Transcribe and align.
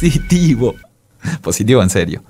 positivo. 0.00 0.74
Positivo 1.42 1.82
en 1.82 1.90
serio. 1.90 2.22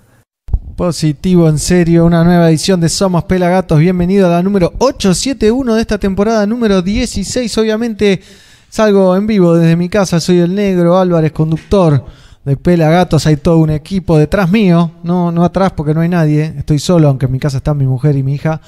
Positivo 0.74 1.48
en 1.48 1.60
serio, 1.60 2.04
una 2.04 2.24
nueva 2.24 2.50
edición 2.50 2.80
de 2.80 2.88
Somos 2.88 3.22
Pelagatos. 3.24 3.78
Bienvenido 3.78 4.26
a 4.26 4.30
la 4.30 4.42
número 4.42 4.72
871 4.78 5.76
de 5.76 5.80
esta 5.80 5.96
temporada, 5.96 6.44
número 6.48 6.82
16. 6.82 7.58
Obviamente 7.58 8.20
salgo 8.68 9.14
en 9.14 9.28
vivo 9.28 9.54
desde 9.54 9.76
mi 9.76 9.88
casa, 9.88 10.18
soy 10.18 10.40
el 10.40 10.52
negro 10.52 10.98
Álvarez, 10.98 11.30
conductor 11.30 12.04
de 12.44 12.56
Pelagatos. 12.56 13.28
Hay 13.28 13.36
todo 13.36 13.58
un 13.58 13.70
equipo 13.70 14.18
detrás 14.18 14.50
mío, 14.50 14.90
no, 15.04 15.30
no 15.30 15.44
atrás 15.44 15.70
porque 15.76 15.94
no 15.94 16.00
hay 16.00 16.08
nadie. 16.08 16.52
Estoy 16.58 16.80
solo, 16.80 17.06
aunque 17.06 17.26
en 17.26 17.32
mi 17.32 17.38
casa 17.38 17.58
están 17.58 17.78
mi 17.78 17.86
mujer 17.86 18.16
y 18.16 18.24
mi 18.24 18.34
hija. 18.34 18.60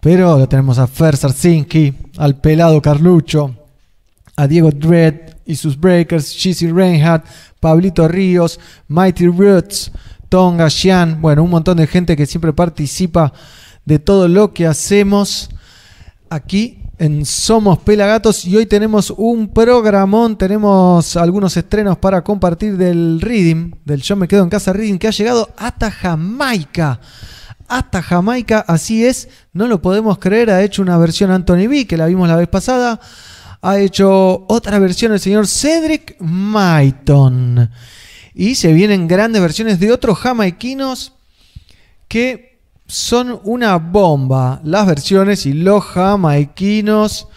Pero 0.00 0.38
lo 0.38 0.48
tenemos 0.48 0.78
a 0.78 0.86
Fer 0.86 1.18
Sarsinki, 1.18 1.92
al 2.16 2.36
pelado 2.36 2.80
Carlucho, 2.80 3.61
a 4.36 4.46
Diego 4.46 4.70
Dredd 4.70 5.36
y 5.44 5.56
sus 5.56 5.78
breakers, 5.78 6.32
Shizzy 6.32 6.70
Reinhardt, 6.70 7.26
Pablito 7.60 8.08
Ríos, 8.08 8.58
Mighty 8.88 9.26
Roots, 9.26 9.92
Tonga, 10.28 10.70
Xian, 10.70 11.20
bueno, 11.20 11.42
un 11.42 11.50
montón 11.50 11.76
de 11.76 11.86
gente 11.86 12.16
que 12.16 12.26
siempre 12.26 12.52
participa 12.52 13.32
de 13.84 13.98
todo 13.98 14.28
lo 14.28 14.52
que 14.52 14.66
hacemos 14.66 15.50
aquí 16.30 16.78
en 16.98 17.26
Somos 17.26 17.80
Pelagatos 17.80 18.44
y 18.44 18.56
hoy 18.56 18.66
tenemos 18.66 19.10
un 19.10 19.48
programón, 19.48 20.38
tenemos 20.38 21.16
algunos 21.16 21.56
estrenos 21.56 21.98
para 21.98 22.22
compartir 22.22 22.76
del 22.76 23.20
Reading, 23.20 23.72
del 23.84 24.02
Yo 24.02 24.14
Me 24.16 24.28
Quedo 24.28 24.44
en 24.44 24.48
Casa 24.48 24.72
Reading, 24.72 24.98
que 24.98 25.08
ha 25.08 25.12
llegado 25.12 25.52
hasta 25.56 25.90
Jamaica. 25.90 27.00
Hasta 27.66 28.02
Jamaica, 28.02 28.64
así 28.68 29.04
es, 29.04 29.28
no 29.52 29.66
lo 29.66 29.82
podemos 29.82 30.18
creer, 30.18 30.50
ha 30.50 30.62
hecho 30.62 30.82
una 30.82 30.96
versión 30.98 31.30
Anthony 31.30 31.66
B, 31.68 31.86
que 31.86 31.96
la 31.96 32.06
vimos 32.06 32.28
la 32.28 32.36
vez 32.36 32.48
pasada, 32.48 33.00
ha 33.62 33.78
hecho 33.78 34.44
otra 34.48 34.80
versión 34.80 35.12
el 35.12 35.20
señor 35.20 35.46
Cedric 35.46 36.16
Maiton. 36.20 37.70
Y 38.34 38.56
se 38.56 38.72
vienen 38.72 39.06
grandes 39.06 39.40
versiones 39.40 39.78
de 39.78 39.92
otros 39.92 40.18
jamaiquinos 40.18 41.12
que 42.08 42.58
son 42.88 43.40
una 43.44 43.76
bomba. 43.76 44.60
Las 44.64 44.86
versiones 44.86 45.46
y 45.46 45.52
los 45.52 45.84
jamaiquinos. 45.84 47.28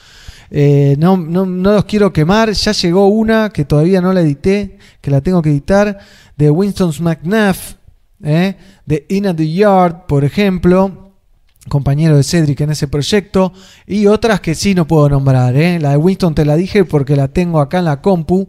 Eh, 0.49 0.95
no, 0.97 1.15
no, 1.15 1.45
los 1.45 1.85
quiero 1.85 2.11
quemar. 2.11 2.51
Ya 2.53 2.71
llegó 2.71 3.07
una 3.07 3.51
que 3.51 3.63
todavía 3.65 4.01
no 4.01 4.11
la 4.11 4.21
edité, 4.21 4.79
que 5.01 5.11
la 5.11 5.21
tengo 5.21 5.43
que 5.43 5.51
editar, 5.51 5.99
de 6.35 6.49
Winston 6.49 6.91
McNaff, 7.01 7.75
eh, 8.23 8.57
de 8.85 9.05
In 9.09 9.27
at 9.27 9.35
the 9.35 9.51
Yard, 9.51 10.07
por 10.07 10.25
ejemplo 10.25 11.04
compañero 11.69 12.17
de 12.17 12.23
Cedric 12.23 12.61
en 12.61 12.71
ese 12.71 12.87
proyecto, 12.87 13.53
y 13.87 14.07
otras 14.07 14.41
que 14.41 14.55
sí 14.55 14.75
no 14.75 14.87
puedo 14.87 15.09
nombrar. 15.09 15.55
¿eh? 15.55 15.79
La 15.79 15.91
de 15.91 15.97
Winston 15.97 16.35
te 16.35 16.45
la 16.45 16.55
dije 16.55 16.85
porque 16.85 17.15
la 17.15 17.27
tengo 17.27 17.59
acá 17.59 17.79
en 17.79 17.85
la 17.85 18.01
compu, 18.01 18.47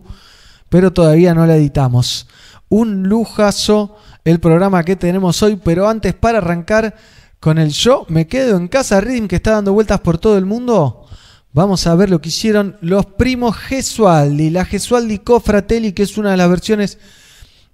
pero 0.68 0.92
todavía 0.92 1.34
no 1.34 1.46
la 1.46 1.56
editamos. 1.56 2.26
Un 2.68 3.04
lujazo 3.04 3.96
el 4.24 4.40
programa 4.40 4.84
que 4.84 4.96
tenemos 4.96 5.42
hoy, 5.42 5.56
pero 5.56 5.88
antes 5.88 6.14
para 6.14 6.38
arrancar 6.38 6.96
con 7.38 7.58
el 7.58 7.70
show, 7.70 8.04
me 8.08 8.26
quedo 8.26 8.56
en 8.56 8.66
casa 8.66 9.00
Rhythm 9.00 9.28
que 9.28 9.36
está 9.36 9.52
dando 9.52 9.72
vueltas 9.72 10.00
por 10.00 10.18
todo 10.18 10.36
el 10.36 10.46
mundo. 10.46 11.06
Vamos 11.52 11.86
a 11.86 11.94
ver 11.94 12.10
lo 12.10 12.20
que 12.20 12.30
hicieron 12.30 12.76
los 12.80 13.06
primos 13.06 13.56
Gesualdi, 13.56 14.50
la 14.50 14.64
Gesualdi 14.64 15.20
Cofratelli, 15.20 15.92
que 15.92 16.02
es 16.02 16.18
una 16.18 16.32
de 16.32 16.36
las 16.36 16.50
versiones 16.50 16.98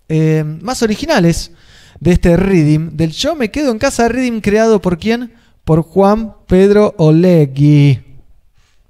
eh, 0.09 0.45
más 0.61 0.83
originales 0.83 1.53
de 2.03 2.11
este 2.11 2.37
Reading, 2.37 2.97
del 2.97 3.13
Yo 3.13 3.37
Me 3.37 3.53
Quedo 3.53 3.71
en 3.71 3.79
Casa 3.79 4.09
Reading, 4.09 4.41
creado 4.41 4.83
por 4.83 4.99
quién? 4.99 5.35
Por 5.63 5.83
Juan 5.83 6.35
Pedro 6.49 6.97
Olegui. 6.99 8.01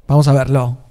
Vamos 0.08 0.28
a 0.28 0.32
verlo. 0.32 0.81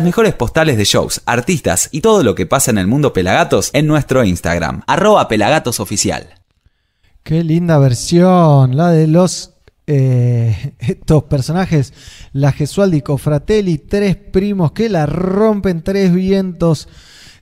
Las 0.00 0.06
mejores 0.06 0.32
postales 0.32 0.78
de 0.78 0.84
shows, 0.84 1.20
artistas 1.26 1.90
y 1.92 2.00
todo 2.00 2.22
lo 2.22 2.34
que 2.34 2.46
pasa 2.46 2.70
en 2.70 2.78
el 2.78 2.86
mundo 2.86 3.12
Pelagatos 3.12 3.68
en 3.74 3.86
nuestro 3.86 4.24
Instagram, 4.24 4.80
arroba 4.86 5.28
pelagatosoficial. 5.28 6.26
Qué 7.22 7.44
linda 7.44 7.76
versión, 7.78 8.78
la 8.78 8.92
de 8.92 9.06
los 9.06 9.56
eh, 9.86 10.72
estos 10.78 11.24
personajes, 11.24 11.92
la 12.32 12.50
Gesualdi 12.50 13.02
Fratelli, 13.18 13.76
tres 13.76 14.16
primos 14.16 14.72
que 14.72 14.88
la 14.88 15.04
rompen, 15.04 15.82
tres 15.82 16.14
vientos 16.14 16.88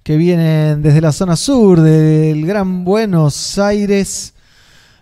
que 0.02 0.16
vienen 0.16 0.82
desde 0.82 1.00
la 1.00 1.12
zona 1.12 1.36
sur 1.36 1.80
del 1.80 2.44
Gran 2.44 2.84
Buenos 2.84 3.56
Aires. 3.60 4.34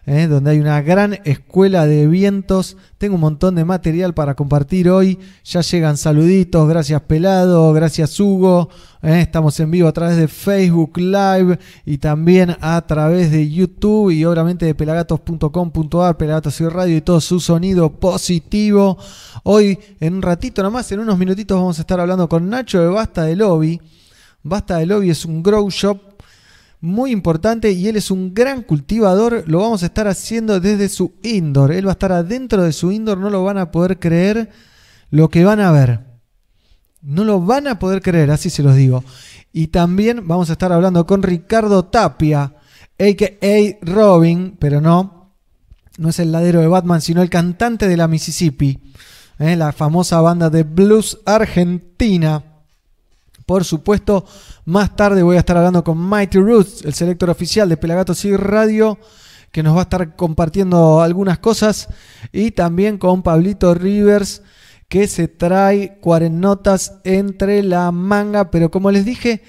¿Eh? 0.07 0.29
donde 0.29 0.53
hay 0.53 0.61
una 0.61 0.81
gran 0.81 1.19
escuela 1.25 1.87
de 1.87 2.07
vientos. 2.07 2.77
Tengo 2.99 3.17
un 3.17 3.21
montón 3.21 3.57
de 3.57 3.65
material 3.65 4.15
para 4.15 4.35
compartir 4.35 4.89
hoy. 4.89 5.19
Ya 5.45 5.61
llegan 5.61 5.97
saluditos, 5.97 6.69
gracias 6.69 7.03
Pelado, 7.03 7.73
gracias 7.73 8.19
Hugo. 8.19 8.71
¿eh? 9.03 9.21
Estamos 9.21 9.59
en 9.61 9.71
vivo 9.71 9.89
a 9.89 9.93
través 9.93 10.17
de 10.17 10.29
Facebook 10.29 10.97
Live 10.97 11.59
y 11.85 11.99
también 11.99 12.57
a 12.61 12.81
través 12.87 13.31
de 13.31 13.51
YouTube 13.51 14.11
y 14.11 14.25
obviamente 14.25 14.65
de 14.65 14.75
pelagatos.com.ar, 14.75 16.17
Pelagatos 16.17 16.61
y 16.61 16.69
Radio 16.69 16.97
y 16.97 17.01
todo 17.03 17.21
su 17.21 17.41
sonido 17.41 17.91
positivo. 17.91 18.97
Hoy, 19.43 19.79
en 20.01 20.15
un 20.15 20.23
ratito 20.23 20.63
nomás, 20.63 20.91
en 20.93 21.01
unos 21.01 21.19
minutitos, 21.19 21.59
vamos 21.59 21.79
a 21.79 21.83
estar 21.83 22.01
hablando 22.01 22.29
con 22.29 22.49
Nacho 22.49 22.81
de 22.81 22.89
Basta 22.89 23.25
de 23.25 23.37
Lobby. 23.37 23.81
Basta 24.43 24.79
de 24.79 24.87
Lobby 24.87 25.11
es 25.11 25.25
un 25.25 25.43
grow 25.43 25.69
shop 25.71 26.06
muy 26.81 27.11
importante 27.11 27.73
y 27.73 27.89
él 27.89 27.97
es 27.97 28.11
un 28.11 28.35
gran 28.35 28.63
cultivador. 28.63 29.45
Lo 29.47 29.61
vamos 29.61 29.83
a 29.83 29.87
estar 29.87 30.09
haciendo 30.09 30.61
desde 30.61 30.89
su 30.89 31.15
indoor. 31.23 31.73
Él 31.73 31.87
va 31.87 31.93
a 31.93 31.93
estar 31.93 32.13
adentro 32.13 32.63
de 32.63 32.73
su 32.73 32.93
indoor, 32.93 33.19
no 33.19 33.31
lo 33.31 33.45
van 33.45 33.59
a 33.59 33.71
poder 33.71 33.99
creer 33.99 34.51
lo 35.11 35.29
que 35.29 35.45
van 35.45 35.61
a 35.61 35.73
ver. 35.73 36.01
No 37.03 37.25
lo 37.25 37.41
van 37.41 37.69
a 37.69 37.79
poder 37.79 38.03
creer, 38.03 38.31
así 38.31 38.51
se 38.51 38.63
los 38.63 38.75
digo. 38.75 39.05
Y 39.53 39.69
también 39.69 40.27
vamos 40.27 40.51
a 40.51 40.53
estar 40.53 40.73
hablando 40.73 41.07
con 41.07 41.23
Ricardo 41.23 41.85
Tapia, 41.85 42.55
a.k.a. 42.99 43.79
Robin, 43.83 44.57
pero 44.59 44.81
no, 44.81 45.33
no 45.99 46.09
es 46.09 46.19
el 46.19 46.33
ladero 46.33 46.61
de 46.61 46.67
Batman, 46.67 47.01
sino 47.01 47.23
el 47.23 47.31
cantante 47.31 47.89
de 47.89 47.97
la 47.97 48.09
Mississippi, 48.09 48.79
¿eh? 49.39 49.57
la 49.57 49.73
famosa 49.73 50.21
banda 50.21 50.51
de 50.51 50.63
blues 50.63 51.21
argentina. 51.25 52.46
Por 53.47 53.65
supuesto, 53.65 54.25
más 54.65 54.97
tarde 54.97 55.23
voy 55.23 55.37
a 55.37 55.39
estar 55.39 55.57
hablando 55.57 55.85
con 55.85 55.97
Mighty 55.97 56.39
Roots, 56.39 56.85
el 56.85 56.95
selector 56.95 57.31
oficial 57.31 57.69
de 57.69 57.77
Pelagatos 57.77 58.25
y 58.25 58.37
Radio, 58.37 58.99
que 59.53 59.63
nos 59.63 59.77
va 59.77 59.81
a 59.81 59.83
estar 59.83 60.17
compartiendo 60.17 61.01
algunas 61.01 61.39
cosas. 61.39 61.89
Y 62.33 62.51
también 62.51 62.99
con 62.99 63.23
Pablito 63.23 63.73
Rivers, 63.73 64.43
que 64.89 65.07
se 65.07 65.29
trae 65.29 65.99
cuarenotas 66.01 66.99
entre 67.05 67.63
la 67.63 67.93
manga. 67.93 68.51
Pero 68.51 68.73
como 68.73 68.91
les 68.91 69.05
dije, 69.05 69.45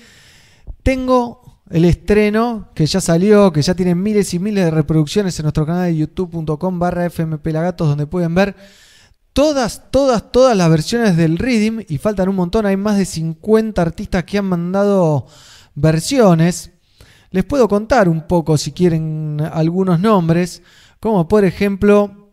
tengo 0.83 1.61
el 1.71 1.83
estreno 1.83 2.69
que 2.75 2.85
ya 2.85 3.01
salió, 3.01 3.51
que 3.51 3.63
ya 3.63 3.73
tiene 3.73 3.95
miles 3.95 4.31
y 4.35 4.37
miles 4.37 4.65
de 4.65 4.71
reproducciones 4.71 5.39
en 5.39 5.43
nuestro 5.43 5.65
canal 5.65 5.85
de 5.85 5.97
youtube.com 5.97 6.77
barra 6.77 7.09
fmpelagatos, 7.09 7.87
donde 7.87 8.05
pueden 8.05 8.35
ver 8.35 8.55
todas, 9.37 9.91
todas, 9.91 10.31
todas 10.31 10.57
las 10.57 10.67
versiones 10.67 11.15
del 11.15 11.37
Reading 11.37 11.85
y 11.87 11.99
faltan 11.99 12.27
un 12.27 12.37
montón. 12.37 12.65
Hay 12.65 12.75
más 12.75 12.97
de 12.97 13.05
50 13.05 13.79
artistas 13.79 14.23
que 14.23 14.39
han 14.39 14.45
mandado 14.45 15.27
versiones. 15.75 16.71
Les 17.29 17.45
puedo 17.45 17.67
contar 17.67 18.09
un 18.09 18.25
poco 18.25 18.57
si 18.57 18.71
quieren 18.71 19.47
algunos 19.53 19.99
nombres, 19.99 20.63
como 20.99 21.27
por 21.27 21.45
ejemplo 21.45 22.31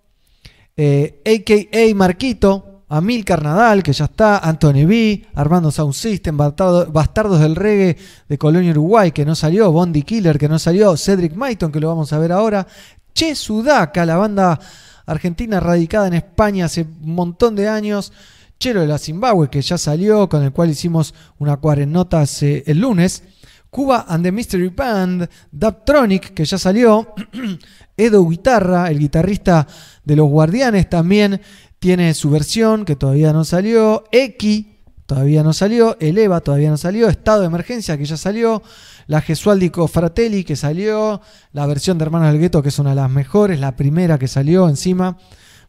AKA 0.79 1.69
eh, 1.73 1.93
Marquito, 1.95 2.85
Amilcar 2.89 3.43
Nadal, 3.43 3.83
que 3.83 3.93
ya 3.93 4.07
está, 4.07 4.39
Anthony 4.39 4.87
B, 4.87 5.27
Armando 5.35 5.71
Sound 5.71 5.93
System, 5.93 6.39
Bastardos 6.39 7.39
del 7.39 7.55
Reggae 7.55 7.99
de 8.27 8.39
Colonia 8.39 8.71
Uruguay, 8.71 9.13
que 9.13 9.27
no 9.27 9.35
salió, 9.35 9.71
Bondi 9.71 10.05
Killer, 10.05 10.39
que 10.39 10.49
no 10.49 10.59
salió, 10.59 10.97
Cedric 10.97 11.35
Maiton, 11.35 11.71
que 11.71 11.81
lo 11.81 11.89
vamos 11.89 12.15
a 12.15 12.19
ver 12.19 12.33
ahora, 12.33 12.67
Che 13.13 13.35
Sudaka, 13.35 14.07
la 14.07 14.17
banda 14.17 14.59
Argentina 15.07 15.61
radicada 15.61 16.07
en 16.07 16.15
España 16.15 16.67
hace 16.67 16.83
un 16.83 17.15
montón 17.15 17.55
de 17.55 17.69
años. 17.69 18.13
Chelo 18.59 18.81
de 18.81 18.87
la 18.87 18.99
Zimbabue, 18.99 19.51
que 19.51 19.61
ya 19.61 19.77
salió, 19.77 20.29
con 20.29 20.43
el 20.43 20.53
cual 20.53 20.71
hicimos 20.71 21.15
una 21.39 21.57
cuarentena 21.57 22.07
el 22.41 22.79
lunes. 22.79 23.23
Cuba 23.69 24.07
and 24.09 24.23
the 24.25 24.31
Mystery 24.31 24.69
Band, 24.69 25.29
Daptronic, 25.51 26.33
que 26.33 26.45
ya 26.45 26.57
salió. 26.59 27.13
Edo 27.97 28.25
Guitarra, 28.29 28.89
el 28.89 29.01
guitarrista 29.01 29.67
de 30.05 30.17
Los 30.17 30.29
Guardianes, 30.29 30.89
también 30.89 31.41
tiene 31.81 32.15
su 32.15 32.31
versión, 32.31 32.85
que 32.85 32.95
todavía 32.95 33.33
no 33.33 33.45
salió. 33.45 34.05
Eki, 34.13 34.79
todavía 35.07 35.43
no 35.43 35.53
salió. 35.53 35.97
Eleva, 35.99 36.41
todavía 36.41 36.71
no 36.71 36.77
salió. 36.77 37.09
Estado 37.09 37.41
de 37.41 37.47
Emergencia, 37.49 37.99
que 37.99 38.05
ya 38.05 38.17
salió 38.17 38.63
la 39.07 39.21
Gesualdico 39.21 39.87
Fratelli 39.89 40.45
que 40.45 40.57
salió, 40.57 41.21
la 41.53 41.67
versión 41.67 41.99
de 41.99 42.05
Hermanos 42.05 42.33
del 42.33 42.41
Gueto 42.41 42.63
que 42.63 42.69
es 42.69 42.79
una 42.79 42.91
de 42.91 42.97
las 42.97 43.11
mejores, 43.11 43.61
la 43.61 43.77
primera 43.77 44.19
que 44.19 44.29
salió 44.29 44.69
encima, 44.69 45.19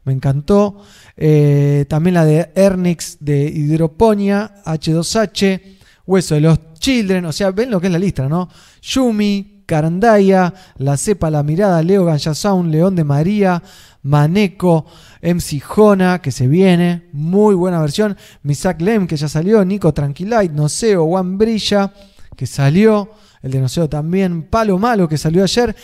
me 0.05 0.13
encantó. 0.13 0.81
Eh, 1.17 1.85
también 1.89 2.13
la 2.13 2.25
de 2.25 2.51
Ernix 2.55 3.17
de 3.19 3.43
Hidroponia, 3.45 4.55
H2H, 4.65 5.61
Hueso 6.05 6.35
de 6.35 6.41
los 6.41 6.73
Children, 6.73 7.25
o 7.25 7.33
sea, 7.33 7.51
ven 7.51 7.71
lo 7.71 7.81
que 7.81 7.87
es 7.87 7.93
la 7.93 7.99
lista, 7.99 8.29
¿no? 8.29 8.47
Yumi, 8.81 9.63
Carandaya, 9.65 10.53
La 10.77 10.97
Cepa, 10.97 11.31
La 11.31 11.41
Mirada, 11.41 11.81
Leo 11.81 12.05
Ganyasound, 12.05 12.71
León 12.71 12.95
de 12.95 13.03
María, 13.03 13.61
Maneco, 14.03 14.85
MC 15.21 15.59
Jona, 15.61 16.21
que 16.21 16.31
se 16.31 16.47
viene, 16.47 17.09
muy 17.11 17.55
buena 17.55 17.81
versión, 17.81 18.15
Misak 18.43 18.81
Lem, 18.81 19.07
que 19.07 19.17
ya 19.17 19.27
salió, 19.27 19.65
Nico 19.65 19.91
Tranquilite, 19.93 20.49
Noseo, 20.49 21.07
Juan 21.07 21.39
Brilla, 21.39 21.91
que 22.35 22.45
salió, 22.45 23.09
el 23.45 23.51
de 23.51 23.59
Noceo 23.59 23.87
también, 23.87 24.41
Palo 24.41 24.79
Malo 24.79 25.07
que 25.07 25.19
salió 25.19 25.43
ayer, 25.43 25.75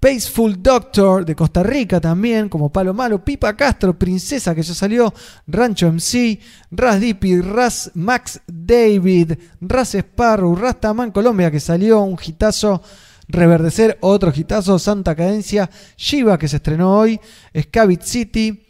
Paceful 0.00 0.62
Doctor 0.62 1.26
de 1.26 1.36
Costa 1.36 1.62
Rica 1.62 2.00
también, 2.00 2.48
como 2.48 2.72
Palo 2.72 2.94
Malo, 2.94 3.22
Pipa 3.22 3.54
Castro, 3.54 3.98
Princesa 3.98 4.54
que 4.54 4.62
ya 4.62 4.72
salió, 4.72 5.12
Rancho 5.46 5.92
MC, 5.92 6.40
Ras 6.70 7.00
Dipi, 7.00 7.42
Ras 7.42 7.90
Max 7.92 8.40
David, 8.46 9.32
Ras 9.60 9.94
Sparrow, 9.94 10.56
Rastaman 10.56 11.10
Colombia 11.10 11.50
que 11.50 11.60
salió, 11.60 12.00
un 12.00 12.18
hitazo. 12.24 12.82
Reverdecer, 13.30 13.98
otro 14.00 14.32
hitazo, 14.34 14.78
Santa 14.78 15.14
Cadencia, 15.14 15.68
Shiva 15.98 16.38
que 16.38 16.48
se 16.48 16.56
estrenó 16.56 16.96
hoy, 16.96 17.20
Scavit 17.54 18.00
City, 18.00 18.66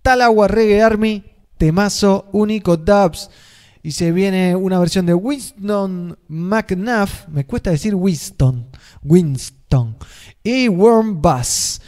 Talagua 0.00 0.46
Reggae 0.46 0.80
Army, 0.80 1.24
Temazo, 1.58 2.28
Único 2.30 2.76
Dubs. 2.76 3.28
Y 3.86 3.92
se 3.92 4.10
viene 4.10 4.56
una 4.56 4.80
versión 4.80 5.06
de 5.06 5.14
Winston 5.14 6.18
McNuff. 6.26 7.28
Me 7.28 7.46
cuesta 7.46 7.70
decir 7.70 7.94
Winston. 7.94 8.66
Winston. 9.04 9.96
Y 10.42 10.66
Worm 10.66 11.22
Bass. 11.22 11.80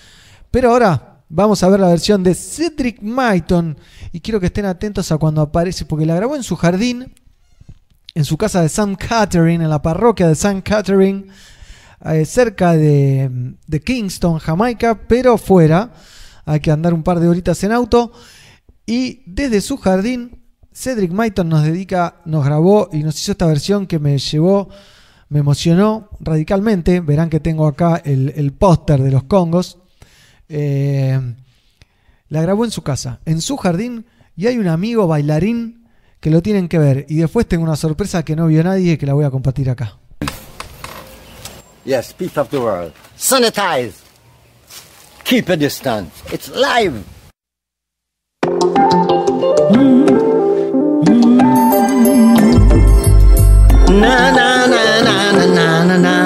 Pero 0.48 0.70
ahora 0.70 1.24
vamos 1.28 1.60
a 1.60 1.68
ver 1.68 1.80
la 1.80 1.88
versión 1.88 2.22
de 2.22 2.36
Cedric 2.36 3.02
Maiton. 3.02 3.76
Y 4.12 4.20
quiero 4.20 4.38
que 4.38 4.46
estén 4.46 4.66
atentos 4.66 5.10
a 5.10 5.18
cuando 5.18 5.40
aparece. 5.40 5.86
Porque 5.86 6.06
la 6.06 6.14
grabó 6.14 6.36
en 6.36 6.44
su 6.44 6.54
jardín. 6.54 7.12
En 8.14 8.24
su 8.24 8.36
casa 8.36 8.60
de 8.60 8.66
St. 8.66 8.94
Catherine. 8.96 9.64
En 9.64 9.68
la 9.68 9.82
parroquia 9.82 10.28
de 10.28 10.34
St. 10.34 10.62
Catherine. 10.62 11.26
Eh, 12.04 12.24
cerca 12.26 12.74
de, 12.74 13.56
de 13.66 13.80
Kingston, 13.80 14.38
Jamaica. 14.38 15.00
Pero 15.08 15.36
fuera. 15.36 15.92
Hay 16.44 16.60
que 16.60 16.70
andar 16.70 16.94
un 16.94 17.02
par 17.02 17.18
de 17.18 17.26
horitas 17.26 17.64
en 17.64 17.72
auto. 17.72 18.12
Y 18.86 19.24
desde 19.26 19.60
su 19.60 19.78
jardín 19.78 20.38
Cedric 20.72 21.10
Maiton 21.10 21.48
nos 21.48 21.64
dedica, 21.64 22.20
nos 22.24 22.44
grabó 22.44 22.88
y 22.92 23.02
nos 23.02 23.20
hizo 23.20 23.32
esta 23.32 23.46
versión 23.46 23.86
que 23.86 23.98
me 23.98 24.18
llevó, 24.18 24.68
me 25.28 25.40
emocionó 25.40 26.10
radicalmente. 26.20 27.00
Verán 27.00 27.30
que 27.30 27.40
tengo 27.40 27.66
acá 27.66 28.00
el, 28.04 28.52
póster 28.52 29.02
de 29.02 29.10
los 29.10 29.24
Congos. 29.24 29.78
Eh, 30.48 31.20
la 32.28 32.42
grabó 32.42 32.64
en 32.64 32.70
su 32.70 32.82
casa, 32.82 33.20
en 33.24 33.40
su 33.40 33.56
jardín, 33.56 34.06
y 34.36 34.46
hay 34.46 34.58
un 34.58 34.68
amigo 34.68 35.06
bailarín 35.06 35.88
que 36.20 36.30
lo 36.30 36.42
tienen 36.42 36.68
que 36.68 36.78
ver. 36.78 37.06
Y 37.08 37.16
después 37.16 37.46
tengo 37.46 37.64
una 37.64 37.76
sorpresa 37.76 38.24
que 38.24 38.36
no 38.36 38.46
vio 38.46 38.62
nadie 38.62 38.98
que 38.98 39.06
la 39.06 39.14
voy 39.14 39.24
a 39.24 39.30
compartir 39.30 39.70
acá. 39.70 39.98
Yes, 41.84 42.12
peace 42.12 42.38
of 42.38 42.50
the 42.50 42.58
world. 42.58 42.92
Sanitize. 43.16 43.94
Keep 45.24 45.48
a 45.48 45.56
distance. 45.56 46.10
It's 46.32 46.48
live. 46.50 47.02
Na 53.88 54.30
na 54.30 54.66
na 54.66 55.00
na 55.00 55.32
na 55.32 55.46
na 55.46 55.84
na 55.84 55.96
na. 55.96 56.16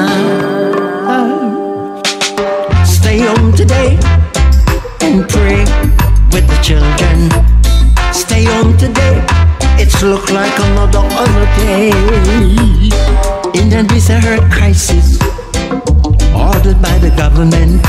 Stay 2.85 3.21
home 3.21 3.53
today 3.55 3.99
and 5.01 5.29
pray 5.29 5.63
with 6.33 6.47
the 6.51 6.59
children. 6.61 7.31
Stay 8.13 8.45
home 8.45 8.77
today. 8.77 9.25
It's 9.79 10.03
look 10.03 10.31
like 10.31 10.59
another 10.59 11.07
other 11.23 11.47
day. 11.63 11.91
In 13.55 13.73
a 13.73 13.83
desert 13.85 14.43
crisis 14.51 15.19
ordered 16.35 16.83
by 16.83 16.99
the 16.99 17.13
government. 17.17 17.81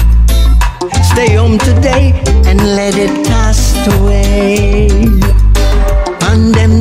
Stay 1.11 1.35
home 1.35 1.57
today 1.57 2.13
and 2.45 2.59
let 2.75 2.95
it 2.95 3.25
pass 3.27 3.73
away. 3.97 4.87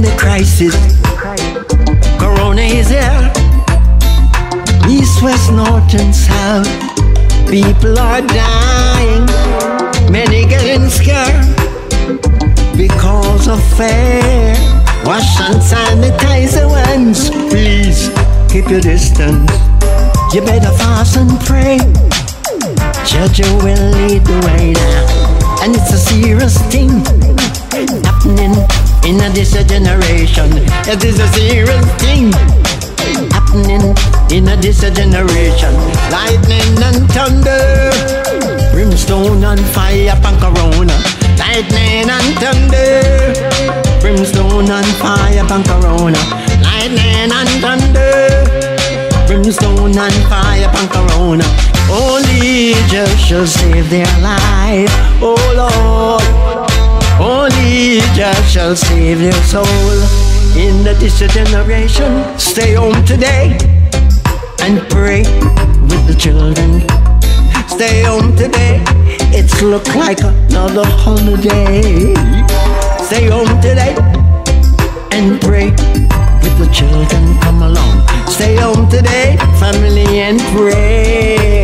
The 0.03 0.15
crisis 0.19 1.02
Here. 2.59 3.33
East, 4.87 5.23
west, 5.23 5.51
north, 5.53 5.95
and 5.95 6.15
south. 6.15 6.69
People 7.49 7.99
are 7.99 8.21
dying. 8.21 9.25
Many 10.13 10.45
getting 10.45 10.91
scared 10.91 11.47
because 12.77 13.49
of 13.49 13.63
fear. 13.77 14.55
Wash 15.07 15.41
and 15.41 15.63
sanitize 15.63 16.53
the 16.61 16.69
ones. 16.69 17.31
Please 17.49 18.11
keep 18.53 18.69
your 18.69 18.83
distance. 18.83 19.51
You 20.35 20.43
better 20.43 20.77
fast 20.77 21.17
and 21.17 21.41
pray. 21.49 21.79
Judge 23.07 23.41
will 23.65 23.91
lead 23.97 24.27
the 24.27 24.41
way 24.47 24.73
now. 24.73 25.63
And 25.63 25.75
it's 25.75 25.91
a 25.91 25.99
serious 25.99 26.59
thing 26.71 26.91
happening 28.05 28.82
in 29.05 29.19
this 29.35 29.53
generation. 29.67 30.51
It 30.87 31.05
is 31.05 31.19
a 31.19 31.29
serious 31.29 31.85
thing 31.99 32.33
happening 33.31 33.95
in 34.31 34.45
this 34.61 34.81
generation. 34.81 35.75
Lightning 36.11 36.79
and 36.83 37.09
thunder, 37.11 37.91
brimstone 38.73 39.43
and 39.45 39.61
fire 39.75 40.15
upon 40.17 40.39
corona. 40.39 40.95
Lightning 41.39 42.09
and 42.09 42.29
thunder, 42.39 43.03
brimstone 44.01 44.71
and 44.71 44.87
fire 44.97 45.45
upon 45.45 45.65
corona. 45.65 46.19
Lightning 46.63 47.31
and 47.31 47.51
thunder, 47.61 49.27
brimstone 49.27 49.99
and 49.99 50.19
fire 50.29 50.69
upon 50.69 50.89
corona. 50.89 51.45
Only 51.91 52.75
just 52.89 53.19
shall 53.27 53.47
save 53.47 53.91
their 53.91 54.07
life, 54.21 54.91
oh 55.21 55.37
Lord. 55.57 56.82
Only 57.23 58.01
just 58.17 58.53
shall 58.53 58.75
save 58.75 59.21
your 59.21 59.33
soul. 59.47 59.65
In 60.59 60.83
the 60.83 60.93
this 60.99 61.21
generation, 61.33 62.37
stay 62.37 62.75
home 62.75 63.05
today 63.05 63.57
and 64.59 64.81
pray 64.91 65.23
with 65.87 66.05
the 66.09 66.17
children. 66.19 66.81
Stay 67.69 68.03
home 68.03 68.35
today. 68.35 68.83
It's 69.39 69.63
look 69.63 69.87
like 69.95 70.19
another 70.19 70.85
holiday. 70.85 72.13
Stay 73.07 73.29
home 73.29 73.55
today 73.61 73.95
and 75.13 75.41
pray 75.41 75.71
with 76.43 76.57
the 76.59 76.69
children. 76.75 77.39
Come 77.39 77.63
along. 77.63 78.03
Stay 78.27 78.57
home 78.57 78.89
today, 78.91 79.37
family, 79.61 80.19
and 80.19 80.41
pray 80.57 81.62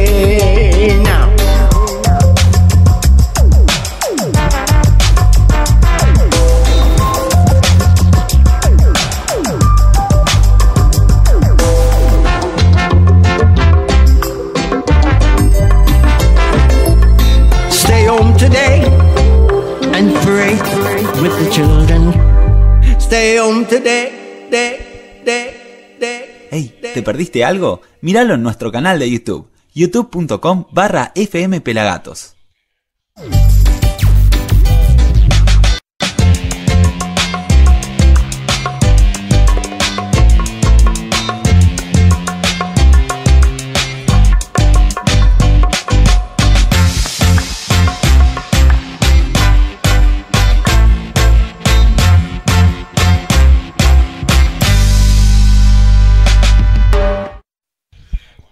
home 23.48 23.66
today, 23.66 24.48
day, 24.50 25.22
day, 25.24 25.96
day. 25.98 26.48
Hey, 26.50 26.78
¿te 26.80 27.02
perdiste 27.02 27.44
algo? 27.44 27.80
Míralo 28.00 28.34
en 28.34 28.42
nuestro 28.42 28.70
canal 28.70 28.98
de 28.98 29.10
YouTube, 29.10 29.48
youtube.com 29.74 30.66
barra 30.70 31.12
fmpelagatos. 31.14 32.36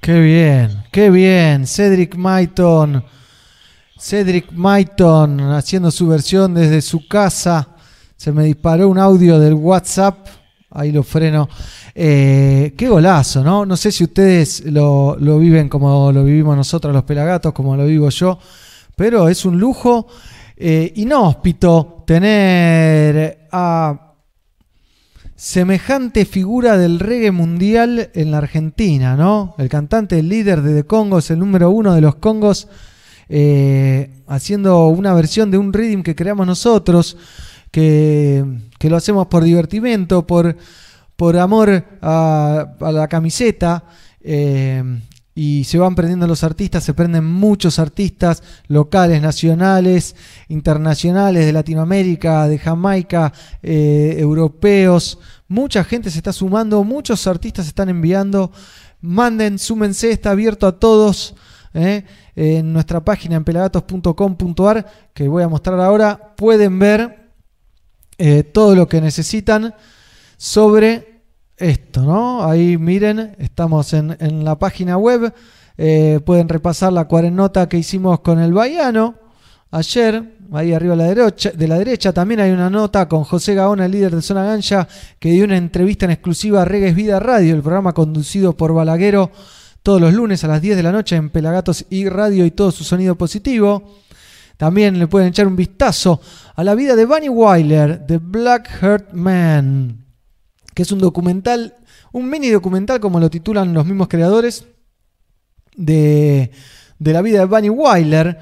Qué 0.07 0.21
bien, 0.21 0.85
qué 0.93 1.11
bien. 1.11 1.67
Cedric 1.67 2.15
Maiton. 2.15 3.03
Cedric 3.99 4.53
Maiton 4.53 5.41
haciendo 5.51 5.91
su 5.91 6.07
versión 6.07 6.55
desde 6.55 6.81
su 6.81 7.09
casa. 7.09 7.71
Se 8.17 8.31
me 8.31 8.45
disparó 8.45 8.89
un 8.89 9.01
audio 9.01 9.41
del 9.41 9.55
WhatsApp. 9.55 10.29
Ahí 10.71 10.93
lo 10.93 11.03
freno. 11.03 11.49
Eh, 11.93 12.73
qué 12.79 12.89
golazo, 12.89 13.43
¿no? 13.43 13.67
No 13.67 13.77
sé 13.77 13.91
si 13.91 14.05
ustedes 14.05 14.65
lo, 14.67 15.17
lo 15.19 15.41
viven 15.41 15.69
como 15.69 16.13
lo 16.13 16.23
vivimos 16.23 16.57
nosotros 16.57 16.95
los 16.95 17.03
pelagatos, 17.03 17.53
como 17.53 17.75
lo 17.75 17.85
vivo 17.85 18.09
yo. 18.11 18.39
Pero 18.95 19.29
es 19.29 19.45
un 19.45 19.59
lujo 19.59 20.07
eh, 20.57 20.93
inhóspito 20.95 22.05
tener 22.07 23.49
a 23.51 24.06
semejante 25.37 26.25
figura 26.25 26.78
del 26.78 26.99
reggae 26.99 27.31
mundial 27.31 28.11
en 28.14 28.31
la 28.31 28.38
Argentina, 28.38 29.16
¿no? 29.16 29.55
El 29.59 29.69
cantante, 29.69 30.19
el 30.19 30.28
líder 30.31 30.62
de 30.62 30.75
The 30.75 30.87
Congos, 30.87 31.31
el 31.31 31.38
número 31.38 31.71
uno 31.71 31.95
de 31.95 32.00
los 32.00 32.16
Congos, 32.16 32.69
eh, 33.28 34.11
haciendo 34.26 34.88
una 34.88 35.12
versión 35.12 35.50
de 35.50 35.59
un 35.59 35.73
rhythm 35.73 36.02
que 36.02 36.14
creamos 36.14 36.47
nosotros, 36.47 37.19
que, 37.71 38.45
que 38.78 38.88
lo 38.88 38.97
hacemos 38.97 39.26
por 39.26 39.45
divertimento, 39.45 40.26
por, 40.26 40.57
por 41.16 41.37
amor 41.37 41.85
a, 42.00 42.75
la 42.81 43.07
camiseta. 43.09 43.85
eh, 44.23 44.83
y 45.38 45.64
se 45.64 45.76
van 45.76 45.95
prendiendo 45.95 46.26
los 46.26 46.43
artistas, 46.43 46.83
se 46.83 46.95
prenden 46.95 47.26
muchos 47.26 47.78
artistas 47.78 48.43
locales, 48.69 49.21
nacionales, 49.21 50.16
internacionales, 50.49 51.45
de 51.45 51.52
Latinoamérica, 51.52 52.49
de 52.49 52.59
Jamaica, 52.59 53.35
eh, 53.62 54.16
europeos. 54.19 55.19
Mucha 55.47 55.85
gente 55.85 56.11
se 56.11 56.16
está 56.16 56.33
sumando, 56.33 56.83
muchos 56.85 57.26
artistas 57.26 57.66
se 57.66 57.69
están 57.69 57.90
enviando. 57.90 58.50
Manden, 59.02 59.59
súmense, 59.59 60.11
está 60.11 60.31
abierto 60.31 60.66
a 60.66 60.81
todos. 60.81 61.35
¿eh? 61.75 62.07
En 62.35 62.73
nuestra 62.73 63.05
página 63.05 63.37
en 63.37 63.45
pelagatos.com.ar, 63.45 64.87
que 65.12 65.28
voy 65.28 65.43
a 65.43 65.49
mostrar 65.49 65.78
ahora, 65.81 66.35
pueden 66.35 66.78
ver 66.78 67.31
eh, 68.16 68.43
todo 68.43 68.75
lo 68.75 68.88
que 68.88 69.02
necesitan 69.02 69.75
sobre 70.38 71.16
¿no? 72.03 72.45
Ahí 72.45 72.76
miren, 72.76 73.37
estamos 73.38 73.93
en, 73.93 74.45
la 74.45 74.59
página 74.59 74.97
web. 74.97 75.33
eh, 75.79 76.21
pueden 76.25 76.49
repasar 76.49 76.93
la 76.93 77.07
cuarennota 77.07 77.69
que 77.69 77.79
hicimos 77.79 78.21
con 78.21 78.38
el 78.38 78.53
Baiano 78.53 79.15
ayer. 79.71 80.37
Ahí 80.53 80.73
arriba 80.73 80.95
a 80.95 80.97
la 80.97 81.05
derecha, 81.05 81.50
de 81.50 81.69
la 81.69 81.76
derecha 81.76 82.12
también 82.12 82.41
hay 82.41 82.53
una 82.53 82.71
nota 82.71 83.09
con 83.09 83.25
José 83.25 83.55
Gaona, 83.55 83.87
el 83.87 83.93
líder 83.93 84.15
de 84.15 84.23
Zona 84.23 84.45
Gancha, 84.45 84.87
que 85.19 85.31
dio 85.31 85.45
una 85.45 85.57
entrevista 85.57 86.05
en 86.05 86.12
exclusiva 86.12 86.62
a 86.62 86.65
Reggae 86.65 86.93
Vida 86.93 87.19
Radio, 87.19 87.55
el 87.55 87.62
programa 87.62 87.93
conducido 87.93 88.57
por 88.57 88.73
Balaguero 88.73 89.31
todos 89.87 90.00
los 90.00 90.12
lunes 90.15 90.43
a 90.43 90.49
las 90.49 90.61
10 90.61 90.76
de 90.76 90.83
la 90.83 90.91
noche 90.91 91.15
en 91.15 91.31
Pelagatos 91.31 91.87
y 91.91 92.09
Radio 92.09 92.45
y 92.45 92.50
todo 92.50 92.73
su 92.73 92.83
sonido 92.83 93.15
positivo. 93.15 94.00
También 94.57 94.99
le 94.99 95.07
pueden 95.07 95.29
echar 95.29 95.47
un 95.47 95.55
vistazo 95.55 96.21
a 96.57 96.65
la 96.65 96.75
vida 96.75 96.97
de 96.97 97.05
Bunny 97.05 97.29
Wyler, 97.29 98.05
The 98.05 98.19
Black 98.19 98.69
Heart 98.81 99.12
Man, 99.12 100.05
que 100.75 100.83
es 100.83 100.91
un 100.91 100.99
documental, 100.99 101.75
un 102.17 102.31
mini 102.31 102.49
documental 102.49 102.99
como 102.99 103.21
lo 103.21 103.29
titulan 103.29 103.75
los 103.75 103.85
mismos 103.85 104.09
creadores 104.09 104.65
de, 105.77 106.51
de 106.99 107.13
la 107.13 107.21
vida 107.21 107.41
de 107.41 107.45
Bunny 107.45 107.69
Wyler. 107.69 108.39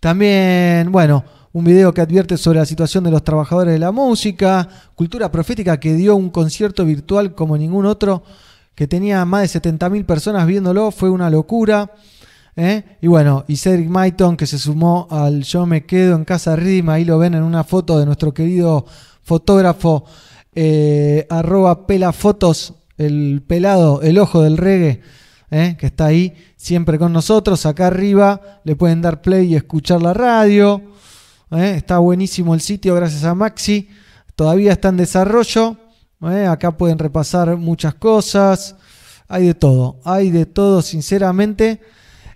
También, 0.00 0.90
bueno, 0.90 1.24
un 1.52 1.64
video 1.64 1.94
que 1.94 2.00
advierte 2.00 2.36
sobre 2.36 2.58
la 2.58 2.66
situación 2.66 3.04
de 3.04 3.12
los 3.12 3.22
trabajadores 3.22 3.74
de 3.74 3.78
la 3.78 3.92
música, 3.92 4.68
cultura 4.96 5.30
profética 5.30 5.78
que 5.78 5.94
dio 5.94 6.16
un 6.16 6.30
concierto 6.30 6.84
virtual 6.84 7.36
como 7.36 7.56
ningún 7.56 7.86
otro, 7.86 8.24
que 8.74 8.88
tenía 8.88 9.24
más 9.24 9.52
de 9.52 9.60
70.000 9.60 10.04
personas 10.04 10.44
viéndolo, 10.44 10.90
fue 10.90 11.08
una 11.08 11.30
locura. 11.30 11.92
¿eh? 12.56 12.98
Y 13.00 13.06
bueno, 13.06 13.44
y 13.46 13.56
Cedric 13.56 13.88
Maiton 13.88 14.36
que 14.36 14.48
se 14.48 14.58
sumó 14.58 15.06
al 15.08 15.44
Yo 15.44 15.64
me 15.64 15.86
quedo 15.86 16.16
en 16.16 16.24
casa 16.24 16.56
Rhythm, 16.56 16.88
ahí 16.88 17.04
lo 17.04 17.18
ven 17.18 17.34
en 17.34 17.44
una 17.44 17.62
foto 17.62 18.00
de 18.00 18.06
nuestro 18.06 18.34
querido 18.34 18.84
fotógrafo 19.22 20.06
eh, 20.54 21.26
arroba 21.30 21.86
pelafotos, 21.86 22.74
el 22.98 23.42
pelado, 23.46 24.02
el 24.02 24.18
ojo 24.18 24.42
del 24.42 24.56
reggae, 24.56 25.02
¿eh? 25.50 25.76
que 25.78 25.86
está 25.86 26.06
ahí 26.06 26.34
siempre 26.56 26.98
con 26.98 27.12
nosotros. 27.12 27.66
Acá 27.66 27.88
arriba 27.88 28.60
le 28.64 28.76
pueden 28.76 29.02
dar 29.02 29.22
play 29.22 29.52
y 29.52 29.56
escuchar 29.56 30.02
la 30.02 30.14
radio. 30.14 30.82
¿eh? 31.50 31.74
Está 31.76 31.98
buenísimo 31.98 32.54
el 32.54 32.60
sitio 32.60 32.94
gracias 32.94 33.24
a 33.24 33.34
Maxi. 33.34 33.88
Todavía 34.34 34.72
está 34.72 34.88
en 34.88 34.96
desarrollo. 34.96 35.76
¿eh? 36.22 36.46
Acá 36.46 36.76
pueden 36.76 36.98
repasar 36.98 37.56
muchas 37.56 37.94
cosas. 37.94 38.76
Hay 39.28 39.46
de 39.46 39.54
todo. 39.54 40.00
Hay 40.04 40.30
de 40.30 40.46
todo, 40.46 40.82
sinceramente, 40.82 41.80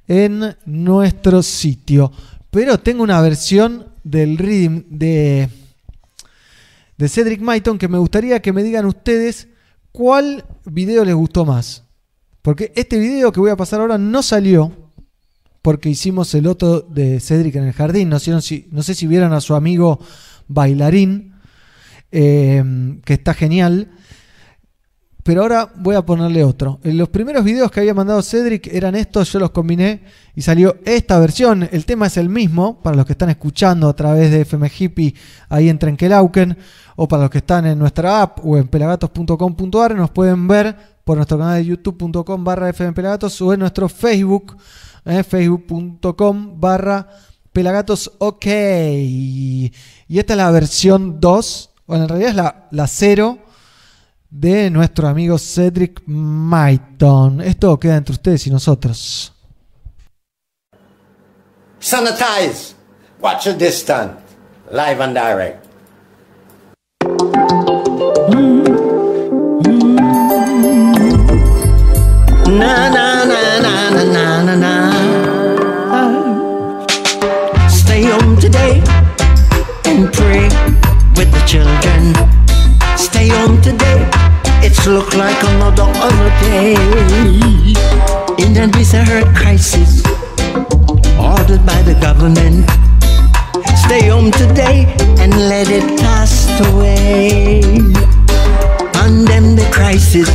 en 0.07 0.57
nuestro 0.65 1.43
sitio. 1.43 2.13
Pero 2.51 2.79
tengo 2.79 3.03
una 3.03 3.21
versión 3.21 3.87
del 4.05 4.39
rhythm 4.39 4.85
de, 4.89 5.49
de 6.97 7.09
Cedric 7.09 7.41
Maiton 7.41 7.77
que 7.77 7.89
me 7.89 7.99
gustaría 7.99 8.41
que 8.41 8.53
me 8.53 8.63
digan 8.63 8.87
ustedes 8.87 9.49
cuál 9.97 10.45
video 10.67 11.07
les 11.07 11.15
gustó 11.15 11.47
más. 11.47 11.85
Porque 12.43 12.71
este 12.77 12.99
video 12.99 13.33
que 13.33 13.41
voy 13.41 13.51
a 13.51 13.57
pasar 13.57 13.81
ahora 13.81 13.97
no 13.97 14.23
salió 14.23 14.71
porque 15.63 15.89
hicimos 15.89 16.35
el 16.35 16.47
otro 16.47 16.83
de 16.83 17.19
Cedric 17.19 17.57
en 17.57 17.65
el 17.65 17.73
jardín. 17.73 18.11
No 18.11 18.19
sé 18.21 18.43
si, 18.43 19.07
vieron 19.07 19.33
a 19.33 19.41
su 19.41 19.55
amigo 19.55 19.99
bailarín, 20.49 21.35
eh, 22.13 22.63
que 23.07 23.15
está 23.15 23.33
genial. 23.33 23.91
Pero 25.27 25.43
ahora 25.43 25.73
voy 25.75 25.97
a 25.97 26.07
ponerle 26.07 26.45
otro. 26.45 26.79
En 26.85 26.97
los 26.97 27.09
primeros 27.09 27.43
videos 27.43 27.69
que 27.73 27.81
había 27.81 27.95
mandado 27.95 28.23
Cedric 28.23 28.69
eran 28.69 28.95
estos, 28.95 29.33
yo 29.33 29.41
los 29.41 29.51
combiné 29.51 30.03
y 30.37 30.41
salió 30.41 30.77
esta 30.85 31.19
versión. 31.19 31.69
El 31.73 31.85
tema 31.85 32.07
es 32.07 32.17
el 32.17 32.29
mismo, 32.29 32.81
para 32.81 32.97
los 32.97 33.05
que 33.07 33.15
están 33.15 33.31
escuchando 33.31 33.89
a 33.89 33.97
través 33.97 34.31
de 34.31 34.43
FM 34.43 34.71
Hippie 34.79 35.17
ahí 35.49 35.69
en 35.69 35.81
Trenkelauken, 35.81 36.57
o 36.95 37.09
para 37.09 37.25
los 37.25 37.31
que 37.31 37.39
están 37.39 37.67
en 37.67 37.77
nuestra 37.77 38.23
app 38.23 38.39
o 38.47 38.57
en 38.57 38.69
pelagatos.com.ar, 38.69 39.97
nos 39.97 40.11
pueden 40.11 40.47
ver 40.47 40.77
por 41.03 41.17
nuestro 41.17 41.39
canal 41.39 41.57
de 41.57 41.65
youtube.com 41.65 42.45
barra 42.45 42.73
fmpelagatos 42.73 43.43
o 43.43 43.53
en 43.53 43.59
nuestro 43.59 43.89
Facebook, 43.89 44.57
eh, 45.05 45.25
facebook.com 45.25 46.61
barra 46.61 47.09
pelagatos 47.53 48.13
ok. 48.19 48.47
Y 48.47 49.73
esta 50.09 50.35
es 50.35 50.37
la 50.37 50.53
versión 50.53 51.21
2, 51.21 51.71
bueno, 51.89 52.05
en 52.05 52.09
realidad 52.11 52.31
es 52.31 52.37
la, 52.37 52.69
la 52.71 52.87
0 52.87 53.39
de 54.31 54.71
nuestro 54.71 55.09
amigo 55.09 55.39
Cedric 55.39 56.03
Maiton. 56.07 57.41
Esto 57.41 57.79
queda 57.79 57.97
entre 57.97 58.13
ustedes 58.13 58.47
y 58.47 58.51
nosotros. 58.51 59.33
Sanitize. 61.79 62.75
Watch 63.21 63.47
a 63.47 63.53
distance. 63.53 64.15
Live 64.71 65.01
and 65.01 65.15
direct. 65.15 65.67
Na 72.49 72.89
na 72.89 73.25
na 73.25 73.61
na 73.61 74.05
na 74.05 74.43
na 74.43 74.55
na. 74.57 74.75
Stay 77.69 78.05
home 78.05 78.37
today 78.41 78.83
and 79.85 80.13
pray 80.13 80.49
with 81.17 81.31
the 81.33 81.43
children. 81.47 82.15
Stay 82.97 83.29
home 83.29 83.61
today. 83.63 84.16
Look 84.87 85.15
like 85.15 85.43
another 85.43 85.83
holiday. 85.83 86.75
In 88.39 88.57
a 88.57 89.05
hurt 89.05 89.35
crisis 89.35 90.01
ordered 91.19 91.67
by 91.67 91.83
the 91.83 91.99
government. 92.01 92.71
Stay 93.85 94.07
home 94.09 94.31
today 94.31 94.87
and 95.19 95.33
let 95.49 95.71
it 95.71 95.99
pass 95.99 96.47
away. 96.71 97.63
Condemn 98.93 99.57
the 99.57 99.69
crisis. 99.73 100.31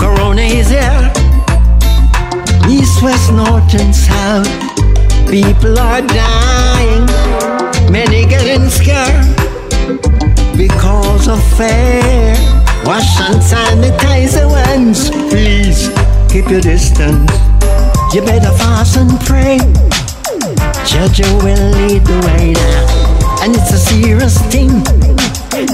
Corona 0.00 0.40
is 0.40 0.70
here. 0.70 1.12
East, 2.66 3.02
west, 3.02 3.30
north, 3.30 3.74
and 3.74 3.94
south. 3.94 4.48
People 5.28 5.78
are 5.78 6.00
dying. 6.00 7.04
Many 7.92 8.24
getting 8.24 8.70
scared 8.70 9.41
because 10.68 11.26
of 11.26 11.42
fear. 11.56 12.34
Wash 12.86 13.18
and 13.26 13.42
sanitize 13.42 14.34
the 14.38 14.46
ones. 14.46 15.10
Please 15.30 15.90
keep 16.30 16.48
your 16.48 16.60
distance. 16.60 17.30
You 18.14 18.22
better 18.22 18.54
fast 18.62 18.96
and 18.96 19.10
pray. 19.26 19.58
Judge 20.86 21.20
will 21.42 21.66
lead 21.78 22.02
the 22.06 22.18
way 22.26 22.52
now. 22.54 23.42
And 23.42 23.56
it's 23.56 23.72
a 23.72 23.78
serious 23.78 24.38
thing 24.52 24.70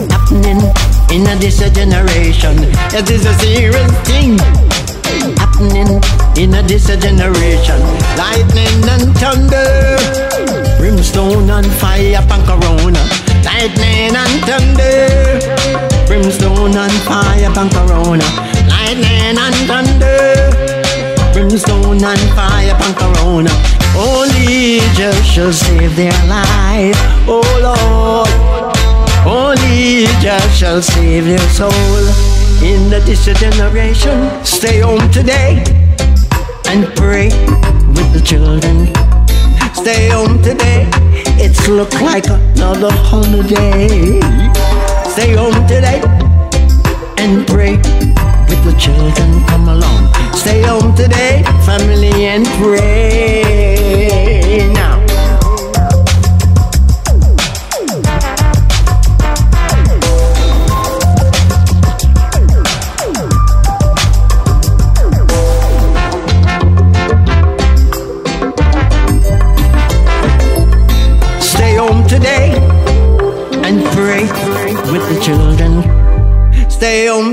happening 0.08 0.60
in 1.12 1.28
a 1.28 1.34
this 1.36 1.60
generation. 1.80 2.56
It 2.96 3.10
is 3.10 3.26
a 3.26 3.34
serious 3.44 3.92
thing 4.08 4.38
happening 5.36 6.00
in 6.40 6.54
a 6.54 6.62
this 6.62 6.88
generation. 6.88 7.80
Lightning 8.16 8.80
and 8.94 9.12
thunder, 9.20 9.68
brimstone 10.78 11.50
and 11.50 11.66
fire 11.76 12.22
upon 12.24 12.40
corona. 12.46 13.27
Lightning 13.48 14.14
and 14.14 14.44
thunder, 14.44 16.06
brimstone 16.06 16.76
and 16.76 16.92
fire 17.08 17.50
upon 17.50 17.70
corona. 17.70 18.24
Lightning 18.68 19.38
and 19.40 19.56
thunder, 19.66 21.32
brimstone 21.32 22.04
and 22.04 22.20
fire 22.36 22.74
upon 22.74 22.92
corona. 22.94 23.50
Only 23.96 24.80
just 24.94 25.24
shall 25.24 25.52
save 25.52 25.96
their 25.96 26.12
life. 26.28 26.98
Oh 27.26 27.40
Lord. 27.62 28.28
Only 29.26 30.04
Jah 30.20 30.40
shall 30.52 30.82
save 30.82 31.26
your 31.26 31.38
soul. 31.48 31.72
In 32.62 32.90
the 32.90 33.00
this 33.06 33.24
generation, 33.40 34.44
stay 34.44 34.80
home 34.80 35.10
today 35.10 35.64
and 36.66 36.84
pray 36.96 37.28
with 37.96 38.12
the 38.12 38.20
children. 38.22 38.92
Stay 39.74 40.10
home 40.10 40.42
today. 40.42 40.86
It's 41.58 41.68
look 41.68 42.00
like 42.00 42.26
another 42.26 42.90
holiday. 42.90 44.20
Stay 45.10 45.34
home 45.34 45.66
today 45.66 46.00
and 47.18 47.46
pray 47.46 47.76
with 48.48 48.62
the 48.64 48.74
children. 48.78 49.44
Come 49.46 49.68
along. 49.68 50.12
Stay 50.34 50.62
home 50.62 50.94
today, 50.94 51.42
family, 51.64 52.26
and 52.26 52.46
pray 52.60 53.77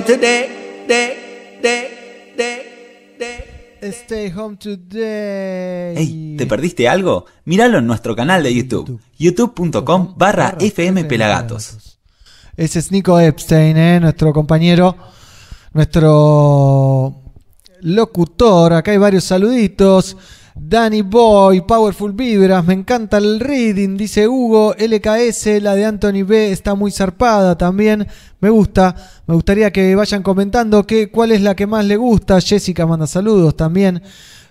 today, 0.06 0.86
day, 0.88 1.60
day, 1.62 2.34
day, 2.38 3.15
day. 3.18 3.91
Stay 3.91 4.32
home 4.36 4.58
today. 4.58 5.96
Ey, 5.98 6.36
¿te 6.38 6.46
perdiste 6.46 6.88
algo? 6.88 7.26
Míralo 7.46 7.80
en 7.80 7.88
nuestro 7.88 8.15
canal 8.15 8.44
de 8.44 8.54
YouTube, 8.54 9.00
youtube.com 9.18 10.13
barra 10.18 10.56
FM 10.60 11.06
Pelagatos. 11.06 11.98
Ese 12.56 12.80
es 12.80 12.91
Nico 12.91 13.20
Epstein, 13.20 13.78
¿eh? 13.78 14.00
nuestro 14.00 14.32
compañero, 14.32 14.96
nuestro 15.74 17.22
locutor. 17.82 18.74
Acá 18.74 18.91
hay 18.91 18.98
varios 18.98 19.24
saluditos. 19.24 20.18
Danny 20.58 21.02
Boy, 21.02 21.62
Powerful 21.62 22.13
Vibras, 22.13 22.65
me 22.65 22.74
encanta 22.74 23.18
el 23.18 23.41
reading, 23.41 23.98
dice 23.98 24.26
Hugo. 24.26 24.74
LKS, 24.74 25.62
la 25.62 25.76
de 25.76 25.84
Anthony 25.84 26.24
B, 26.26 26.52
está 26.52 26.76
muy 26.76 26.91
zarpada 26.91 27.58
también. 27.58 28.08
Me 28.39 28.50
gusta, 28.50 28.96
me 29.28 29.36
gustaría 29.36 29.70
que 29.72 29.94
vayan 29.96 30.24
comentando 30.24 30.88
que, 30.88 31.12
cuál 31.12 31.34
es 31.34 31.41
la 31.41 31.56
que 31.56 31.68
más 31.68 31.84
le 31.84 31.98
gusta. 31.98 32.39
Jessica 32.39 32.88
manda 32.88 33.06
saludos 33.06 33.58
también. 33.58 34.02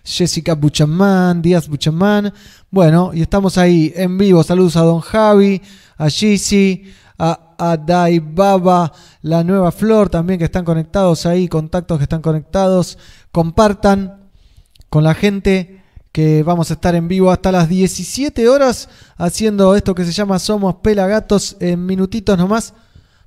Jessica 0.04 0.54
Buchamán, 0.54 1.40
Díaz 1.40 1.68
Buchamán. 1.68 2.34
Bueno, 2.70 3.12
y 3.14 3.22
estamos 3.22 3.56
ahí 3.56 3.90
en 3.96 4.18
vivo. 4.18 4.42
Saludos 4.42 4.76
a 4.76 4.82
Don 4.82 5.00
Javi, 5.00 5.62
a 5.96 6.10
Gizzy, 6.10 6.84
a, 7.18 7.54
a 7.58 7.78
Dai 7.78 8.18
Baba, 8.18 8.92
la 9.22 9.42
nueva 9.42 9.72
Flor 9.72 10.10
también 10.10 10.38
que 10.38 10.44
están 10.44 10.66
conectados 10.66 11.24
ahí, 11.24 11.48
contactos 11.48 11.96
que 11.96 12.04
están 12.04 12.20
conectados. 12.20 12.98
Compartan 13.32 14.28
con 14.90 15.02
la 15.02 15.14
gente 15.14 15.83
que 16.14 16.44
vamos 16.44 16.70
a 16.70 16.74
estar 16.74 16.94
en 16.94 17.08
vivo 17.08 17.32
hasta 17.32 17.50
las 17.50 17.68
17 17.68 18.48
horas 18.48 18.88
haciendo 19.16 19.74
esto 19.74 19.96
que 19.96 20.04
se 20.04 20.12
llama 20.12 20.38
Somos 20.38 20.76
Pelagatos 20.76 21.56
en 21.58 21.84
minutitos 21.84 22.38
nomás. 22.38 22.72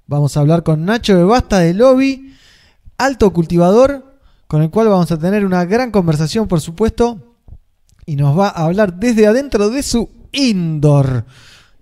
Vamos 0.05 0.37
a 0.37 0.39
hablar 0.39 0.63
con 0.63 0.85
Nacho 0.85 1.17
de 1.17 1.25
Basta 1.25 1.59
de 1.59 1.73
Lobby, 1.73 2.33
alto 2.97 3.33
cultivador, 3.33 4.21
con 4.47 4.61
el 4.61 4.69
cual 4.69 4.87
vamos 4.87 5.11
a 5.11 5.19
tener 5.19 5.45
una 5.45 5.65
gran 5.65 5.91
conversación, 5.91 6.47
por 6.47 6.61
supuesto, 6.61 7.35
y 8.05 8.15
nos 8.15 8.39
va 8.39 8.47
a 8.47 8.63
hablar 8.63 8.97
desde 8.97 9.27
adentro 9.27 9.69
de 9.69 9.83
su 9.83 10.09
indoor. 10.31 11.25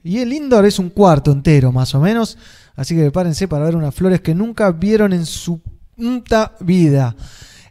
Y 0.04 0.18
el 0.18 0.34
indoor 0.34 0.66
es 0.66 0.80
un 0.80 0.90
cuarto 0.90 1.32
entero, 1.32 1.72
más 1.72 1.94
o 1.94 2.00
menos. 2.00 2.36
Así 2.76 2.96
que 2.96 3.02
prepárense 3.02 3.48
para 3.48 3.66
ver 3.66 3.76
unas 3.76 3.94
flores 3.94 4.22
que 4.22 4.34
nunca 4.34 4.72
vieron 4.72 5.14
en 5.14 5.28
su 5.28 5.62
puta 5.96 6.56
vida. 6.62 7.16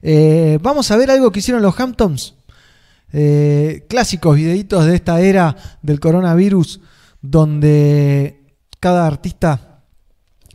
Eh, 0.02 0.60
vamos 0.62 0.88
a 0.92 0.96
ver 0.96 1.10
algo 1.10 1.32
que 1.32 1.40
hicieron 1.40 1.64
los 1.64 1.80
Hamptons. 1.80 2.36
Eh, 3.16 3.86
clásicos 3.88 4.34
videitos 4.34 4.84
de 4.86 4.96
esta 4.96 5.20
era 5.20 5.54
del 5.82 6.00
coronavirus, 6.00 6.80
donde 7.22 8.58
cada 8.80 9.06
artista, 9.06 9.84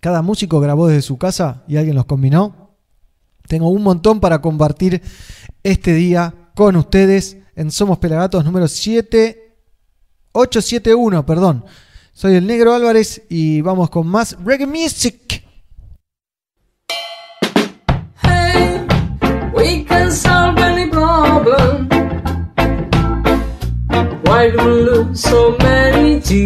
cada 0.02 0.22
músico 0.22 0.60
grabó 0.60 0.88
desde 0.88 1.02
su 1.02 1.18
casa 1.18 1.64
y 1.70 1.78
alguien 1.78 1.96
los 1.96 2.04
combinó. 2.04 2.76
Tengo 3.48 3.70
un 3.70 3.82
montón 3.82 4.20
para 4.20 4.42
compartir 4.42 5.02
este 5.64 5.94
día 5.94 6.52
con 6.54 6.76
ustedes 6.76 7.38
en 7.56 7.72
Somos 7.72 7.98
Pelagatos 7.98 8.44
número 8.44 8.68
7, 8.68 9.56
871, 10.34 11.26
perdón. 11.26 11.64
Soy 12.12 12.36
el 12.36 12.46
Negro 12.46 12.74
Álvarez 12.74 13.22
y 13.30 13.62
vamos 13.62 13.90
con 13.90 14.06
más 14.06 14.36
reggae 14.44 14.68
music. 14.68 15.46
Why 24.40 24.48
do 24.52 24.58
we 24.58 24.72
lose 24.88 25.20
so 25.22 25.58
many 25.58 26.22
tears? 26.22 26.40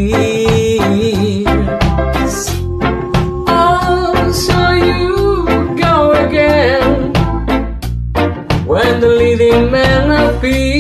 Oh, 3.46 4.32
so 4.34 4.72
you 4.72 5.46
go 5.78 6.14
again 6.26 7.14
when 8.66 9.00
the 9.00 9.10
leading 9.10 9.70
man 9.70 10.10
appears. 10.10 10.74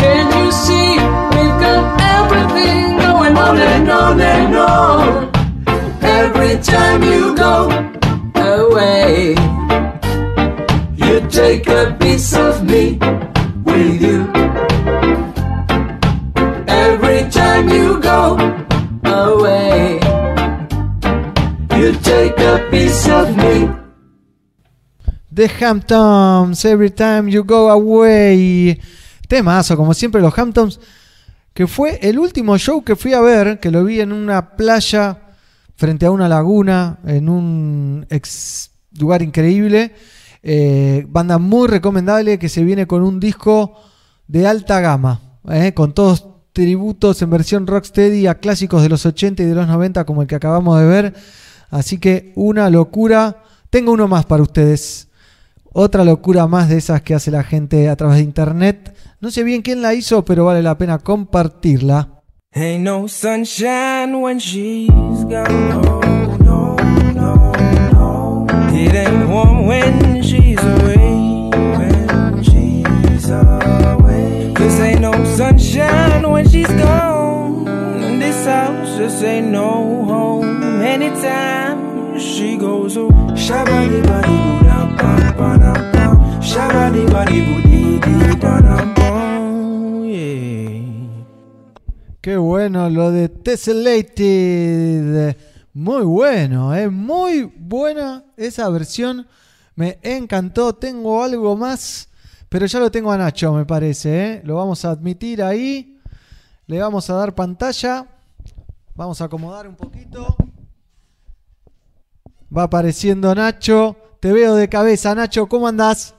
Can 0.00 0.24
you 0.38 0.48
see 0.50 0.96
we've 1.36 1.58
got 1.60 2.00
everything 2.16 2.96
going 2.96 3.36
on 3.36 3.58
and 3.58 3.90
on 3.90 4.18
and 4.18 4.56
on? 4.56 5.30
Every 6.00 6.56
time 6.62 7.02
you 7.02 7.36
go. 7.36 7.91
You 10.96 11.20
take 11.30 11.66
a 11.68 11.96
piece 11.98 12.34
of 12.34 12.62
me 12.64 12.98
with 13.64 14.02
you. 14.02 14.30
Every 16.66 17.30
time 17.30 17.68
you 17.70 18.00
go 18.00 18.36
away, 19.04 20.00
you 21.78 21.92
take 22.02 22.38
a 22.38 22.68
piece 22.70 23.08
of 23.08 23.36
me. 23.36 23.68
The 25.30 25.48
Hamptons, 25.48 26.62
Every 26.66 26.90
Time 26.90 27.30
You 27.30 27.44
Go 27.44 27.70
Away. 27.70 28.78
Temazo, 29.28 29.78
como 29.78 29.94
siempre, 29.94 30.20
los 30.20 30.38
Hamptons. 30.38 30.78
Que 31.54 31.66
fue 31.66 31.98
el 32.02 32.18
último 32.18 32.58
show 32.58 32.82
que 32.82 32.96
fui 32.96 33.14
a 33.14 33.20
ver, 33.20 33.60
que 33.60 33.70
lo 33.70 33.84
vi 33.84 34.00
en 34.00 34.12
una 34.12 34.56
playa 34.56 35.31
frente 35.76 36.06
a 36.06 36.10
una 36.10 36.28
laguna, 36.28 37.00
en 37.06 37.28
un 37.28 38.06
lugar 38.98 39.22
increíble. 39.22 39.94
Eh, 40.42 41.06
banda 41.08 41.38
muy 41.38 41.68
recomendable 41.68 42.38
que 42.38 42.48
se 42.48 42.64
viene 42.64 42.86
con 42.86 43.02
un 43.02 43.20
disco 43.20 43.76
de 44.26 44.46
alta 44.46 44.80
gama, 44.80 45.38
eh, 45.50 45.72
con 45.72 45.92
todos 45.92 46.26
tributos 46.52 47.22
en 47.22 47.30
versión 47.30 47.66
rocksteady 47.66 48.26
a 48.26 48.38
clásicos 48.38 48.82
de 48.82 48.88
los 48.88 49.06
80 49.06 49.42
y 49.42 49.46
de 49.46 49.54
los 49.54 49.66
90 49.66 50.04
como 50.04 50.22
el 50.22 50.28
que 50.28 50.34
acabamos 50.34 50.78
de 50.78 50.86
ver. 50.86 51.14
Así 51.70 51.98
que 51.98 52.32
una 52.36 52.68
locura. 52.70 53.42
Tengo 53.70 53.92
uno 53.92 54.06
más 54.06 54.26
para 54.26 54.42
ustedes. 54.42 55.08
Otra 55.72 56.04
locura 56.04 56.46
más 56.46 56.68
de 56.68 56.76
esas 56.76 57.00
que 57.00 57.14
hace 57.14 57.30
la 57.30 57.42
gente 57.42 57.88
a 57.88 57.96
través 57.96 58.18
de 58.18 58.24
internet. 58.24 58.94
No 59.20 59.30
sé 59.30 59.42
bien 59.42 59.62
quién 59.62 59.80
la 59.80 59.94
hizo, 59.94 60.24
pero 60.24 60.44
vale 60.44 60.62
la 60.62 60.76
pena 60.76 60.98
compartirla. 60.98 62.11
Ain't 62.54 62.82
no 62.82 63.06
sunshine 63.06 64.20
when 64.20 64.38
she's 64.38 64.90
gone. 65.24 65.68
No, 65.70 66.00
no, 66.36 66.76
no, 67.14 67.52
no. 67.92 68.46
It 68.74 68.92
ain't 68.94 69.26
warm 69.30 69.64
when 69.66 70.22
she's 70.22 70.58
away. 70.58 71.48
When 71.48 72.42
she's 72.42 73.30
away. 73.30 74.52
Cause 74.54 74.80
ain't 74.80 75.00
no 75.00 75.12
sunshine 75.24 76.30
when 76.30 76.46
she's 76.46 76.68
gone. 76.68 77.66
And 77.68 78.20
this 78.20 78.44
house 78.44 78.98
just 78.98 79.24
ain't 79.24 79.46
no 79.46 80.04
home. 80.04 80.82
Anytime 80.82 82.18
she 82.18 82.58
goes 82.58 82.98
away. 82.98 83.14
Shabba 83.32 84.04
body 84.06 84.28
boo 84.28 84.66
da 84.68 84.86
ba 84.98 85.34
ba 85.38 85.58
da 85.58 85.72
ba. 85.92 86.42
Shabba 86.42 87.10
body 87.10 87.40
boo 87.46 87.62
dee 87.62 87.98
dee 87.98 88.36
da 88.36 88.60
da 88.60 88.84
ba. 88.94 89.01
Qué 92.22 92.36
bueno 92.36 92.88
lo 92.88 93.10
de 93.10 93.28
Tessellated. 93.28 95.36
Muy 95.74 96.04
bueno, 96.04 96.72
es 96.72 96.88
muy 96.88 97.42
buena 97.42 98.24
esa 98.36 98.68
versión. 98.68 99.26
Me 99.74 99.98
encantó. 100.04 100.72
Tengo 100.72 101.24
algo 101.24 101.56
más, 101.56 102.08
pero 102.48 102.66
ya 102.66 102.78
lo 102.78 102.92
tengo 102.92 103.10
a 103.10 103.18
Nacho, 103.18 103.52
me 103.52 103.66
parece. 103.66 104.34
¿eh? 104.34 104.42
Lo 104.44 104.54
vamos 104.54 104.84
a 104.84 104.90
admitir 104.90 105.42
ahí. 105.42 106.00
Le 106.68 106.78
vamos 106.78 107.10
a 107.10 107.14
dar 107.14 107.34
pantalla. 107.34 108.06
Vamos 108.94 109.20
a 109.20 109.24
acomodar 109.24 109.66
un 109.66 109.74
poquito. 109.74 110.36
Va 112.56 112.62
apareciendo 112.62 113.34
Nacho. 113.34 113.96
Te 114.20 114.32
veo 114.32 114.54
de 114.54 114.68
cabeza, 114.68 115.12
Nacho. 115.16 115.48
¿Cómo 115.48 115.66
andás? 115.66 116.14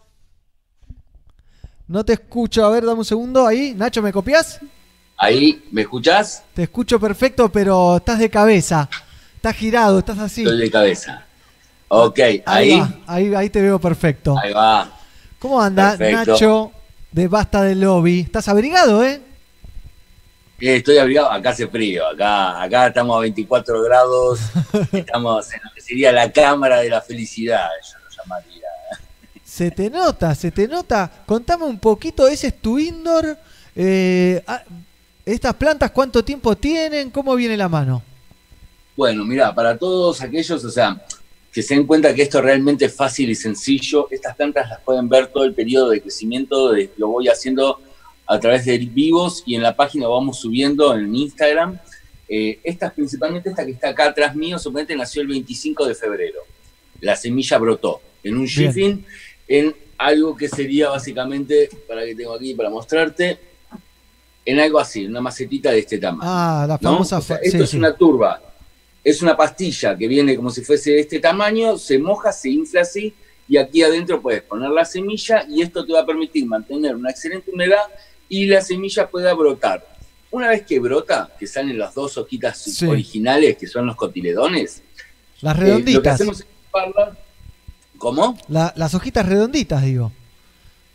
No 1.88 2.04
te 2.04 2.12
escucho. 2.12 2.66
A 2.66 2.70
ver, 2.72 2.86
dame 2.86 3.00
un 3.00 3.06
segundo. 3.06 3.48
Ahí, 3.48 3.74
Nacho, 3.74 4.02
¿me 4.02 4.12
copias? 4.12 4.60
Ahí, 5.18 5.64
¿me 5.72 5.82
escuchás? 5.82 6.44
Te 6.54 6.64
escucho 6.64 7.00
perfecto, 7.00 7.50
pero 7.52 7.98
estás 7.98 8.20
de 8.20 8.30
cabeza. 8.30 8.90
Estás 9.36 9.56
girado, 9.56 10.00
estás 10.00 10.20
así. 10.20 10.42
Estoy 10.44 10.60
de 10.60 10.72
cabeza. 10.72 11.26
Ok, 11.88 12.20
Ahí, 12.20 12.44
ahí. 12.46 12.80
va, 12.80 12.94
ahí, 13.08 13.36
ahí 13.36 13.50
te 13.50 13.62
veo 13.62 13.80
perfecto. 13.80 14.36
Ahí 14.42 14.52
va. 14.52 14.90
¿Cómo 15.40 15.62
anda 15.62 15.96
Perfecto. 15.98 16.32
Nacho 16.32 16.72
de 17.12 17.28
Basta 17.28 17.62
del 17.62 17.82
Lobby? 17.82 18.22
¿Estás 18.22 18.48
abrigado, 18.48 19.04
eh? 19.04 19.22
Eh, 20.60 20.78
Estoy 20.78 20.98
abrigado, 20.98 21.30
acá 21.32 21.50
hace 21.50 21.68
frío, 21.68 22.08
acá, 22.08 22.62
acá 22.62 22.88
estamos 22.88 23.18
a 23.18 23.20
24 23.22 23.82
grados, 23.84 24.40
estamos 24.94 25.52
en 25.54 25.60
lo 25.64 25.74
que 25.76 25.82
sería 25.82 26.12
la 26.14 26.32
cámara 26.32 26.80
de 26.80 26.90
la 26.90 27.02
felicidad, 27.02 27.68
yo 27.84 28.00
lo 28.00 28.10
llamaría. 28.24 28.68
Se 29.44 29.70
te 29.72 29.90
nota, 29.90 30.34
se 30.36 30.52
te 30.52 30.68
nota. 30.68 31.12
Contame 31.26 31.66
un 31.66 31.78
poquito, 31.80 32.28
ese 32.28 32.48
es 32.48 32.62
tu 32.62 32.80
indoor. 32.80 33.38
Eh, 33.76 34.42
ah, 34.48 34.64
¿Estas 35.26 35.54
plantas 35.56 35.92
cuánto 35.92 36.24
tiempo 36.24 36.56
tienen? 36.56 37.10
¿Cómo 37.10 37.36
viene 37.36 37.56
la 37.56 37.70
mano? 37.70 38.04
Bueno, 38.96 39.24
mira, 39.24 39.54
para 39.56 39.78
todos 39.78 40.22
aquellos, 40.22 40.64
o 40.64 40.70
sea, 40.70 41.02
que 41.52 41.64
se 41.64 41.76
den 41.76 41.86
cuenta 41.88 42.14
que 42.14 42.24
esto 42.24 42.42
realmente 42.42 42.86
es 42.86 42.96
fácil 42.96 43.30
y 43.30 43.36
sencillo, 43.36 44.08
estas 44.12 44.36
plantas 44.36 44.70
las 44.70 44.82
pueden 44.82 45.08
ver 45.08 45.28
todo 45.28 45.46
el 45.46 45.54
periodo 45.54 45.90
de 45.90 46.02
crecimiento, 46.02 46.72
de- 46.72 46.90
lo 46.98 47.08
voy 47.08 47.28
haciendo 47.28 47.80
a 48.28 48.40
través 48.40 48.66
de 48.66 48.78
vivos 48.78 49.44
y 49.46 49.56
en 49.56 49.64
la 49.64 49.76
página 49.76 50.08
vamos 50.08 50.40
subiendo 50.40 50.94
en 50.96 51.16
Instagram. 51.16 51.80
Eh, 52.28 52.60
estas, 52.64 52.94
principalmente 52.94 53.50
esta 53.50 53.66
que 53.66 53.72
está 53.72 53.90
acá 53.90 54.06
atrás 54.08 54.36
mío, 54.36 54.58
suponete 54.60 54.96
nació 54.96 55.22
el 55.22 55.28
25 55.30 55.86
de 55.86 55.96
febrero. 55.96 56.40
La 57.02 57.16
semilla 57.16 57.58
brotó 57.58 58.02
en 58.24 58.38
un 58.38 58.46
shipping, 58.46 59.06
en 59.48 59.76
algo 59.98 60.36
que 60.36 60.48
sería 60.50 60.90
básicamente, 60.90 61.70
para 61.88 62.04
que 62.06 62.16
tengo 62.16 62.34
aquí 62.34 62.54
para 62.54 62.70
mostrarte, 62.70 63.38
en 64.46 64.60
algo 64.60 64.80
así, 64.80 65.06
una 65.06 65.22
macetita 65.22 65.72
de 65.72 65.80
este 65.80 65.98
tamaño. 65.98 66.30
Ah, 66.32 66.66
la 66.68 66.78
¿no? 66.82 66.92
famosa... 66.92 67.18
O 67.18 67.22
sea, 67.22 67.38
fa- 67.38 67.42
esto 67.44 67.58
sí, 67.60 67.64
es 67.64 67.70
sí. 67.72 67.78
una 67.78 67.96
turba, 67.96 68.42
es 69.04 69.22
una 69.22 69.36
pastilla 69.38 69.98
que 69.98 70.08
viene 70.08 70.36
como 70.36 70.50
si 70.50 70.62
fuese 70.64 70.92
de 70.92 71.00
este 71.02 71.20
tamaño, 71.20 71.78
se 71.78 71.98
moja, 72.00 72.32
se 72.32 72.50
infla 72.50 72.82
así, 72.82 73.14
y 73.48 73.58
aquí 73.58 73.84
adentro 73.84 74.22
puedes 74.22 74.42
poner 74.44 74.70
la 74.70 74.86
semilla 74.86 75.46
y 75.50 75.62
esto 75.62 75.86
te 75.86 75.94
va 75.94 76.02
a 76.02 76.06
permitir 76.06 76.46
mantener 76.46 76.96
una 76.96 77.10
excelente 77.12 77.52
humedad 77.52 77.82
y 78.30 78.46
la 78.46 78.62
semilla 78.62 79.10
pueda 79.10 79.34
brotar. 79.34 79.86
Una 80.32 80.48
vez 80.50 80.64
que 80.66 80.80
brota, 80.80 81.30
que 81.38 81.46
salen 81.46 81.78
las 81.78 81.94
dos 81.94 82.18
hojitas 82.18 82.58
Sí. 82.58 82.86
originales, 82.88 83.58
que 83.58 83.68
son 83.68 83.86
los 83.86 83.96
cotiledones, 83.96 84.82
Las 85.42 85.56
eh, 85.56 85.60
lo 85.60 85.66
que 85.66 85.66
redonditas. 85.72 86.14
hacemos 86.16 86.40
es. 86.40 86.48
¿Cómo? 87.98 88.38
La- 88.50 88.74
las 88.76 88.94
hojitas 88.96 89.26
redonditas, 89.28 89.84
digo. 89.84 90.12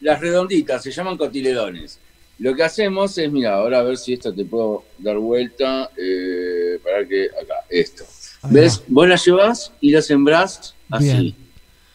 Las 0.01 0.21
redonditas, 0.21 0.83
se 0.83 0.91
llaman 0.91 1.17
cotiledones. 1.17 1.99
Lo 2.39 2.55
que 2.55 2.63
hacemos 2.63 3.19
es, 3.19 3.31
mira, 3.33 3.55
ahora 3.55 3.81
a 3.81 3.83
ver 3.83 3.97
si 3.97 4.13
esto 4.13 4.33
te 4.33 4.45
puedo 4.45 4.85
dar 4.99 5.19
vuelta, 5.19 5.91
eh, 5.97 6.79
para 6.85 7.07
que, 7.07 7.25
acá, 7.27 7.55
esto. 7.69 8.05
¿Ves? 8.51 8.83
Vos 8.87 9.09
la 9.09 9.17
llevas 9.17 9.73
y 9.81 9.91
la 9.91 10.01
sembrás 10.03 10.75
así. 10.91 11.05
Bien. 11.05 11.35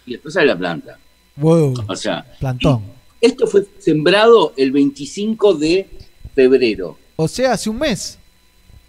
Y 0.06 0.12
después 0.14 0.34
sale 0.34 0.48
la 0.48 0.58
planta. 0.58 1.00
Wow, 1.38 1.74
O 1.88 1.96
sea, 1.96 2.26
plantón. 2.40 2.84
esto 3.22 3.48
fue 3.48 3.66
sembrado 3.80 4.54
el 4.58 4.72
25 4.74 5.54
de 5.56 5.88
febrero. 6.36 6.98
O 7.16 7.28
sea, 7.28 7.54
hace 7.54 7.70
un 7.70 7.80
mes. 7.80 8.20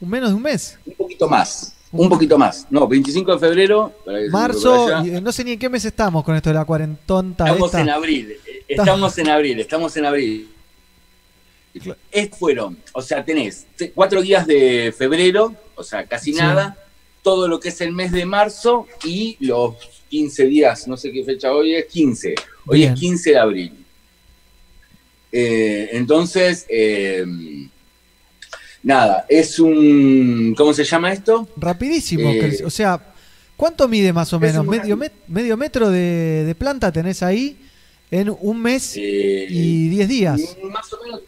Un 0.01 0.09
menos 0.11 0.31
de 0.31 0.35
un 0.35 0.43
mes. 0.43 0.77
Un 0.85 0.95
poquito 0.95 1.29
más. 1.29 1.75
Un 1.93 2.09
poquito 2.09 2.37
más. 2.37 2.67
No, 2.71 2.89
25 2.89 3.33
de 3.35 3.39
febrero. 3.39 3.93
para 4.05 4.19
que 4.19 4.29
Marzo, 4.29 5.05
eh, 5.05 5.21
no 5.21 5.31
sé 5.31 5.45
ni 5.45 5.53
en 5.53 5.59
qué 5.61 5.69
mes 5.69 5.85
estamos 5.85 6.25
con 6.25 6.35
esto 6.35 6.51
de 6.51 6.55
la 6.55 6.65
cuarentonta 6.65 7.45
Estamos 7.45 7.67
esta. 7.69 7.81
en 7.81 7.91
abril, 7.91 8.33
eh, 8.45 8.65
estamos 8.67 9.17
en 9.19 9.29
abril, 9.29 9.61
estamos 9.61 9.97
en 9.97 10.05
abril. 10.07 10.49
Estos 12.11 12.39
fueron, 12.39 12.79
o 12.93 13.03
sea, 13.03 13.25
tenés 13.25 13.67
te- 13.77 13.91
cuatro 13.91 14.23
días 14.23 14.47
de 14.47 14.95
febrero, 14.97 15.55
o 15.75 15.83
sea, 15.83 16.05
casi 16.07 16.33
Sí. 16.33 16.39
nada, 16.39 16.77
todo 17.23 17.49
lo 17.49 17.59
que 17.59 17.71
es 17.71 17.81
el 17.81 17.93
mes 17.93 18.13
de 18.13 18.25
marzo 18.27 18.87
y 19.05 19.37
los 19.41 19.75
15 20.09 20.47
días, 20.47 20.87
no 20.87 20.97
sé 20.97 21.11
qué 21.11 21.25
fecha 21.25 21.53
hoy 21.53 21.75
es, 21.75 21.87
15. 21.87 22.35
Hoy 22.67 22.79
Bien. 22.81 22.93
es 22.95 23.01
15 23.01 23.31
de 23.31 23.39
abril. 23.39 23.73
Eh, 25.33 25.89
entonces, 25.93 26.65
eh, 26.69 27.25
nada, 28.83 29.27
es 29.29 29.59
un, 29.59 30.55
¿cómo 30.57 30.73
se 30.73 30.85
llama 30.85 31.13
esto? 31.13 31.49
Rapidísimo. 31.57 32.31
Eh, 32.31 32.63
o 32.65 32.71
sea, 32.71 33.15
¿cuánto 33.57 33.89
mide 33.89 34.13
más 34.13 34.33
o 34.33 34.37
es 34.37 34.43
menos? 34.43 34.65
¿Medio, 34.67 34.97
met- 34.97 35.13
medio 35.27 35.57
metro 35.57 35.91
de, 35.91 36.45
de 36.45 36.55
planta 36.55 36.93
tenés 36.93 37.23
ahí 37.23 37.57
en 38.11 38.31
un 38.41 38.61
mes 38.63 38.95
Eh, 38.97 39.47
y 39.49 39.89
10 39.89 40.09
días? 40.09 40.41
Más 40.71 40.93
o 40.93 41.03
menos. 41.03 41.21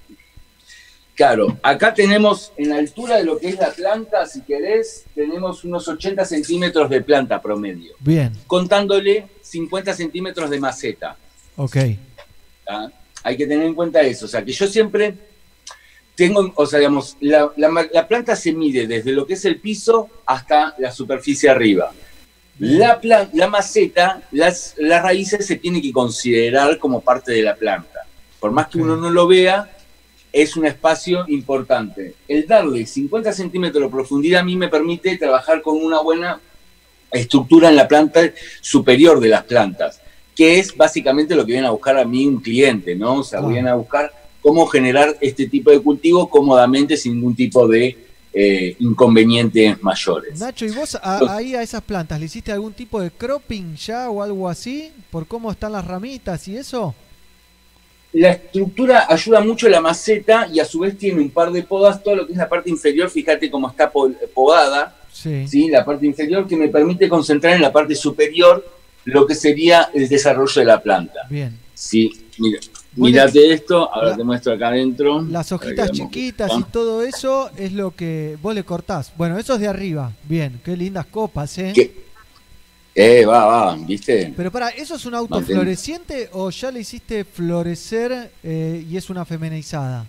Claro, 1.17 1.59
acá 1.63 1.93
tenemos 1.95 2.53
en 2.59 2.69
la 2.69 2.77
altura 2.77 3.17
de 3.17 3.25
lo 3.25 3.39
que 3.39 3.49
es 3.49 3.59
la 3.59 3.71
planta, 3.71 4.27
si 4.27 4.43
querés, 4.43 5.05
tenemos 5.15 5.65
unos 5.65 5.89
80 5.89 6.25
centímetros 6.27 6.91
de 6.91 7.01
planta 7.01 7.41
promedio, 7.41 7.95
Bien, 8.01 8.33
contándole 8.47 9.27
50 9.41 9.95
centímetros 9.95 10.51
de 10.51 10.61
maceta. 10.61 11.17
ok. 11.57 11.77
¿tá? 12.67 12.93
Hay 13.23 13.37
que 13.37 13.47
tener 13.47 13.67
en 13.67 13.75
cuenta 13.75 14.03
eso. 14.03 14.27
O 14.27 14.29
sea, 14.29 14.45
que 14.45 14.53
yo 14.53 14.67
siempre 14.69 15.15
tengo, 16.15 16.53
o 16.55 16.67
sea, 16.67 16.79
digamos, 16.81 17.17
la, 17.21 17.51
la 17.57 17.69
ma- 17.71 17.87
la 17.93 18.07
planta 18.07 18.37
se 18.37 18.53
mide 18.53 18.87
desde 18.87 19.13
lo 19.13 19.27
que 19.27 19.35
es 19.35 19.45
el 19.47 19.59
piso 19.61 20.09
hasta 20.27 20.75
la 20.79 20.91
superficie 20.93 21.49
arriba. 21.49 21.93
La, 22.59 23.01
plan- 23.01 23.29
la 23.33 23.49
maceta, 23.49 24.23
las, 24.33 24.75
las 24.79 25.03
raíces 25.03 25.47
se 25.47 25.57
tienen 25.57 25.83
que 25.83 25.93
considerar 25.93 26.79
como 26.79 27.01
parte 27.01 27.33
de 27.33 27.43
la 27.43 27.55
planta. 27.55 28.01
Por 28.39 28.51
más 28.53 28.69
que 28.69 28.79
uno 28.79 28.97
no 28.97 29.11
lo 29.11 29.27
vea, 29.27 29.76
es 30.33 30.57
un 30.57 30.67
espacio 30.67 31.25
importante. 31.29 32.15
El 32.29 32.47
darle 32.47 32.85
50 32.87 33.33
centímetros 33.33 33.83
de 33.85 33.89
profundidad 33.91 34.41
a 34.41 34.45
mí 34.45 34.57
me 34.57 34.69
permite 34.69 35.17
trabajar 35.17 35.63
con 35.63 35.77
una 35.83 36.01
buena 36.01 36.41
estructura 37.11 37.69
en 37.69 37.77
la 37.77 37.89
planta 37.89 38.21
superior 38.61 39.21
de 39.21 39.29
las 39.29 39.45
plantas, 39.45 40.01
que 40.35 40.59
es 40.59 40.77
básicamente 40.77 41.35
lo 41.35 41.47
que 41.47 41.53
viene 41.53 41.67
a 41.67 41.71
buscar 41.71 41.97
a 41.99 42.05
mí 42.05 42.27
un 42.27 42.41
cliente, 42.41 42.95
¿no? 42.95 43.21
O 43.21 43.25
sea, 43.25 43.41
Ah. 43.41 43.47
viene 43.49 43.71
a 43.71 43.75
buscar 43.75 44.13
cómo 44.43 44.67
generar 44.67 45.17
este 45.21 45.47
tipo 45.49 45.71
de 45.71 45.81
cultivo 45.81 46.29
cómodamente 46.29 46.97
sin 46.97 47.15
ningún 47.15 47.35
tipo 47.35 47.67
de 47.67 47.97
eh, 48.39 48.77
inconvenientes 48.81 49.83
mayores. 49.83 50.39
Nacho, 50.39 50.67
¿y 50.67 50.71
vos 50.71 50.95
a- 50.97 51.37
ahí 51.37 51.55
a 51.55 51.63
esas 51.63 51.81
plantas 51.81 52.21
le 52.21 52.27
hiciste 52.27 52.53
algún 52.53 52.75
tipo 52.75 53.01
de 53.01 53.11
cropping 53.11 53.77
ya 53.77 54.11
o 54.11 54.23
algo 54.23 54.47
así? 54.47 54.93
¿Por 55.11 55.27
cómo 55.27 55.51
están 55.51 55.73
las 55.73 55.87
ramitas 55.87 56.47
y 56.49 56.59
eso? 56.59 56.95
La 58.19 58.31
estructura 58.31 59.05
ayuda 59.09 59.41
mucho 59.41 59.69
la 59.69 59.81
maceta 59.83 60.49
y 60.51 60.59
a 60.59 60.65
su 60.65 60.79
vez 60.81 60.97
tiene 60.97 61.21
un 61.21 61.29
par 61.31 61.53
de 61.53 61.63
podas, 61.63 62.03
todo 62.03 62.17
lo 62.17 62.27
que 62.27 62.33
es 62.33 62.39
la 62.39 62.49
parte 62.49 62.71
inferior, 62.71 63.11
fíjate 63.11 63.51
cómo 63.51 63.69
está 63.69 63.91
po- 63.91 64.11
podada, 64.35 64.97
Sí. 65.13 65.47
¿sí? 65.49 65.69
la 65.69 65.85
parte 65.85 66.07
inferior 66.07 66.47
que 66.47 66.57
me 66.57 66.69
permite 66.69 67.09
concentrar 67.11 67.55
en 67.55 67.61
la 67.63 67.71
parte 67.73 67.95
superior 67.95 68.65
lo 69.05 69.27
que 69.27 69.35
sería 69.35 69.91
el 69.95 70.09
desarrollo 70.09 70.61
de 70.61 70.65
la 70.65 70.83
planta. 70.83 71.21
Bien. 71.29 71.59
Sí, 71.75 72.11
mira, 72.39 72.59
mírate 72.95 73.53
esto, 73.53 73.93
ahora 73.93 74.11
la- 74.11 74.17
te 74.17 74.25
muestro 74.25 74.53
acá 74.55 74.69
adentro. 74.69 75.21
Las 75.23 75.53
hojitas 75.53 75.91
chiquitas 75.93 76.51
y 76.59 76.63
todo 76.73 77.03
eso 77.03 77.51
es 77.59 77.73
lo 77.73 77.95
que 77.95 78.39
vos 78.41 78.55
le 78.55 78.65
cortás. 78.65 79.13
Bueno, 79.17 79.39
eso 79.39 79.55
es 79.55 79.61
de 79.61 79.69
arriba. 79.69 80.11
Bien, 80.25 80.59
qué 80.65 80.75
lindas 80.75 81.05
copas, 81.07 81.59
¿eh? 81.59 81.73
¿Qué? 81.75 82.06
Eh, 82.99 83.27
va, 83.27 83.45
va, 83.45 83.77
¿viste? 83.77 84.33
Pero 84.35 84.51
para, 84.51 84.71
¿eso 84.71 84.95
es 84.95 85.05
un 85.05 85.13
Mantén. 85.13 85.35
autofloreciente 85.35 86.31
o 86.33 86.49
ya 86.49 86.71
le 86.71 86.81
hiciste 86.81 87.25
florecer 87.25 88.31
eh, 88.43 88.87
y 88.89 88.97
es 88.97 89.11
una 89.11 89.27
femenizada? 89.27 90.07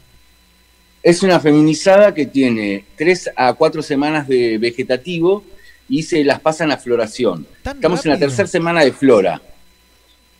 Es 1.03 1.21
una 1.21 1.37
feminizada 1.41 2.13
que 2.13 2.25
tiene 2.25 2.85
3 2.95 3.31
a 3.35 3.53
4 3.53 3.81
semanas 3.81 4.25
de 4.25 4.57
vegetativo 4.57 5.43
y 5.89 6.01
se 6.03 6.23
las 6.23 6.39
pasan 6.39 6.71
a 6.71 6.77
floración. 6.77 7.45
¿Tan 7.61 7.75
Estamos 7.75 8.05
en 8.05 8.13
la 8.13 8.19
tercera 8.19 8.47
semana 8.47 8.85
de 8.85 8.93
flora. 8.93 9.41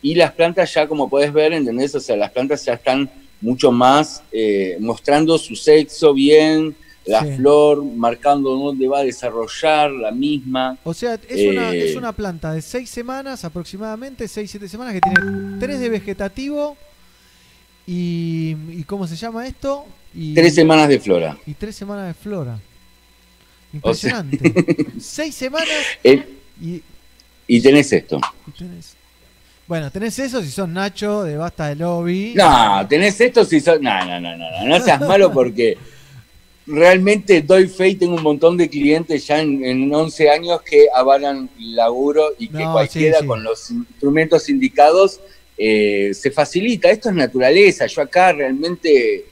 Y 0.00 0.14
las 0.14 0.32
plantas 0.32 0.72
ya, 0.72 0.86
como 0.86 1.10
puedes 1.10 1.30
ver, 1.30 1.52
¿entendés? 1.52 1.94
O 1.94 2.00
sea, 2.00 2.16
las 2.16 2.30
plantas 2.30 2.64
ya 2.64 2.74
están 2.74 3.10
mucho 3.42 3.70
más 3.70 4.22
eh, 4.32 4.78
mostrando 4.80 5.36
su 5.36 5.54
sexo 5.54 6.14
bien, 6.14 6.74
la 7.08 7.22
Sí. 7.24 7.36
flor, 7.36 7.82
marcando 7.84 8.50
dónde 8.50 8.86
va 8.86 8.98
a 9.00 9.04
desarrollar 9.04 9.90
la 9.90 10.10
misma. 10.12 10.76
O 10.84 10.92
sea, 10.94 11.14
es, 11.28 11.48
una, 11.48 11.72
Eh. 11.72 11.88
es 11.90 11.96
una 11.96 12.12
planta 12.12 12.52
de 12.52 12.60
6 12.62 12.88
semanas 12.88 13.44
aproximadamente, 13.44 14.28
6-7 14.28 14.68
semanas, 14.68 14.94
que 14.94 15.00
tiene 15.00 15.58
3 15.58 15.80
de 15.80 15.88
vegetativo 15.88 16.76
y, 17.86 18.56
y 18.70 18.84
¿cómo 18.86 19.06
se 19.06 19.16
llama 19.16 19.46
esto? 19.46 19.86
Y, 20.14 20.34
Tres 20.34 20.54
semanas 20.54 20.88
de 20.88 21.00
flora. 21.00 21.36
y 21.46 21.54
3 21.54 21.74
semanas 21.74 22.06
de 22.08 22.14
flora. 22.14 22.58
O 23.82 23.94
sea- 23.94 24.20
Impresionante. 24.24 24.86
6 25.00 25.34
semanas 25.34 25.68
Eh, 26.04 26.26
y, 26.60 26.82
y 27.46 27.60
tenés 27.60 27.92
esto. 27.92 28.20
y 28.46 28.50
tenés... 28.52 28.94
Bueno, 29.66 29.90
tenés 29.90 30.18
eso 30.18 30.40
si 30.40 30.50
sos 30.50 30.66
Nacho 30.68 31.24
de 31.24 31.36
Basta 31.36 31.66
de 31.68 31.76
Lobby. 31.76 32.32
No, 32.34 32.86
tenés 32.88 33.20
esto 33.20 33.44
si 33.44 33.60
sos. 33.60 33.78
No, 33.82 34.02
no, 34.06 34.18
no, 34.18 34.34
no, 34.34 34.50
no, 34.50 34.64
no 34.66 34.80
seas 34.82 34.98
malo 35.06 35.30
porque 35.30 35.76
realmente 36.68 37.40
doy 37.42 37.66
fe 37.66 37.88
y 37.88 37.94
tengo 37.94 38.14
un 38.14 38.22
montón 38.22 38.56
de 38.56 38.68
clientes 38.68 39.26
ya 39.26 39.40
en, 39.40 39.64
en 39.64 39.92
11 39.92 40.30
años 40.30 40.62
que 40.62 40.86
avalan 40.94 41.48
el 41.58 41.74
laburo 41.76 42.34
y 42.38 42.48
que 42.48 42.64
No, 42.64 42.72
cualquiera 42.72 43.16
sí, 43.18 43.22
sí. 43.22 43.26
con 43.26 43.42
los 43.42 43.70
instrumentos 43.70 44.48
indicados 44.48 45.20
eh, 45.56 46.12
se 46.14 46.30
facilita. 46.30 46.90
Esto 46.90 47.08
es 47.08 47.14
naturaleza. 47.14 47.86
Yo 47.86 48.02
acá 48.02 48.32
realmente 48.32 49.24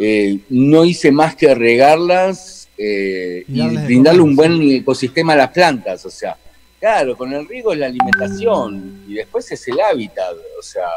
eh, 0.00 0.38
no 0.48 0.84
hice 0.84 1.12
más 1.12 1.36
que 1.36 1.54
regarlas 1.54 2.68
eh, 2.78 3.44
Y 3.46 3.60
y, 3.60 3.76
brindarle 3.76 4.22
un 4.22 4.34
buen 4.34 4.60
ecosistema 4.62 5.34
a 5.34 5.36
las 5.36 5.50
plantas. 5.50 6.04
O 6.06 6.10
sea, 6.10 6.36
claro, 6.80 7.16
con 7.16 7.32
el 7.32 7.46
riego 7.46 7.72
es 7.72 7.78
la 7.78 7.86
alimentación 7.86 9.04
y 9.06 9.14
después 9.14 9.50
es 9.52 9.68
el 9.68 9.78
hábitat. 9.80 10.34
O 10.58 10.62
sea, 10.62 10.88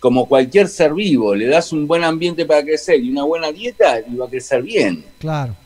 como 0.00 0.26
cualquier 0.28 0.68
ser 0.68 0.94
vivo, 0.94 1.34
le 1.34 1.46
das 1.46 1.72
un 1.72 1.86
buen 1.86 2.04
ambiente 2.04 2.44
para 2.46 2.62
crecer 2.62 3.00
y 3.02 3.10
una 3.10 3.24
buena 3.24 3.50
dieta 3.52 4.00
y 4.00 4.14
va 4.16 4.26
a 4.26 4.30
crecer 4.30 4.62
bien. 4.62 5.04
Claro. 5.18 5.56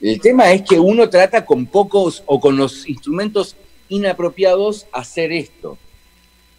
El 0.00 0.20
tema 0.20 0.50
es 0.52 0.62
que 0.62 0.78
uno 0.80 1.08
trata 1.08 1.44
con 1.44 1.66
pocos 1.66 2.22
o 2.26 2.40
con 2.40 2.56
los 2.56 2.88
instrumentos 2.88 3.54
inapropiados 3.88 4.86
hacer 4.92 5.30
esto, 5.32 5.78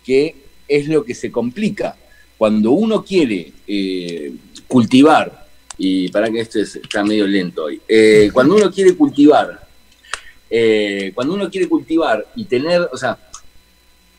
que 0.06 0.36
es 0.67 0.88
lo 0.88 1.04
que 1.04 1.13
se 1.15 1.32
complica. 1.32 1.98
Cuando 2.38 2.72
uno 2.72 3.04
quiere 3.04 3.52
eh, 3.67 4.34
cultivar, 4.67 5.43
y 5.78 6.08
para 6.10 6.30
que 6.30 6.39
este 6.41 6.62
es- 6.62 6.76
está 6.76 7.04
medio 7.04 7.26
lento 7.28 7.65
hoy, 7.65 7.82
eh, 7.88 8.30
cuando 8.32 8.56
uno 8.56 8.72
quiere 8.72 8.96
cultivar, 8.96 9.67
eh, 10.50 11.12
cuando 11.15 11.34
uno 11.34 11.50
quiere 11.50 11.67
cultivar 11.67 12.26
y 12.36 12.46
tener, 12.46 12.88
o 12.91 12.98
sea, 12.98 13.17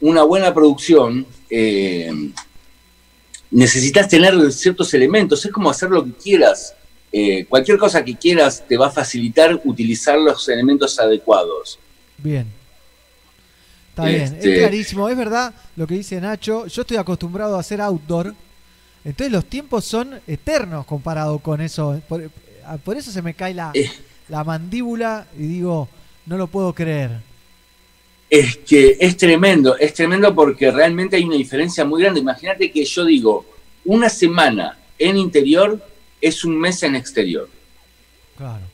una 0.00 0.22
buena 0.24 0.53
producción, 0.53 1.24
eh, 1.48 2.11
necesitas 3.55 4.09
tener 4.09 4.53
ciertos 4.53 4.93
elementos, 4.95 5.45
es 5.45 5.53
como 5.53 5.71
hacer 5.71 5.88
lo 5.90 6.05
que 6.05 6.12
quieras. 6.12 6.75
Eh, 7.12 7.45
cualquier 7.47 7.79
cosa 7.79 8.05
que 8.05 8.17
quieras 8.17 8.64
te 8.69 8.77
va 8.77 8.88
a 8.88 8.90
facilitar 8.90 9.61
utilizar 9.64 10.19
los 10.19 10.49
elementos 10.49 10.99
adecuados. 10.99 11.79
Bien. 12.19 12.47
Está 13.90 14.07
bien, 14.07 14.23
es 14.23 14.33
Este- 14.33 14.59
clarísimo, 14.59 15.09
es 15.09 15.17
verdad 15.17 15.55
lo 15.77 15.87
que 15.87 15.95
dice 15.95 16.21
Nacho. 16.21 16.67
Yo 16.67 16.83
estoy 16.83 16.97
acostumbrado 16.97 17.57
a 17.57 17.61
hacer 17.61 17.81
outdoor, 17.81 18.35
entonces 19.05 19.33
los 19.33 19.45
tiempos 19.45 19.85
son 19.85 20.19
eternos 20.27 20.85
comparado 20.87 21.38
con 21.38 21.61
eso. 21.61 22.01
Por, 22.09 22.29
ah, 22.67 22.77
por 22.83 22.97
eso 22.97 23.12
se 23.12 23.23
me 23.23 23.35
cae 23.35 23.55
la, 23.55 23.71
Eh. 23.75 23.88
la 24.29 24.43
mandíbula 24.43 25.29
y 25.38 25.43
digo, 25.47 25.88
no 26.27 26.37
lo 26.37 26.49
puedo 26.49 26.73
creer. 26.75 27.21
Es 28.37 28.57
que 28.57 28.97
es 28.99 29.16
tremendo, 29.16 29.77
es 29.79 29.94
tremendo 29.94 30.35
porque 30.35 30.73
realmente 30.73 31.14
hay 31.14 31.23
una 31.23 31.37
diferencia 31.37 31.85
muy 31.85 32.03
grande. 32.03 32.18
Imagínate 32.18 32.68
que 32.73 32.85
yo 32.85 33.05
digo, 33.05 33.47
una 33.85 34.09
semana 34.09 34.77
en 34.99 35.16
interior 35.16 35.81
es 36.20 36.44
un 36.44 36.59
mes 36.59 36.83
en 36.83 36.97
exterior. 36.97 37.49
Claro. 38.37 38.64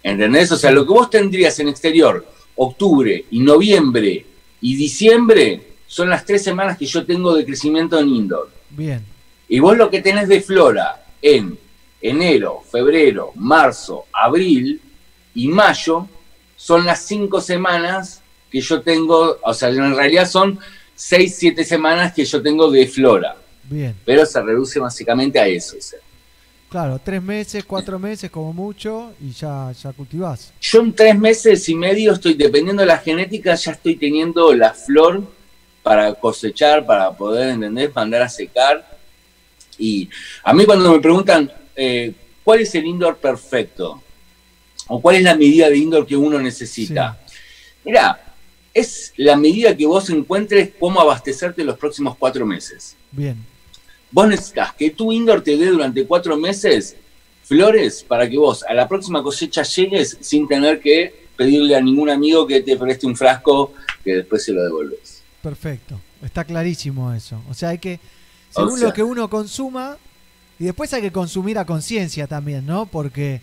¿Entendés? 0.00 0.52
O 0.52 0.56
sea, 0.56 0.70
lo 0.70 0.86
que 0.86 0.92
vos 0.92 1.10
tendrías 1.10 1.58
en 1.58 1.66
exterior, 1.66 2.24
octubre 2.54 3.24
y 3.32 3.40
noviembre 3.40 4.24
y 4.60 4.76
diciembre, 4.76 5.62
son 5.88 6.08
las 6.08 6.24
tres 6.24 6.44
semanas 6.44 6.78
que 6.78 6.86
yo 6.86 7.04
tengo 7.04 7.34
de 7.34 7.44
crecimiento 7.44 7.98
en 7.98 8.10
indoor. 8.10 8.48
Bien. 8.70 9.04
Y 9.48 9.58
vos 9.58 9.76
lo 9.76 9.90
que 9.90 10.00
tenés 10.00 10.28
de 10.28 10.40
flora 10.40 11.04
en 11.20 11.58
enero, 12.00 12.62
febrero, 12.70 13.32
marzo, 13.34 14.06
abril 14.12 14.80
y 15.34 15.48
mayo 15.48 16.08
son 16.64 16.86
las 16.86 17.00
cinco 17.02 17.42
semanas 17.42 18.22
que 18.50 18.58
yo 18.58 18.80
tengo, 18.80 19.36
o 19.42 19.52
sea, 19.52 19.68
en 19.68 19.94
realidad 19.94 20.26
son 20.26 20.58
seis, 20.94 21.36
siete 21.36 21.62
semanas 21.62 22.14
que 22.14 22.24
yo 22.24 22.40
tengo 22.40 22.70
de 22.70 22.86
flora, 22.86 23.36
Bien. 23.64 23.94
pero 24.02 24.24
se 24.24 24.40
reduce 24.40 24.80
básicamente 24.80 25.38
a 25.38 25.46
eso. 25.46 25.76
o 25.76 25.82
sea. 25.82 25.98
Claro, 26.70 26.98
tres 27.04 27.22
meses, 27.22 27.64
cuatro 27.66 27.98
meses 27.98 28.30
como 28.30 28.54
mucho 28.54 29.12
y 29.20 29.32
ya, 29.32 29.72
ya 29.72 29.92
cultivás. 29.92 30.54
Yo 30.58 30.80
en 30.80 30.94
tres 30.94 31.18
meses 31.18 31.68
y 31.68 31.74
medio 31.74 32.12
estoy, 32.14 32.32
dependiendo 32.32 32.80
de 32.80 32.86
la 32.86 32.96
genética, 32.96 33.54
ya 33.56 33.72
estoy 33.72 33.96
teniendo 33.96 34.54
la 34.54 34.72
flor 34.72 35.22
para 35.82 36.14
cosechar, 36.14 36.86
para 36.86 37.10
poder, 37.10 37.50
¿entender? 37.50 37.92
Mandar 37.94 38.22
a 38.22 38.28
secar. 38.30 38.88
Y 39.78 40.08
a 40.42 40.54
mí 40.54 40.64
cuando 40.64 40.90
me 40.90 40.98
preguntan, 41.00 41.52
eh, 41.76 42.14
¿cuál 42.42 42.60
es 42.60 42.74
el 42.74 42.86
indoor 42.86 43.18
perfecto? 43.18 44.00
¿O 44.88 45.00
cuál 45.00 45.16
es 45.16 45.22
la 45.22 45.34
medida 45.34 45.68
de 45.68 45.76
indoor 45.78 46.06
que 46.06 46.16
uno 46.16 46.38
necesita? 46.38 47.18
Mira, 47.84 48.34
es 48.72 49.12
la 49.16 49.36
medida 49.36 49.76
que 49.76 49.86
vos 49.86 50.10
encuentres 50.10 50.70
cómo 50.78 51.00
abastecerte 51.00 51.64
los 51.64 51.78
próximos 51.78 52.16
cuatro 52.16 52.44
meses. 52.44 52.96
Bien. 53.12 53.36
Vos 54.10 54.28
necesitas 54.28 54.74
que 54.74 54.90
tu 54.90 55.10
indoor 55.12 55.42
te 55.42 55.56
dé 55.56 55.66
durante 55.66 56.04
cuatro 56.06 56.36
meses 56.36 56.96
flores 57.42 58.04
para 58.06 58.28
que 58.28 58.36
vos 58.38 58.62
a 58.64 58.72
la 58.74 58.88
próxima 58.88 59.22
cosecha 59.22 59.62
llegues 59.62 60.16
sin 60.20 60.46
tener 60.48 60.80
que 60.80 61.24
pedirle 61.36 61.74
a 61.76 61.80
ningún 61.80 62.08
amigo 62.10 62.46
que 62.46 62.60
te 62.62 62.76
preste 62.76 63.06
un 63.06 63.16
frasco 63.16 63.72
que 64.04 64.16
después 64.16 64.44
se 64.44 64.52
lo 64.52 64.62
devuelves. 64.62 65.22
Perfecto. 65.42 66.00
Está 66.22 66.44
clarísimo 66.44 67.12
eso. 67.12 67.42
O 67.50 67.54
sea, 67.54 67.70
hay 67.70 67.78
que, 67.78 68.00
según 68.50 68.74
O 68.74 68.76
sea- 68.76 68.88
lo 68.88 68.94
que 68.94 69.02
uno 69.02 69.28
consuma, 69.28 69.98
y 70.58 70.64
después 70.64 70.92
hay 70.94 71.02
que 71.02 71.12
consumir 71.12 71.58
a 71.58 71.64
conciencia 71.66 72.26
también, 72.26 72.64
¿no? 72.64 72.86
Porque 72.86 73.40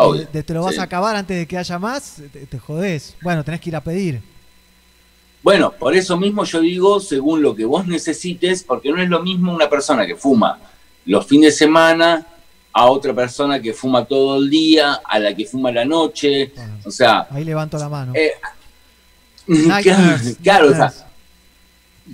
Obvio, 0.00 0.22
eh, 0.32 0.42
te 0.42 0.54
lo 0.54 0.62
vas 0.62 0.74
sí. 0.74 0.80
a 0.80 0.84
acabar 0.84 1.16
antes 1.16 1.36
de 1.36 1.46
que 1.46 1.58
haya 1.58 1.78
más, 1.78 2.22
te, 2.32 2.46
te 2.46 2.58
jodés. 2.58 3.16
Bueno, 3.20 3.44
tenés 3.44 3.60
que 3.60 3.70
ir 3.70 3.76
a 3.76 3.80
pedir. 3.82 4.20
Bueno, 5.42 5.72
por 5.72 5.94
eso 5.94 6.16
mismo 6.16 6.44
yo 6.44 6.60
digo, 6.60 7.00
según 7.00 7.42
lo 7.42 7.54
que 7.54 7.64
vos 7.64 7.86
necesites, 7.86 8.62
porque 8.62 8.90
no 8.90 9.00
es 9.02 9.08
lo 9.08 9.22
mismo 9.22 9.52
una 9.52 9.68
persona 9.68 10.06
que 10.06 10.14
fuma 10.16 10.58
los 11.04 11.26
fines 11.26 11.54
de 11.54 11.58
semana 11.58 12.26
a 12.72 12.86
otra 12.86 13.14
persona 13.14 13.60
que 13.60 13.72
fuma 13.72 14.04
todo 14.04 14.36
el 14.36 14.48
día, 14.50 15.00
a 15.04 15.18
la 15.18 15.34
que 15.34 15.46
fuma 15.46 15.72
la 15.72 15.84
noche, 15.84 16.52
Bueno, 16.54 16.76
o 16.84 16.90
sea, 16.90 17.26
ahí 17.30 17.44
levanto 17.44 17.78
la 17.78 17.88
mano. 17.88 18.12
eh, 18.14 18.32
claro, 20.42 20.70
o 20.70 20.74
sea, 20.74 20.92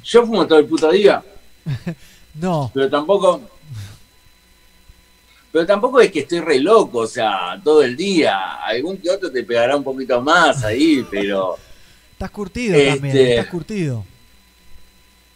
yo 0.03 0.25
fumo 0.27 0.47
todo 0.47 0.59
el 0.59 0.67
puto 0.67 0.91
día, 0.91 1.23
No, 2.35 2.71
pero 2.75 2.89
tampoco, 2.91 3.41
pero 5.55 5.67
tampoco 5.67 6.01
es 6.01 6.11
que 6.11 6.19
estoy 6.19 6.41
re 6.41 6.59
loco, 6.59 6.99
o 6.99 7.07
sea, 7.07 7.61
todo 7.63 7.81
el 7.85 7.97
día, 7.97 8.55
algún 8.57 8.97
que 8.97 9.09
otro 9.09 9.31
te 9.31 9.45
pegará 9.45 9.77
un 9.77 9.85
poquito 9.85 10.21
más 10.21 10.65
ahí, 10.65 11.07
pero... 11.13 11.57
estás 12.11 12.31
curtido 12.33 12.75
Este- 12.75 12.91
también, 12.91 13.17
estás 13.17 13.47
curtido. 13.47 14.05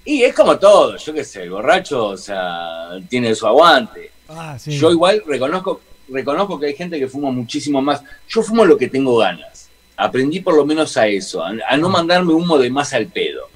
Y 0.04 0.24
es 0.24 0.35
como 0.35 0.59
todo, 0.59 0.96
yo 0.96 1.14
qué 1.14 1.22
sé, 1.22 1.44
el 1.44 1.50
borracho, 1.50 2.07
o 2.07 2.16
sea, 2.16 2.98
tiene 3.09 3.33
su 3.37 3.46
aguante. 3.46 4.11
Ah, 4.28 4.59
sí. 4.59 4.76
Yo 4.76 4.90
igual 4.90 5.22
reconozco, 5.24 5.83
reconozco 6.09 6.59
que 6.59 6.66
hay 6.66 6.74
gente 6.74 6.98
que 6.98 7.07
fuma 7.07 7.31
muchísimo 7.31 7.81
más. 7.81 8.02
Yo 8.28 8.42
fumo 8.42 8.64
lo 8.64 8.76
que 8.76 8.88
tengo 8.88 9.18
ganas. 9.18 9.68
Aprendí 9.96 10.40
por 10.40 10.57
lo 10.57 10.66
menos 10.66 10.96
a 10.96 11.07
eso, 11.07 11.44
a, 11.44 11.52
a 11.68 11.76
no 11.76 11.88
mandarme 11.90 12.33
humo 12.33 12.59
de 12.59 12.70
más 12.70 12.92
al 12.92 13.07
pedo. 13.07 13.48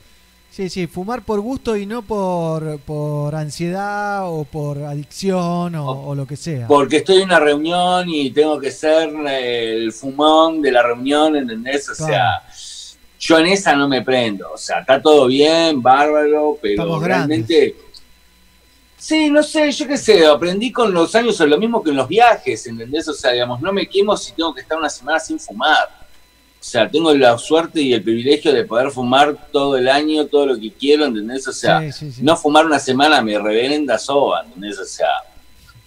Sí, 0.53 0.69
sí, 0.69 0.87
fumar 0.87 1.23
por 1.23 1.41
gusto 1.41 1.79
y 1.79 1.87
no 1.87 2.03
por, 2.03 2.79
por 2.81 3.35
ansiedad 3.35 4.31
o 4.31 4.45
por 4.45 4.77
adicción 4.83 5.75
o, 5.77 6.09
o 6.09 6.15
lo 6.15 6.27
que 6.27 6.37
sea. 6.37 6.67
Porque 6.67 6.99
estoy 6.99 7.19
en 7.19 7.25
una 7.25 7.41
reunión 7.41 8.07
y 8.11 8.31
tengo 8.33 8.61
que 8.61 8.71
ser 8.71 9.09
el 9.31 9.91
fumón 9.95 10.61
de 10.61 10.71
la 10.71 10.83
reunión, 10.83 11.37
¿entendés? 11.37 11.89
O 11.89 11.95
Claro. 11.95 12.13
sea, 12.13 12.43
yo 13.19 13.39
en 13.39 13.47
esa 13.47 13.75
no 13.75 13.89
me 13.89 14.03
prendo. 14.03 14.53
O 14.53 14.59
sea, 14.59 14.81
está 14.81 15.01
todo 15.01 15.27
bien, 15.27 15.81
bárbaro, 15.81 16.59
pero 16.61 16.83
Estamos 16.83 17.03
realmente... 17.03 17.75
Sí, 18.99 19.31
no 19.31 19.43
sé, 19.43 19.73
yo 19.73 19.87
qué 19.89 19.97
sé, 19.97 20.27
aprendí 20.27 20.71
con 20.71 20.93
los 20.93 21.15
años 21.15 21.41
o 21.41 21.47
lo 21.47 21.57
mismo 21.59 21.83
que 21.83 21.91
en 21.91 21.97
los 21.97 22.07
viajes, 22.07 22.67
¿entendés? 22.67 23.09
O 23.09 23.15
sea, 23.15 23.33
digamos, 23.33 23.61
no 23.63 23.73
me 23.73 23.89
quemo 23.89 24.17
si 24.19 24.33
tengo 24.33 24.55
que 24.55 24.61
estar 24.61 24.77
una 24.79 24.91
semana 24.91 25.19
sin 25.19 25.41
fumar. 25.41 26.02
O 26.63 26.65
sea, 26.65 26.89
tengo 26.89 27.13
la 27.13 27.37
suerte 27.39 27.83
y 27.83 27.93
el 27.93 28.05
privilegio 28.05 28.53
de 28.53 28.65
poder 28.65 28.93
fumar 28.93 29.37
todo 29.51 29.77
el 29.77 29.89
año, 29.89 30.27
todo 30.27 30.47
lo 30.47 30.57
que 30.61 30.71
quiero, 30.71 31.07
¿entendés? 31.07 31.49
O 31.49 31.53
sea, 31.53 31.81
Sí, 31.81 31.91
sí, 31.91 32.13
sí. 32.13 32.23
no 32.23 32.37
fumar 32.37 32.65
una 32.65 32.79
semana 32.79 33.21
me 33.21 33.37
reverenda 33.37 33.99
soba, 33.99 34.45
¿entendés? 34.45 34.79
O 34.79 34.85
sea, 34.85 35.09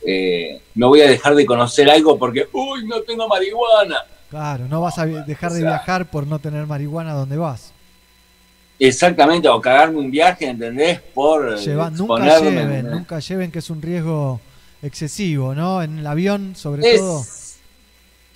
eh, 0.05 0.61
no 0.75 0.89
voy 0.89 0.99
a 0.99 1.07
dejar 1.07 1.33
de 1.33 1.45
conocer 1.45 1.89
algo 1.89 2.19
porque, 2.19 2.49
uy, 2.51 2.85
no 2.85 2.99
tengo 3.03 3.25
marihuana. 3.29 3.99
Claro, 4.29 4.67
no 4.67 4.81
vas 4.81 4.99
a 4.99 5.05
dejar 5.05 5.53
de 5.53 5.59
O 5.59 5.61
sea- 5.61 5.69
viajar 5.69 6.11
por 6.11 6.27
no 6.27 6.39
tener 6.39 6.65
marihuana 6.65 7.13
donde 7.13 7.37
vas. 7.37 7.71
Exactamente, 8.77 9.47
o 9.47 9.61
cagarme 9.61 9.99
un 9.99 10.11
viaje, 10.11 10.47
¿entendés? 10.49 10.99
Por 11.13 11.53
eh, 11.53 11.57
Lleva- 11.57 11.89
nunca 11.89 12.39
lleven, 12.39 12.91
nunca 12.91 13.19
lleven 13.19 13.49
que 13.49 13.59
es 13.59 13.69
un 13.69 13.81
riesgo 13.81 14.41
excesivo, 14.83 15.55
¿no? 15.55 15.81
En 15.81 15.99
el 15.99 16.05
avión, 16.07 16.53
sobre 16.57 16.97
todo. 16.97 17.23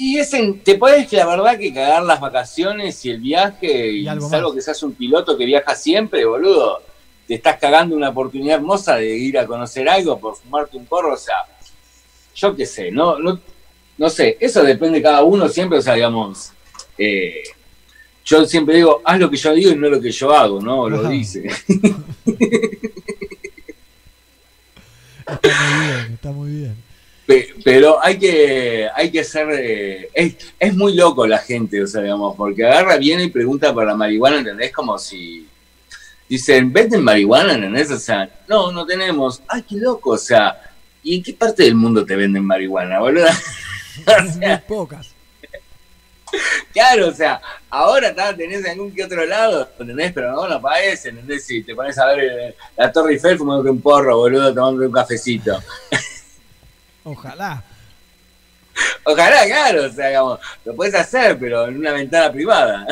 Y 0.02 0.18
es 0.18 0.34
en- 0.34 0.62
te 0.62 0.76
puedes, 0.76 1.12
la 1.12 1.26
verdad, 1.26 1.58
que 1.60 1.74
cagar 1.74 2.04
las 2.04 2.22
vacaciones 2.22 3.04
y 3.06 3.10
el 3.12 3.20
viaje, 3.20 3.92
y, 3.92 4.00
Y 4.04 4.08
algo 4.08 4.30
salvo 4.30 4.48
más. 4.50 4.56
que 4.56 4.62
seas 4.62 4.82
un 4.84 4.94
piloto 4.94 5.38
que 5.38 5.46
viaja 5.46 5.76
siempre, 5.76 6.24
boludo, 6.26 6.82
te 7.28 7.36
estás 7.36 7.60
cagando 7.60 7.96
una 7.98 8.10
oportunidad 8.10 8.56
hermosa 8.56 8.96
de 8.96 9.16
ir 9.18 9.38
a 9.38 9.46
conocer 9.46 9.88
algo 9.90 10.18
por 10.18 10.36
fumarte 10.38 10.78
un 10.78 10.86
porro, 10.86 11.14
o 11.14 11.18
sea, 11.18 11.36
yo 12.34 12.56
qué 12.56 12.66
sé, 12.66 12.92
no, 12.92 13.20
no, 13.20 13.40
no 13.98 14.10
sé, 14.10 14.38
eso 14.40 14.64
depende 14.64 15.00
de 15.00 15.04
cada 15.04 15.22
uno 15.24 15.50
siempre, 15.50 15.78
o 15.80 15.82
sea, 15.82 15.96
digamos, 15.96 16.54
eh, 16.98 17.44
yo 18.24 18.46
siempre 18.46 18.78
digo, 18.78 19.02
haz 19.04 19.20
lo 19.20 19.30
que 19.30 19.36
yo 19.38 19.54
digo 19.54 19.72
y 19.72 19.76
no 19.76 19.90
lo 19.90 20.00
que 20.00 20.12
yo 20.12 20.32
hago, 20.34 20.62
¿no? 20.62 20.88
Lo 20.90 21.02
Ajá. 21.02 21.10
dice. 21.10 21.44
Está 25.28 25.42
muy 25.52 25.88
bien, 25.88 26.14
está 26.14 26.32
muy 26.32 26.52
bien. 26.52 26.89
Pe- 27.30 27.54
Pero 27.64 28.04
hay 28.04 28.18
que, 28.18 28.90
hay 28.96 29.12
que 29.12 29.20
hacer. 29.20 29.48
eh, 29.52 30.10
es, 30.16 30.36
es 30.60 30.74
muy 30.76 30.96
loco 30.96 31.28
la 31.28 31.38
gente, 31.38 31.84
o 31.84 31.86
sea, 31.86 32.02
digamos, 32.02 32.36
porque 32.36 32.66
agarra, 32.66 32.98
viene 32.98 33.26
y 33.26 33.30
pregunta 33.30 33.72
por 33.72 33.86
la 33.86 33.94
marihuana, 33.96 34.40
¿entendés? 34.40 34.72
Como 34.72 34.98
si. 34.98 35.48
Dicen, 36.28 36.74
¿venden 36.74 37.04
marihuana, 37.04 37.54
¿entendés? 37.54 37.92
O 37.92 38.00
sea, 38.00 38.28
no, 38.48 38.72
no 38.72 38.84
tenemos. 38.84 39.44
Ay, 39.48 39.62
qué 39.70 39.76
loco, 39.76 40.10
o 40.12 40.18
sea. 40.18 40.60
¿Y 41.04 41.18
en 41.18 41.24
qué 41.24 41.34
parte 41.34 41.62
del 41.64 41.76
mundo 41.76 42.04
te 42.04 42.16
venden 42.16 42.44
marihuana, 42.44 43.00
boludo? 43.00 43.28
O 44.08 44.32
sea, 44.34 44.64
pocas. 44.66 45.14
claro, 46.72 47.10
o 47.10 47.12
sea, 47.14 47.42
ahora 47.70 48.16
tá, 48.16 48.36
tenés 48.36 48.62
en 48.64 48.72
algún 48.72 48.92
que 48.94 49.04
otro 49.04 49.26
lado, 49.26 49.70
¿entendés? 49.78 50.14
Pero 50.14 50.32
no, 50.32 50.48
no 50.48 50.62
parece, 50.62 51.10
¿entendés? 51.10 51.46
Si 51.46 51.62
te 51.64 51.76
pones 51.76 51.98
a 52.00 52.06
ver 52.08 52.20
eh, 52.20 52.56
la 52.78 52.92
Torre 52.92 53.14
Eiffel 53.14 53.38
fumándote 53.38 53.70
un 53.70 53.82
porro, 53.82 54.18
boludo, 54.18 54.54
tomándote 54.54 54.88
un 54.88 54.94
cafecito. 54.94 55.62
Ojalá. 57.04 57.64
Ojalá, 59.04 59.46
claro, 59.46 59.86
o 59.86 59.90
sea, 59.92 60.08
digamos, 60.08 60.40
lo 60.66 60.76
puedes 60.76 60.96
hacer, 60.96 61.38
pero 61.38 61.68
en 61.68 61.78
una 61.78 61.92
ventana 61.92 62.32
privada. 62.32 62.88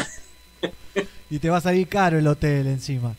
Y 1.30 1.39
te 1.39 1.50
va 1.50 1.58
a 1.58 1.62
salir 1.62 1.88
caro 1.88 2.17
el 2.17 2.28
hotel 2.28 2.67
encima. 2.67 3.15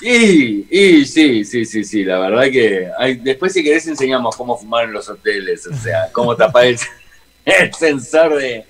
Y, 0.00 0.66
y 0.70 1.04
sí, 1.04 1.44
sí, 1.44 1.64
sí, 1.64 1.84
sí, 1.84 2.02
la 2.04 2.18
verdad 2.18 2.44
que 2.50 2.88
hay- 2.98 3.14
después 3.16 3.52
si 3.52 3.62
querés 3.62 3.86
enseñamos 3.86 4.34
cómo 4.36 4.56
fumar 4.58 4.84
en 4.84 4.92
los 4.92 5.08
hoteles, 5.08 5.64
o 5.68 5.76
sea, 5.76 6.10
cómo 6.10 6.34
tapar 6.34 6.64
el, 6.66 6.78
el 7.44 7.72
sensor 7.72 8.36
de, 8.36 8.64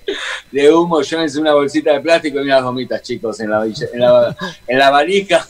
de 0.51 0.71
humo, 0.73 1.01
llévense 1.01 1.41
una 1.41 1.55
bolsita 1.55 1.93
de 1.95 2.01
plástico 2.01 2.39
y 2.39 2.43
unas 2.45 2.63
gomitas, 2.63 3.01
chicos, 3.03 3.41
en 3.41 3.49
la, 3.51 3.65
en 3.65 4.01
la, 4.01 4.37
en 4.67 4.79
la 4.79 4.91
valija. 4.91 5.47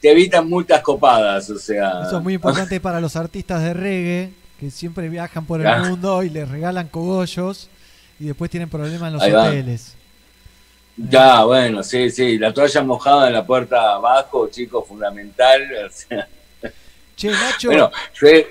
Te 0.00 0.10
evitan 0.10 0.48
multas 0.48 0.80
copadas, 0.82 1.50
o 1.50 1.58
sea. 1.58 2.02
Eso 2.06 2.16
es 2.18 2.22
muy 2.22 2.34
importante 2.34 2.80
para 2.80 3.00
los 3.00 3.16
artistas 3.16 3.62
de 3.62 3.74
reggae 3.74 4.32
que 4.58 4.70
siempre 4.70 5.08
viajan 5.08 5.44
por 5.46 5.60
el 5.60 5.66
Ah. 5.66 5.78
mundo 5.84 6.22
y 6.22 6.30
les 6.30 6.48
regalan 6.48 6.88
cogollos 6.88 7.68
y 8.18 8.26
después 8.26 8.50
tienen 8.50 8.68
problemas 8.68 9.08
en 9.08 9.12
los 9.14 9.22
Ahí 9.22 9.32
hoteles. 9.32 9.94
Ya, 10.96 11.44
bueno, 11.44 11.82
sí, 11.82 12.10
sí, 12.10 12.36
la 12.38 12.52
toalla 12.52 12.82
mojada 12.82 13.28
en 13.28 13.32
la 13.34 13.44
puerta 13.46 13.94
abajo, 13.94 14.48
chicos, 14.50 14.86
fundamental. 14.86 15.62
O 15.86 15.90
sea, 15.90 16.28
Che, 17.16 17.30
Nacho, 17.30 17.68
Bueno, 17.68 17.90
yo 18.20 18.26
he, 18.28 18.48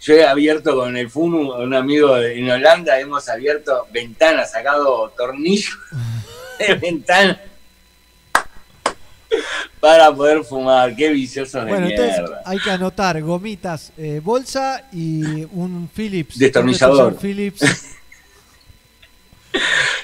yo 0.00 0.14
he 0.14 0.26
abierto 0.26 0.74
con 0.76 0.96
el 0.96 1.10
FUNU, 1.10 1.54
un 1.54 1.74
amigo 1.74 2.14
de- 2.16 2.38
en 2.38 2.50
Holanda, 2.50 2.98
hemos 2.98 3.28
abierto 3.28 3.86
ventanas, 3.92 4.50
sacado 4.52 5.10
tornillos 5.16 5.78
de 6.58 6.74
ventana 6.74 7.40
para 9.80 10.14
poder 10.14 10.42
fumar. 10.44 10.94
Qué 10.96 11.08
viciosos 11.10 11.64
de 11.64 11.70
bueno, 11.70 11.86
entonces 11.88 12.18
mierda. 12.18 12.42
hay 12.44 12.58
que 12.58 12.70
anotar 12.70 13.20
gomitas, 13.22 13.92
eh, 13.96 14.20
bolsa 14.22 14.84
y 14.92 15.44
un 15.52 15.88
Philips. 15.94 16.38
Destornillador. 16.38 17.12
un 17.14 17.18
Philips. 17.18 17.60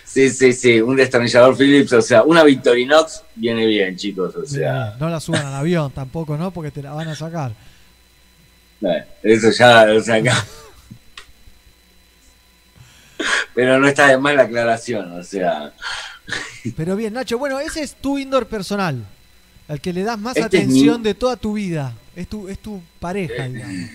Sí, 0.05 0.31
sí, 0.31 0.55
sí, 0.55 0.81
un 0.81 0.97
destornillador 0.97 1.55
Philips, 1.57 1.93
o 1.93 2.01
sea, 2.01 2.23
una 2.23 2.43
Victorinox 2.43 3.23
viene 3.35 3.67
bien, 3.67 3.95
chicos, 3.97 4.35
o 4.35 4.47
sea, 4.47 4.85
Bien, 4.87 4.99
no 4.99 5.09
la 5.11 5.21
suban 5.21 5.45
al 5.45 5.55
avión 5.55 5.91
tampoco, 5.93 6.39
¿no? 6.39 6.51
Porque 6.53 6.71
te 6.71 6.83
la 6.83 6.93
van 6.95 7.07
a 7.09 7.15
sacar. 7.15 7.53
eso 9.23 9.51
ya, 9.51 9.87
o 9.95 10.01
sea, 10.01 10.15
acá- 10.15 10.45
Pero 13.55 13.79
no 13.79 13.87
está 13.89 14.09
de 14.09 14.17
más 14.19 14.35
la 14.35 14.43
aclaración, 14.45 15.19
o 15.19 15.23
sea, 15.23 15.73
Pero 16.77 16.97
bien, 16.97 17.13
Nacho, 17.13 17.39
bueno, 17.39 17.61
ese 17.61 17.83
es 17.83 17.95
tu 17.95 18.19
indoor 18.19 18.47
personal. 18.47 19.05
Al 19.69 19.81
que 19.81 19.93
le 19.93 20.03
das 20.05 20.19
más 20.19 20.37
Este 20.37 20.59
es 20.59 20.63
atención 20.65 20.99
mi- 21.01 21.05
de 21.09 21.15
toda 21.15 21.37
tu 21.37 21.55
vida. 21.55 21.95
Es 22.15 22.29
tu, 22.29 22.49
es 22.49 22.59
tu 22.59 22.81
pareja, 23.01 23.49
digamos. 23.49 23.91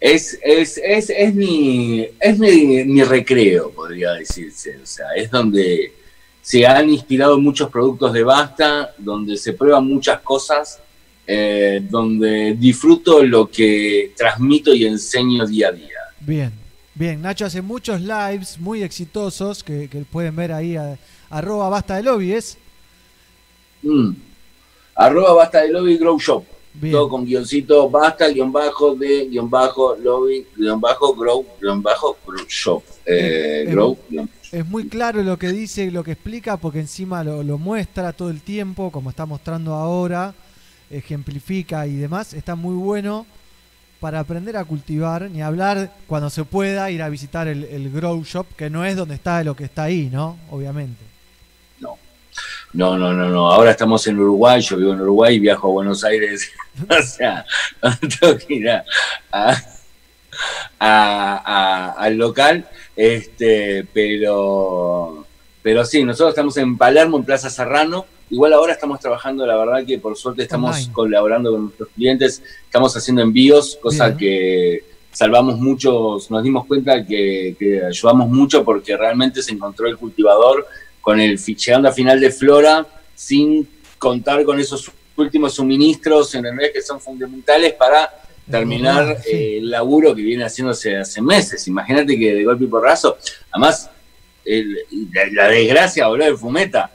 Es, 0.00 0.38
es, 0.42 0.78
es, 0.82 1.10
es, 1.10 1.34
mi, 1.34 2.06
es 2.18 2.38
mi, 2.38 2.84
mi 2.84 3.02
recreo, 3.04 3.70
podría 3.70 4.12
decirse. 4.12 4.78
O 4.82 4.86
sea, 4.86 5.06
es 5.14 5.30
donde 5.30 5.92
se 6.40 6.66
han 6.66 6.88
inspirado 6.88 7.38
muchos 7.38 7.68
productos 7.70 8.12
de 8.14 8.22
Basta, 8.24 8.94
donde 8.96 9.36
se 9.36 9.52
prueban 9.52 9.86
muchas 9.86 10.20
cosas, 10.20 10.80
eh, 11.26 11.82
donde 11.90 12.54
disfruto 12.58 13.22
lo 13.22 13.50
que 13.50 14.12
transmito 14.16 14.74
y 14.74 14.86
enseño 14.86 15.46
día 15.46 15.68
a 15.68 15.72
día. 15.72 15.98
Bien, 16.20 16.50
bien. 16.94 17.20
Nacho 17.20 17.44
hace 17.44 17.60
muchos 17.60 18.00
lives 18.00 18.58
muy 18.58 18.82
exitosos 18.82 19.62
que, 19.62 19.88
que 19.88 19.98
pueden 19.98 20.34
ver 20.34 20.52
ahí 20.52 20.76
a, 20.76 20.98
arroba 21.28 21.68
basta 21.68 21.96
de 21.96 22.04
lobby, 22.04 22.32
¿es? 22.32 22.56
Mm. 23.82 24.12
Arroba 25.00 25.32
Basta 25.34 25.62
de 25.62 25.70
Lobby 25.70 25.96
Grow 25.96 26.18
Shop. 26.18 26.44
Bien. 26.74 26.92
Todo 26.92 27.08
con 27.08 27.24
guioncito 27.24 27.88
basta, 27.90 28.28
guion 28.28 28.52
bajo, 28.52 28.94
de, 28.94 29.26
guion 29.28 29.50
bajo, 29.50 29.96
lobby, 29.96 30.46
guion 30.56 30.80
bajo, 30.80 31.14
grow, 31.16 31.44
guion 31.60 31.82
bajo, 31.82 32.16
shop. 32.48 32.82
Eh, 33.06 33.64
eh, 33.66 33.70
grow, 33.70 33.98
guión- 34.08 34.28
Es 34.52 34.64
muy 34.66 34.88
claro 34.88 35.22
lo 35.22 35.36
que 35.36 35.48
dice 35.48 35.84
y 35.84 35.90
lo 35.90 36.04
que 36.04 36.12
explica 36.12 36.58
porque 36.58 36.78
encima 36.80 37.24
lo, 37.24 37.42
lo 37.42 37.58
muestra 37.58 38.12
todo 38.12 38.30
el 38.30 38.40
tiempo, 38.42 38.92
como 38.92 39.10
está 39.10 39.26
mostrando 39.26 39.74
ahora, 39.74 40.32
ejemplifica 40.90 41.86
y 41.86 41.96
demás. 41.96 42.34
Está 42.34 42.54
muy 42.54 42.74
bueno 42.76 43.26
para 43.98 44.20
aprender 44.20 44.56
a 44.56 44.64
cultivar, 44.64 45.28
ni 45.30 45.42
hablar 45.42 45.92
cuando 46.06 46.30
se 46.30 46.44
pueda 46.44 46.90
ir 46.90 47.02
a 47.02 47.08
visitar 47.08 47.48
el, 47.48 47.64
el 47.64 47.90
grow 47.90 48.22
shop, 48.22 48.46
que 48.56 48.70
no 48.70 48.84
es 48.84 48.96
donde 48.96 49.16
está 49.16 49.42
lo 49.44 49.56
que 49.56 49.64
está 49.64 49.84
ahí, 49.84 50.08
¿no? 50.12 50.38
Obviamente. 50.50 51.09
No, 52.72 52.96
no, 52.96 53.12
no, 53.12 53.28
no. 53.28 53.50
Ahora 53.50 53.72
estamos 53.72 54.06
en 54.06 54.18
Uruguay, 54.18 54.60
yo 54.60 54.76
vivo 54.76 54.92
en 54.92 55.00
Uruguay 55.00 55.36
y 55.36 55.40
viajo 55.40 55.68
a 55.68 55.70
Buenos 55.72 56.04
Aires. 56.04 56.50
o 56.88 57.02
sea, 57.02 57.44
tengo 58.20 58.38
que 58.38 58.54
ir 58.54 58.70
a- 58.70 58.84
a- 59.32 59.56
a- 60.78 61.42
a- 61.44 61.90
al 61.92 62.16
local. 62.16 62.66
Este, 62.96 63.86
pero, 63.92 65.26
pero 65.62 65.84
sí, 65.84 66.04
nosotros 66.04 66.30
estamos 66.30 66.56
en 66.58 66.76
Palermo, 66.76 67.18
en 67.18 67.24
Plaza 67.24 67.50
Serrano. 67.50 68.06
Igual 68.30 68.52
ahora 68.52 68.72
estamos 68.74 69.00
trabajando, 69.00 69.44
la 69.44 69.56
verdad 69.56 69.84
que 69.84 69.98
por 69.98 70.16
suerte 70.16 70.42
estamos 70.42 70.76
Online. 70.76 70.92
colaborando 70.92 71.50
con 71.50 71.62
nuestros 71.64 71.88
clientes, 71.88 72.42
estamos 72.64 72.96
haciendo 72.96 73.22
envíos, 73.22 73.76
cosa 73.82 74.06
Bien. 74.10 74.18
que 74.18 74.84
salvamos 75.10 75.58
muchos, 75.58 76.30
nos 76.30 76.44
dimos 76.44 76.64
cuenta 76.66 77.04
que, 77.04 77.56
que 77.58 77.84
ayudamos 77.84 78.28
mucho 78.28 78.64
porque 78.64 78.96
realmente 78.96 79.42
se 79.42 79.50
encontró 79.50 79.88
el 79.88 79.96
cultivador 79.96 80.64
con 81.00 81.20
el 81.20 81.38
llegando 81.38 81.88
a 81.88 81.92
final 81.92 82.20
de 82.20 82.30
flora 82.30 82.86
sin 83.14 83.68
contar 83.98 84.44
con 84.44 84.58
esos 84.60 84.90
últimos 85.16 85.54
suministros, 85.54 86.34
¿entendés? 86.34 86.70
Que 86.72 86.82
son 86.82 87.00
fundamentales 87.00 87.74
para 87.74 88.10
terminar 88.50 89.18
sí. 89.22 89.30
eh, 89.30 89.58
el 89.58 89.70
laburo 89.70 90.14
que 90.14 90.22
viene 90.22 90.44
haciéndose 90.44 90.96
hace 90.96 91.20
meses. 91.22 91.66
Imagínate 91.68 92.18
que 92.18 92.34
de 92.34 92.44
golpe 92.44 92.64
y 92.64 92.68
porrazo, 92.68 93.16
además, 93.50 93.88
el- 94.44 94.78
la, 95.12 95.26
la 95.44 95.48
desgracia, 95.48 96.06
boludo, 96.08 96.26
de 96.26 96.36
Fumeta. 96.36 96.90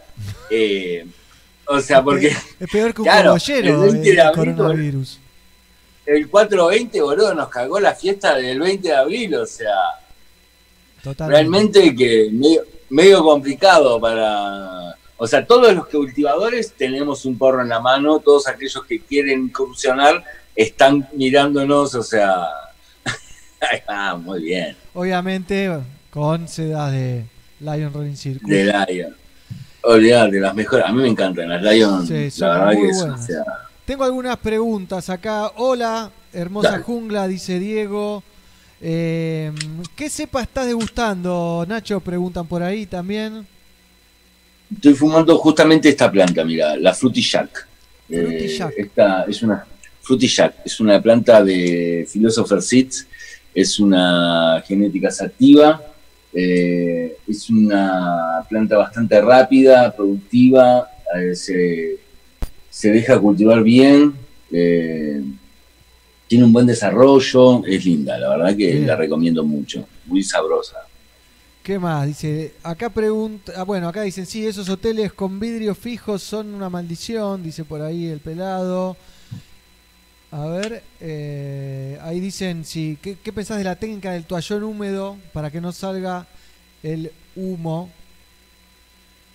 eh, 0.49 1.05
o 1.67 1.79
sea, 1.79 2.03
porque 2.03 2.27
Es 2.59 2.69
peor 2.71 2.93
que 2.93 3.01
un 3.01 3.05
Claro, 3.07 3.29
cogollero 3.31 3.85
el 3.85 3.91
20 3.91 4.09
el 4.09 4.15
de 4.15 4.21
abril, 4.21 4.55
coronavirus. 4.55 5.19
el 6.05 6.29
420, 6.29 7.01
boludo, 7.01 7.33
nos 7.33 7.49
cagó 7.49 7.79
la 7.79 7.95
fiesta 7.95 8.35
del 8.35 8.59
20 8.59 8.87
de 8.87 8.95
abril, 8.95 9.35
o 9.35 9.45
sea, 9.45 9.73
Totalmente. 11.03 11.39
realmente 11.41 11.95
que 11.95 12.29
medio, 12.31 12.63
medio 12.89 13.23
complicado 13.23 13.99
para... 13.99 14.95
O 15.17 15.27
sea, 15.27 15.45
todos 15.45 15.73
los 15.73 15.87
cultivadores 15.87 16.73
tenemos 16.73 17.25
un 17.25 17.37
porro 17.37 17.61
en 17.61 17.69
la 17.69 17.79
mano, 17.79 18.19
todos 18.19 18.47
aquellos 18.47 18.83
que 18.85 18.99
quieren 18.99 19.43
incursionar 19.43 20.23
están 20.55 21.07
mirándonos, 21.13 21.95
o 21.95 22.03
sea... 22.03 22.45
ah, 23.87 24.17
muy 24.17 24.43
bien, 24.43 24.75
Obviamente 24.93 25.71
con 26.09 26.47
sedas 26.47 26.91
de 26.91 27.25
Lion 27.59 27.93
Rolling 27.93 28.15
Circus. 28.15 28.49
de 28.49 28.65
Lion. 28.65 29.15
Olvidate, 29.83 30.39
las 30.39 30.55
mejores, 30.55 30.85
a 30.85 30.91
mí 30.91 31.01
me 31.01 31.09
encantan 31.09 31.49
las 31.49 31.61
Lion, 31.61 32.07
Sí, 32.07 32.29
la 32.39 32.49
verdad 32.49 32.71
que 32.71 32.89
es, 32.89 33.01
o 33.01 33.17
sea, 33.17 33.43
Tengo 33.85 34.03
algunas 34.03 34.37
preguntas 34.37 35.09
acá. 35.09 35.51
Hola, 35.57 36.09
hermosa 36.33 36.71
Dale. 36.71 36.83
jungla, 36.83 37.27
dice 37.27 37.59
Diego. 37.59 38.23
Eh, 38.81 39.51
¿Qué 39.95 40.09
cepa 40.09 40.41
estás 40.41 40.67
degustando, 40.67 41.65
Nacho? 41.67 41.99
Preguntan 41.99 42.45
por 42.45 42.61
ahí 42.61 42.85
también. 42.85 43.47
Estoy 44.73 44.93
fumando 44.93 45.37
justamente 45.37 45.89
esta 45.89 46.11
planta, 46.11 46.43
mira, 46.43 46.75
la. 46.75 46.93
Fruity 46.93 47.23
Eh, 48.09 48.59
esta 48.77 49.23
es 49.23 49.41
una 49.41 49.65
Fruity 50.01 50.27
Jack, 50.27 50.57
es 50.65 50.79
una 50.79 51.01
planta 51.01 51.43
de 51.43 52.07
Philosopher 52.11 52.61
Seeds, 52.61 53.07
es 53.53 53.79
una 53.79 54.63
genética 54.67 55.09
sativa, 55.09 55.81
eh, 56.33 57.17
es 57.27 57.49
una 57.49 58.45
planta 58.47 58.77
bastante 58.77 59.19
rápida, 59.21 59.95
productiva, 59.95 60.87
eh, 61.15 61.35
se, 61.35 61.97
se 62.69 62.91
deja 62.91 63.19
cultivar 63.19 63.63
bien, 63.63 64.13
tiene 66.27 66.45
un 66.45 66.53
buen 66.53 66.67
desarrollo, 66.67 67.65
es 67.65 67.85
linda, 67.85 68.17
la 68.17 68.29
verdad 68.29 68.55
que 68.57 68.81
la 68.81 68.95
recomiendo 68.95 69.43
mucho, 69.43 69.87
muy 70.05 70.23
sabrosa. 70.23 70.77
¿Qué 71.63 71.79
más? 71.79 72.05
Dice, 72.05 72.57
acá 72.63 72.91
pregunta, 72.91 73.53
ah, 73.55 73.63
bueno, 73.63 73.87
acá 73.87 74.03
dicen, 74.03 74.25
sí, 74.27 74.45
esos 74.45 74.69
hoteles 74.69 75.13
con 75.13 75.39
vidrio 75.39 75.73
fijos 75.73 76.21
son 76.21 76.53
una 76.53 76.69
maldición, 76.69 77.41
dice 77.41 77.65
por 77.65 77.81
ahí 77.81 78.05
el 78.07 78.21
pelado. 78.21 78.97
A 80.31 80.45
ver, 80.47 80.83
eh, 80.99 81.97
ahí 82.01 82.19
dicen, 82.19 82.65
sí, 82.65 82.99
¿qué, 83.01 83.17
¿qué 83.23 83.31
pensás 83.33 83.57
de 83.57 83.63
la 83.63 83.77
técnica 83.77 84.11
del 84.11 84.25
toallón 84.25 84.63
húmedo 84.63 85.17
para 85.31 85.49
que 85.51 85.61
no 85.61 85.71
salga 85.71 86.27
el 86.83 87.11
humo? 87.35 87.95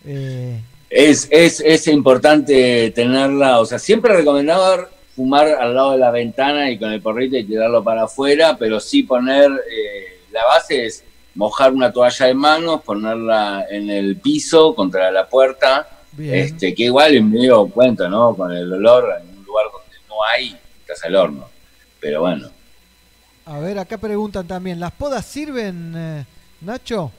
Eh, 0.04 0.62
Es, 0.88 1.28
es, 1.30 1.60
es 1.60 1.86
importante 1.86 2.90
tenerla, 2.90 3.60
o 3.60 3.66
sea, 3.66 3.78
siempre 3.78 4.12
recomendaba 4.16 4.88
fumar 5.14 5.48
al 5.48 5.74
lado 5.74 5.92
de 5.92 5.98
la 5.98 6.10
ventana 6.10 6.70
y 6.70 6.78
con 6.78 6.92
el 6.92 7.00
porrito 7.02 7.36
y 7.36 7.44
tirarlo 7.44 7.82
para 7.82 8.04
afuera, 8.04 8.56
pero 8.58 8.80
sí 8.80 9.02
poner, 9.02 9.50
eh, 9.50 10.20
la 10.32 10.44
base 10.46 10.86
es 10.86 11.04
mojar 11.34 11.72
una 11.72 11.92
toalla 11.92 12.26
de 12.26 12.34
manos, 12.34 12.82
ponerla 12.82 13.66
en 13.70 13.90
el 13.90 14.16
piso 14.16 14.74
contra 14.74 15.10
la 15.10 15.28
puerta, 15.28 15.88
bien. 16.12 16.34
este 16.34 16.74
que 16.74 16.84
igual 16.84 17.14
es 17.14 17.24
medio 17.24 17.66
cuento, 17.68 18.08
¿no? 18.08 18.34
Con 18.34 18.52
el 18.52 18.72
olor 18.72 19.12
en 19.20 19.38
un 19.38 19.44
lugar 19.44 19.66
donde 19.72 19.96
no 20.08 20.14
hay, 20.32 20.56
estás 20.80 21.04
al 21.04 21.16
horno. 21.16 21.48
Pero 22.00 22.22
bueno, 22.22 22.48
A 23.44 23.58
ver, 23.58 23.78
acá 23.78 23.98
preguntan 23.98 24.46
también, 24.46 24.80
¿las 24.80 24.92
podas 24.92 25.26
sirven, 25.26 25.92
eh, 25.96 26.24
Nacho? 26.62 27.12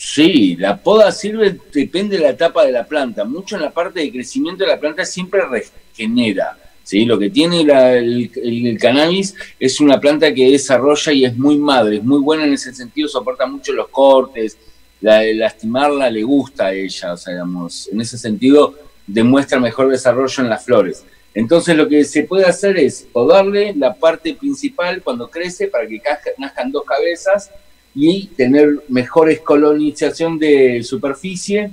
Sí, 0.00 0.54
la 0.54 0.76
poda 0.76 1.10
sirve, 1.10 1.58
depende 1.72 2.18
de 2.18 2.22
la 2.22 2.30
etapa 2.30 2.64
de 2.64 2.70
la 2.70 2.86
planta. 2.86 3.24
Mucho 3.24 3.56
en 3.56 3.62
la 3.62 3.72
parte 3.72 3.98
de 3.98 4.12
crecimiento 4.12 4.62
de 4.62 4.70
la 4.70 4.78
planta 4.78 5.04
siempre 5.04 5.42
regenera. 5.44 6.56
¿sí? 6.84 7.04
Lo 7.04 7.18
que 7.18 7.30
tiene 7.30 7.62
el, 7.62 8.78
cannabis 8.80 9.34
es 9.58 9.80
una 9.80 9.98
planta 9.98 10.32
que 10.32 10.52
desarrolla 10.52 11.12
y 11.12 11.24
es 11.24 11.36
muy 11.36 11.58
madre, 11.58 11.96
es 11.96 12.04
muy 12.04 12.20
buena 12.20 12.44
en 12.44 12.52
ese 12.52 12.72
sentido, 12.72 13.08
soporta 13.08 13.44
mucho 13.46 13.72
los 13.72 13.88
cortes, 13.88 14.56
la, 15.00 15.20
lastimarla 15.34 16.08
le 16.08 16.22
gusta 16.22 16.66
a 16.66 16.72
ella, 16.72 17.14
o 17.14 17.16
sea, 17.16 17.32
digamos, 17.32 17.88
en 17.88 18.00
ese 18.00 18.16
sentido 18.18 18.76
demuestra 19.04 19.58
mejor 19.58 19.90
desarrollo 19.90 20.44
en 20.44 20.48
las 20.48 20.64
flores. 20.64 21.04
Entonces 21.34 21.76
lo 21.76 21.88
que 21.88 22.04
se 22.04 22.22
puede 22.22 22.44
hacer 22.44 22.78
es 22.78 23.04
podarle 23.12 23.74
la 23.76 23.94
parte 23.94 24.32
principal 24.34 25.02
cuando 25.02 25.28
crece 25.28 25.66
para 25.66 25.88
que 25.88 26.00
nazcan 26.38 26.70
dos 26.70 26.84
cabezas 26.84 27.50
y 27.94 28.26
tener 28.28 28.80
mejores 28.88 29.40
colonización 29.40 30.38
de 30.38 30.82
superficie. 30.82 31.70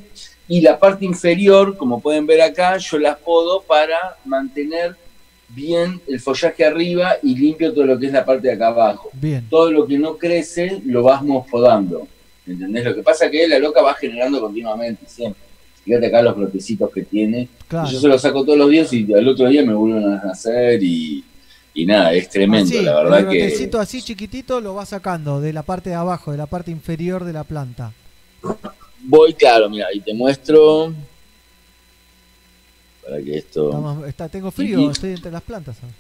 Y 0.48 0.62
la 0.62 0.78
parte 0.78 1.06
inferior, 1.06 1.76
como 1.76 2.02
pueden 2.02 2.28
ver 2.28 2.42
acá, 2.42 2.78
yo 2.78 3.00
las 3.00 3.18
podo 3.18 3.62
para 3.62 4.18
mantener 4.26 4.96
bien 5.50 6.02
el 6.08 6.20
follaje 6.20 6.66
arriba 6.66 7.16
y 7.24 7.36
limpio 7.36 7.74
todo 7.74 7.86
lo 7.86 8.00
que 8.00 8.08
es 8.08 8.14
la 8.14 8.26
parte 8.26 8.48
de 8.48 8.54
acá 8.54 8.68
abajo. 8.68 9.10
Bien. 9.14 9.46
Todo 9.50 9.72
lo 9.72 9.88
que 9.88 9.98
no 9.98 10.18
crece 10.18 10.82
lo 10.86 11.04
vamos 11.04 11.48
podando. 11.50 12.08
¿Entendés? 12.46 12.86
Lo 12.86 12.96
que 12.96 13.02
pasa 13.02 13.26
es 13.26 13.32
que 13.32 13.48
la 13.48 13.58
loca 13.58 13.82
va 13.82 13.94
generando 13.96 14.40
continuamente, 14.40 15.06
siempre. 15.08 15.42
Fíjate 15.84 16.08
acá 16.08 16.22
los 16.22 16.36
brotecitos 16.36 16.92
que 16.92 17.04
tiene. 17.04 17.48
Claro. 17.68 17.90
Yo 17.90 18.00
se 18.00 18.08
los 18.08 18.22
saco 18.22 18.44
todos 18.44 18.58
los 18.58 18.70
días 18.70 18.92
y 18.94 19.12
al 19.14 19.28
otro 19.28 19.48
día 19.48 19.64
me 19.64 19.74
vuelven 19.74 20.04
a 20.04 20.26
nacer 20.26 20.82
y, 20.84 21.24
y 21.76 21.86
nada, 21.86 22.14
es 22.14 22.30
tremendo, 22.30 22.74
Así, 22.74 22.82
la 22.82 22.96
verdad 22.96 23.20
el 23.20 23.70
que... 23.70 23.78
así 23.78 24.02
chiquitito 24.02 24.62
lo 24.62 24.74
va 24.74 24.86
sacando 24.86 25.42
de 25.42 25.52
la 25.54 25.62
parte 25.62 25.90
de 25.92 25.96
abajo, 25.96 26.32
de 26.32 26.38
la 26.38 26.46
parte 26.48 26.72
inferior 26.72 27.24
de 27.26 27.34
la 27.34 27.44
planta. 27.44 27.92
Voy, 29.02 29.34
claro, 29.34 29.70
mira, 29.70 29.88
y 29.94 30.00
te 30.00 30.14
muestro. 30.14 30.94
Para 33.04 33.22
que 33.22 33.38
esto. 33.38 33.66
Estamos- 33.70 34.08
está, 34.08 34.30
tengo 34.30 34.50
frío, 34.52 34.80
Y- 34.80 34.88
estoy 34.92 35.12
entre 35.12 35.32
las 35.32 35.44
plantas. 35.44 35.78
ahora. 35.84 35.94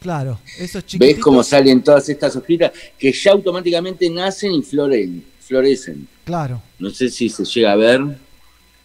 Claro, 0.00 0.38
esos 0.58 0.84
chiquititos. 0.86 1.16
¿Ves 1.16 1.22
cómo 1.24 1.42
salen 1.42 1.82
todas 1.82 2.08
estas 2.08 2.34
hojitas 2.36 2.72
que 2.98 3.12
ya 3.12 3.32
automáticamente 3.32 4.08
nacen 4.08 4.52
y 4.52 4.62
floren, 4.62 5.24
florecen? 5.40 6.06
Claro. 6.24 6.62
No 6.78 6.88
sé 6.90 7.10
si 7.10 7.28
se 7.28 7.44
llega 7.44 7.72
a 7.72 7.76
ver. 7.76 8.00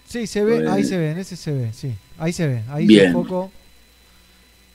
Sí, 0.07 0.27
se 0.27 0.43
ve, 0.43 0.67
ahí 0.69 0.83
se 0.83 0.97
ve, 0.97 1.11
en 1.11 1.17
ese 1.19 1.36
se 1.36 1.51
ve, 1.51 1.71
sí. 1.73 1.91
Ahí 2.17 2.33
se 2.33 2.47
ve, 2.47 2.61
ahí 2.69 2.86
Bien. 2.86 3.07
se 3.07 3.13
foco. 3.13 3.51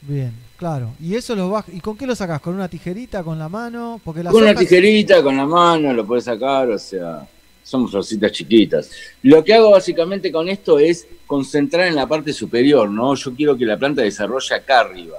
Bien, 0.03 0.33
claro. 0.61 0.93
¿Y 1.01 1.15
eso 1.15 1.35
lo 1.35 1.49
vas 1.49 1.65
¿Y 1.73 1.81
con 1.81 1.97
qué 1.97 2.07
lo 2.07 2.15
sacas? 2.15 2.43
¿Con 2.43 2.55
una 2.55 2.69
tijerita, 2.69 3.25
con 3.25 3.39
la 3.39 3.49
mano? 3.49 3.99
Porque 4.05 4.23
las 4.23 4.31
Con 4.31 4.43
una 4.43 4.55
tijerita, 4.55 5.23
con 5.23 5.35
la 5.35 5.47
mano, 5.47 5.95
lo 5.95 6.07
puedes 6.07 6.25
sacar, 6.25 6.69
o 6.69 6.79
sea, 6.79 7.27
son 7.65 7.89
florcitas 7.89 8.31
chiquitas. 8.31 8.91
Lo 9.23 9.43
que 9.43 9.55
hago 9.55 9.71
básicamente 9.71 10.31
con 10.31 10.51
esto 10.51 10.79
es 10.79 11.07
concentrar 11.27 11.87
en 11.87 11.97
la 11.97 12.07
parte 12.07 12.35
superior, 12.35 12.91
¿no? 12.91 13.15
Yo 13.15 13.35
quiero 13.35 13.57
que 13.57 13.65
la 13.65 13.79
planta 13.79 14.03
desarrolle 14.03 14.55
acá 14.55 14.81
arriba. 14.81 15.17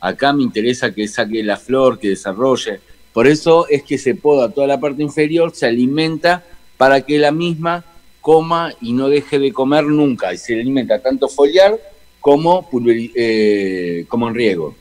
Acá 0.00 0.32
me 0.32 0.42
interesa 0.42 0.92
que 0.92 1.06
saque 1.06 1.44
la 1.44 1.56
flor, 1.56 2.00
que 2.00 2.08
desarrolle. 2.08 2.80
Por 3.12 3.28
eso 3.28 3.68
es 3.68 3.84
que 3.84 3.96
se 3.96 4.16
poda 4.16 4.50
toda 4.50 4.66
la 4.66 4.80
parte 4.80 5.04
inferior, 5.04 5.52
se 5.54 5.66
alimenta 5.66 6.42
para 6.76 7.00
que 7.02 7.16
la 7.18 7.30
misma 7.30 7.84
coma 8.20 8.72
y 8.80 8.92
no 8.92 9.08
deje 9.08 9.38
de 9.38 9.52
comer 9.52 9.84
nunca. 9.84 10.34
Y 10.34 10.36
se 10.36 10.54
alimenta 10.54 10.98
tanto 10.98 11.28
foliar 11.28 11.78
como, 12.18 12.68
eh, 12.86 14.04
como 14.08 14.28
en 14.28 14.34
riego. 14.34 14.79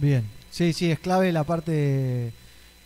Bien. 0.00 0.24
Sí, 0.50 0.72
sí, 0.72 0.90
es 0.90 0.98
clave 0.98 1.30
la 1.32 1.44
parte 1.44 2.32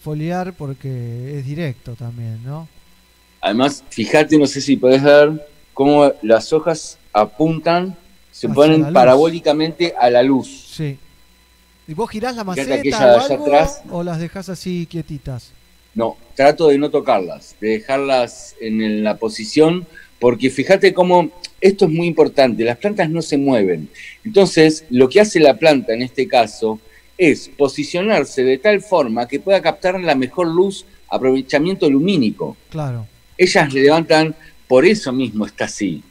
foliar 0.02 0.54
porque 0.54 1.38
es 1.38 1.46
directo 1.46 1.94
también, 1.94 2.42
¿no? 2.44 2.68
Además, 3.40 3.84
fíjate, 3.88 4.38
no 4.38 4.46
sé 4.46 4.60
si 4.60 4.76
podés 4.76 5.02
ver 5.02 5.46
cómo 5.74 6.12
las 6.22 6.52
hojas 6.52 6.98
apuntan, 7.12 7.96
se 8.30 8.46
Hacia 8.46 8.54
ponen 8.54 8.92
parabólicamente 8.92 9.94
a 9.98 10.10
la 10.10 10.22
luz. 10.22 10.48
Sí. 10.72 10.98
¿Y 11.86 11.94
vos 11.94 12.08
girás 12.10 12.36
la 12.36 12.44
maceta 12.44 13.16
o 13.16 13.20
algo, 13.20 13.44
atrás. 13.44 13.82
o 13.90 14.02
las 14.02 14.20
dejás 14.20 14.48
así 14.48 14.86
quietitas? 14.86 15.52
No, 15.94 16.16
trato 16.34 16.68
de 16.68 16.78
no 16.78 16.90
tocarlas, 16.90 17.56
de 17.60 17.68
dejarlas 17.70 18.54
en, 18.60 19.04
la 19.04 19.18
posición, 19.18 19.86
porque 20.18 20.48
fíjate 20.48 20.94
cómo 20.94 21.30
esto 21.60 21.84
es 21.84 21.90
muy 21.90 22.06
importante, 22.06 22.64
las 22.64 22.78
plantas 22.78 23.10
no 23.10 23.20
se 23.20 23.36
mueven. 23.36 23.90
Entonces, 24.24 24.84
lo 24.88 25.08
que 25.08 25.20
hace 25.20 25.40
la 25.40 25.58
planta 25.58 25.92
en 25.92 26.02
este 26.02 26.26
caso 26.28 26.80
es 27.18 27.48
posicionarse 27.56 28.42
de 28.44 28.58
tal 28.58 28.80
forma 28.80 29.28
que 29.28 29.40
pueda 29.40 29.60
captar 29.62 30.00
la 30.00 30.14
mejor 30.14 30.46
luz, 30.48 30.84
aprovechamiento 31.08 31.88
lumínico. 31.90 32.56
Claro. 32.70 33.06
Ellas 33.38 33.72
levantan, 33.72 34.34
por 34.68 34.84
eso 34.86 35.12
mismo 35.12 35.46
está 35.46 35.66
así. 35.66 36.02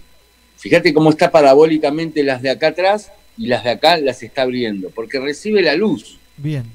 Fíjate 0.57 0.93
cómo 0.93 1.09
está 1.09 1.31
parabólicamente 1.31 2.23
las 2.23 2.41
de 2.41 2.51
acá 2.51 2.67
atrás 2.67 3.11
y 3.37 3.47
las 3.47 3.63
de 3.63 3.71
acá 3.71 3.97
las 3.97 4.21
está 4.21 4.43
abriendo, 4.43 4.89
porque 4.91 5.19
recibe 5.19 5.61
la 5.61 5.75
luz. 5.75 6.17
Bien. 6.37 6.65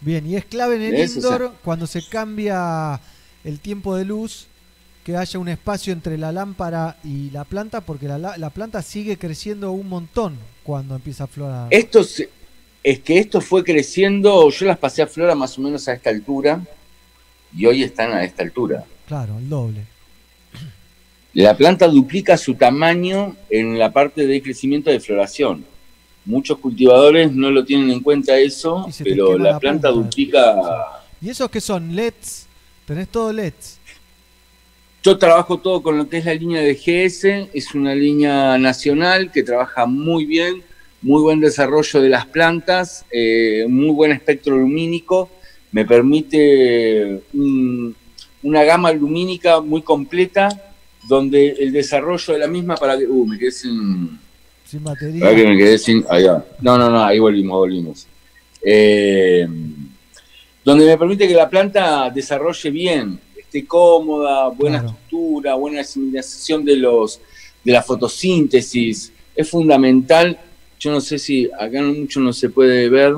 Bien, 0.00 0.26
y 0.26 0.36
es 0.36 0.44
clave 0.44 0.76
en 0.76 0.82
el 0.82 0.92
¿Ves? 0.92 1.16
O 1.16 1.20
sea- 1.20 1.30
indoor 1.32 1.54
cuando 1.64 1.86
se 1.86 2.06
cambia 2.08 3.00
el 3.44 3.58
tiempo 3.60 3.96
de 3.96 4.04
luz 4.04 4.46
que 5.04 5.16
haya 5.16 5.38
un 5.38 5.48
espacio 5.48 5.92
entre 5.92 6.18
la 6.18 6.32
lámpara 6.32 6.98
y 7.02 7.30
la 7.30 7.44
planta 7.44 7.80
porque 7.80 8.06
la, 8.06 8.18
la- 8.18 8.36
la 8.36 8.50
planta 8.50 8.82
sigue 8.82 9.16
creciendo 9.18 9.72
un 9.72 9.88
montón 9.88 10.36
cuando 10.62 10.94
empieza 10.94 11.24
a 11.24 11.26
florar. 11.28 11.68
Esto 11.70 12.04
se- 12.04 12.28
es 12.82 13.00
que 13.00 13.18
esto 13.18 13.40
fue 13.40 13.64
creciendo, 13.64 14.48
yo 14.50 14.66
las 14.66 14.78
pasé 14.78 15.02
a 15.02 15.06
Flora 15.06 15.34
más 15.34 15.58
o 15.58 15.60
menos 15.60 15.86
a 15.88 15.92
esta 15.94 16.10
altura 16.10 16.60
y 17.54 17.66
hoy 17.66 17.82
están 17.82 18.12
a 18.12 18.24
esta 18.24 18.42
altura. 18.42 18.84
Claro, 19.06 19.38
el 19.38 19.48
doble. 19.48 19.80
La 21.34 21.56
planta 21.56 21.86
duplica 21.86 22.36
su 22.36 22.54
tamaño 22.54 23.36
en 23.50 23.78
la 23.78 23.92
parte 23.92 24.26
de 24.26 24.42
crecimiento 24.42 24.90
de 24.90 25.00
floración. 25.00 25.64
Muchos 26.24 26.58
cultivadores 26.58 27.32
no 27.32 27.50
lo 27.50 27.64
tienen 27.64 27.90
en 27.90 28.00
cuenta 28.00 28.36
eso, 28.38 28.86
pero 29.02 29.38
la, 29.38 29.52
la 29.52 29.60
planta 29.60 29.90
punta. 29.90 30.04
duplica. 30.06 30.56
¿Y 31.20 31.30
esos 31.30 31.50
que 31.50 31.60
son? 31.60 31.94
LEDs. 31.94 32.46
Tenés 32.86 33.08
todo 33.08 33.32
LEDs. 33.32 33.78
Yo 35.02 35.16
trabajo 35.16 35.58
todo 35.58 35.82
con 35.82 35.96
lo 35.96 36.08
que 36.08 36.18
es 36.18 36.24
la 36.24 36.34
línea 36.34 36.60
de 36.60 36.74
GS, 36.74 37.48
es 37.54 37.74
una 37.74 37.94
línea 37.94 38.58
nacional 38.58 39.30
que 39.30 39.42
trabaja 39.42 39.86
muy 39.86 40.26
bien, 40.26 40.62
muy 41.02 41.22
buen 41.22 41.40
desarrollo 41.40 42.00
de 42.00 42.08
las 42.08 42.26
plantas, 42.26 43.04
eh, 43.10 43.66
muy 43.68 43.90
buen 43.90 44.12
espectro 44.12 44.56
lumínico, 44.56 45.30
me 45.72 45.84
permite 45.84 47.20
un- 47.34 47.94
una 48.42 48.64
gama 48.64 48.92
lumínica 48.92 49.60
muy 49.60 49.82
completa, 49.82 50.48
donde 51.08 51.50
el 51.58 51.72
desarrollo 51.72 52.32
de 52.34 52.38
la 52.38 52.46
misma 52.48 52.76
para 52.76 52.96
que... 52.98 53.06
Uh, 53.06 53.26
me 53.26 53.38
quedé 53.38 53.50
sin... 53.50 54.18
Sin 54.64 54.84
batería. 54.84 55.20
Para 55.24 55.34
que 55.36 55.46
me 55.46 55.56
quedé 55.56 55.78
sin... 55.78 56.02
Va. 56.02 56.44
No, 56.60 56.76
no, 56.78 56.90
no, 56.90 57.02
ahí 57.04 57.18
volvimos, 57.18 57.56
volvimos. 57.58 58.06
Eh, 58.62 59.46
donde 60.64 60.84
me 60.84 60.98
permite 60.98 61.26
que 61.26 61.34
la 61.34 61.48
planta 61.48 62.10
desarrolle 62.10 62.70
bien, 62.70 63.18
esté 63.36 63.64
cómoda, 63.64 64.48
buena 64.48 64.80
Claro. 64.80 64.94
estructura, 64.94 65.54
buena 65.54 65.80
asimilización 65.80 66.64
de 66.64 66.76
los 66.76 67.20
de 67.64 67.72
la 67.72 67.82
fotosíntesis. 67.82 69.12
Es 69.34 69.48
fundamental. 69.48 70.38
Yo 70.78 70.90
no 70.92 71.00
sé 71.00 71.18
si 71.18 71.48
acá 71.58 71.82
mucho 71.82 72.20
no 72.20 72.32
se 72.32 72.48
puede 72.50 72.88
ver. 72.88 73.14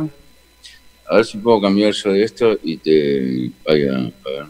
A 1.08 1.16
ver 1.16 1.24
si 1.24 1.38
puedo 1.38 1.61
cambiar 1.61 1.92
yo 1.92 2.12
de 2.12 2.22
esto 2.22 2.56
y 2.62 2.76
te. 2.76 3.50
ahí 3.66 3.82
a 3.88 3.92
ver. 4.24 4.46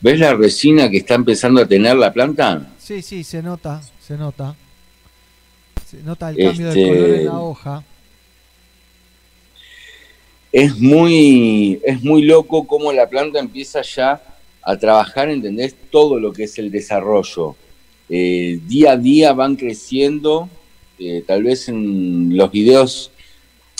¿Ves 0.00 0.18
la 0.18 0.34
resina 0.34 0.88
que 0.88 0.98
está 0.98 1.14
empezando 1.14 1.60
a 1.60 1.66
tener 1.66 1.96
la 1.96 2.12
planta? 2.12 2.72
Sí, 2.78 3.02
sí, 3.02 3.22
se 3.22 3.42
nota, 3.42 3.82
se 4.00 4.16
nota. 4.16 4.54
Se 5.86 6.02
nota 6.02 6.30
el 6.30 6.36
cambio 6.36 6.68
Este- 6.68 6.80
del 6.80 6.88
color 6.96 7.10
en 7.18 7.24
la 7.26 7.38
hoja. 7.40 7.84
es 10.52 10.78
muy, 10.78 11.80
es 11.84 12.02
muy 12.02 12.22
loco 12.22 12.66
cómo 12.66 12.92
la 12.92 13.08
planta 13.08 13.38
empieza 13.38 13.82
ya 13.82 14.20
a 14.62 14.76
trabajar, 14.76 15.28
¿entendés? 15.30 15.74
Todo 15.90 16.18
lo 16.18 16.32
que 16.32 16.44
es 16.44 16.58
el 16.58 16.70
desarrollo. 16.70 17.54
Eh, 18.08 18.58
día 18.66 18.92
a 18.92 18.96
día 18.96 19.32
van 19.32 19.54
creciendo, 19.56 20.48
eh, 21.00 21.24
tal 21.26 21.42
vez 21.42 21.68
en 21.68 22.36
los 22.36 22.50
videos, 22.52 23.10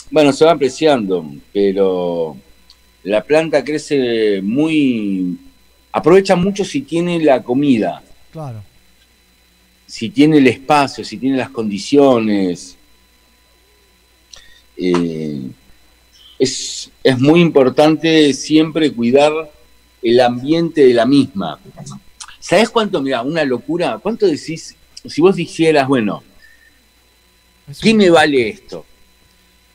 bueno, 0.09 0.33
se 0.33 0.43
va 0.43 0.51
apreciando, 0.51 1.23
pero 1.53 2.35
la 3.03 3.23
planta 3.23 3.63
crece 3.63 4.41
muy, 4.41 5.37
aprovecha 5.91 6.35
mucho 6.35 6.65
si 6.65 6.81
tiene 6.81 7.23
la 7.23 7.41
comida, 7.43 8.03
Claro. 8.31 8.63
si 9.85 10.09
tiene 10.09 10.39
el 10.39 10.47
espacio, 10.47 11.03
si 11.05 11.17
tiene 11.17 11.37
las 11.37 11.49
condiciones. 11.51 12.75
Eh, 14.77 15.41
es, 16.39 16.89
es 17.03 17.19
muy 17.19 17.39
importante 17.39 18.33
siempre 18.33 18.91
cuidar 18.91 19.31
el 20.01 20.19
ambiente 20.19 20.81
de 20.87 20.93
la 20.95 21.05
misma. 21.05 21.59
¿Sabes 22.39 22.69
cuánto, 22.71 22.99
mira, 23.01 23.21
una 23.21 23.43
locura? 23.45 23.99
¿Cuánto 24.01 24.25
decís, 24.25 24.75
si 25.05 25.21
vos 25.21 25.35
dijeras, 25.35 25.87
bueno, 25.87 26.23
¿qué 27.81 27.93
me 27.93 28.09
vale 28.09 28.49
esto? 28.49 28.85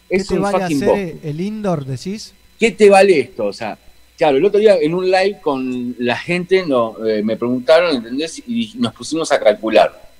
¿Qué 0.08 0.16
Es 0.16 0.28
te 0.28 0.34
un 0.34 0.42
vale 0.42 0.58
fucking 0.60 0.82
hacer 0.82 1.16
el 1.22 1.40
indoor, 1.40 1.84
decís? 1.84 2.32
¿Qué 2.58 2.70
te 2.70 2.88
vale 2.88 3.18
esto? 3.20 3.46
O 3.46 3.52
sea, 3.52 3.78
claro, 4.16 4.36
el 4.36 4.44
otro 4.44 4.60
día 4.60 4.76
en 4.76 4.94
un 4.94 5.10
live 5.10 5.38
con 5.42 5.94
la 5.98 6.16
gente 6.16 6.64
no, 6.66 6.96
eh, 7.06 7.22
me 7.22 7.36
preguntaron, 7.36 7.96
¿entendés? 7.96 8.42
Y 8.46 8.72
nos 8.76 8.92
pusimos 8.94 9.30
a 9.32 9.40
calcular, 9.40 10.10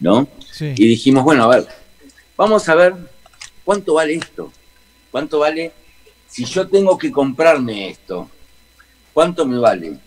¿no? 0.00 0.28
Sí. 0.50 0.72
Y 0.76 0.86
dijimos, 0.86 1.24
bueno, 1.24 1.44
a 1.44 1.56
ver, 1.56 1.66
vamos 2.36 2.68
a 2.68 2.74
ver 2.74 2.94
cuánto 3.64 3.94
vale 3.94 4.14
esto. 4.14 4.52
¿Cuánto 5.10 5.40
vale 5.40 5.72
si 6.26 6.44
yo 6.46 6.66
tengo 6.66 6.96
que 6.96 7.12
comprarme 7.12 7.90
esto? 7.90 8.30
¿Cuánto 9.12 9.44
me 9.44 9.58
vale? 9.58 9.98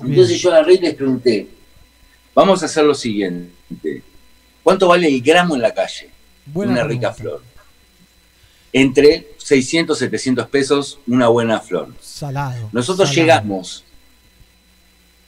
Entonces 0.00 0.40
yo 0.40 0.50
agarré 0.50 0.74
y 0.74 0.78
les 0.78 0.94
pregunté, 0.94 1.48
vamos 2.34 2.62
a 2.62 2.66
hacer 2.66 2.84
lo 2.84 2.94
siguiente. 2.94 4.02
¿Cuánto 4.62 4.88
vale 4.88 5.08
el 5.08 5.22
gramo 5.22 5.54
en 5.54 5.62
la 5.62 5.72
calle? 5.72 6.10
Buena 6.46 6.72
una 6.72 6.84
rica 6.84 7.12
flor. 7.12 7.42
Entre 8.72 9.28
600, 9.38 9.98
700 9.98 10.48
pesos, 10.48 10.98
una 11.06 11.28
buena 11.28 11.60
flor. 11.60 11.92
Salado. 12.00 12.68
Nosotros 12.72 13.08
salado. 13.08 13.22
llegamos. 13.22 13.84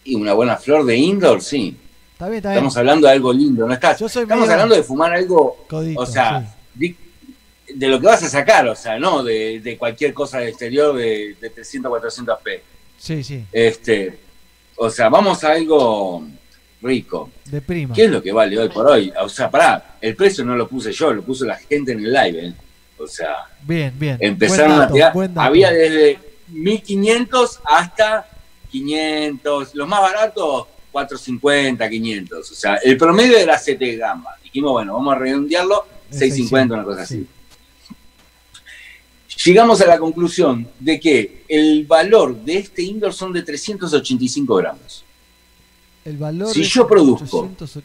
Y 0.04 0.14
una 0.14 0.32
buena 0.32 0.56
flor 0.56 0.84
de 0.84 0.96
indoor, 0.96 1.42
sí. 1.42 1.76
Está 2.12 2.26
bien, 2.26 2.38
está 2.38 2.48
bien. 2.50 2.58
Estamos 2.58 2.76
hablando 2.76 3.06
de 3.06 3.12
algo 3.12 3.32
lindo, 3.32 3.66
¿no 3.66 3.74
está? 3.74 3.96
Yo 3.96 4.08
soy 4.08 4.22
Estamos 4.22 4.48
hablando 4.48 4.74
de 4.74 4.82
fumar 4.82 5.12
algo, 5.12 5.64
codito, 5.68 6.00
o 6.00 6.06
sea, 6.06 6.56
de 6.74 7.88
lo 7.88 8.00
que 8.00 8.06
vas 8.06 8.22
a 8.22 8.28
sacar, 8.28 8.66
o 8.68 8.74
sea, 8.74 8.98
no 8.98 9.22
de, 9.22 9.60
de 9.60 9.76
cualquier 9.76 10.14
cosa 10.14 10.38
del 10.38 10.48
exterior 10.48 10.96
de, 10.96 11.36
de 11.40 11.50
300, 11.50 11.90
400 11.90 12.38
p. 12.42 12.62
Sí, 12.98 13.22
sí. 13.22 13.44
Este, 13.52 14.18
o 14.76 14.90
sea, 14.90 15.08
vamos 15.08 15.44
a 15.44 15.52
algo 15.52 16.24
rico. 16.82 17.30
De 17.46 17.60
prima. 17.60 17.94
¿Qué 17.94 18.04
es 18.04 18.10
lo 18.10 18.22
que 18.22 18.32
vale 18.32 18.58
hoy 18.58 18.68
por 18.68 18.86
hoy? 18.86 19.12
O 19.20 19.28
sea, 19.28 19.50
pará, 19.50 19.96
el 20.00 20.14
precio 20.14 20.44
no 20.44 20.56
lo 20.56 20.68
puse 20.68 20.92
yo, 20.92 21.12
lo 21.12 21.22
puso 21.22 21.44
la 21.44 21.56
gente 21.56 21.92
en 21.92 21.98
el 22.00 22.12
live. 22.12 22.46
¿eh? 22.48 22.54
O 22.98 23.06
sea, 23.06 23.36
Bien, 23.62 23.92
bien. 23.98 24.16
empezaron 24.20 24.80
a 24.80 24.88
tirar. 24.90 25.12
Había 25.36 25.70
desde 25.70 26.18
1500 26.48 27.60
hasta 27.64 28.26
500, 28.70 29.74
los 29.74 29.88
más 29.88 30.00
baratos 30.00 30.66
450, 30.92 31.88
500. 31.88 32.50
O 32.50 32.54
sea, 32.54 32.76
el 32.76 32.96
promedio 32.96 33.36
era 33.38 33.58
7 33.58 33.96
gama. 33.96 34.30
Dijimos, 34.42 34.72
bueno, 34.72 34.94
vamos 34.94 35.14
a 35.14 35.18
redondearlo, 35.18 35.86
Es 36.10 36.18
650, 36.18 36.74
una 36.74 36.84
cosa 36.84 37.06
sí. 37.06 37.14
así. 37.14 37.26
Llegamos 39.44 39.80
a 39.80 39.86
la 39.86 39.98
conclusión 39.98 40.66
de 40.80 40.98
que 40.98 41.44
el 41.48 41.84
valor 41.86 42.36
de 42.36 42.58
este 42.58 42.82
indoor 42.82 43.12
son 43.14 43.32
de 43.32 43.42
385 43.42 44.54
gramos. 44.56 45.04
El 46.08 46.16
valor 46.16 46.52
Si 46.52 46.62
yo 46.62 46.86
produzco 46.86 47.40
800 47.40 47.84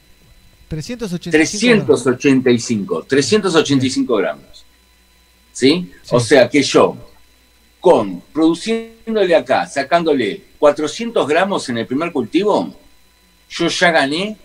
385. 0.69 1.85
385, 1.85 3.05
385 3.07 4.15
gramos. 4.15 4.65
¿Sí? 5.51 5.91
Sí. 6.01 6.09
O 6.09 6.19
sea 6.19 6.49
que 6.49 6.63
yo, 6.63 6.95
con 7.79 8.21
produciéndole 8.33 9.35
acá, 9.35 9.67
sacándole 9.67 10.41
400 10.57 11.27
gramos 11.27 11.67
en 11.69 11.77
el 11.77 11.85
primer 11.85 12.11
cultivo, 12.11 12.73
yo 13.49 13.67
ya 13.67 13.91
gané 13.91 14.37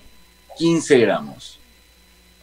15 0.58 0.98
gramos. 0.98 1.58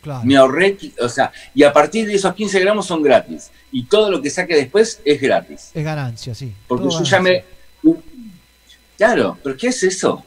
Claro. 0.02 0.24
Me 0.24 0.38
ahorré, 0.38 0.78
o 1.00 1.10
sea, 1.10 1.32
y 1.54 1.64
a 1.64 1.74
partir 1.74 2.08
de 2.08 2.16
esos 2.16 2.34
15 2.34 2.60
gramos 2.62 2.88
son 2.88 3.04
gratis. 3.04 3.52
Y 3.72 3.84
todo 3.84 4.10
lo 4.10 4.22
que 4.22 4.30
saque 4.30 4.56
después 4.56 5.02
es 5.04 5.22
gratis. 5.22 5.72
Es 5.74 5.84
ganancia, 5.84 6.34
sí. 6.34 6.54
Porque 6.68 6.88
Todo 6.88 7.00
yo 7.00 7.06
ya 7.06 7.20
me. 7.20 7.44
Claro, 8.98 9.38
pero 9.44 9.58
¿qué 9.58 9.68
es 9.68 9.84
eso? 9.84 10.24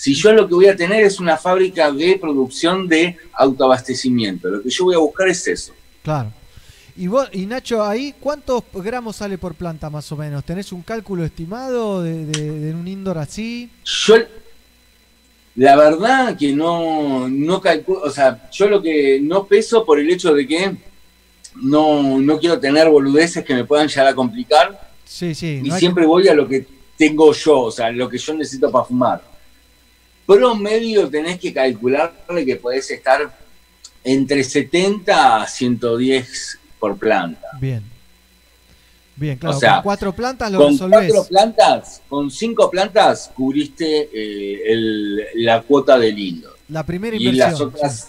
Si 0.00 0.14
yo 0.14 0.32
lo 0.32 0.46
que 0.46 0.54
voy 0.54 0.66
a 0.68 0.76
tener 0.76 1.02
es 1.04 1.18
una 1.18 1.36
fábrica 1.36 1.90
de 1.90 2.16
producción 2.20 2.86
de 2.86 3.16
autoabastecimiento, 3.32 4.48
lo 4.48 4.62
que 4.62 4.70
yo 4.70 4.84
voy 4.84 4.94
a 4.94 4.98
buscar 4.98 5.26
es 5.28 5.44
eso. 5.48 5.72
Claro. 6.04 6.32
Y 6.96 7.08
vos, 7.08 7.28
y 7.32 7.46
Nacho, 7.46 7.82
ahí, 7.84 8.14
¿cuántos 8.20 8.62
gramos 8.74 9.16
sale 9.16 9.38
por 9.38 9.54
planta 9.56 9.90
más 9.90 10.10
o 10.12 10.16
menos? 10.16 10.44
¿Tenés 10.44 10.70
un 10.70 10.82
cálculo 10.82 11.24
estimado 11.24 12.00
de, 12.04 12.26
de- 12.26 12.60
de 12.60 12.74
un 12.74 12.86
indoor 12.86 13.18
así? 13.18 13.70
Yo, 13.84 14.14
la 15.56 15.74
verdad 15.76 16.36
que 16.36 16.52
no, 16.52 17.28
no 17.28 17.60
calculo, 17.60 18.02
o 18.02 18.10
sea, 18.10 18.48
yo 18.52 18.68
lo 18.68 18.80
que 18.80 19.18
no 19.20 19.46
peso 19.46 19.84
por 19.84 19.98
el 19.98 20.08
hecho 20.10 20.32
de 20.32 20.46
que 20.46 20.76
no, 21.56 22.20
no 22.20 22.38
quiero 22.38 22.60
tener 22.60 22.88
boludeces 22.88 23.44
que 23.44 23.54
me 23.54 23.64
puedan 23.64 23.88
llegar 23.88 24.06
a 24.06 24.14
complicar 24.14 24.90
Sí, 25.04 25.34
sí. 25.34 25.60
y 25.64 25.68
no 25.68 25.76
siempre 25.76 26.06
voy 26.06 26.28
a 26.28 26.34
lo 26.34 26.46
que 26.46 26.64
tengo 26.96 27.32
yo, 27.32 27.60
o 27.62 27.70
sea, 27.72 27.90
lo 27.90 28.08
que 28.08 28.18
yo 28.18 28.34
necesito 28.34 28.70
para 28.70 28.84
fumar. 28.84 29.37
Promedio 30.36 31.08
tenés 31.08 31.38
que 31.40 31.54
calcularle 31.54 32.44
que 32.44 32.56
podés 32.56 32.90
estar 32.90 33.34
entre 34.04 34.44
70 34.44 35.42
a 35.42 35.46
110 35.46 36.58
por 36.78 36.98
planta. 36.98 37.48
Bien. 37.58 37.82
Bien, 39.16 39.36
claro, 39.38 39.56
O 39.56 39.58
sea, 39.58 39.74
con 39.76 39.82
cuatro 39.84 40.12
plantas 40.12 40.52
lo 40.52 40.58
Con 40.58 40.72
resolvés. 40.72 41.10
cuatro 41.12 41.24
plantas, 41.28 42.02
con 42.08 42.30
cinco 42.30 42.70
plantas, 42.70 43.32
cubriste 43.34 44.08
eh, 44.12 44.62
el- 44.72 45.24
la 45.44 45.62
cuota 45.62 45.98
del 45.98 46.16
indoor. 46.18 46.56
La 46.68 46.84
primera 46.84 47.16
Y 47.16 47.26
inversión. 47.26 47.50
las 47.50 47.60
otras, 47.60 48.08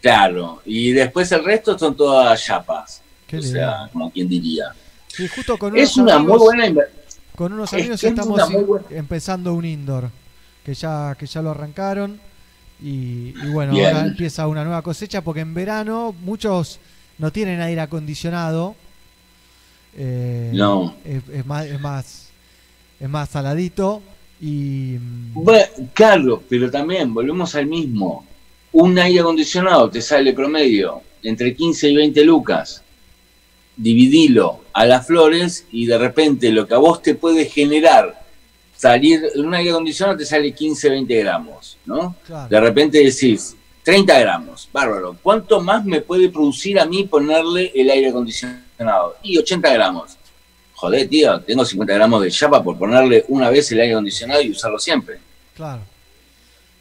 claro, 0.00 0.60
y 0.66 0.92
después 0.92 1.32
el 1.32 1.42
resto 1.42 1.76
son 1.78 1.96
todas 1.96 2.44
chapas. 2.44 3.02
Qué 3.26 3.38
o 3.38 3.40
lindo. 3.40 3.58
sea, 3.58 3.88
como 3.92 4.10
quien 4.12 4.28
diría. 4.28 4.66
Sí, 5.08 5.26
justo 5.26 5.58
con 5.58 5.76
Es 5.76 5.96
una 5.96 6.18
muy 6.18 6.38
buena 6.38 6.66
inversión. 6.66 7.00
Con 7.34 7.52
unos 7.54 7.72
Es 7.72 7.80
amigos 7.80 8.00
que 8.00 8.06
estamos 8.08 8.50
buena- 8.52 8.86
empezando 8.90 9.54
un 9.54 9.64
indoor, 9.64 10.10
que 10.64 10.74
ya, 10.74 11.16
que 11.18 11.26
ya 11.26 11.42
lo 11.42 11.50
arrancaron. 11.50 12.20
Y, 12.82 13.34
y 13.42 13.50
bueno, 13.52 13.72
Bien. 13.72 13.88
ahora 13.94 14.06
empieza 14.06 14.46
una 14.46 14.64
nueva 14.64 14.82
cosecha 14.82 15.22
porque 15.22 15.40
en 15.40 15.52
verano 15.54 16.14
muchos 16.22 16.78
no 17.18 17.30
tienen 17.30 17.60
aire 17.60 17.80
acondicionado. 17.82 18.74
Eh, 19.96 20.50
No. 20.54 20.94
Es, 21.04 21.22
es 21.32 21.44
más, 21.46 21.66
es, 21.66 21.80
más, 21.80 22.28
es 22.98 23.08
más 23.08 23.28
saladito. 23.28 24.02
Y 24.40 24.96
mm, 24.98 25.34
Bueno, 25.34 25.66
claro, 25.92 26.42
pero 26.48 26.70
también 26.70 27.12
volvemos 27.12 27.54
al 27.54 27.66
mismo. 27.66 28.24
Un 28.72 28.98
aire 28.98 29.20
acondicionado 29.20 29.90
te 29.90 30.00
sale 30.00 30.32
promedio 30.32 31.02
entre 31.22 31.54
15 31.54 31.90
y 31.90 31.96
20 31.96 32.24
lucas. 32.24 32.82
Dividilo 33.76 34.60
a 34.72 34.84
las 34.86 35.06
flores 35.06 35.66
y 35.72 35.86
de 35.86 35.98
repente 35.98 36.50
lo 36.52 36.66
que 36.66 36.74
a 36.74 36.78
vos 36.78 37.02
te 37.02 37.14
puede 37.14 37.46
generar 37.46 38.19
salir 38.80 39.22
en 39.34 39.44
un 39.44 39.52
aire 39.52 39.70
acondicionado 39.70 40.16
te 40.16 40.24
sale 40.24 40.52
15, 40.52 40.88
20 40.88 41.14
gramos, 41.18 41.76
¿no? 41.84 42.16
claro, 42.26 42.48
De 42.48 42.60
repente 42.60 43.04
decís 43.04 43.54
30 43.82 44.18
gramos, 44.20 44.70
bárbaro. 44.72 45.16
¿Cuánto 45.22 45.60
más 45.60 45.84
me 45.84 46.00
puede 46.00 46.30
producir 46.30 46.80
a 46.80 46.86
mí 46.86 47.04
ponerle 47.04 47.70
el 47.74 47.90
aire 47.90 48.08
acondicionado? 48.08 49.16
Y 49.22 49.36
80 49.36 49.70
gramos. 49.74 50.16
Joder, 50.72 51.06
tío, 51.10 51.38
tengo 51.42 51.62
50 51.62 51.92
gramos 51.92 52.22
de 52.22 52.30
chapa 52.30 52.64
por 52.64 52.78
ponerle 52.78 53.26
una 53.28 53.50
vez 53.50 53.70
el 53.70 53.80
aire 53.80 53.92
acondicionado 53.92 54.40
y 54.40 54.50
usarlo 54.52 54.78
siempre. 54.78 55.18
claro. 55.54 55.82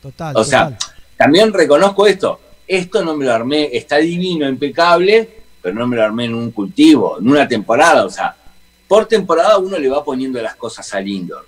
Total. 0.02 0.38
O 0.38 0.46
sea, 0.46 0.70
total. 0.70 0.94
también 1.18 1.52
reconozco 1.52 2.08
esto. 2.08 2.40
Esto 2.66 3.04
no 3.04 3.18
me 3.18 3.26
lo 3.26 3.34
armé, 3.34 3.70
está 3.74 3.98
divino, 3.98 4.48
impecable, 4.48 5.28
pero 5.62 5.76
no 5.76 5.86
me 5.86 5.98
lo 5.98 6.04
armé 6.06 6.24
en 6.24 6.36
un 6.36 6.52
cultivo, 6.52 7.20
en 7.20 7.28
una 7.28 7.46
temporada. 7.46 8.06
O 8.06 8.10
sea, 8.10 8.34
por 8.88 9.06
temporada 9.06 9.58
uno 9.58 9.78
le 9.78 9.90
va 9.90 10.02
poniendo 10.02 10.42
las 10.42 10.56
cosas 10.56 10.94
al 10.94 11.06
indoor. 11.06 11.46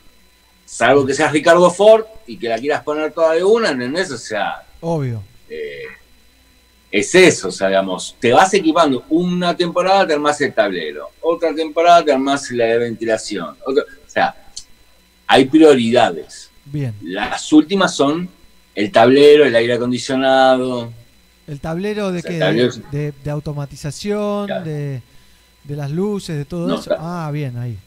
Salvo 0.71 1.05
que 1.05 1.13
seas 1.13 1.33
Ricardo 1.33 1.69
Ford 1.69 2.05
y 2.25 2.37
que 2.37 2.47
la 2.47 2.57
quieras 2.57 2.81
poner 2.81 3.11
toda 3.11 3.33
de 3.33 3.43
una, 3.43 3.71
¿entendés? 3.71 4.09
O 4.09 4.17
sea, 4.17 4.63
obvio. 4.79 5.21
eh, 5.49 5.83
es 6.89 7.13
eso, 7.13 7.49
o 7.49 7.51
sea, 7.51 7.67
digamos, 7.67 8.15
te 8.21 8.31
vas 8.31 8.53
equipando. 8.53 9.03
Una 9.09 9.55
temporada 9.55 10.07
te 10.07 10.13
armás 10.13 10.39
el 10.39 10.53
tablero, 10.53 11.09
otra 11.21 11.53
temporada 11.53 12.03
te 12.05 12.13
armás 12.13 12.49
la 12.51 12.65
de 12.65 12.77
ventilación. 12.77 13.57
otra- 13.65 13.83
o 13.83 14.09
sea, 14.09 14.33
hay 15.27 15.45
prioridades. 15.45 16.49
Bien. 16.63 16.93
Las 17.01 17.51
últimas 17.51 17.93
son 17.93 18.29
el 18.73 18.91
tablero, 18.93 19.43
el 19.45 19.53
aire 19.55 19.73
acondicionado. 19.73 20.89
¿El 21.47 21.59
tablero 21.59 22.13
de 22.13 22.19
O 22.19 22.21
sea, 22.21 22.31
qué? 22.31 22.37
De, 22.55 22.71
de- 22.91 23.13
de 23.23 23.29
automatización, 23.31 24.47
Claro. 24.47 24.63
de, 24.65 25.01
de 25.65 25.75
las 25.75 25.91
luces, 25.91 26.37
de 26.37 26.45
todo 26.45 26.65
No, 26.67 26.75
eso. 26.75 26.85
claro. 26.85 27.01
Ah, 27.03 27.29
bien, 27.33 27.57
ahí. 27.57 27.77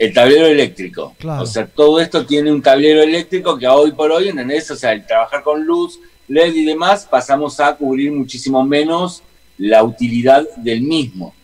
El 0.00 0.14
tablero 0.14 0.46
eléctrico. 0.46 1.14
Claro. 1.18 1.42
O 1.42 1.46
sea, 1.46 1.66
todo 1.66 2.00
esto 2.00 2.24
tiene 2.24 2.50
un 2.50 2.62
tablero 2.62 3.02
eléctrico 3.02 3.58
que 3.58 3.68
hoy 3.68 3.92
por 3.92 4.10
hoy, 4.10 4.28
¿entendés? 4.28 4.70
O 4.70 4.76
sea, 4.76 4.92
el 4.92 5.06
trabajar 5.06 5.42
con 5.42 5.62
luz, 5.64 6.00
LED 6.26 6.54
y 6.54 6.64
demás, 6.64 7.06
pasamos 7.10 7.60
a 7.60 7.74
cubrir 7.76 8.10
muchísimo 8.10 8.64
menos 8.64 9.22
la 9.58 9.84
utilidad 9.84 10.42
del 10.56 10.80
mismo. 10.80 11.34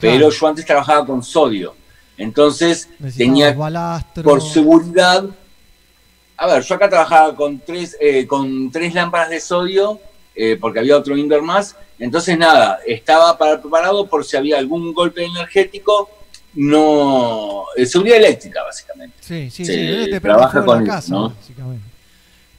Pero 0.00 0.28
yo 0.28 0.46
antes 0.48 0.66
trabajaba 0.66 1.06
con 1.06 1.22
sodio. 1.22 1.76
Entonces 2.18 2.88
tenía 3.16 3.52
balastro. 3.52 4.24
por 4.24 4.42
seguridad. 4.42 5.24
A 6.36 6.46
ver, 6.48 6.62
yo 6.64 6.74
acá 6.74 6.88
trabajaba 6.88 7.36
con 7.36 7.60
tres, 7.60 7.96
eh, 8.00 8.26
con 8.26 8.72
tres 8.72 8.92
lámparas 8.92 9.30
de 9.30 9.40
sodio, 9.40 10.00
eh, 10.34 10.58
porque 10.60 10.80
había 10.80 10.96
otro 10.96 11.16
indoor 11.16 11.42
más. 11.42 11.76
Entonces, 12.00 12.36
nada, 12.36 12.80
estaba 12.86 13.38
para- 13.38 13.60
preparado 13.60 14.06
por 14.08 14.24
si 14.24 14.36
había 14.36 14.58
algún 14.58 14.92
golpe 14.92 15.24
energético, 15.24 16.10
no. 16.54 17.66
eh, 17.76 17.86
seguridad 17.86 18.18
eléctrica, 18.18 18.62
básicamente. 18.62 19.16
Sí, 19.20 19.50
sí, 19.50 19.64
sí. 19.64 20.04
se 20.10 20.20
trabaja 20.20 20.50
fuego 20.50 20.72
la 20.74 20.78
con 20.78 20.86
casa, 20.86 21.12
¿no? 21.12 21.28
básicamente. 21.30 21.84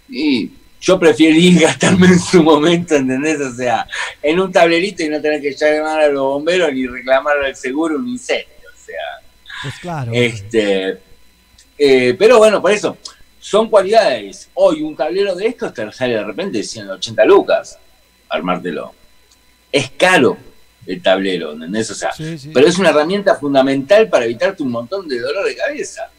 Y 0.09 0.51
yo 0.81 0.99
preferí 0.99 1.55
gastarme 1.59 2.07
en 2.07 2.19
su 2.19 2.43
momento, 2.43 2.95
¿entendés? 2.95 3.39
O 3.41 3.53
sea, 3.53 3.87
en 4.21 4.39
un 4.39 4.51
tablerito 4.51 5.03
y 5.03 5.09
no 5.09 5.21
tener 5.21 5.41
que 5.41 5.51
llamar 5.53 6.01
a 6.01 6.07
los 6.09 6.23
bomberos 6.23 6.71
ni 6.73 6.87
reclamar 6.87 7.37
al 7.37 7.55
seguro 7.55 7.97
un 7.97 8.07
incendio. 8.07 8.69
O 8.73 8.85
sea. 8.85 8.95
Pues 9.63 9.75
claro. 9.79 10.11
Este, 10.13 10.99
eh, 11.77 12.15
pero 12.17 12.37
bueno, 12.37 12.61
por 12.61 12.71
eso, 12.71 12.97
son 13.39 13.69
cualidades. 13.69 14.49
Hoy 14.53 14.81
un 14.81 14.95
tablero 14.95 15.35
de 15.35 15.47
estos 15.47 15.73
te 15.73 15.91
sale 15.91 16.15
de 16.15 16.23
repente 16.23 16.63
180 16.63 17.25
lucas, 17.25 17.79
armártelo. 18.29 18.93
Es 19.71 19.91
caro 19.91 20.37
el 20.85 21.01
tablero, 21.01 21.53
¿entendés? 21.53 21.89
O 21.91 21.95
sea, 21.95 22.11
Sí, 22.13 22.37
sí. 22.37 22.51
pero 22.53 22.67
es 22.67 22.77
una 22.77 22.89
herramienta 22.89 23.35
fundamental 23.35 24.07
para 24.09 24.25
evitarte 24.25 24.63
un 24.63 24.71
montón 24.71 25.07
de 25.07 25.19
dolor 25.19 25.45
de 25.45 25.55
cabeza. 25.55 26.09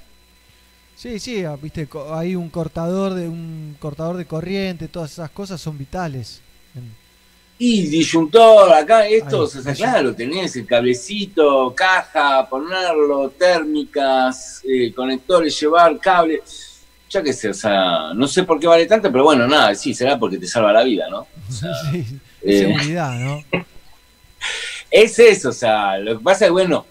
Sí, 0.97 1.19
sí, 1.19 1.45
ah, 1.45 1.57
viste, 1.61 1.87
hay 2.13 2.35
un 2.35 2.49
cortador 2.49 3.15
de 3.15 3.29
un 3.29 3.77
cortador 3.79 4.17
de 4.17 4.25
corriente, 4.27 4.89
todas 4.89 5.13
esas 5.13 5.31
cosas 5.31 5.61
son 5.61 5.77
vitales. 5.77 6.41
Y 7.59 7.87
disyuntor, 7.87 8.71
acá 8.73 9.07
estos, 9.07 9.55
Ahí, 9.55 9.61
o 9.61 9.65
sea, 9.65 9.75
claro, 9.75 10.15
tenés 10.15 10.57
el 10.57 10.67
cablecito, 10.67 11.75
caja, 11.75 12.47
ponerlo, 12.49 13.31
térmicas, 13.31 14.63
eh, 14.69 14.93
conectores, 14.95 15.59
llevar, 15.59 15.99
cable. 15.99 16.43
Ya 17.09 17.23
que 17.23 17.33
sé, 17.33 17.51
o 17.51 17.55
sea, 17.55 18.13
no 18.15 18.27
sé 18.29 18.43
por 18.43 18.59
qué 18.61 18.67
vale 18.67 18.85
tanto, 18.87 19.11
pero 19.11 19.25
bueno, 19.25 19.47
nada, 19.47 19.75
sí, 19.75 19.95
será 19.95 20.19
porque 20.19 20.39
te 20.39 20.47
salva 20.47 20.73
la 20.73 20.83
vida, 20.83 21.09
¿no? 21.09 21.27
sí, 21.49 22.19
eh, 22.43 22.59
seguridad, 22.59 23.15
¿no? 23.19 23.43
Es 24.91 25.19
eso, 25.19 25.51
o 25.51 25.53
sea, 25.53 25.99
lo 25.99 26.19
que 26.19 26.25
pasa 26.25 26.47
es, 26.47 26.51
bueno, 26.51 26.87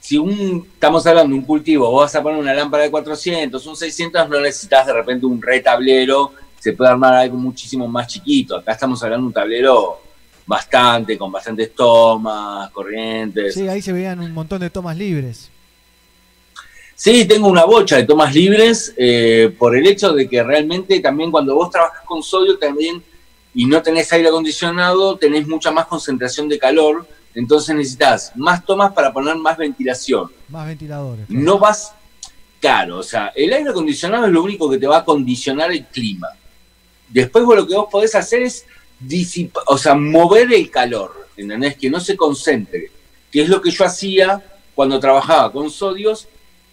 si 0.00 0.16
un, 0.16 0.66
estamos 0.72 1.06
hablando 1.06 1.32
de 1.32 1.40
un 1.40 1.44
cultivo, 1.44 1.90
vos 1.90 2.04
vas 2.04 2.14
a 2.14 2.22
poner 2.22 2.38
una 2.38 2.54
lámpara 2.54 2.84
de 2.84 2.90
400, 2.90 3.66
un 3.66 3.76
600, 3.76 4.28
no 4.28 4.40
necesitas 4.40 4.86
de 4.86 4.92
repente 4.92 5.26
un 5.26 5.40
retablero, 5.40 6.32
se 6.58 6.72
puede 6.72 6.90
armar 6.90 7.14
algo 7.14 7.36
muchísimo 7.36 7.86
más 7.88 8.06
chiquito. 8.06 8.56
Acá 8.56 8.72
estamos 8.72 9.02
hablando 9.02 9.24
de 9.24 9.28
un 9.28 9.32
tablero 9.32 10.00
bastante, 10.46 11.16
con 11.16 11.30
bastantes 11.30 11.74
tomas, 11.74 12.70
corrientes. 12.70 13.54
Sí, 13.54 13.68
ahí 13.68 13.80
se 13.80 13.92
veían 13.92 14.20
un 14.20 14.32
montón 14.32 14.60
de 14.60 14.70
tomas 14.70 14.96
libres. 14.96 15.50
Sí, 16.94 17.24
tengo 17.24 17.48
una 17.48 17.64
bocha 17.64 17.96
de 17.96 18.04
tomas 18.04 18.34
libres 18.34 18.92
eh, 18.96 19.54
por 19.58 19.74
el 19.74 19.86
hecho 19.86 20.12
de 20.12 20.28
que 20.28 20.42
realmente 20.42 21.00
también 21.00 21.30
cuando 21.30 21.54
vos 21.54 21.70
trabajas 21.70 22.02
con 22.04 22.22
sodio 22.22 22.58
también 22.58 23.02
y 23.54 23.64
no 23.64 23.80
tenés 23.80 24.12
aire 24.12 24.28
acondicionado, 24.28 25.16
tenés 25.16 25.48
mucha 25.48 25.70
más 25.70 25.86
concentración 25.86 26.48
de 26.48 26.58
calor, 26.58 27.06
entonces 27.34 27.74
necesitas 27.74 28.32
más 28.34 28.64
tomas 28.64 28.92
para 28.92 29.12
poner 29.12 29.36
más 29.36 29.56
ventilación. 29.56 30.30
Más 30.48 30.66
ventiladores. 30.66 31.26
claro. 31.26 31.42
No 31.42 31.58
vas 31.58 31.92
caro, 32.60 32.98
o 32.98 33.02
sea, 33.02 33.32
el 33.34 33.52
aire 33.52 33.70
acondicionado 33.70 34.26
es 34.26 34.32
lo 34.32 34.42
único 34.42 34.68
que 34.68 34.78
te 34.78 34.86
va 34.86 34.98
a 34.98 35.04
condicionar 35.04 35.72
el 35.72 35.86
clima. 35.86 36.28
Después 37.08 37.44
vos 37.44 37.56
lo 37.56 37.66
que 37.66 37.74
vos 37.74 37.88
podés 37.90 38.14
hacer 38.14 38.42
es 38.42 38.66
disipar, 38.98 39.64
o 39.66 39.78
sea, 39.78 39.94
mover 39.94 40.52
el 40.52 40.70
calor, 40.70 41.28
¿entendés? 41.36 41.76
Que 41.76 41.88
no 41.88 42.00
se 42.00 42.16
concentre, 42.16 42.90
que 43.32 43.42
es 43.42 43.48
lo 43.48 43.62
que 43.62 43.70
yo 43.70 43.84
hacía 43.84 44.44
cuando 44.74 45.00
trabajaba 45.00 45.50
con 45.50 45.70
sodios 45.70 46.28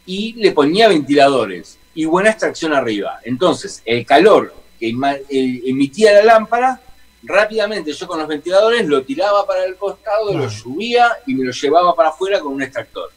y 0.05 0.33
le 0.33 0.51
ponía 0.51 0.87
ventiladores 0.87 1.77
y 1.95 2.05
buena 2.05 2.29
extracción 2.29 2.73
arriba. 2.73 3.19
Entonces, 3.23 3.81
el 3.85 4.05
calor 4.05 4.53
que 4.79 4.89
emitía 4.89 6.13
la 6.13 6.23
lámpara, 6.23 6.81
rápidamente 7.27 7.93
yo 7.93 8.07
con 8.07 8.19
los 8.19 8.27
ventiladores 8.27 8.87
lo 8.87 9.03
tiraba 9.03 9.45
para 9.45 9.65
el 9.65 9.75
costado, 9.75 10.33
lo 10.33 10.49
subía 10.49 11.17
y 11.25 11.35
me 11.35 11.45
lo 11.45 11.51
llevaba 11.51 11.95
para 11.95 12.09
afuera 12.09 12.39
con 12.39 12.53
un 12.53 12.61
extractor. 12.61 13.11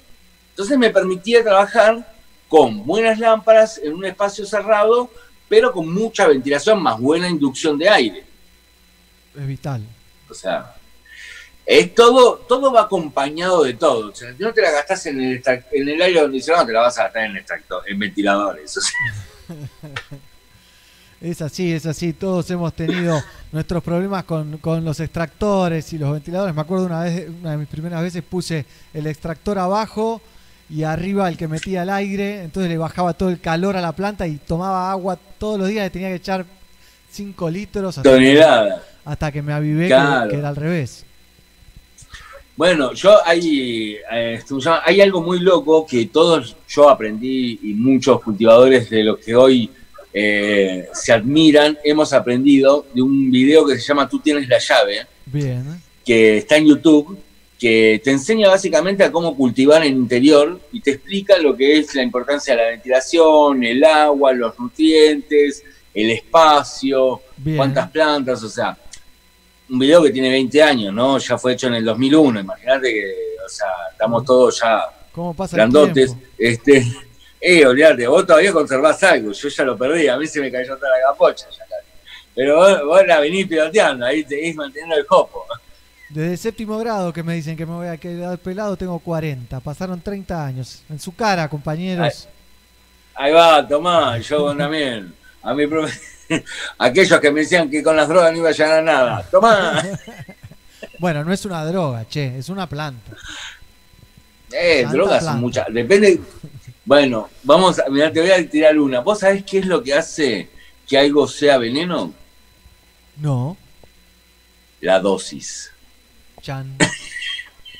Entonces 0.50 0.76
me 0.76 0.90
permitía 0.90 1.42
trabajar 1.42 2.06
con 2.48 2.84
buenas 2.84 3.18
lámparas 3.18 3.78
en 3.78 3.94
un 3.94 4.04
espacio 4.04 4.44
cerrado, 4.44 5.10
pero 5.48 5.72
con 5.72 5.92
mucha 5.92 6.26
ventilación, 6.26 6.82
más 6.82 6.98
buena 6.98 7.28
inducción 7.28 7.78
de 7.78 7.88
aire. 7.88 8.24
Es 9.36 9.46
vital. 9.46 9.82
O 10.28 10.34
sea, 10.34 10.74
es 11.64 11.94
todo, 11.94 12.36
todo 12.48 12.72
va 12.72 12.82
acompañado 12.82 13.62
de 13.62 13.74
todo. 13.74 14.10
O 14.10 14.14
sea, 14.14 14.34
no 14.38 14.52
te 14.52 14.62
la 14.62 14.72
gastás 14.72 15.06
en 15.06 15.20
el, 15.20 15.42
en 15.72 15.88
el 15.88 16.02
aire 16.02 16.18
acondicionado, 16.18 16.66
te 16.66 16.72
la 16.72 16.80
vas 16.80 16.98
a 16.98 17.04
gastar 17.04 17.24
en, 17.24 17.30
el 17.30 17.36
extractor, 17.38 17.82
en 17.86 17.98
ventiladores. 17.98 18.76
O 18.76 18.80
sea, 18.80 18.98
Es 21.20 21.42
así, 21.42 21.72
es 21.72 21.84
así. 21.84 22.12
Todos 22.14 22.50
hemos 22.50 22.72
tenido 22.72 23.20
nuestros 23.52 23.82
problemas 23.82 24.24
con, 24.24 24.56
con 24.58 24.84
los 24.84 25.00
extractores 25.00 25.92
y 25.92 25.98
los 25.98 26.12
ventiladores. 26.12 26.54
Me 26.54 26.62
acuerdo 26.62 26.86
una 26.86 27.02
vez, 27.02 27.28
una 27.40 27.52
de 27.52 27.56
mis 27.58 27.68
primeras 27.68 28.02
veces 28.02 28.22
puse 28.22 28.64
el 28.94 29.06
extractor 29.06 29.58
abajo 29.58 30.20
y 30.70 30.84
arriba 30.84 31.28
el 31.28 31.36
que 31.36 31.48
metía 31.48 31.82
el 31.82 31.90
aire, 31.90 32.42
entonces 32.44 32.70
le 32.70 32.78
bajaba 32.78 33.12
todo 33.12 33.28
el 33.28 33.40
calor 33.40 33.76
a 33.76 33.80
la 33.80 33.92
planta 33.92 34.26
y 34.28 34.36
tomaba 34.36 34.90
agua 34.90 35.18
todos 35.38 35.58
los 35.58 35.68
días, 35.68 35.84
le 35.84 35.90
tenía 35.90 36.08
que 36.08 36.14
echar 36.14 36.46
5 37.10 37.50
litros 37.50 37.98
hasta, 37.98 38.08
Tonelada. 38.08 38.80
hasta 39.04 39.32
que 39.32 39.42
me 39.42 39.52
avivé 39.52 39.82
que- 39.82 39.88
Claro. 39.88 40.30
que, 40.30 40.36
era 40.36 40.48
al 40.48 40.54
revés. 40.56 41.04
Bueno, 42.56 42.92
yo 42.92 43.16
hay, 43.26 43.96
eh, 44.12 44.40
¿cómo 44.48 44.60
se 44.60 44.68
llama? 44.68 44.82
hay 44.84 45.00
algo 45.00 45.22
muy 45.22 45.40
loco 45.40 45.84
que 45.84 46.06
todos 46.06 46.56
yo 46.68 46.88
aprendí 46.88 47.58
y 47.62 47.74
muchos 47.74 48.20
cultivadores 48.22 48.88
de 48.90 49.02
los 49.02 49.18
que 49.18 49.34
hoy 49.34 49.68
eh, 50.12 50.88
se 50.92 51.12
admiran 51.12 51.78
hemos 51.84 52.12
aprendido 52.12 52.86
de 52.94 53.02
un 53.02 53.30
video 53.30 53.66
que 53.66 53.76
se 53.76 53.86
llama 53.86 54.08
Tú 54.08 54.18
tienes 54.18 54.48
la 54.48 54.58
llave, 54.58 55.06
Bien. 55.26 55.80
que 56.04 56.38
está 56.38 56.56
en 56.56 56.66
YouTube, 56.66 57.18
que 57.58 58.00
te 58.02 58.10
enseña 58.10 58.48
básicamente 58.48 59.04
a 59.04 59.12
cómo 59.12 59.36
cultivar 59.36 59.84
en 59.84 59.96
interior 59.96 60.60
y 60.72 60.80
te 60.80 60.92
explica 60.92 61.38
lo 61.38 61.56
que 61.56 61.78
es 61.78 61.94
la 61.94 62.02
importancia 62.02 62.56
de 62.56 62.62
la 62.62 62.68
ventilación, 62.70 63.62
el 63.62 63.84
agua, 63.84 64.32
los 64.32 64.58
nutrientes, 64.58 65.62
el 65.92 66.10
espacio, 66.10 67.20
Bien. 67.36 67.56
cuántas 67.58 67.90
plantas, 67.90 68.42
o 68.42 68.48
sea, 68.48 68.76
un 69.68 69.78
video 69.78 70.02
que 70.02 70.10
tiene 70.10 70.30
20 70.30 70.62
años, 70.62 70.92
¿no? 70.92 71.18
Ya 71.18 71.38
fue 71.38 71.52
hecho 71.52 71.68
en 71.68 71.74
el 71.74 71.84
2001, 71.84 72.40
imagínate 72.40 72.92
que, 72.92 73.14
o 73.44 73.48
sea, 73.48 73.68
estamos 73.92 74.24
todos 74.24 74.60
ya 74.60 74.80
¿Cómo 75.12 75.34
pasa 75.34 75.56
el 75.56 75.58
grandotes. 75.58 76.16
Este, 76.38 76.86
eh, 77.40 77.66
olvídate, 77.66 78.06
vos 78.06 78.26
todavía 78.26 78.52
conservás 78.52 79.02
algo, 79.02 79.32
yo 79.32 79.48
ya 79.48 79.64
lo 79.64 79.76
perdí, 79.78 80.08
a 80.08 80.16
mí 80.16 80.26
se 80.26 80.40
me 80.40 80.50
cayó 80.50 80.76
toda 80.76 80.90
la 80.90 81.10
capocha 81.10 81.46
ya 81.50 81.64
casi. 81.64 81.86
Pero 82.34 82.56
vos, 82.56 82.84
vos 82.84 83.06
la 83.06 83.20
venís 83.20 83.46
piloteando, 83.46 84.06
ahí 84.06 84.24
te 84.24 84.52
manteniendo 84.54 84.96
el 84.96 85.06
copo. 85.06 85.44
Desde 86.08 86.36
séptimo 86.36 86.76
grado 86.78 87.12
que 87.12 87.22
me 87.22 87.34
dicen 87.34 87.56
que 87.56 87.64
me 87.64 87.72
voy 87.74 87.86
a 87.86 87.96
quedar 87.96 88.36
pelado, 88.38 88.76
tengo 88.76 88.98
40. 88.98 89.60
Pasaron 89.60 90.00
30 90.00 90.44
años. 90.44 90.82
En 90.90 90.98
su 90.98 91.14
cara, 91.14 91.48
compañeros. 91.48 92.26
Ahí 93.14 93.32
va, 93.32 93.66
tomá, 93.66 94.18
yo 94.18 94.56
también. 94.56 95.14
A 95.42 95.54
mi 95.54 95.64
profe- 95.66 96.00
Aquellos 96.78 97.20
que 97.20 97.30
me 97.30 97.40
decían 97.42 97.70
que 97.70 97.82
con 97.82 97.96
las 97.96 98.08
drogas 98.08 98.32
no 98.32 98.38
iba 98.38 98.48
a 98.48 98.52
llegar 98.52 98.78
a 98.78 98.82
nada. 98.82 99.22
Tomá. 99.30 99.82
Bueno, 100.98 101.24
no 101.24 101.32
es 101.32 101.44
una 101.46 101.64
droga, 101.64 102.06
che, 102.08 102.38
es 102.38 102.48
una 102.50 102.66
planta. 102.68 103.12
Eh, 104.52 104.82
Santa 104.82 104.92
drogas 104.96 105.18
planta. 105.20 105.32
son 105.32 105.40
muchas. 105.40 105.66
Depende. 105.72 106.20
Bueno, 106.90 107.30
vamos 107.44 107.78
a. 107.78 107.88
Mirá, 107.88 108.12
te 108.12 108.20
voy 108.20 108.32
a 108.32 108.50
tirar 108.50 108.76
una. 108.76 108.98
¿Vos 108.98 109.20
sabés 109.20 109.44
qué 109.44 109.58
es 109.58 109.66
lo 109.66 109.80
que 109.80 109.94
hace 109.94 110.48
que 110.88 110.98
algo 110.98 111.28
sea 111.28 111.56
veneno? 111.56 112.12
No, 113.16 113.56
La 114.80 114.98
dosis. 114.98 115.70
Chan. 116.42 116.76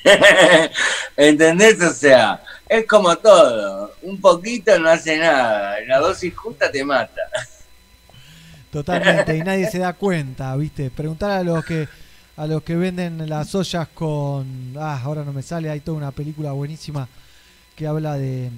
¿Entendés? 1.17 1.83
O 1.83 1.93
sea, 1.93 2.41
es 2.69 2.87
como 2.87 3.19
todo. 3.19 3.97
Un 4.03 4.21
poquito 4.21 4.79
no 4.79 4.89
hace 4.89 5.19
nada. 5.19 5.81
La 5.89 5.99
dosis 5.99 6.33
justa 6.37 6.71
te 6.71 6.85
mata. 6.85 7.21
Totalmente, 8.71 9.37
y 9.37 9.41
nadie 9.41 9.69
se 9.73 9.79
da 9.81 9.93
cuenta, 9.95 10.55
¿viste? 10.55 10.89
Preguntar 10.89 11.33
a 11.33 11.43
los 11.43 11.65
que 11.65 11.89
a 12.37 12.47
los 12.47 12.63
que 12.63 12.77
venden 12.77 13.29
las 13.29 13.53
ollas 13.57 13.89
con 13.93 14.73
ah, 14.79 15.01
ahora 15.03 15.25
no 15.25 15.33
me 15.33 15.43
sale, 15.43 15.69
hay 15.69 15.81
toda 15.81 15.99
una 15.99 16.13
película 16.13 16.53
buenísima 16.53 17.09
que 17.75 17.89
habla 17.89 18.15
de 18.15 18.51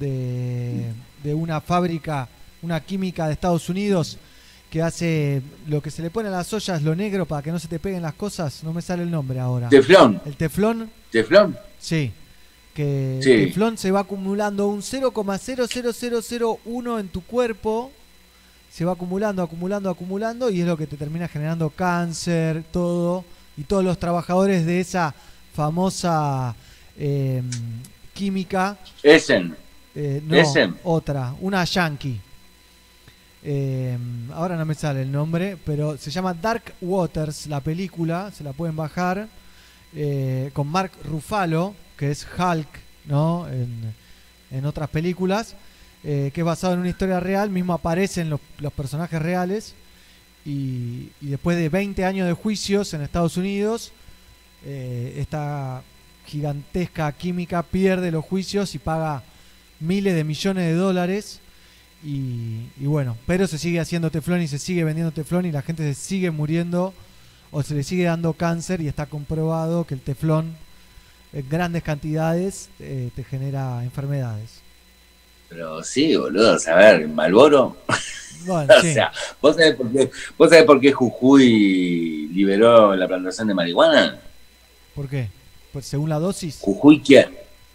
de, 0.00 0.86
de 1.22 1.34
una 1.34 1.60
fábrica, 1.60 2.28
una 2.62 2.80
química 2.80 3.26
de 3.28 3.34
Estados 3.34 3.68
Unidos 3.68 4.18
que 4.68 4.82
hace 4.82 5.42
lo 5.68 5.80
que 5.82 5.90
se 5.90 6.02
le 6.02 6.10
pone 6.10 6.28
a 6.28 6.32
las 6.32 6.52
ollas 6.52 6.82
lo 6.82 6.94
negro 6.96 7.26
para 7.26 7.42
que 7.42 7.50
no 7.52 7.58
se 7.58 7.66
te 7.68 7.78
peguen 7.78 8.02
las 8.02 8.14
cosas, 8.14 8.62
no 8.64 8.72
me 8.72 8.82
sale 8.82 9.02
el 9.04 9.10
nombre 9.10 9.38
ahora. 9.40 9.68
Teflón. 9.68 10.20
El 10.24 10.36
teflón, 10.36 10.90
Teflón. 11.12 11.56
sí. 11.78 12.12
Que 12.74 13.18
Sí. 13.20 13.30
el 13.32 13.46
teflón 13.48 13.76
se 13.78 13.90
va 13.90 13.98
acumulando 14.00 14.68
un 14.68 14.80
0,00001 14.80 17.00
en 17.00 17.08
tu 17.08 17.20
cuerpo 17.22 17.90
se 18.70 18.84
va 18.84 18.92
acumulando, 18.92 19.42
acumulando, 19.42 19.90
acumulando 19.90 20.48
y 20.48 20.60
es 20.60 20.66
lo 20.66 20.76
que 20.76 20.86
te 20.86 20.96
termina 20.96 21.26
generando 21.26 21.70
cáncer, 21.70 22.62
todo. 22.70 23.24
Y 23.56 23.64
todos 23.64 23.82
los 23.84 23.98
trabajadores 23.98 24.64
de 24.64 24.78
esa 24.78 25.12
famosa 25.52 26.54
eh, 26.96 27.42
química, 28.14 28.78
Essen. 29.02 29.56
Eh, 29.94 30.22
no, 30.24 30.36
¿Ese? 30.36 30.70
otra, 30.84 31.34
una 31.40 31.64
yankee. 31.64 32.20
Eh, 33.42 33.96
ahora 34.34 34.56
no 34.56 34.66
me 34.66 34.74
sale 34.74 35.02
el 35.02 35.10
nombre, 35.10 35.56
pero 35.64 35.96
se 35.96 36.10
llama 36.10 36.34
Dark 36.34 36.74
Waters, 36.80 37.46
la 37.46 37.60
película, 37.60 38.30
se 38.32 38.44
la 38.44 38.52
pueden 38.52 38.76
bajar, 38.76 39.28
eh, 39.94 40.50
con 40.52 40.68
Mark 40.68 40.92
Ruffalo, 41.04 41.74
que 41.96 42.10
es 42.10 42.26
Hulk, 42.38 42.68
¿no? 43.06 43.48
En, 43.48 43.94
en 44.50 44.66
otras 44.66 44.90
películas, 44.90 45.56
eh, 46.04 46.30
que 46.34 46.42
es 46.42 46.44
basado 46.44 46.74
en 46.74 46.80
una 46.80 46.90
historia 46.90 47.18
real, 47.20 47.50
mismo 47.50 47.72
aparecen 47.72 48.28
los, 48.28 48.40
los 48.58 48.72
personajes 48.72 49.20
reales, 49.20 49.74
y, 50.44 51.10
y 51.20 51.26
después 51.28 51.56
de 51.56 51.68
20 51.68 52.04
años 52.04 52.26
de 52.26 52.32
juicios 52.32 52.92
en 52.94 53.02
Estados 53.02 53.36
Unidos, 53.36 53.92
esta 54.62 55.82
gigantesca 56.26 57.10
química 57.12 57.62
pierde 57.62 58.10
los 58.10 58.24
juicios 58.24 58.74
y 58.74 58.78
paga 58.78 59.22
miles 59.80 60.14
de 60.14 60.24
millones 60.24 60.66
de 60.66 60.74
dólares. 60.74 61.40
Y, 62.02 62.68
y 62.80 62.86
bueno, 62.86 63.16
pero 63.26 63.46
se 63.46 63.58
sigue 63.58 63.80
haciendo 63.80 64.10
teflón 64.10 64.40
y 64.40 64.48
se 64.48 64.58
sigue 64.58 64.84
vendiendo 64.84 65.12
teflón 65.12 65.44
y 65.44 65.52
la 65.52 65.62
gente 65.62 65.82
se 65.82 66.00
sigue 66.00 66.30
muriendo 66.30 66.94
o 67.50 67.62
se 67.62 67.74
le 67.74 67.82
sigue 67.82 68.04
dando 68.04 68.32
cáncer 68.32 68.80
y 68.80 68.88
está 68.88 69.06
comprobado 69.06 69.84
que 69.84 69.94
el 69.94 70.00
teflón 70.00 70.56
en 71.32 71.48
grandes 71.48 71.82
cantidades 71.82 72.70
eh, 72.78 73.10
te 73.14 73.24
genera 73.24 73.82
enfermedades. 73.84 74.62
Pero 75.48 75.82
sí, 75.82 76.16
boludo, 76.16 76.56
a 76.64 76.74
ver, 76.76 77.08
Malboro. 77.08 77.76
Bueno, 78.46 78.72
o 78.78 78.80
sí, 78.80 78.94
sea, 78.94 79.12
¿vos 79.42 79.56
sabés, 79.56 79.74
por 79.74 79.90
qué, 79.90 80.10
¿vos 80.38 80.48
sabés 80.48 80.64
por 80.64 80.80
qué 80.80 80.92
Jujuy 80.92 82.28
liberó 82.32 82.94
la 82.94 83.08
plantación 83.08 83.48
de 83.48 83.54
marihuana? 83.54 84.20
¿por 84.94 85.08
qué? 85.08 85.28
Pues 85.72 85.86
según 85.86 86.08
la 86.08 86.18
dosis, 86.18 86.58
Jujuy 86.60 87.02
que 87.02 87.26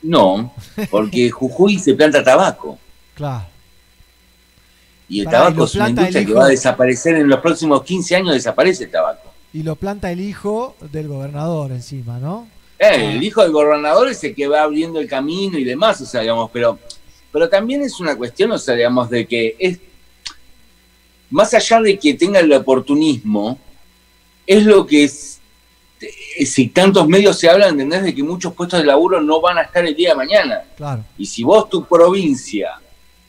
no, 0.06 0.54
porque 0.92 1.30
Jujuy 1.30 1.80
se 1.80 1.94
planta 1.94 2.24
tabaco 2.24 2.78
claro. 3.14 3.46
y 5.10 5.20
el 5.20 5.26
Pará, 5.26 5.38
¿y 5.38 5.42
tabaco 5.42 5.66
es 5.66 5.76
una 5.76 5.90
industria 5.90 6.26
que 6.26 6.34
va 6.34 6.46
a 6.46 6.50
desaparecer 6.50 7.16
en 7.16 7.28
los 7.28 7.40
próximos 7.40 7.84
15 7.84 8.16
años 8.16 8.34
desaparece 8.34 8.86
el 8.86 8.92
tabaco. 8.92 9.32
Y 9.54 9.64
lo 9.64 9.76
planta 9.76 10.12
el 10.12 10.20
hijo 10.20 10.76
del 10.92 11.08
gobernador 11.08 11.72
encima, 11.72 12.20
¿no? 12.20 12.48
Eh, 12.78 12.86
Ah. 12.86 12.96
El 12.96 13.24
hijo 13.24 13.42
del 13.42 13.52
gobernador 13.52 14.10
es 14.10 14.24
el 14.24 14.36
que 14.36 14.48
va 14.48 14.62
abriendo 14.62 15.00
el 15.00 15.08
camino 15.08 15.58
y 15.58 15.64
demás, 15.64 16.02
o 16.02 16.06
sea, 16.06 16.22
digamos, 16.22 16.50
pero, 16.52 16.78
pero 17.32 17.50
también 17.50 17.82
es 17.82 18.00
una 18.00 18.16
cuestión, 18.16 18.52
o 18.52 18.58
sea, 18.58 18.76
digamos, 18.76 19.10
de 19.10 19.26
que 19.26 19.56
es, 19.58 19.80
más 21.30 21.54
allá 21.54 21.82
de 21.82 21.98
que 21.98 22.14
tenga 22.14 22.40
el 22.40 22.52
oportunismo, 22.52 23.58
es 24.46 24.64
lo 24.66 24.86
que 24.86 25.06
es, 25.06 25.35
si 26.44 26.70
tantos 26.70 27.08
medios 27.08 27.38
se 27.40 27.50
hablan, 27.50 27.72
¿entendés? 27.72 28.04
De 28.04 28.16
que 28.16 28.24
muchos 28.24 28.54
puestos 28.54 28.80
de 28.80 28.86
laburo 28.86 29.22
no 29.22 29.40
van 29.42 29.58
a 29.60 29.62
estar 29.62 29.86
el 29.86 29.96
día 29.96 30.10
de 30.10 30.16
mañana. 30.16 30.64
Claro. 30.76 31.04
Y 31.18 31.26
si 31.26 31.44
vos 31.44 31.70
tu 31.70 31.86
provincia 31.86 32.72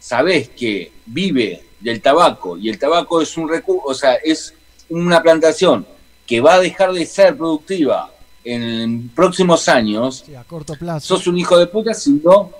sabés 0.00 0.48
que 0.48 0.92
vive 1.04 1.62
del 1.80 2.00
tabaco 2.00 2.56
y 2.56 2.68
el 2.68 2.78
tabaco 2.78 3.20
es 3.20 3.36
un 3.36 3.48
recurso, 3.48 3.82
o 3.86 3.94
sea, 3.94 4.14
es 4.14 4.54
una 4.88 5.22
plantación 5.22 5.86
que 6.26 6.40
va 6.40 6.54
a 6.54 6.60
dejar 6.60 6.92
de 6.92 7.04
ser 7.06 7.36
productiva 7.36 8.10
en 8.44 9.08
próximos 9.10 9.68
años, 9.68 10.24
Sí, 10.26 10.34
a 10.34 10.44
corto 10.44 10.74
plazo. 10.74 11.16
sos 11.16 11.26
un 11.26 11.36
hijo 11.38 11.58
de 11.58 11.66
puta 11.66 11.92
si 11.94 12.12
no, 12.24 12.50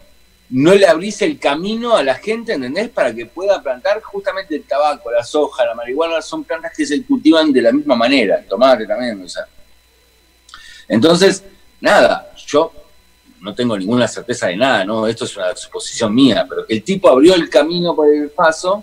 no 0.51 0.75
le 0.75 0.87
abrís 0.87 1.23
el 1.23 1.39
camino 1.39 1.97
a 1.97 2.03
la 2.03 2.15
gente, 2.15 2.53
¿entendés? 2.53 2.89
Para 2.91 3.15
que 3.15 3.27
pueda 3.27 3.61
plantar 3.63 4.01
justamente 4.03 4.55
el 4.57 4.63
tabaco, 4.65 5.11
la 5.11 5.25
soja, 5.25 5.65
la 5.65 5.75
marihuana, 5.75 6.21
son 6.23 6.45
plantas 6.45 6.73
que 6.77 6.87
se 6.87 7.03
cultivan 7.05 7.53
de 7.53 7.63
la 7.63 7.73
misma 7.73 7.97
manera, 7.97 8.39
el 8.39 8.47
tomate 8.47 8.87
también, 8.87 9.23
o 9.23 9.29
sea. 9.29 9.45
Entonces, 10.89 11.45
nada, 11.81 12.33
yo 12.47 12.73
no 13.41 13.55
tengo 13.55 13.79
ninguna 13.79 14.09
certeza 14.09 14.49
de 14.49 14.57
nada, 14.57 14.85
¿no? 14.85 15.07
Esto 15.07 15.25
es 15.25 15.37
una 15.37 15.55
suposición 15.55 16.15
mía, 16.15 16.47
pero 16.49 16.67
que 16.67 16.75
el 16.75 16.83
tipo 16.83 17.09
abrió 17.09 17.35
el 17.35 17.49
camino 17.49 17.95
por 17.95 18.09
el 18.13 18.31
paso 18.31 18.83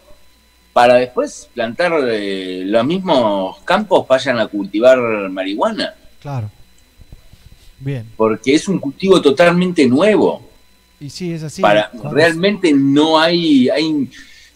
para 0.72 0.96
después 0.96 1.50
plantar 1.54 1.94
eh, 2.08 2.64
los 2.66 2.86
mismos 2.86 3.60
campos, 3.64 4.08
vayan 4.08 4.40
a 4.40 4.48
cultivar 4.48 4.98
marihuana, 5.30 5.94
Claro. 6.22 6.50
Bien. 7.80 8.10
porque 8.16 8.56
es 8.56 8.68
un 8.68 8.80
cultivo 8.80 9.22
totalmente 9.22 9.86
nuevo. 9.88 10.50
Y 11.00 11.10
sí, 11.10 11.34
es 11.34 11.44
así. 11.44 11.62
para 11.62 11.92
realmente 12.12 12.72
no 12.74 13.20
hay, 13.20 13.68
hay 13.70 14.10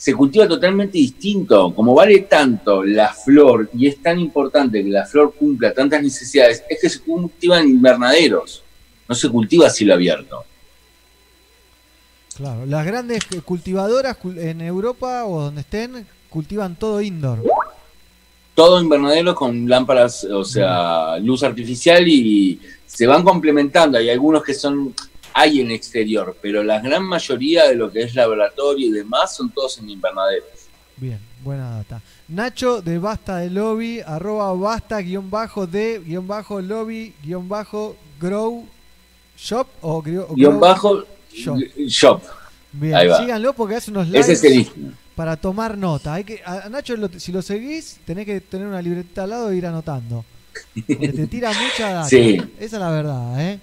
se 0.08 0.14
cultiva 0.14 0.48
totalmente 0.48 0.98
distinto. 0.98 1.74
Como 1.76 1.94
vale 1.94 2.20
tanto 2.20 2.82
la 2.86 3.14
flor 3.14 3.70
y 3.74 3.88
es 3.88 4.02
tan 4.02 4.18
importante 4.22 4.82
que 4.82 4.90
la 4.90 5.06
flor 5.06 5.34
cumpla 5.38 5.74
tantas 5.74 6.02
necesidades 6.02 6.64
es 6.70 6.80
que 6.82 6.90
se 6.90 7.02
cultiva 7.02 7.60
en 7.60 7.68
invernaderos. 7.68 8.64
No 9.10 9.14
se 9.16 9.28
cultiva 9.30 9.68
a 9.68 9.70
cielo 9.70 9.96
abierto. 9.96 10.46
Claro, 12.38 12.66
las 12.66 12.86
grandes 12.86 13.26
cultivadoras 13.44 14.18
cul- 14.18 14.40
en 14.40 14.62
Europa 14.62 15.26
o 15.26 15.42
donde 15.42 15.62
estén 15.62 16.08
cultivan 16.30 16.78
todo 16.78 17.02
indoor. 17.02 17.44
todo 18.56 18.82
invernadero 18.82 19.36
con 19.36 19.68
lámparas 19.68 20.24
o 20.24 20.44
sea 20.46 21.18
luz 21.20 21.44
artificial 21.44 22.08
y 22.08 22.60
se 22.86 23.06
van 23.06 23.24
complementando. 23.24 23.98
Hay 23.98 24.10
algunos 24.10 24.42
que 24.42 24.54
son 24.54 24.94
hay 25.38 25.62
en 25.62 25.70
exterior, 25.70 26.36
pero 26.42 26.64
la 26.64 26.80
gran 26.80 27.04
mayoría 27.04 27.68
de 27.68 27.76
lo 27.76 27.92
que 27.92 28.02
es 28.02 28.16
laboratorio 28.16 28.88
y 28.88 28.92
demás 28.92 29.36
son 29.36 29.52
todos 29.52 29.78
en 29.78 29.88
invernaderos. 29.88 30.50
Bien, 30.96 31.20
buena 31.44 31.70
data. 31.78 32.02
Nacho 32.28 32.82
de 32.82 32.98
Basta 32.98 33.38
de 33.38 33.52
Lobby, 33.52 34.02
arroba 34.04 34.52
basta 34.54 34.98
guion 35.00 35.30
bajo 35.30 35.68
de 35.68 36.02
guion 36.04 36.28
bajo 36.28 36.60
lobby 36.60 37.14
guion 37.24 37.48
bajo 37.48 37.96
grow 38.20 38.66
shop 39.38 39.68
o, 39.82 40.02
Guión 40.02 40.26
grow 40.36 40.60
bajo 40.60 41.06
shop. 41.32 41.60
shop. 41.88 42.22
Bien, 42.72 42.98
síganlo 43.20 43.54
porque 43.54 43.76
hace 43.76 43.92
unos 43.92 44.08
Ese 44.12 44.34
es 44.34 44.44
el 44.44 44.68
para 45.16 45.38
tomar 45.38 45.78
nota. 45.78 46.16
Hay 46.16 46.24
que, 46.24 46.42
a 46.44 46.68
Nacho, 46.70 46.96
si 47.20 47.32
lo 47.32 47.44
seguís, 47.44 48.00
tenés 48.06 48.26
que 48.26 48.42
tener 48.42 48.66
una 48.66 48.82
libreta 48.82 49.24
al 49.24 49.30
lado 49.30 49.52
e 49.52 49.58
ir 49.58 49.68
anotando. 49.68 50.26
Porque 50.88 51.10
te 51.10 51.28
tira 51.28 51.52
mucha 51.54 51.94
data. 51.94 52.10
Sí. 52.10 52.42
Esa 52.60 52.78
es 52.78 52.82
la 52.82 52.90
verdad, 52.90 53.42
¿eh? 53.42 53.60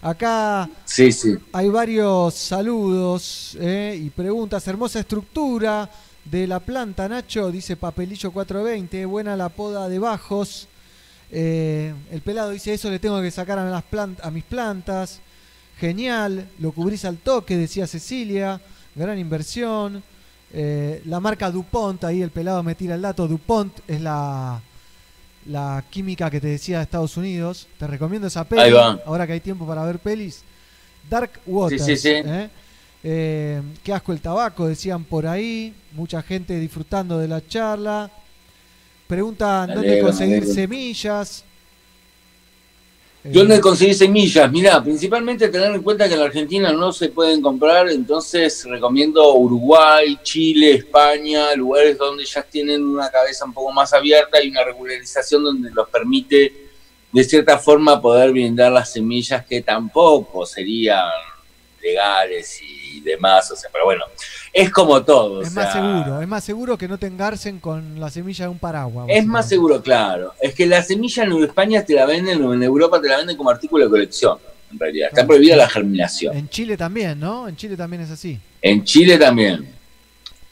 Acá 0.00 0.68
Sí, 0.84 1.10
sí. 1.12 1.34
hay 1.52 1.68
varios 1.68 2.34
saludos 2.34 3.56
¿eh? 3.60 3.98
y 4.00 4.10
preguntas. 4.10 4.66
Hermosa 4.68 5.00
estructura 5.00 5.90
de 6.24 6.46
la 6.46 6.60
planta, 6.60 7.08
Nacho, 7.08 7.50
dice 7.50 7.76
Papelillo 7.76 8.30
420. 8.30 9.04
Buena 9.06 9.36
la 9.36 9.48
poda 9.48 9.88
de 9.88 9.98
bajos. 9.98 10.68
Eh, 11.30 11.92
el 12.10 12.20
pelado 12.22 12.50
dice: 12.50 12.72
Eso 12.74 12.90
le 12.90 12.98
tengo 12.98 13.20
que 13.20 13.30
sacar 13.30 13.58
a, 13.58 13.68
las 13.68 13.84
plant- 13.90 14.20
a 14.22 14.30
mis 14.30 14.44
plantas. 14.44 15.20
Genial, 15.78 16.48
lo 16.58 16.72
cubrís 16.72 17.04
al 17.04 17.18
toque, 17.18 17.56
decía 17.56 17.86
Cecilia. 17.86 18.60
Gran 18.94 19.18
inversión. 19.18 20.02
Eh, 20.52 21.02
la 21.04 21.20
marca 21.20 21.50
DuPont, 21.50 22.04
ahí 22.04 22.22
el 22.22 22.30
pelado 22.30 22.62
me 22.62 22.74
tira 22.74 22.94
el 22.94 23.02
dato. 23.02 23.28
DuPont 23.28 23.80
es 23.86 24.00
la, 24.00 24.60
la 25.48 25.82
química 25.90 26.30
que 26.30 26.40
te 26.40 26.48
decía 26.48 26.78
de 26.78 26.84
Estados 26.84 27.16
Unidos. 27.16 27.66
Te 27.78 27.86
recomiendo 27.86 28.28
esa 28.28 28.44
peli. 28.44 28.62
Ahí 28.62 28.72
va. 28.72 29.00
Ahora 29.04 29.26
que 29.26 29.32
hay 29.32 29.40
tiempo 29.40 29.66
para 29.66 29.84
ver 29.84 29.98
pelis. 29.98 30.42
Dark 31.08 31.40
Waters. 31.46 31.84
Sí, 31.84 31.96
sí, 31.96 32.02
sí. 32.02 32.22
¿eh? 32.24 32.50
Eh, 33.02 33.62
qué 33.82 33.92
asco 33.92 34.12
el 34.12 34.20
tabaco, 34.20 34.66
decían 34.66 35.04
por 35.04 35.26
ahí. 35.26 35.74
Mucha 35.92 36.22
gente 36.22 36.58
disfrutando 36.58 37.18
de 37.18 37.28
la 37.28 37.46
charla. 37.46 38.10
Preguntan 39.06 39.74
dónde 39.74 40.00
conseguir 40.00 40.44
semillas. 40.44 41.44
Eh, 43.24 43.30
¿Dónde 43.32 43.60
conseguir 43.60 43.94
semillas? 43.94 44.50
Mirá, 44.50 44.82
principalmente 44.82 45.48
tener 45.48 45.74
en 45.74 45.82
cuenta 45.82 46.06
que 46.06 46.14
en 46.14 46.20
la 46.20 46.26
Argentina 46.26 46.72
no 46.72 46.92
se 46.92 47.08
pueden 47.08 47.42
comprar, 47.42 47.88
entonces 47.88 48.64
recomiendo 48.64 49.34
Uruguay, 49.34 50.18
Chile, 50.22 50.74
España, 50.74 51.54
lugares 51.54 51.98
donde 51.98 52.24
ya 52.24 52.42
tienen 52.42 52.84
una 52.84 53.10
cabeza 53.10 53.44
un 53.44 53.52
poco 53.52 53.72
más 53.72 53.92
abierta 53.92 54.40
y 54.42 54.50
una 54.50 54.64
regularización 54.64 55.42
donde 55.42 55.70
los 55.72 55.88
permite 55.88 56.52
de 57.10 57.24
cierta 57.24 57.58
forma 57.58 58.00
poder 58.00 58.30
brindar 58.30 58.70
las 58.70 58.92
semillas 58.92 59.44
que 59.46 59.62
tampoco 59.62 60.46
serían 60.46 61.08
legales 61.82 62.60
y 62.62 63.00
demás, 63.00 63.50
o 63.50 63.56
sea, 63.56 63.70
pero 63.72 63.84
bueno, 63.86 64.04
es 64.52 64.70
como 64.70 65.02
todo. 65.04 65.40
o 65.40 65.42
es 65.42 65.52
más 65.52 65.72
seguro, 65.72 66.22
es 66.22 66.28
más 66.28 66.44
seguro 66.44 66.78
que 66.78 66.88
no 66.88 66.98
te 66.98 67.06
engarcen 67.06 67.58
con 67.58 68.00
la 68.00 68.10
semilla 68.10 68.46
de 68.46 68.50
un 68.50 68.58
paraguas. 68.58 69.06
Es 69.08 69.26
más 69.26 69.48
seguro, 69.48 69.82
claro. 69.82 70.34
Es 70.40 70.54
que 70.54 70.66
la 70.66 70.82
semilla 70.82 71.24
en 71.24 71.42
España 71.44 71.84
te 71.84 71.94
la 71.94 72.06
venden, 72.06 72.42
en 72.42 72.62
Europa 72.62 73.00
te 73.00 73.08
la 73.08 73.18
venden 73.18 73.36
como 73.36 73.50
artículo 73.50 73.84
de 73.84 73.90
colección, 73.90 74.38
en 74.72 74.78
realidad. 74.78 75.08
Está 75.10 75.26
prohibida 75.26 75.56
la 75.56 75.68
germinación. 75.68 76.36
En 76.36 76.48
Chile 76.48 76.76
también, 76.76 77.18
¿no? 77.20 77.48
En 77.48 77.56
Chile 77.56 77.76
también 77.76 78.02
es 78.02 78.10
así. 78.10 78.38
En 78.62 78.84
Chile 78.84 79.18
también. 79.18 79.74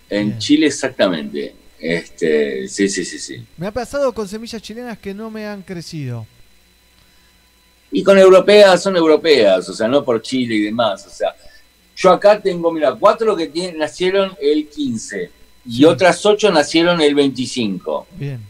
En 0.08 0.28
Bien. 0.28 0.38
Chile 0.38 0.66
exactamente. 0.66 1.54
Este, 1.78 2.68
sí, 2.68 2.88
sí, 2.88 3.04
sí, 3.04 3.18
sí. 3.18 3.44
Me 3.56 3.66
ha 3.66 3.70
pasado 3.70 4.12
con 4.12 4.28
semillas 4.28 4.62
chilenas 4.62 4.98
que 4.98 5.12
no 5.12 5.30
me 5.30 5.46
han 5.46 5.62
crecido. 5.62 6.26
Y 7.90 8.02
con 8.02 8.18
europeas 8.18 8.82
son 8.82 8.96
europeas, 8.96 9.68
o 9.68 9.72
sea, 9.74 9.88
no 9.88 10.04
por 10.04 10.20
Chile 10.22 10.56
y 10.56 10.62
demás. 10.62 11.06
O 11.06 11.10
sea, 11.10 11.34
yo 11.96 12.10
acá 12.12 12.40
tengo, 12.40 12.70
mira, 12.70 12.94
cuatro 12.94 13.34
que 13.34 13.46
tienen, 13.48 13.78
nacieron 13.78 14.36
el 14.40 14.68
15 14.68 15.30
y 15.66 15.78
Sí. 15.78 15.84
otras 15.84 16.24
ocho 16.26 16.50
nacieron 16.52 17.00
el 17.00 17.14
25. 17.14 18.06
Bien. 18.12 18.40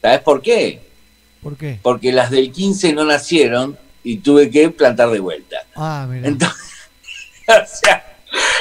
¿Sabes 0.00 0.20
por 0.20 0.40
qué? 0.40 0.80
¿Por 1.42 1.56
qué? 1.56 1.78
Porque 1.82 2.12
las 2.12 2.30
del 2.30 2.52
15 2.52 2.92
no 2.92 3.04
nacieron 3.04 3.76
y 4.04 4.18
tuve 4.18 4.48
que 4.50 4.70
plantar 4.70 5.10
de 5.10 5.18
vuelta. 5.20 5.56
Ah, 5.74 6.06
mira. 6.08 6.28
Entonces, 6.28 6.58
o 7.48 7.52
sea, 7.82 8.16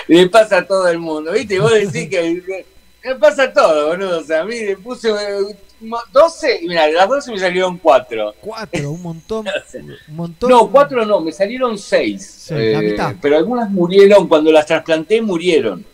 le 0.08 0.28
pasa 0.28 0.58
a 0.58 0.66
todo 0.68 0.88
el 0.88 0.98
mundo, 1.00 1.32
¿viste? 1.32 1.56
Y 1.56 1.60
vos 1.60 1.72
decís 1.74 2.10
que 2.10 2.66
le 3.04 3.16
pasa 3.16 3.44
a 3.44 3.54
todo, 3.54 3.88
boludo. 3.88 4.20
O 4.20 4.24
sea, 4.24 4.42
a 4.42 4.46
mí 4.46 4.60
le 4.60 4.76
puse 4.78 5.10
eh, 5.10 5.56
12 5.80 6.60
y 6.62 6.68
mira, 6.68 6.88
de 6.88 6.94
las 6.94 7.08
12 7.08 7.32
me 7.32 7.40
salieron 7.40 7.78
4. 7.78 8.36
Cuatro, 8.42 8.92
un 8.92 9.02
montón. 9.02 9.46
Un 10.10 10.16
montón. 10.16 10.50
No, 10.50 10.70
4 10.70 11.06
no, 11.06 11.22
me 11.22 11.32
salieron 11.32 11.78
6. 11.78 12.22
Sí, 12.22 12.54
la 12.54 12.82
mitad. 12.82 13.16
pero 13.22 13.38
algunas 13.38 13.70
murieron, 13.70 14.28
cuando 14.28 14.52
las 14.52 14.66
trasplanté 14.66 15.22
murieron. 15.22 15.86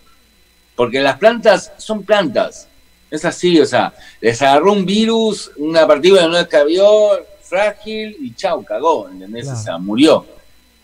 Porque 0.75 0.99
las 0.99 1.17
plantas 1.17 1.71
son 1.77 2.03
plantas. 2.03 2.67
Es 3.11 3.23
así, 3.23 3.59
o 3.59 3.65
sea, 3.65 3.93
les 4.19 4.41
agarró 4.41 4.73
un 4.73 4.85
virus, 4.85 5.51
una 5.57 5.87
partícula 5.87 6.27
no 6.27 6.37
escabió, 6.37 7.11
frágil 7.41 8.17
y 8.19 8.33
chau, 8.33 8.63
cagó, 8.63 9.07
¿entendés? 9.09 9.43
Claro. 9.43 9.59
O 9.59 9.63
sea, 9.63 9.77
murió. 9.77 10.25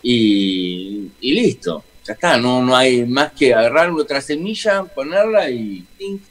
Y, 0.03 1.11
y 1.19 1.33
listo, 1.33 1.83
ya 2.05 2.13
está, 2.13 2.37
no, 2.37 2.61
no 2.63 2.75
hay 2.75 3.05
más 3.05 3.33
que 3.33 3.53
agarrar 3.53 3.91
otra 3.91 4.21
semilla, 4.21 4.83
ponerla 4.83 5.49
y... 5.49 5.85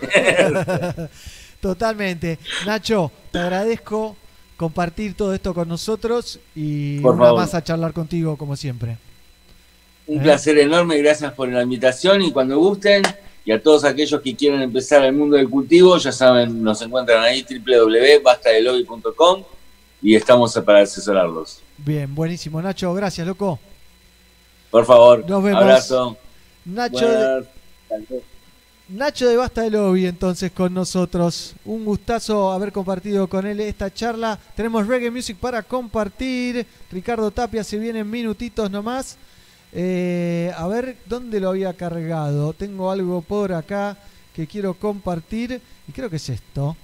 Totalmente. 1.64 2.38
Nacho, 2.66 3.10
te 3.32 3.38
agradezco 3.38 4.14
compartir 4.58 5.14
todo 5.14 5.32
esto 5.32 5.54
con 5.54 5.66
nosotros 5.66 6.38
y 6.54 6.98
Por 7.00 7.14
una 7.14 7.24
favor. 7.24 7.40
más 7.40 7.54
a 7.54 7.64
charlar 7.64 7.94
contigo 7.94 8.36
como 8.36 8.54
siempre. 8.54 8.98
Un 10.06 10.18
¿Eh? 10.20 10.22
placer 10.24 10.58
enorme, 10.58 10.98
gracias 10.98 11.32
por 11.32 11.48
la 11.48 11.62
invitación 11.62 12.20
y 12.20 12.32
cuando 12.32 12.58
gusten, 12.58 13.00
y 13.46 13.52
a 13.52 13.62
todos 13.62 13.84
aquellos 13.84 14.20
que 14.20 14.36
quieran 14.36 14.60
empezar 14.60 15.02
el 15.06 15.14
mundo 15.14 15.36
del 15.38 15.48
cultivo, 15.48 15.96
ya 15.96 16.12
saben, 16.12 16.62
nos 16.62 16.82
encuentran 16.82 17.22
ahí 17.22 17.42
www.bastadelobby.com 17.48 19.44
y 20.02 20.16
estamos 20.16 20.52
para 20.66 20.82
asesorarlos. 20.82 21.60
Bien, 21.78 22.14
buenísimo. 22.14 22.60
Nacho, 22.60 22.92
gracias, 22.92 23.26
loco. 23.26 23.58
Por 24.70 24.84
favor, 24.84 25.24
Nos 25.26 25.42
vemos. 25.42 25.62
abrazo. 25.62 26.18
Nacho 26.66 27.06
Buenas. 27.88 28.24
Nacho 28.86 29.26
de 29.26 29.36
Basta 29.38 29.62
de 29.62 29.70
Lobby 29.70 30.04
entonces 30.06 30.52
con 30.52 30.74
nosotros. 30.74 31.54
Un 31.64 31.86
gustazo 31.86 32.52
haber 32.52 32.70
compartido 32.70 33.26
con 33.28 33.46
él 33.46 33.60
esta 33.60 33.92
charla. 33.92 34.38
Tenemos 34.54 34.86
reggae 34.86 35.10
music 35.10 35.38
para 35.38 35.62
compartir. 35.62 36.66
Ricardo 36.92 37.30
Tapia 37.30 37.64
se 37.64 37.78
viene 37.78 38.00
en 38.00 38.10
minutitos 38.10 38.70
nomás. 38.70 39.16
Eh, 39.72 40.52
a 40.54 40.66
ver 40.68 40.98
dónde 41.06 41.40
lo 41.40 41.48
había 41.48 41.72
cargado. 41.72 42.52
Tengo 42.52 42.90
algo 42.90 43.22
por 43.22 43.54
acá 43.54 43.96
que 44.36 44.46
quiero 44.46 44.74
compartir 44.74 45.62
y 45.88 45.92
creo 45.92 46.10
que 46.10 46.16
es 46.16 46.28
esto. 46.28 46.76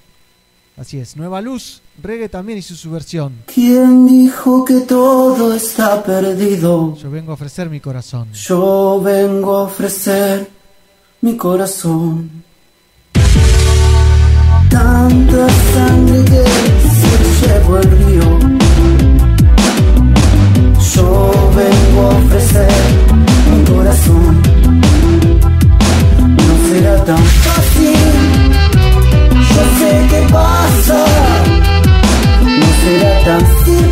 Así 0.78 0.98
es, 0.98 1.14
Nueva 1.18 1.42
Luz, 1.42 1.82
reggae 2.02 2.30
también 2.30 2.58
hizo 2.58 2.74
su 2.74 2.90
versión. 2.90 3.34
¿Quién 3.52 4.06
dijo 4.06 4.64
que 4.64 4.80
todo 4.80 5.52
está 5.52 6.02
perdido? 6.02 6.96
Yo 6.96 7.10
vengo 7.10 7.32
a 7.32 7.34
ofrecer 7.34 7.68
mi 7.68 7.80
corazón. 7.80 8.32
Yo 8.32 9.02
vengo 9.04 9.58
a 9.58 9.62
ofrecer 9.64 10.59
mi 11.22 11.36
corazón. 11.36 12.30
Tanta 14.70 15.46
sangre 15.74 16.24
que 16.24 16.44
se 16.98 17.12
llevó 17.46 17.78
el 17.78 17.90
río. 17.98 18.38
Yo 20.94 21.50
vengo 21.56 22.00
a 22.02 22.16
ofrecer 22.16 22.72
mi 23.50 23.64
corazón. 23.64 24.42
No 26.46 26.54
será 26.68 27.04
tan 27.04 27.24
fácil. 27.44 28.00
Yo 29.54 29.62
sé 29.78 29.90
qué 30.10 30.26
pasa. 30.32 31.04
No 32.44 32.68
será 32.82 33.24
tan 33.24 33.42
simple 33.64 33.89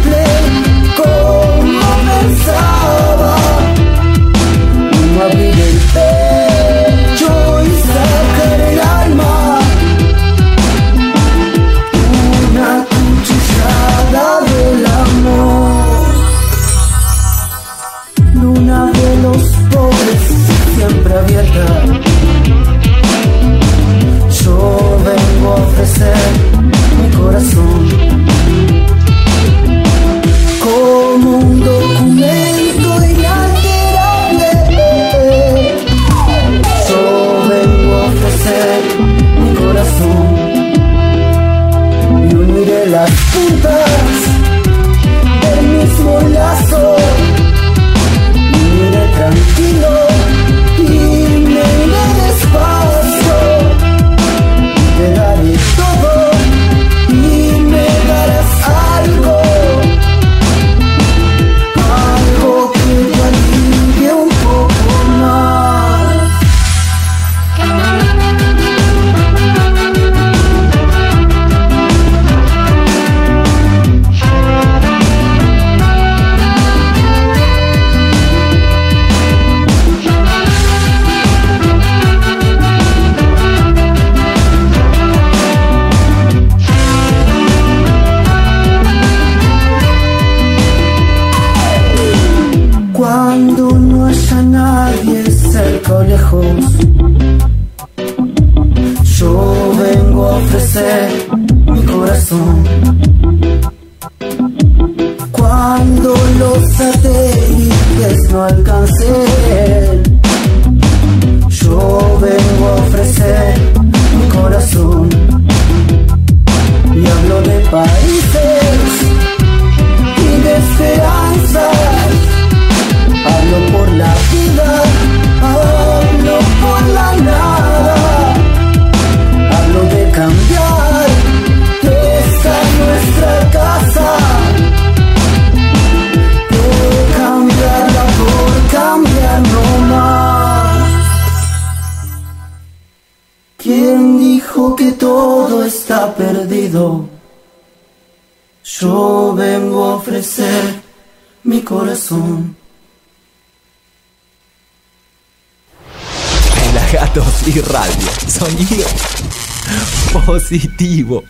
positivo. 160.49 161.25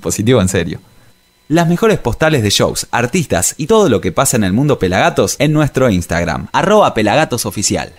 Positivo 0.00 0.40
en 0.40 0.48
serio. 0.48 0.80
Las 1.46 1.68
mejores 1.68 1.98
postales 1.98 2.42
de 2.42 2.50
shows, 2.50 2.88
artistas 2.90 3.54
y 3.56 3.68
todo 3.68 3.88
lo 3.88 4.00
que 4.00 4.10
pasa 4.10 4.36
en 4.36 4.42
el 4.44 4.52
mundo 4.52 4.80
Pelagatos 4.80 5.36
en 5.38 5.52
nuestro 5.52 5.88
Instagram, 5.88 6.48
arroba 6.52 6.92
pelagatosoficial. 6.92 7.92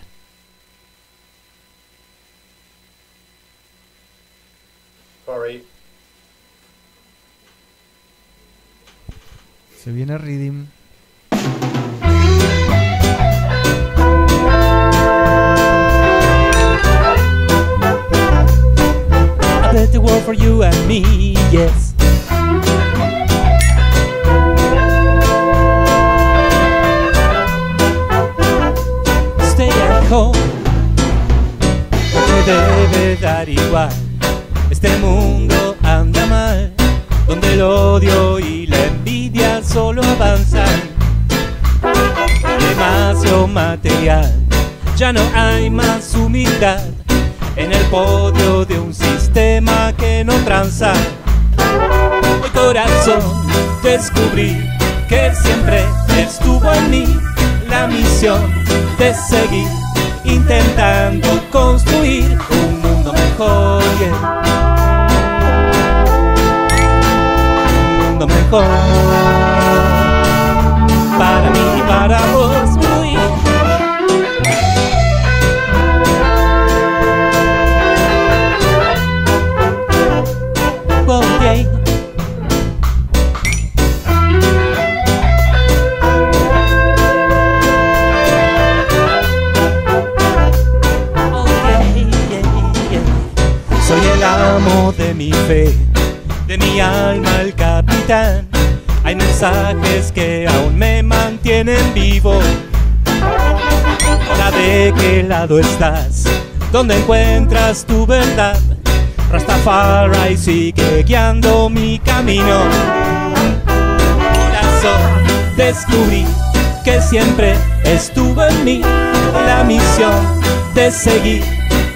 seguir 120.92 121.44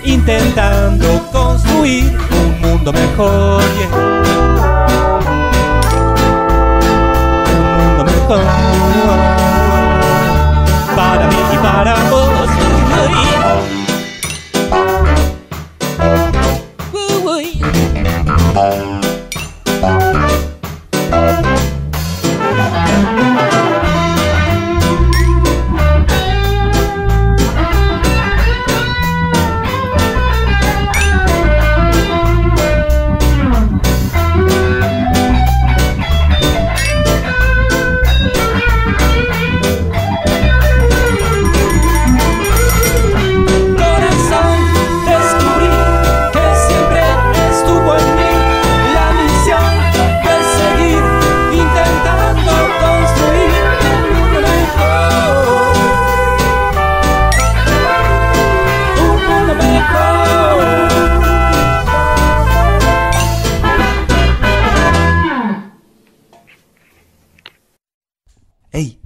intentando 0.04 1.06
construir 1.32 2.06
un 2.32 2.62
mundo 2.62 2.94
mejor. 2.94 3.62
Yeah. 3.78 4.13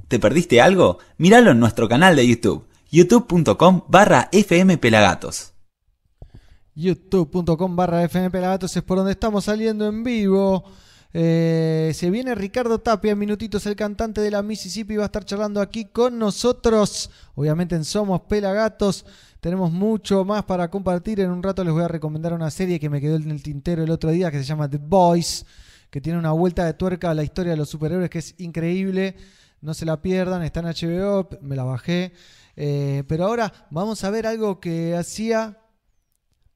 ¿Te 0.08 0.20
perdiste 0.20 0.62
algo? 0.62 1.00
Míralo 1.18 1.52
en 1.52 1.60
nuestro 1.60 1.90
canal 1.90 2.16
de 2.16 2.26
YouTube, 2.26 2.66
youtube.com 2.90 3.84
barra 3.90 4.30
fmpelagatos. 4.32 5.54
youtube.com 6.76 7.76
barra 7.76 8.08
fmpelagatos 8.08 8.78
es 8.78 8.84
por 8.84 9.00
donde 9.00 9.12
estamos 9.12 9.44
saliendo 9.44 9.86
en 9.86 10.04
vivo. 10.06 10.64
Eh, 11.12 11.92
se 11.94 12.10
viene 12.10 12.36
Ricardo 12.36 12.80
Tapia 12.80 13.12
en 13.12 13.20
minutitos, 13.20 13.66
el 13.66 13.76
cantante 13.76 14.22
de 14.22 14.32
la 14.32 14.42
Mississippi, 14.42 14.96
va 14.96 15.04
a 15.04 15.06
estar 15.08 15.26
charlando 15.26 15.60
aquí 15.60 15.86
con 15.86 16.18
nosotros. 16.18 17.10
Obviamente 17.36 17.76
en 17.76 17.84
Somos 17.84 18.22
Pelagatos. 18.22 19.06
Tenemos 19.42 19.74
mucho 19.74 20.24
más 20.24 20.46
para 20.46 20.70
compartir. 20.70 21.20
En 21.20 21.32
un 21.32 21.44
rato 21.44 21.66
les 21.66 21.74
voy 21.74 21.84
a 21.84 21.90
recomendar 21.90 22.32
una 22.32 22.50
serie 22.50 22.80
que 22.80 22.90
me 22.90 23.02
quedó 23.02 23.18
en 23.18 23.30
el 23.30 23.44
tintero 23.44 23.84
el 23.84 23.92
otro 23.92 24.10
día 24.10 24.32
que 24.32 24.38
se 24.38 24.46
llama 24.46 24.70
The 24.70 24.78
Boys, 24.78 25.46
que 25.90 26.00
tiene 26.00 26.18
una 26.18 26.32
vuelta 26.32 26.66
de 26.66 26.76
tuerca 26.76 27.12
a 27.12 27.14
la 27.14 27.26
historia 27.26 27.52
de 27.52 27.58
los 27.58 27.70
superhéroes 27.70 28.10
que 28.10 28.20
es 28.20 28.36
increíble. 28.38 29.18
No 29.62 29.74
se 29.74 29.86
la 29.86 30.02
pierdan, 30.02 30.44
está 30.44 30.60
en 30.60 30.68
HBO, 30.68 31.30
me 31.42 31.56
la 31.56 31.64
bajé. 31.64 32.14
Eh, 32.56 33.04
pero 33.08 33.26
ahora 33.26 33.68
vamos 33.70 34.04
a 34.04 34.10
ver 34.10 34.26
algo 34.26 34.60
que 34.60 34.96
hacía 34.96 35.58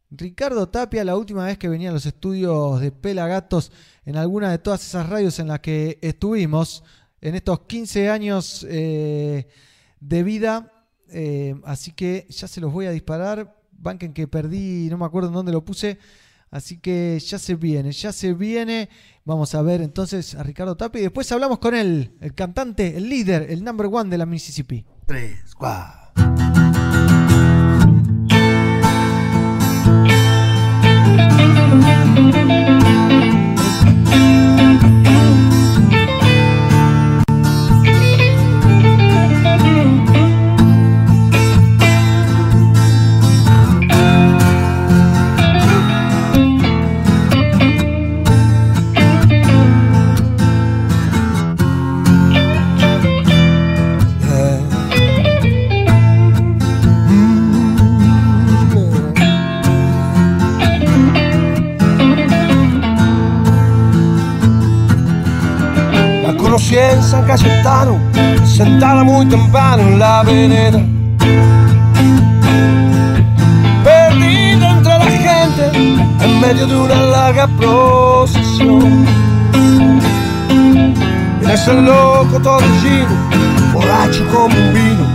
Ricardo 0.09 0.67
Tapia 0.67 1.03
la 1.05 1.15
última 1.15 1.45
vez 1.45 1.57
que 1.57 1.69
venía 1.69 1.89
a 1.89 1.93
los 1.93 2.05
estudios 2.05 2.81
de 2.81 2.91
Pelagatos 2.91 3.71
en 4.05 4.17
alguna 4.17 4.51
de 4.51 4.57
todas 4.57 4.85
esas 4.85 5.07
radios 5.07 5.39
en 5.39 5.47
las 5.47 5.61
que 5.61 5.99
estuvimos 6.01 6.83
en 7.21 7.35
estos 7.35 7.61
15 7.61 8.09
años 8.09 8.65
eh, 8.69 9.47
de 9.99 10.23
vida. 10.23 10.85
Eh, 11.09 11.55
así 11.63 11.93
que 11.93 12.27
ya 12.29 12.47
se 12.47 12.59
los 12.59 12.73
voy 12.73 12.87
a 12.87 12.91
disparar. 12.91 13.55
Banquen 13.71 14.13
que 14.13 14.27
perdí, 14.27 14.89
no 14.89 14.97
me 14.97 15.05
acuerdo 15.05 15.29
en 15.29 15.35
dónde 15.35 15.51
lo 15.51 15.63
puse. 15.63 15.97
Así 16.51 16.79
que 16.79 17.17
ya 17.19 17.39
se 17.39 17.55
viene, 17.55 17.93
ya 17.93 18.11
se 18.11 18.33
viene. 18.33 18.89
Vamos 19.23 19.55
a 19.55 19.61
ver 19.61 19.81
entonces 19.81 20.35
a 20.35 20.43
Ricardo 20.43 20.75
Tapia 20.75 21.01
después 21.01 21.31
hablamos 21.31 21.59
con 21.59 21.73
él, 21.73 22.11
el 22.19 22.33
cantante, 22.33 22.97
el 22.97 23.07
líder, 23.07 23.47
el 23.49 23.63
number 23.63 23.87
one 23.91 24.09
de 24.09 24.17
la 24.17 24.25
Mississippi. 24.25 24.85
Tres, 25.05 25.55
cuatro. 25.55 26.11
Conocí 66.71 66.77
en 66.77 67.03
San 67.03 67.25
Cayetano, 67.25 67.99
sentada 68.45 69.03
muy 69.03 69.25
temprano 69.27 69.83
en 69.83 69.99
la 69.99 70.23
vereda. 70.23 70.79
Perdida 73.83 74.71
entre 74.71 74.97
la 74.99 75.05
gente, 75.05 76.07
en 76.23 76.41
medio 76.41 76.67
de 76.67 76.75
una 76.75 76.95
larga 76.95 77.47
procesión. 77.57 79.05
En 81.41 81.49
ese 81.49 81.73
loco 81.73 82.39
torbellino, 82.41 83.15
borracho 83.73 84.25
como 84.31 84.55
un 84.55 84.73
vino, 84.73 85.05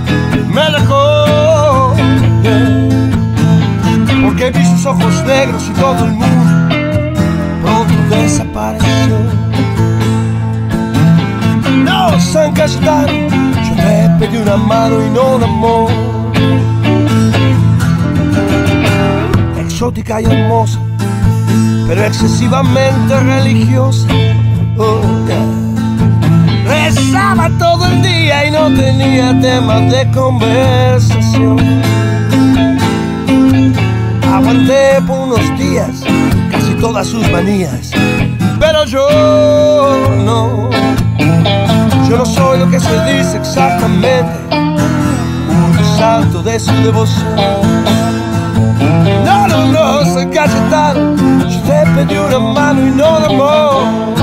me 0.49 0.71
dejó. 0.71 1.95
Porque 4.25 4.51
vi 4.51 4.65
sus 4.65 4.87
ojos 4.87 5.25
negros 5.25 5.63
y 5.69 5.81
todo 5.81 6.05
el 6.05 6.13
mundo 6.13 6.57
pronto 7.63 7.95
desapareció. 8.11 8.86
San 12.21 12.53
Cayetano, 12.53 13.09
yo 13.09 13.75
te 13.77 14.11
pedí 14.19 14.39
una 14.39 14.57
mano 14.57 15.05
y 15.05 15.11
no 15.11 15.37
un 15.37 15.43
amor. 15.43 15.91
Exótica 19.59 20.21
y 20.21 20.25
hermosa, 20.25 20.79
pero 21.87 22.05
excesivamente 22.05 23.21
religiosa. 23.21 24.09
Oh, 24.79 25.01
yeah. 25.27 25.67
Rezaba 26.67 27.51
todo 27.59 27.87
el 27.87 28.03
día 28.03 28.47
y 28.47 28.51
no 28.51 28.75
tenía 28.75 29.39
temas 29.41 29.91
de 29.91 30.11
conversación. 30.13 31.59
Aguanté 34.33 35.01
por 35.07 35.19
unos 35.21 35.59
días 35.59 36.03
casi 36.51 36.75
todas 36.75 37.07
sus 37.07 37.31
manías, 37.31 37.91
pero 38.59 38.85
yo 38.85 39.07
no. 40.25 40.86
Yo 42.09 42.19
no 42.19 42.25
soy 42.25 42.61
lo 42.61 42.71
que 42.71 42.79
se 42.79 43.05
dice 43.05 43.37
exactamente, 43.37 44.31
un 44.53 45.99
santo 45.99 46.43
de 46.43 46.61
su 46.61 46.73
devoción. 46.83 47.37
No, 49.25 49.49
no, 49.49 49.67
no, 49.67 50.05
soy 50.13 50.27
Cayetano, 50.27 51.17
yo 51.49 51.61
te 51.63 51.85
pedí 51.95 52.17
una 52.17 52.39
mano 52.39 52.87
y 52.87 52.91
no 52.91 53.21
de 53.21 53.27
amor. 53.27 54.16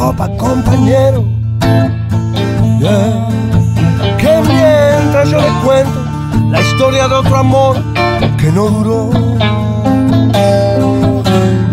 Copa, 0.00 0.28
compañero. 0.38 1.24
Que 4.18 4.42
mientras 4.48 5.30
yo 5.30 5.38
le 5.40 5.48
cuento 5.62 5.98
la 6.50 6.60
historia 6.62 7.06
de 7.06 7.14
otro 7.14 7.36
amor 7.36 7.76
que 8.38 8.50
no 8.50 8.70
duró. 8.70 9.10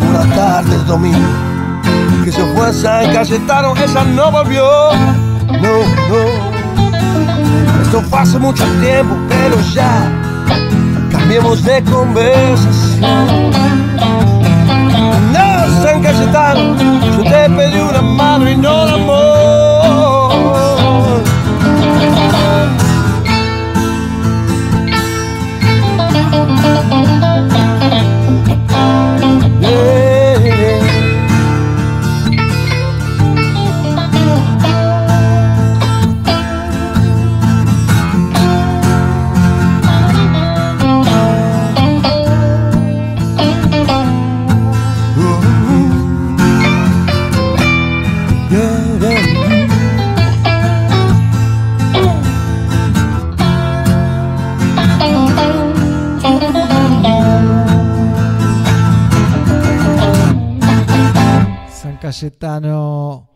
Una 0.10 0.36
tarde 0.36 0.78
de 0.78 0.84
domingo 0.84 1.30
que 2.26 2.32
se 2.34 2.44
fue 2.54 2.68
a 2.68 2.74
San 2.74 3.14
Cayetano, 3.14 3.74
esa 3.78 4.04
no 4.04 4.30
volvió. 4.30 4.68
No, 5.64 5.74
no. 6.10 6.22
Esto 7.82 8.02
fue 8.10 8.20
hace 8.20 8.38
mucho 8.38 8.66
tiempo, 8.82 9.16
pero 9.30 9.56
ya 9.74 10.12
cambiemos 11.10 11.64
de 11.64 11.82
conversación. 11.84 13.48
No, 16.18 16.24
San 16.24 16.32
Cayetano, 16.34 16.76
yo 17.16 17.24
te 17.24 17.50
pedí 17.50 17.80
una 17.80 18.02
mano 18.02 18.50
y 18.50 18.58
no 18.58 18.86
de 18.86 18.94
amor. 18.94 19.88
Cayetano 62.20 63.30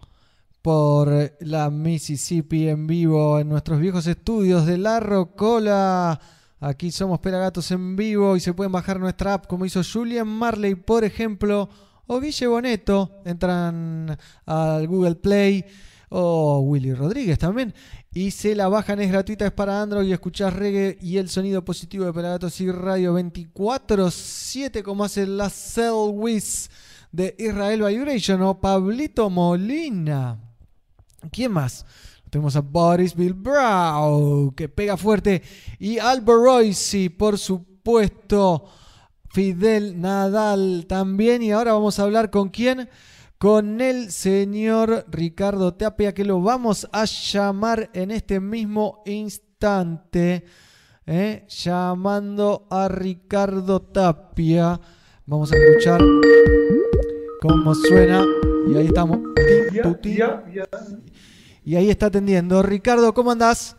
por 0.64 1.38
la 1.42 1.70
Mississippi 1.70 2.68
en 2.68 2.88
vivo 2.88 3.38
en 3.38 3.48
nuestros 3.48 3.80
viejos 3.80 4.08
estudios 4.08 4.66
de 4.66 4.80
La 4.80 5.00
Rocola. 5.00 6.20
Aquí 6.60 6.90
somos 6.90 7.20
Pelagatos 7.20 7.70
en 7.70 7.96
vivo 7.96 8.36
y 8.36 8.40
se 8.40 8.56
pueden 8.56 8.72
bajar 8.72 9.00
nuestra 9.00 9.36
app 9.36 9.46
como 9.46 9.68
hizo 9.68 9.82
Julian 9.84 10.28
Marley, 10.28 10.74
por 10.74 11.04
ejemplo, 11.04 11.70
o 12.08 12.20
Guille 12.20 12.48
Boneto. 12.48 13.22
Entran 13.24 14.18
al 14.48 14.88
Google 14.88 15.14
Play 15.14 15.64
o 16.10 16.62
Willy 16.62 16.96
Rodríguez 16.96 17.38
también. 17.38 17.76
Y 18.12 18.32
se 18.32 18.56
la 18.56 18.68
bajan, 18.68 19.00
es 19.00 19.12
gratuita, 19.12 19.46
es 19.46 19.52
para 19.52 19.80
Android 19.80 20.08
y 20.08 20.14
escuchás 20.14 20.54
reggae 20.54 20.98
y 21.00 21.18
el 21.18 21.30
sonido 21.30 21.64
positivo 21.64 22.06
de 22.06 22.14
Pelagatos 22.14 22.60
y 22.62 22.72
Radio 22.72 23.16
24-7 23.16 24.82
como 24.82 25.04
hace 25.04 25.28
la 25.28 25.52
Cell 25.52 26.10
Wiz 26.14 26.68
de 27.12 27.36
Israel 27.38 27.84
Vibration 27.84 28.42
o 28.42 28.60
Pablito 28.60 29.30
Molina. 29.30 30.40
¿Quién 31.32 31.52
más? 31.52 31.86
Tenemos 32.30 32.56
a 32.56 32.62
Boris 32.62 33.14
Bilbao, 33.14 34.54
que 34.56 34.70
pega 34.70 34.96
fuerte. 34.96 35.42
Y 35.80 36.00
Albo 36.00 36.36
Royce, 36.36 37.10
por 37.10 37.38
supuesto. 37.38 38.66
Fidel 39.30 40.00
Nadal 40.00 40.86
también. 40.88 41.44
Y 41.44 41.52
ahora 41.52 41.74
vamos 41.74 42.00
a 42.00 42.04
hablar 42.04 42.30
con 42.30 42.50
quién? 42.50 42.90
Con 43.38 43.82
el 43.82 44.12
señor 44.12 45.06
Ricardo 45.10 45.74
Tapia, 45.74 46.14
que 46.14 46.24
lo 46.24 46.42
vamos 46.42 46.88
a 46.92 47.06
llamar 47.06 47.90
en 47.94 48.12
este 48.12 48.40
mismo 48.40 49.04
instante. 49.06 50.46
¿eh? 51.06 51.46
Llamando 51.50 52.68
a 52.70 52.88
Ricardo 52.88 53.82
Tapia. 53.82 54.80
Vamos 55.32 55.50
a 55.54 55.56
escuchar 55.56 56.02
cómo 57.40 57.74
suena. 57.74 58.26
Y 58.68 58.76
ahí 58.76 58.88
estamos. 58.88 59.20
Y 61.64 61.76
ahí 61.78 61.90
está 61.90 62.08
atendiendo. 62.08 62.62
Ricardo, 62.62 63.14
¿cómo 63.14 63.32
andás? 63.32 63.78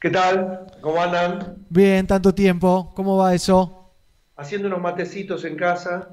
¿Qué 0.00 0.10
tal? 0.10 0.66
¿Cómo 0.80 1.00
andan? 1.00 1.64
Bien, 1.68 2.08
tanto 2.08 2.34
tiempo. 2.34 2.92
¿Cómo 2.96 3.18
va 3.18 3.36
eso? 3.36 3.92
Haciendo 4.34 4.66
unos 4.66 4.80
matecitos 4.80 5.44
en 5.44 5.54
casa, 5.54 6.08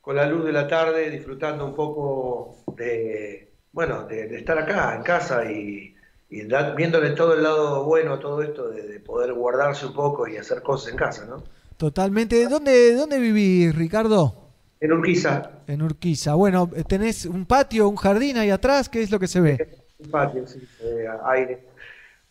con 0.00 0.16
la 0.16 0.24
luz 0.24 0.46
de 0.46 0.52
la 0.52 0.66
tarde, 0.66 1.10
disfrutando 1.10 1.66
un 1.66 1.74
poco 1.74 2.56
de, 2.74 3.52
bueno, 3.72 4.04
de, 4.06 4.28
de 4.28 4.38
estar 4.38 4.56
acá 4.56 4.94
en 4.96 5.02
casa 5.02 5.44
y, 5.52 5.94
y 6.30 6.46
da- 6.46 6.74
viéndole 6.74 7.10
todo 7.10 7.34
el 7.34 7.42
lado 7.42 7.84
bueno 7.84 8.14
a 8.14 8.18
todo 8.18 8.40
esto, 8.42 8.70
de, 8.70 8.88
de 8.88 8.98
poder 9.00 9.34
guardarse 9.34 9.84
un 9.84 9.92
poco 9.92 10.26
y 10.26 10.38
hacer 10.38 10.62
cosas 10.62 10.92
en 10.92 10.96
casa, 10.96 11.26
¿no? 11.26 11.42
Totalmente. 11.76 12.46
¿Dónde, 12.48 12.94
dónde 12.94 13.18
vivís, 13.18 13.74
Ricardo? 13.74 14.50
En 14.80 14.92
Urquiza, 14.92 15.50
En 15.66 15.82
Urquiza. 15.82 16.34
Bueno, 16.34 16.68
tenés 16.88 17.24
un 17.26 17.46
patio, 17.46 17.88
un 17.88 17.96
jardín 17.96 18.36
ahí 18.36 18.50
atrás. 18.50 18.88
¿Qué 18.88 19.02
es 19.02 19.10
lo 19.10 19.18
que 19.18 19.26
se 19.26 19.40
ve? 19.40 19.84
un 19.98 20.10
patio, 20.10 20.46
sí, 20.46 20.60
eh, 20.82 21.06
aire. 21.24 21.66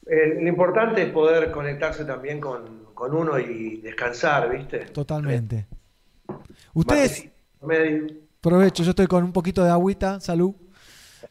Eh, 0.05 0.37
lo 0.41 0.47
importante 0.47 1.01
es 1.03 1.09
poder 1.11 1.49
conectarse 1.51 2.05
también 2.05 2.39
con, 2.39 2.85
con 2.93 3.15
uno 3.15 3.39
y 3.39 3.77
descansar, 3.81 4.49
¿viste? 4.55 4.79
Totalmente. 4.79 5.65
Ustedes, 6.73 7.29
medio. 7.61 8.07
provecho, 8.41 8.83
yo 8.83 8.89
estoy 8.91 9.07
con 9.07 9.23
un 9.23 9.31
poquito 9.31 9.63
de 9.63 9.69
agüita, 9.71 10.19
salud. 10.19 10.53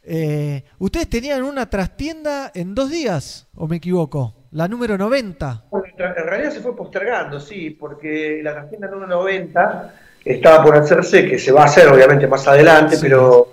Eh, 0.02 0.64
Ustedes 0.78 1.08
tenían 1.08 1.42
una 1.44 1.68
trastienda 1.68 2.50
en 2.54 2.74
dos 2.74 2.90
días, 2.90 3.46
o 3.54 3.68
me 3.68 3.76
equivoco, 3.76 4.34
la 4.52 4.68
número 4.68 4.96
90. 4.98 5.64
Bueno, 5.70 5.86
en 5.98 6.26
realidad 6.26 6.50
se 6.52 6.60
fue 6.60 6.76
postergando, 6.76 7.40
sí, 7.40 7.70
porque 7.70 8.40
la 8.42 8.52
trastienda 8.52 8.88
número 8.88 9.08
90 9.08 9.94
estaba 10.24 10.62
por 10.64 10.76
hacerse, 10.76 11.26
que 11.28 11.38
se 11.38 11.52
va 11.52 11.62
a 11.62 11.64
hacer 11.66 11.88
obviamente 11.88 12.26
más 12.26 12.46
adelante, 12.46 12.96
pero 13.00 13.48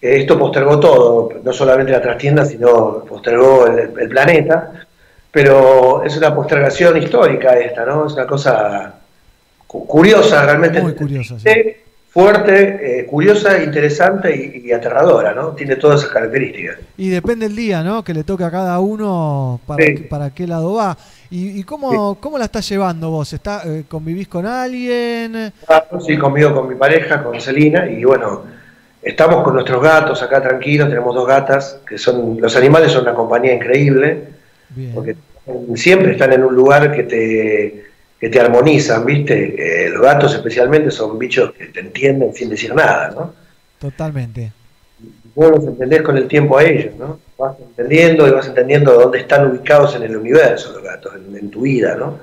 eh, 0.00 0.18
esto 0.20 0.38
postergó 0.38 0.78
todo, 0.80 1.30
no 1.42 1.52
solamente 1.52 1.92
la 1.92 2.00
trastienda, 2.00 2.44
sino 2.44 3.04
postergó 3.04 3.66
el, 3.66 3.92
el 3.98 4.08
planeta. 4.08 4.72
Pero 5.30 6.02
es 6.04 6.16
una 6.16 6.34
postergación 6.34 6.96
histórica 6.96 7.58
esta, 7.58 7.84
¿no? 7.84 8.06
Es 8.06 8.14
una 8.14 8.26
cosa 8.26 8.94
cu- 9.66 9.86
curiosa, 9.86 10.44
realmente. 10.46 10.80
Muy 10.80 10.94
curiosa, 10.94 11.38
sí. 11.38 11.48
Fuerte, 12.22 13.00
eh, 13.02 13.06
curiosa, 13.06 13.62
interesante 13.62 14.34
y, 14.34 14.66
y 14.68 14.72
aterradora, 14.72 15.32
¿no? 15.34 15.50
Tiene 15.50 15.76
todas 15.76 16.00
esas 16.00 16.12
características. 16.12 16.78
Y 16.96 17.10
depende 17.10 17.46
el 17.46 17.54
día, 17.54 17.84
¿no? 17.84 18.02
Que 18.02 18.12
le 18.12 18.24
toque 18.24 18.42
a 18.42 18.50
cada 18.50 18.80
uno 18.80 19.60
para, 19.64 19.84
Sí. 19.86 19.92
para 20.10 20.30
qué 20.30 20.44
lado 20.48 20.74
va. 20.74 20.98
¿Y, 21.30 21.60
y 21.60 21.62
cómo, 21.62 22.16
cómo 22.16 22.36
la 22.36 22.46
estás 22.46 22.68
llevando 22.68 23.10
vos? 23.10 23.32
¿Está, 23.32 23.62
eh, 23.66 23.84
¿Convivís 23.86 24.26
con 24.26 24.46
alguien? 24.46 25.52
Ah, 25.68 25.84
Sí, 26.04 26.18
conmigo, 26.18 26.52
con 26.52 26.68
mi 26.68 26.74
pareja, 26.74 27.22
con 27.22 27.40
Celina, 27.40 27.88
y 27.88 28.02
bueno, 28.02 28.42
estamos 29.00 29.44
con 29.44 29.54
nuestros 29.54 29.80
gatos 29.80 30.20
acá 30.20 30.42
tranquilos, 30.42 30.88
tenemos 30.88 31.14
dos 31.14 31.24
gatas, 31.28 31.78
que 31.88 31.98
son, 31.98 32.36
los 32.40 32.56
animales 32.56 32.90
son 32.90 33.02
una 33.02 33.14
compañía 33.14 33.54
increíble, 33.54 34.24
porque 34.92 35.14
siempre 35.76 36.12
están 36.14 36.32
en 36.32 36.42
un 36.42 36.52
lugar 36.56 36.90
que 36.90 37.04
te, 37.04 37.84
que 38.18 38.28
te 38.28 38.40
armonizan, 38.40 39.04
¿viste? 39.04 39.86
Eh, 39.86 39.90
los 39.90 40.02
gatos 40.02 40.34
especialmente 40.34 40.90
son 40.90 41.18
bichos 41.18 41.52
que 41.52 41.66
te 41.66 41.80
entienden 41.80 42.34
sin 42.34 42.50
decir 42.50 42.74
nada, 42.74 43.10
¿no? 43.10 43.32
Totalmente. 43.78 44.52
Vos 45.34 45.50
los 45.50 45.64
entendés 45.64 46.02
con 46.02 46.16
el 46.16 46.26
tiempo 46.26 46.58
a 46.58 46.64
ellos, 46.64 46.96
¿no? 46.96 47.20
Vas 47.38 47.56
entendiendo 47.60 48.26
y 48.26 48.32
vas 48.32 48.48
entendiendo 48.48 48.92
dónde 48.92 49.20
están 49.20 49.48
ubicados 49.48 49.94
en 49.94 50.02
el 50.02 50.16
universo 50.16 50.72
los 50.72 50.82
gatos, 50.82 51.14
en, 51.14 51.36
en 51.36 51.50
tu 51.50 51.60
vida, 51.60 51.94
¿no? 51.94 52.18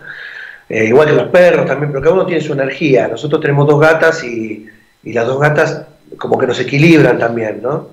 Eh, 0.68 0.86
igual 0.86 1.08
que 1.08 1.14
los 1.14 1.30
perros 1.30 1.66
también, 1.66 1.92
pero 1.92 2.04
cada 2.04 2.16
uno 2.16 2.26
tiene 2.26 2.42
su 2.42 2.52
energía. 2.52 3.08
Nosotros 3.08 3.40
tenemos 3.40 3.66
dos 3.68 3.80
gatas 3.80 4.24
y, 4.24 4.68
y 5.04 5.14
las 5.14 5.26
dos 5.26 5.40
gatas 5.40 5.86
como 6.18 6.38
que 6.38 6.48
nos 6.48 6.60
equilibran 6.60 7.18
también, 7.18 7.62
¿no? 7.62 7.88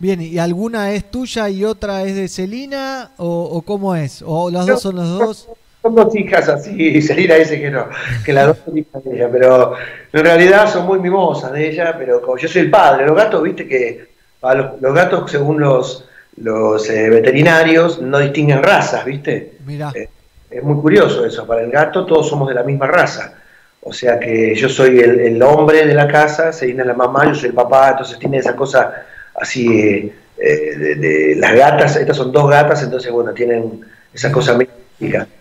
Bien, 0.00 0.20
¿y 0.20 0.38
alguna 0.38 0.92
es 0.92 1.10
tuya 1.10 1.48
y 1.48 1.64
otra 1.64 2.02
es 2.02 2.16
de 2.16 2.28
Celina? 2.28 3.12
¿O, 3.16 3.42
o 3.44 3.62
cómo 3.62 3.94
es? 3.94 4.22
¿O 4.26 4.50
las 4.50 4.66
dos 4.66 4.82
son 4.82 4.96
los 4.96 5.18
dos? 5.18 5.48
Son 5.88 5.94
dos 5.94 6.14
hijas 6.16 6.46
así, 6.50 6.98
y 6.98 7.00
Celina 7.00 7.36
dice 7.36 7.58
que 7.58 7.70
no, 7.70 7.86
que 8.22 8.34
las 8.34 8.48
dos 8.48 8.58
son 8.62 8.76
hijas 8.76 9.02
de 9.02 9.16
ella, 9.16 9.30
pero 9.32 9.72
en 10.12 10.22
realidad 10.22 10.70
son 10.70 10.84
muy 10.84 10.98
mimosas 10.98 11.50
de 11.50 11.66
ella, 11.66 11.96
pero 11.98 12.20
como 12.20 12.36
yo 12.36 12.46
soy 12.46 12.62
el 12.62 12.70
padre, 12.70 13.06
los 13.06 13.16
gatos, 13.16 13.42
viste 13.42 13.66
que 13.66 14.08
a 14.42 14.54
los, 14.54 14.82
los 14.82 14.94
gatos, 14.94 15.30
según 15.30 15.60
los, 15.60 16.06
los 16.36 16.90
eh, 16.90 17.08
veterinarios, 17.08 18.02
no 18.02 18.18
distinguen 18.18 18.62
razas, 18.62 19.02
viste. 19.06 19.52
Mira. 19.64 19.90
Eh, 19.94 20.10
es 20.50 20.62
muy 20.62 20.78
curioso 20.78 21.24
eso, 21.24 21.46
para 21.46 21.62
el 21.62 21.70
gato 21.70 22.04
todos 22.04 22.28
somos 22.28 22.48
de 22.50 22.54
la 22.54 22.64
misma 22.64 22.86
raza. 22.86 23.38
O 23.80 23.94
sea 23.94 24.20
que 24.20 24.54
yo 24.54 24.68
soy 24.68 24.98
el, 24.98 25.20
el 25.20 25.42
hombre 25.42 25.86
de 25.86 25.94
la 25.94 26.06
casa, 26.06 26.52
Celina 26.52 26.82
es 26.82 26.88
la 26.88 26.94
mamá, 26.94 27.24
yo 27.28 27.34
soy 27.34 27.48
el 27.48 27.54
papá, 27.54 27.92
entonces 27.92 28.18
tiene 28.18 28.36
esa 28.36 28.54
cosa 28.54 29.06
así 29.34 30.12
eh, 30.36 30.76
de, 30.76 30.94
de 30.96 31.36
las 31.36 31.54
gatas, 31.54 31.96
estas 31.96 32.18
son 32.18 32.30
dos 32.30 32.50
gatas, 32.50 32.82
entonces 32.82 33.10
bueno, 33.10 33.32
tienen 33.32 33.80
esa 34.12 34.30
cosa 34.30 34.54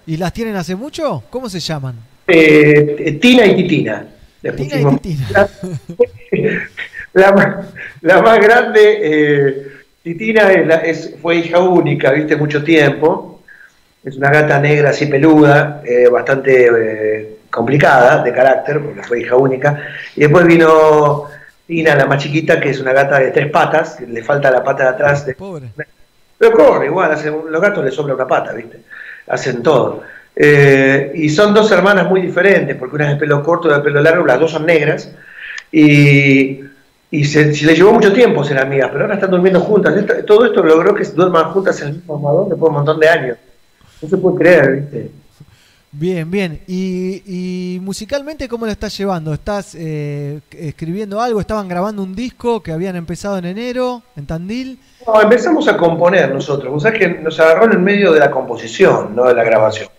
¿Y 0.06 0.18
las 0.18 0.34
tienen 0.34 0.56
hace 0.56 0.76
mucho? 0.76 1.24
¿Cómo 1.30 1.50
se 1.50 1.60
llaman? 1.60 1.96
Eh, 2.28 3.18
Tina 3.22 3.46
y 3.46 3.56
Titina. 3.56 4.06
Le 4.42 4.52
Tina 4.52 4.76
y 4.76 4.84
pusimos- 4.84 5.02
Titina. 5.02 5.48
La, 7.14 7.32
más- 7.32 7.66
la 8.02 8.22
más 8.22 8.40
grande, 8.40 9.00
eh, 9.02 9.68
Titina, 10.04 10.52
es 10.52 10.68
la- 10.68 10.76
es- 10.76 11.16
fue 11.20 11.38
hija 11.38 11.60
única, 11.60 12.12
viste, 12.12 12.36
mucho 12.36 12.64
tiempo. 12.64 13.42
Es 14.04 14.16
una 14.18 14.30
gata 14.30 14.60
negra 14.60 14.92
así 14.92 15.08
peluda, 15.08 15.82
eh, 15.84 16.08
bastante 16.10 17.38
complicada 17.50 18.24
de 18.24 18.32
carácter, 18.34 18.80
porque 18.82 19.02
fue 19.04 19.22
hija 19.22 19.36
única. 19.36 19.82
Y 20.16 20.22
después 20.22 20.46
vino 20.46 21.24
Tina, 21.66 21.96
la 21.96 22.06
más 22.06 22.22
chiquita, 22.22 22.60
que 22.60 22.70
es 22.70 22.80
una 22.80 22.94
gata 22.94 23.18
de 23.20 23.32
tres 23.32 23.50
patas, 23.50 23.96
que 23.96 24.06
le 24.06 24.24
falta 24.24 24.52
la 24.52 24.64
pata 24.64 24.84
de 24.84 24.90
atrás. 24.90 25.26
de- 25.26 25.34
Pobre. 25.34 25.70
pero 26.38 26.52
corre 26.56 26.86
igual, 26.86 27.12
hacen- 27.12 27.36
los 27.50 27.62
gatos 27.62 27.84
les 27.84 27.96
sobra 27.96 28.14
una 28.14 28.28
pata, 28.28 28.54
¿viste? 28.54 28.82
Hacen 29.28 29.62
todo. 29.64 30.04
Eh, 30.36 31.12
y 31.16 31.30
son 31.30 31.54
dos 31.54 31.72
hermanas 31.72 32.10
muy 32.10 32.22
diferentes, 32.22 32.76
porque 32.76 32.96
una 32.96 33.06
es 33.06 33.12
de 33.14 33.20
pelo 33.20 33.44
corto 33.44 33.68
y 33.68 33.72
otra 33.72 33.80
de 33.80 33.84
pelo 33.84 34.02
largo, 34.02 34.26
las 34.26 34.40
dos 34.40 34.52
son 34.52 34.66
negras. 34.66 35.12
Y, 35.72 36.62
y 37.10 37.24
se, 37.24 37.46
les 37.46 37.78
llevó 37.78 37.94
mucho 37.94 38.14
tiempo 38.14 38.44
ser 38.44 38.60
amigas, 38.60 38.90
pero 38.92 39.04
ahora 39.04 39.16
están 39.16 39.32
durmiendo 39.32 39.60
juntas. 39.62 39.94
Todo 40.26 40.46
esto 40.46 40.64
logró 40.64 40.94
que 40.94 41.04
duerman 41.06 41.52
juntas 41.52 41.82
en 41.82 41.88
el 41.90 41.94
mismo 41.96 42.16
amador 42.16 42.50
después 42.50 42.62
de 42.62 42.70
un 42.70 42.76
montón 42.76 43.00
de 43.00 43.10
años. 43.10 43.38
No 44.02 44.10
se 44.10 44.18
puede 44.18 44.38
creer, 44.38 44.72
¿viste? 44.76 45.12
Bien, 45.92 46.30
bien. 46.30 46.60
¿Y, 46.68 47.24
y 47.26 47.80
musicalmente 47.80 48.48
cómo 48.48 48.66
lo 48.66 48.72
estás 48.72 48.98
llevando? 48.98 49.34
¿Estás 49.34 49.74
eh, 49.76 50.42
escribiendo 50.52 51.22
algo? 51.22 51.40
¿Estaban 51.40 51.68
grabando 51.68 52.04
un 52.04 52.14
disco 52.14 52.62
que 52.62 52.72
habían 52.72 52.96
empezado 52.96 53.38
en 53.38 53.46
enero 53.46 54.04
en 54.16 54.26
Tandil? 54.26 54.80
No, 55.06 55.22
empezamos 55.22 55.68
a 55.68 55.78
componer 55.78 56.34
nosotros. 56.34 56.72
Vos 56.72 56.84
sabés 56.84 57.00
que 57.00 57.08
nos 57.08 57.40
agarró 57.40 57.66
en 57.66 57.72
el 57.72 57.80
medio 57.80 58.12
de 58.12 58.20
la 58.20 58.30
composición, 58.30 59.16
no 59.16 59.26
de 59.26 59.34
la 59.34 59.44
grabación. 59.44 59.90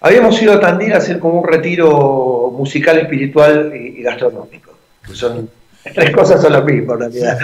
Habíamos 0.00 0.40
ido 0.40 0.54
a 0.54 0.60
Tandil 0.60 0.94
a 0.94 0.96
hacer 0.96 1.18
como 1.18 1.40
un 1.40 1.46
retiro 1.46 2.50
musical, 2.56 2.98
espiritual 2.98 3.72
y, 3.74 4.00
y 4.00 4.02
gastronómico. 4.02 4.72
son, 5.12 5.50
las 5.84 5.94
tres 5.94 6.16
cosas 6.16 6.40
son 6.40 6.54
lo 6.54 6.64
mismo 6.64 6.94
en 6.94 7.00
realidad. 7.00 7.38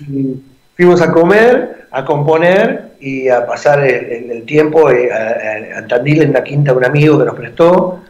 Y 0.00 0.51
fuimos 0.76 1.00
a 1.02 1.10
comer, 1.12 1.86
a 1.90 2.04
componer 2.04 2.92
y 3.00 3.28
a 3.28 3.44
pasar 3.46 3.80
el, 3.84 4.42
tiempo 4.44 4.90
eh, 4.90 5.10
a, 5.12 5.78
a- 5.78 5.86
Tandil 5.86 6.22
en 6.22 6.32
la 6.32 6.42
quinta 6.44 6.72
de 6.72 6.78
un 6.78 6.84
amigo 6.84 7.18
que 7.18 7.24
nos 7.24 7.34
prestó. 7.34 8.00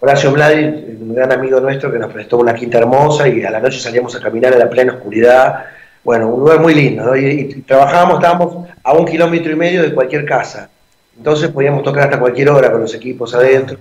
Horacio 0.00 0.32
Bladi, 0.32 0.64
un 1.00 1.14
gran 1.14 1.30
amigo 1.30 1.60
nuestro 1.60 1.92
que 1.92 1.98
nos 1.98 2.12
prestó 2.12 2.38
una 2.38 2.54
quinta 2.54 2.78
hermosa 2.78 3.28
y 3.28 3.44
a 3.44 3.50
la 3.52 3.60
noche 3.60 3.78
salíamos 3.78 4.14
a 4.16 4.20
caminar 4.20 4.52
en 4.52 4.58
la 4.58 4.68
plena 4.68 4.94
oscuridad 4.94 5.64
Bueno, 6.02 6.28
un 6.28 6.40
lugar 6.40 6.58
muy 6.58 6.74
lindo, 6.74 7.04
¿no? 7.04 7.14
Y, 7.16 7.24
y 7.26 7.54
trabajábamos, 7.62 8.16
estábamos 8.16 8.66
a 8.82 8.92
un 8.94 9.04
kilómetro 9.06 9.52
y 9.52 9.54
medio 9.54 9.82
de 9.82 9.94
cualquier 9.94 10.24
casa. 10.24 10.68
Entonces 11.16 11.50
podíamos 11.50 11.84
tocar 11.84 12.04
hasta 12.04 12.18
cualquier 12.18 12.50
hora 12.50 12.72
con 12.72 12.80
los 12.80 12.92
equipos 12.94 13.32
adentro. 13.36 13.76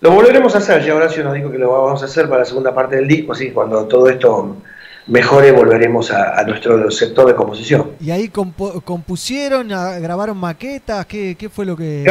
Lo 0.00 0.12
volveremos 0.12 0.54
a 0.54 0.58
hacer, 0.58 0.82
ya 0.84 0.94
Horacio 0.94 1.24
nos 1.24 1.34
dijo 1.34 1.50
que 1.50 1.58
lo 1.58 1.72
vamos 1.72 2.02
a 2.02 2.06
hacer 2.06 2.26
para 2.28 2.40
la 2.40 2.44
segunda 2.44 2.72
parte 2.72 2.94
del 2.96 3.08
disco, 3.08 3.32
así 3.32 3.50
cuando 3.50 3.84
todo 3.86 4.08
esto 4.08 4.56
mejore 5.06 5.52
volveremos 5.52 6.10
a, 6.10 6.38
a 6.38 6.44
nuestro 6.44 6.90
sector 6.90 7.26
de 7.26 7.34
composición. 7.34 7.92
Y 8.00 8.10
ahí 8.10 8.28
compusieron, 8.28 9.68
grabaron 9.68 10.36
maquetas, 10.38 11.06
¿qué, 11.06 11.36
qué 11.38 11.48
fue 11.48 11.64
lo 11.66 11.76
que... 11.76 12.04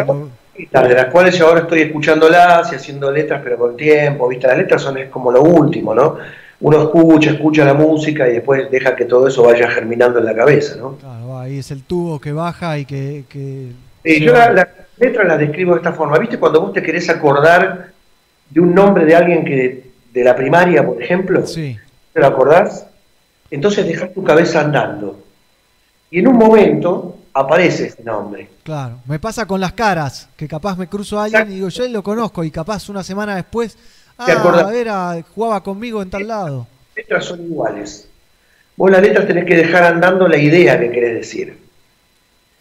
de 0.58 0.94
las 0.94 1.06
cuales 1.06 1.38
yo 1.38 1.48
ahora 1.48 1.62
estoy 1.62 1.82
escuchándolas 1.82 2.72
y 2.72 2.76
haciendo 2.76 3.12
letras, 3.12 3.42
pero 3.44 3.58
con 3.58 3.78
tiempo, 3.78 4.28
¿viste? 4.28 4.48
Las 4.48 4.58
letras 4.58 4.82
son 4.82 4.98
es 4.98 5.10
como 5.10 5.32
lo 5.32 5.42
último, 5.42 5.94
¿no? 5.96 6.18
Uno 6.60 6.82
escucha, 6.84 7.32
escucha 7.32 7.66
la 7.66 7.74
música 7.74 8.30
y 8.30 8.34
después 8.34 8.70
deja 8.70 8.96
que 8.96 9.06
todo 9.06 9.28
eso 9.28 9.44
vaya 9.44 9.68
germinando 9.72 10.20
en 10.20 10.26
la 10.26 10.36
cabeza, 10.36 10.76
¿no? 10.76 10.96
Claro, 10.98 11.40
ahí 11.40 11.58
es 11.58 11.72
el 11.72 11.84
tubo 11.84 12.20
que 12.20 12.32
baja 12.34 12.78
y 12.78 12.86
que... 12.86 13.24
que 13.28 13.70
Sí, 14.04 14.20
yo 14.24 14.34
la- 14.34 14.52
las 14.52 14.68
letras 14.98 15.28
las 15.28 15.40
describo 15.40 15.72
de 15.74 15.78
esta 15.78 15.94
forma. 15.94 16.20
¿Viste 16.20 16.38
cuando 16.38 16.62
vos 16.62 16.74
te 16.74 16.84
querés 16.84 17.10
acordar 17.10 17.90
de 18.50 18.60
un 18.60 18.76
nombre 18.76 19.06
de 19.06 19.16
alguien 19.16 19.44
que 19.46 19.92
de 20.14 20.24
la 20.24 20.36
primaria, 20.36 20.86
por 20.86 21.02
ejemplo? 21.02 21.46
Sí. 21.48 21.78
¿Te 22.14 22.20
lo 22.20 22.28
acordás? 22.28 22.86
Entonces 23.50 23.86
dejás 23.86 24.14
tu 24.14 24.24
cabeza 24.24 24.62
andando. 24.62 25.20
Y 26.10 26.20
en 26.20 26.28
un 26.28 26.38
momento 26.38 27.18
aparece 27.34 27.88
ese 27.88 28.04
nombre. 28.04 28.50
Claro, 28.64 29.00
me 29.06 29.20
pasa 29.20 29.46
con 29.46 29.62
las 29.62 29.74
caras, 29.74 30.30
que 30.36 30.48
capaz 30.48 30.78
me 30.78 30.88
cruzo 30.88 31.20
a 31.20 31.26
alguien 31.26 31.52
y 31.52 31.56
digo, 31.56 31.70
yo 31.70 31.88
lo 31.88 32.04
conozco, 32.04 32.44
y 32.44 32.52
capaz 32.52 32.90
una 32.90 33.04
semana 33.04 33.36
después, 33.36 33.78
¿Te 34.26 34.32
ah, 34.32 34.40
acordás? 34.40 34.74
era, 34.74 35.24
jugaba 35.34 35.64
conmigo 35.64 36.02
en 36.02 36.10
tal 36.10 36.28
lado. 36.28 36.68
Las 36.90 36.98
letras 36.98 37.26
son 37.26 37.44
iguales. 37.44 38.08
Vos 38.76 38.92
las 38.92 39.02
letras 39.02 39.28
tenés 39.28 39.46
que 39.46 39.56
dejar 39.56 39.84
andando 39.84 40.28
la 40.28 40.38
idea 40.38 40.80
que 40.80 40.92
querés 40.92 41.16
decir. 41.16 41.58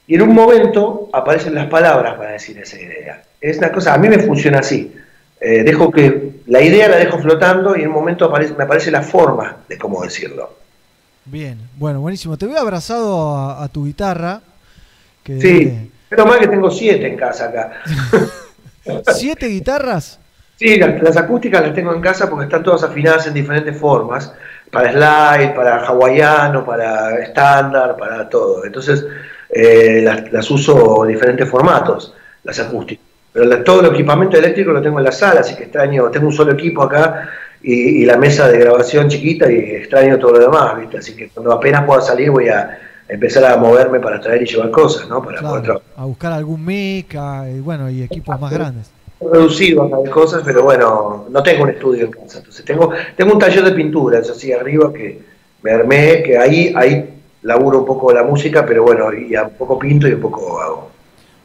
Y 0.06 0.14
en 0.14 0.22
un 0.22 0.35
momento 0.35 1.09
aparecen 1.12 1.55
las 1.55 1.66
palabras 1.66 2.14
para 2.14 2.32
decir 2.32 2.59
esa 2.59 2.81
idea. 2.81 3.22
Es 3.40 3.59
una 3.59 3.70
cosa, 3.70 3.94
a 3.94 3.98
mí 3.98 4.09
me 4.09 4.18
funciona 4.18 4.59
así. 4.59 4.93
Eh, 5.41 5.62
dejo 5.62 5.91
que 5.91 6.41
la 6.47 6.61
idea 6.61 6.89
la 6.89 6.97
dejo 6.97 7.19
flotando 7.19 7.75
y 7.77 7.83
en 7.83 7.89
un 7.89 7.95
momento 7.95 8.27
aparece, 8.27 8.55
me 8.55 8.65
aparece 8.65 8.91
la 8.91 9.03
forma 9.03 9.57
de 9.69 9.79
cómo 9.79 10.03
decirlo. 10.03 10.55
Bien, 11.25 11.59
bueno, 11.77 12.01
buenísimo. 12.01 12.37
Te 12.37 12.47
veo 12.47 12.59
abrazado 12.59 13.37
a, 13.37 13.65
a 13.65 13.69
tu 13.69 13.87
guitarra. 13.87 14.41
Que 15.23 15.41
Sí, 15.41 15.91
pero 16.09 16.27
más 16.27 16.39
que 16.39 16.49
tengo 16.49 16.71
siete 16.71 17.07
en 17.07 17.17
casa 17.17 17.47
acá. 17.47 17.73
¿Siete 19.15 19.47
guitarras? 19.47 20.19
Sí, 20.57 20.77
las, 20.77 21.01
las 21.03 21.17
acústicas 21.17 21.62
las 21.62 21.75
tengo 21.75 21.95
en 21.95 22.03
casa 22.03 22.29
porque 22.29 22.45
están 22.45 22.62
todas 22.62 22.83
afinadas 22.83 23.27
en 23.27 23.33
diferentes 23.33 23.79
formas, 23.79 24.35
para 24.71 24.93
slide, 24.93 25.55
para 25.55 25.87
hawaiano, 25.87 26.65
para 26.65 27.19
estándar, 27.21 27.97
para 27.97 28.29
todo. 28.29 28.65
Entonces 28.67 29.07
eh, 29.49 30.03
las, 30.03 30.31
las 30.33 30.51
uso 30.51 31.05
en 31.07 31.12
diferentes 31.12 31.49
formatos, 31.49 32.15
las 32.45 32.59
acústicas. 32.59 33.10
Pero 33.32 33.44
la- 33.47 33.62
todo 33.65 33.81
el 33.81 33.94
equipamiento 33.94 34.36
eléctrico 34.36 34.73
lo 34.73 34.82
tengo 34.82 34.98
en 34.98 35.05
la 35.05 35.12
sala, 35.12 35.40
así 35.40 35.55
que 35.57 35.65
extraño, 35.65 36.11
tengo 36.11 36.27
un 36.27 36.32
solo 36.32 36.52
equipo 36.52 36.82
acá 36.82 37.28
y, 37.62 38.02
y 38.02 38.05
la 38.05 38.16
mesa 38.16 38.48
de 38.48 38.59
grabación 38.59 39.09
chiquita 39.09 39.51
y 39.51 39.57
extraño 39.77 40.19
todo 40.19 40.32
lo 40.32 40.39
demás, 40.40 40.78
¿viste? 40.81 40.98
Así 40.98 41.15
que 41.15 41.28
cuando 41.28 41.52
apenas 41.52 41.85
pueda 41.85 42.01
salir 42.01 42.31
voy 42.31 42.48
a 42.48 42.78
empezar 43.09 43.44
a 43.44 43.57
moverme 43.57 44.01
para 44.01 44.20
traer 44.20 44.43
y 44.43 44.47
llevar 44.47 44.70
cosas, 44.70 45.09
¿no? 45.09 45.23
Para 45.23 45.39
Claro, 45.39 45.82
a 45.97 46.05
buscar 46.05 46.32
algún 46.32 46.65
mic, 46.65 47.15
a- 47.16 47.48
y 47.51 47.61
bueno, 47.61 47.89
y 47.90 48.02
equipos 48.02 48.40
más 48.40 48.52
grandes. 48.52 48.90
reducido 49.20 49.82
a 49.82 50.01
las 50.01 50.09
cosas, 50.11 50.43
pero 50.44 50.62
bueno, 50.62 51.27
no 51.28 51.43
tengo 51.43 51.65
un 51.65 51.70
estudio 51.70 52.07
en 52.07 52.11
casa. 52.12 52.39
Entonces 52.39 52.65
tengo, 52.65 52.90
tengo 53.16 53.35
un 53.35 53.39
taller 53.39 53.62
de 53.65 53.73
pintura, 53.73 54.19
eso 54.20 54.35
sí, 54.35 54.51
arriba 54.52 54.93
que 54.94 55.20
me 55.62 55.73
armé, 55.73 56.23
que 56.23 56.39
ahí, 56.39 56.73
ahí 56.74 57.07
laburo 57.43 57.81
un 57.81 57.85
poco 57.85 58.12
la 58.15 58.23
música, 58.23 58.65
pero 58.65 58.82
bueno, 58.82 59.12
y 59.12 59.35
a 59.35 59.43
un 59.44 59.51
poco 59.51 59.78
pinto 59.78 60.09
y 60.09 60.12
un 60.15 60.20
poco 60.23 60.59
hago. 60.61 60.90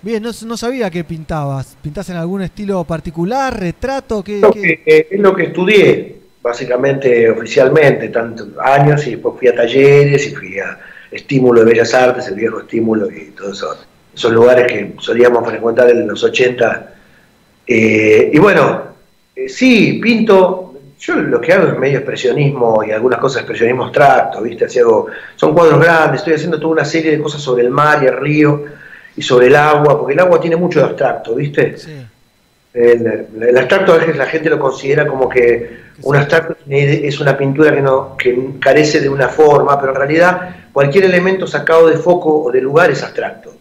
Bien, 0.06 0.22
no, 0.22 0.30
no 0.46 0.56
sabía 0.56 0.92
que 0.92 1.04
pintabas. 1.04 1.76
¿Pintás 1.82 2.08
en 2.12 2.18
algún 2.18 2.44
estilo 2.44 2.84
particular, 2.84 3.60
retrato? 3.60 4.24
¿Qué, 4.24 4.40
Lo 4.40 4.52
qué? 4.52 4.62
que- 4.62 4.84
eh, 4.86 5.08
es 5.10 5.20
lo 5.20 5.36
que 5.36 5.46
estudié, 5.46 6.16
básicamente, 6.44 7.28
oficialmente, 7.28 8.10
tantos 8.10 8.50
años, 8.64 9.06
y 9.08 9.12
después 9.16 9.34
fui 9.40 9.48
a 9.48 9.56
talleres 9.56 10.28
y 10.28 10.36
fui 10.36 10.60
a 10.60 10.78
Estímulo 11.12 11.62
de 11.64 11.72
Bellas 11.72 11.92
Artes, 11.96 12.28
el 12.28 12.36
viejo 12.36 12.60
Estímulo 12.60 13.10
y 13.10 13.32
todos 13.32 13.58
esos, 13.58 13.88
esos 14.14 14.32
lugares 14.32 14.72
que 14.72 14.94
solíamos 15.00 15.48
frecuentar 15.50 15.90
en 15.90 16.08
los 16.08 16.24
80. 16.24 16.94
Eh, 17.66 18.30
y 18.32 18.38
bueno, 18.38 18.84
eh, 19.36 19.50
sí, 19.50 20.00
pinto, 20.04 20.74
yo 21.00 21.16
lo 21.16 21.42
que 21.42 21.52
hago 21.52 21.68
es 21.70 21.80
medio 21.80 21.98
expresionismo 21.98 22.84
y 22.84 22.92
algunas 22.92 23.20
cosas 23.20 23.40
expresionismo 23.42 23.86
abstracto, 23.86 24.42
¿viste? 24.44 24.66
Así 24.66 24.78
hago- 24.78 25.08
son 25.36 25.54
cuadros 25.56 25.80
grandes, 25.80 26.20
estoy 26.22 26.34
haciendo 26.36 26.60
toda 26.60 26.74
una 26.74 26.86
serie 26.86 27.10
de 27.12 27.20
cosas 27.24 27.42
sobre 27.42 27.64
el 27.64 27.72
mar 27.72 28.04
y 28.04 28.08
el 28.08 28.18
río 28.18 28.66
y 29.18 29.22
sobre 29.22 29.48
el 29.48 29.56
agua, 29.56 29.98
porque 29.98 30.14
el 30.14 30.20
agua 30.20 30.40
tiene 30.40 30.56
mucho 30.56 30.80
de 30.80 30.86
abstracto, 30.86 31.36
¿viste? 31.36 31.76
El, 32.74 33.28
el 33.42 33.58
abstracto 33.58 33.94
a 33.94 33.98
veces 33.98 34.18
la 34.18 34.26
gente 34.26 34.50
lo 34.50 34.60
considera 34.60 35.08
como 35.08 35.30
que 35.30 35.86
un 36.02 36.16
abstracto 36.16 36.58
es 36.68 37.20
una 37.22 37.38
pintura 37.38 37.74
que, 37.74 37.82
no, 37.82 38.18
que 38.18 38.56
carece 38.60 39.00
de 39.00 39.08
una 39.08 39.30
forma, 39.30 39.80
pero 39.80 39.94
en 39.94 39.98
realidad 39.98 40.56
cualquier 40.74 41.06
elemento 41.06 41.48
sacado 41.48 41.88
de 41.88 41.98
foco 41.98 42.44
o 42.44 42.52
de 42.52 42.60
lugar 42.60 42.92
es 42.92 43.02
abstracto. 43.02 43.54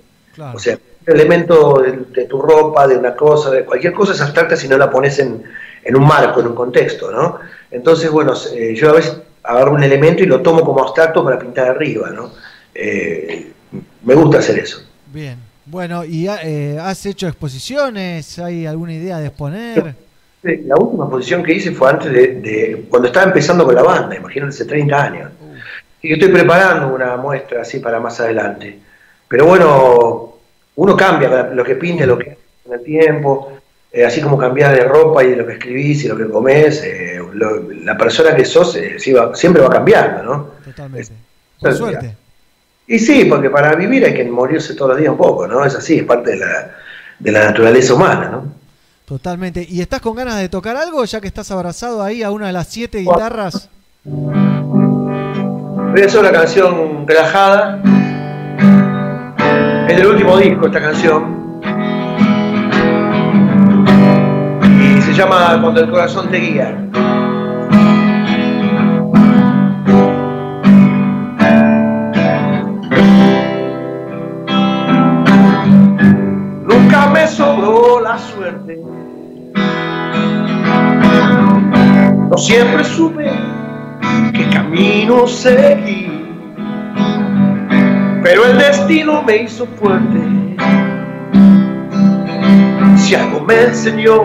O 0.53 0.59
sea, 0.59 0.77
un 1.07 1.15
elemento 1.15 1.81
de, 1.81 1.93
de 2.13 2.25
tu 2.25 2.43
ropa, 2.43 2.89
de 2.89 2.97
una 2.97 3.15
cosa, 3.15 3.51
de 3.51 3.65
cualquier 3.65 3.93
cosa 3.93 4.15
es 4.15 4.21
abstracta 4.21 4.57
si 4.57 4.67
no 4.67 4.77
la 4.77 4.91
pones 4.91 5.19
en, 5.21 5.45
en 5.85 5.97
un 5.97 6.05
marco, 6.07 6.41
en 6.41 6.49
un 6.49 6.55
contexto, 6.55 7.13
¿no? 7.13 7.39
Entonces, 7.71 8.11
bueno, 8.11 8.35
eh, 8.53 8.75
yo 8.75 8.91
a 8.91 8.95
veces 8.95 9.17
agarro 9.45 9.73
un 9.73 9.83
elemento 9.85 10.23
y 10.25 10.27
lo 10.27 10.41
tomo 10.41 10.63
como 10.63 10.83
abstracto 10.83 11.23
para 11.23 11.39
pintar 11.39 11.69
arriba, 11.69 12.11
¿no? 12.11 12.33
Eh, 12.75 13.53
me 14.03 14.15
gusta 14.15 14.39
hacer 14.39 14.59
eso. 14.59 14.83
Bien. 15.13 15.39
Bueno, 15.67 16.05
¿y 16.05 16.27
eh, 16.29 16.79
has 16.81 17.05
hecho 17.07 17.27
exposiciones? 17.27 18.39
¿Hay 18.39 18.67
alguna 18.67 18.93
idea 18.95 19.19
de 19.19 19.27
exponer? 19.29 19.95
La 20.43 20.77
última 20.77 21.05
exposición 21.05 21.43
que 21.43 21.55
hice 21.55 21.73
fue 21.73 21.89
antes 21.91 22.13
de, 22.13 22.27
de- 22.41 22.87
cuando 22.91 23.09
estaba 23.09 23.27
empezando 23.27 23.65
con 23.65 23.75
la 23.75 23.83
banda, 23.83 24.15
imagínense, 24.15 24.63
hace 24.63 24.69
30 24.69 25.03
años. 25.03 25.31
Y 26.03 26.09
que 26.09 26.15
estoy 26.15 26.29
preparando 26.29 26.95
una 26.95 27.17
muestra 27.17 27.63
así 27.63 27.79
para 27.79 27.99
más 27.99 28.21
adelante. 28.21 28.79
Pero 29.27 29.47
bueno, 29.47 30.35
uno 30.77 30.97
cambia 30.97 31.45
lo 31.45 31.65
que 31.65 31.77
pinta, 31.77 32.05
lo 32.05 32.19
que 32.19 32.33
hace 32.33 32.39
con 32.63 32.75
el 32.79 32.85
tiempo, 32.85 33.53
eh, 33.91 34.05
así 34.05 34.21
como 34.21 34.37
cambias 34.37 34.73
de 34.73 34.85
ropa 34.85 35.25
y 35.25 35.31
de 35.31 35.37
lo 35.37 35.47
que 35.47 35.55
escribís 35.55 36.05
y 36.05 36.09
lo 36.09 36.17
que 36.19 36.29
comés, 36.29 36.83
eh, 36.85 37.19
lo- 37.33 37.71
la 37.73 37.97
persona 37.97 38.37
que 38.37 38.45
sos 38.45 38.77
eh, 38.77 38.97
va- 39.19 39.35
siempre 39.35 39.63
va 39.63 39.71
cambiando, 39.71 40.23
¿no? 40.25 40.51
Totalmente. 40.63 41.09
Por 41.59 41.75
suerte. 41.75 42.15
Y 42.87 42.99
sí, 42.99 43.25
porque 43.25 43.49
para 43.49 43.75
vivir 43.75 44.05
hay 44.05 44.15
que 44.15 44.25
morirse 44.25 44.75
todos 44.75 44.91
los 44.91 44.99
días 44.99 45.11
un 45.11 45.17
poco, 45.17 45.47
¿no? 45.47 45.65
Es 45.65 45.75
así, 45.75 45.99
es 45.99 46.05
parte 46.05 46.33
de 46.33 46.37
la, 46.39 46.75
de 47.19 47.33
la 47.33 47.45
naturaleza 47.47 47.95
humana, 47.95 48.29
¿no? 48.31 48.53
Totalmente. 49.07 49.67
¿Y 49.69 49.81
estás 49.81 50.01
con 50.01 50.15
ganas 50.15 50.39
de 50.39 50.49
tocar 50.49 50.77
algo 50.77 51.05
ya 51.05 51.21
que 51.21 51.27
estás 51.27 51.51
abrazado 51.51 52.03
ahí 52.03 52.23
a 52.23 52.31
una 52.31 52.47
de 52.49 52.53
las 52.53 52.69
siete 52.69 52.99
guitarras? 52.99 53.69
Voy 54.05 56.03
a 56.03 56.07
hacer 56.07 56.21
una 56.21 56.33
canción 56.33 57.07
relajada. 57.07 57.83
Es 59.89 59.97
del 59.97 60.07
último 60.07 60.39
disco 60.39 60.67
esta 60.67 60.81
canción. 60.81 61.61
Y 64.81 65.03
se 65.03 65.13
llama 65.13 65.59
Cuando 65.61 65.81
el 65.81 65.91
corazón 65.91 66.31
te 66.31 66.39
guía. 66.39 66.77
Sobró 77.35 78.01
la 78.01 78.17
suerte. 78.17 78.81
No 82.31 82.39
siempre 82.39 82.85
supe 82.85 83.29
qué 84.33 84.49
camino 84.51 85.27
seguir. 85.27 86.13
Pero 88.23 88.47
el 88.47 88.59
destino 88.59 89.23
me 89.23 89.39
hizo 89.39 89.67
fuerte. 89.67 90.21
Si 92.97 93.15
algo 93.17 93.41
me 93.41 93.65
enseñó, 93.65 94.23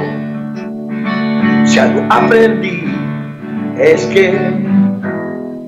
si 1.65 1.79
algo 1.79 2.05
aprendí, 2.09 2.83
es 3.77 4.05
que 4.05 4.37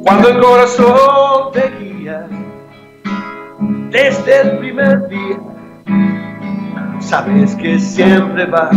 cuando 0.04 0.30
el 0.30 0.40
corazón 0.40 1.52
te 1.54 1.72
guía, 1.80 2.28
desde 3.90 4.42
el 4.42 4.58
primer 4.60 5.08
día, 5.10 5.51
sabes 7.02 7.56
que 7.56 7.80
siempre 7.80 8.46
va 8.46 8.70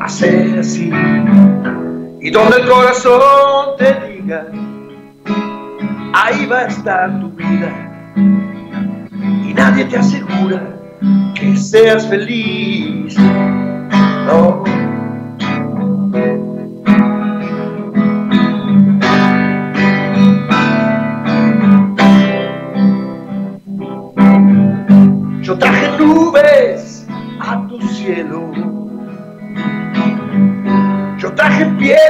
a 0.00 0.08
ser 0.08 0.58
así. 0.58 0.90
Y 2.20 2.30
donde 2.30 2.56
el 2.58 2.68
corazón 2.68 3.76
te 3.78 3.94
diga, 4.08 4.46
ahí 6.12 6.46
va 6.46 6.58
a 6.58 6.66
estar 6.66 7.20
tu 7.20 7.30
vida. 7.30 7.70
Y 8.16 9.54
nadie 9.54 9.84
te 9.84 9.98
asegura 9.98 10.76
que 11.34 11.56
seas 11.56 12.06
feliz. 12.08 13.16
No. 14.26 14.64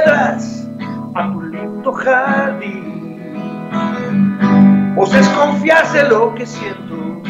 A 0.07 1.31
tu 1.31 1.41
lindo 1.41 1.91
jardín. 1.91 3.33
Vos 4.95 5.11
desconfías 5.11 5.91
de 5.93 6.03
lo 6.09 6.33
que 6.35 6.45
siento. 6.45 7.21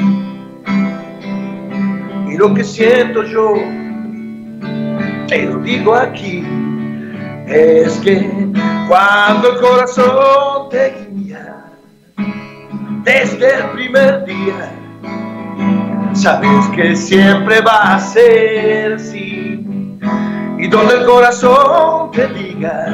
Y 2.30 2.38
lo 2.38 2.54
que 2.54 2.64
siento 2.64 3.24
yo, 3.24 3.54
te 5.28 5.46
lo 5.46 5.60
digo 5.60 5.96
aquí, 5.96 6.44
es 7.48 7.98
que 8.00 8.52
cuando 8.88 9.54
el 9.54 9.60
corazón 9.60 10.70
te 10.70 11.08
guía, 11.12 11.66
desde 13.04 13.56
el 13.56 13.70
primer 13.72 14.26
día, 14.26 14.72
sabes 16.14 16.68
que 16.76 16.96
siempre 16.96 17.62
va 17.62 17.96
a 17.96 18.00
ser 18.00 18.94
así. 18.94 19.49
Y 20.60 20.68
donde 20.68 20.96
el 20.98 21.06
corazón 21.06 22.12
te 22.12 22.28
diga, 22.28 22.86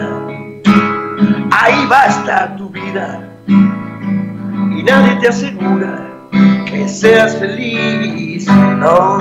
ahí 1.52 1.88
va 1.88 2.04
a 2.04 2.06
estar 2.06 2.56
tu 2.58 2.70
vida. 2.70 3.28
Y 3.48 4.84
nadie 4.84 5.16
te 5.20 5.30
asegura 5.30 6.08
que 6.68 6.88
seas 6.88 7.38
feliz, 7.38 8.46
no. 8.48 9.18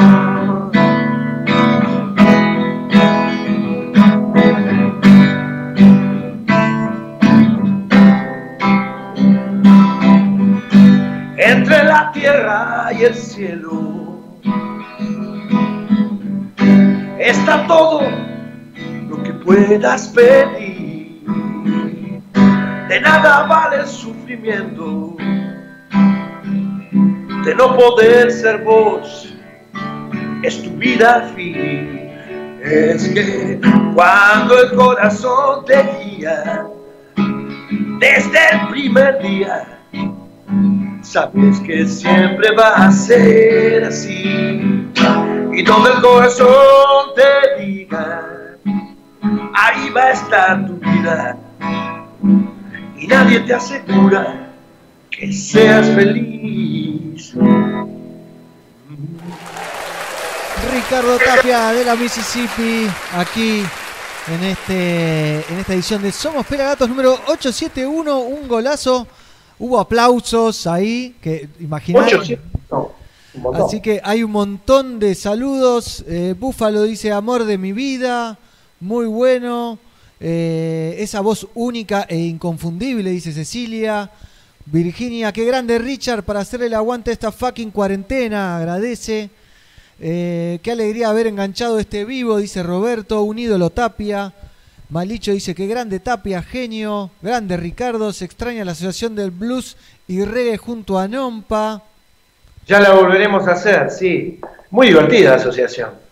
Entre 11.38 11.84
la 11.84 12.12
tierra 12.12 12.90
y 12.92 13.04
el 13.04 13.14
cielo 13.14 14.04
está 17.18 17.66
todo 17.66 18.33
puedas 19.44 20.08
pedir. 20.08 21.22
De 22.88 23.00
nada 23.00 23.46
vale 23.46 23.80
el 23.80 23.86
sufrimiento 23.86 25.16
de 27.44 27.54
no 27.54 27.76
poder 27.76 28.30
ser 28.32 28.58
vos. 28.64 29.34
Es 30.42 30.62
tu 30.62 30.70
vida 30.70 31.30
fin. 31.34 32.10
Es 32.62 33.08
que 33.08 33.60
cuando 33.94 34.62
el 34.62 34.74
corazón 34.74 35.64
te 35.66 35.82
guía, 36.02 36.66
desde 37.98 38.38
el 38.52 38.68
primer 38.70 39.18
día, 39.20 39.80
sabes 41.02 41.60
que 41.60 41.86
siempre 41.86 42.54
va 42.56 42.86
a 42.86 42.90
ser 42.90 43.84
así. 43.84 44.90
Y 45.52 45.62
donde 45.62 45.90
el 45.90 46.00
corazón 46.00 47.14
te 47.14 47.62
diga, 47.62 48.33
ahí 49.54 49.90
va 49.90 50.02
a 50.02 50.10
estar 50.12 50.66
tu 50.66 50.74
vida. 50.76 51.36
Y 52.98 53.06
nadie 53.06 53.40
te 53.40 53.54
asegura 53.54 54.50
que 55.10 55.32
seas 55.32 55.86
feliz. 55.94 57.34
Ricardo 60.72 61.18
Tapia 61.18 61.72
de 61.72 61.84
la 61.84 61.94
Mississippi, 61.94 62.88
aquí 63.16 63.62
en, 64.28 64.44
este, 64.44 65.36
en 65.52 65.58
esta 65.58 65.74
edición 65.74 66.02
de 66.02 66.10
Somos 66.10 66.46
Pelagatos 66.46 66.88
número 66.88 67.12
871, 67.12 68.18
un 68.18 68.48
golazo. 68.48 69.06
Hubo 69.58 69.78
aplausos 69.78 70.66
ahí, 70.66 71.14
que 71.20 71.48
imaginar. 71.60 72.02
800, 72.02 72.50
no, 72.70 72.92
un 73.34 73.42
montón. 73.42 73.66
Así 73.66 73.80
que 73.80 74.00
hay 74.02 74.24
un 74.24 74.32
montón 74.32 74.98
de 74.98 75.14
saludos. 75.14 76.04
Eh, 76.08 76.34
Búfalo 76.38 76.82
dice 76.82 77.12
amor 77.12 77.44
de 77.44 77.56
mi 77.56 77.72
vida, 77.72 78.38
muy 78.80 79.06
bueno. 79.06 79.78
Eh, 80.20 80.96
esa 80.98 81.20
voz 81.20 81.46
única 81.54 82.06
e 82.08 82.16
inconfundible, 82.16 83.10
dice 83.10 83.32
Cecilia. 83.32 84.10
Virginia, 84.66 85.32
qué 85.32 85.44
grande 85.44 85.78
Richard 85.78 86.22
para 86.22 86.40
hacerle 86.40 86.66
el 86.66 86.74
aguante 86.74 87.10
a 87.10 87.12
esta 87.12 87.30
fucking 87.30 87.70
cuarentena, 87.70 88.56
agradece. 88.56 89.28
Eh, 90.00 90.58
qué 90.62 90.72
alegría 90.72 91.10
haber 91.10 91.26
enganchado 91.26 91.78
este 91.78 92.04
vivo, 92.04 92.38
dice 92.38 92.62
Roberto, 92.62 93.22
un 93.22 93.38
ídolo 93.38 93.70
Tapia. 93.70 94.32
Malicho 94.88 95.32
dice 95.32 95.54
que 95.54 95.66
grande 95.66 96.00
Tapia, 96.00 96.42
genio. 96.42 97.10
Grande 97.20 97.56
Ricardo, 97.56 98.12
se 98.12 98.24
extraña 98.24 98.64
la 98.64 98.72
asociación 98.72 99.14
del 99.14 99.30
blues 99.30 99.76
y 100.08 100.24
reggae 100.24 100.56
junto 100.56 100.98
a 100.98 101.08
Nompa. 101.08 101.82
Ya 102.66 102.80
la 102.80 102.92
volveremos 102.92 103.46
a 103.46 103.52
hacer, 103.52 103.90
sí. 103.90 104.40
Muy 104.70 104.88
divertida 104.88 105.30
la 105.30 105.36
asociación. 105.36 106.03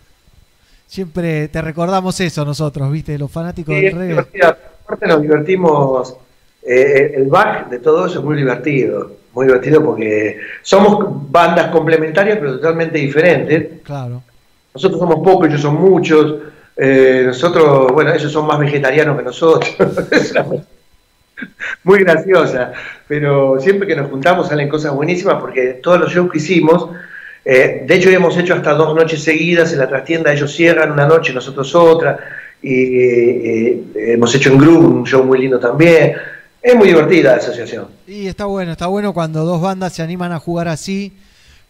Siempre 0.93 1.47
te 1.47 1.59
recordamos 1.59 2.19
eso 2.19 2.45
nosotros, 2.45 2.91
viste, 2.91 3.17
los 3.17 3.31
fanáticos 3.31 3.73
Sí, 3.73 3.81
del 3.81 3.95
reggae. 3.95 4.45
Aparte 4.83 5.07
nos 5.07 5.23
divertimos, 5.23 6.15
eh, 6.61 7.13
el 7.15 7.25
back 7.29 7.67
de 7.69 7.79
todo 7.79 8.05
eso 8.05 8.19
es 8.19 8.23
muy 8.25 8.35
divertido, 8.37 9.11
muy 9.33 9.47
divertido 9.47 9.83
porque 9.83 10.37
somos 10.61 10.99
bandas 11.31 11.71
complementarias 11.71 12.37
pero 12.37 12.57
totalmente 12.57 12.99
diferentes. 12.99 13.81
Claro. 13.81 14.21
Nosotros 14.75 14.99
somos 14.99 15.15
pocos, 15.27 15.47
ellos 15.47 15.61
son 15.61 15.81
muchos. 15.81 16.35
eh, 16.77 17.23
nosotros, 17.25 17.91
bueno, 17.91 18.13
ellos 18.13 18.31
son 18.31 18.45
más 18.45 18.59
vegetarianos 18.59 19.17
que 19.17 19.23
nosotros. 19.23 19.75
Muy 21.83 22.03
graciosa, 22.03 22.71
pero 23.07 23.59
siempre 23.59 23.87
que 23.87 23.95
nos 23.95 24.11
juntamos 24.11 24.47
salen 24.47 24.69
cosas 24.69 24.93
buenísimas 24.93 25.41
porque 25.41 25.79
todos 25.81 25.99
los 26.01 26.11
shows 26.13 26.31
que 26.31 26.37
hicimos, 26.37 26.91
eh, 27.45 27.83
de 27.85 27.95
hecho 27.95 28.09
hemos 28.09 28.37
hecho 28.37 28.53
hasta 28.53 28.73
dos 28.73 28.95
noches 28.95 29.23
seguidas 29.23 29.73
en 29.73 29.79
la 29.79 29.89
trastienda, 29.89 30.31
ellos 30.31 30.53
cierran 30.53 30.91
una 30.91 31.05
noche, 31.05 31.33
nosotros 31.33 31.73
otra, 31.75 32.17
y 32.61 32.97
eh, 32.97 33.83
eh, 33.95 34.13
hemos 34.13 34.33
hecho 34.33 34.51
en 34.51 34.57
grupo 34.57 34.87
un 34.87 35.05
show 35.05 35.23
muy 35.23 35.39
lindo 35.39 35.59
también. 35.59 36.13
Es 36.61 36.75
muy 36.75 36.87
divertida 36.87 37.31
la 37.31 37.37
asociación. 37.37 37.87
Y 38.07 38.27
está 38.27 38.45
bueno, 38.45 38.71
está 38.71 38.87
bueno 38.87 39.13
cuando 39.13 39.43
dos 39.43 39.61
bandas 39.61 39.91
se 39.93 40.01
animan 40.01 40.31
a 40.31 40.39
jugar 40.39 40.69
así, 40.69 41.11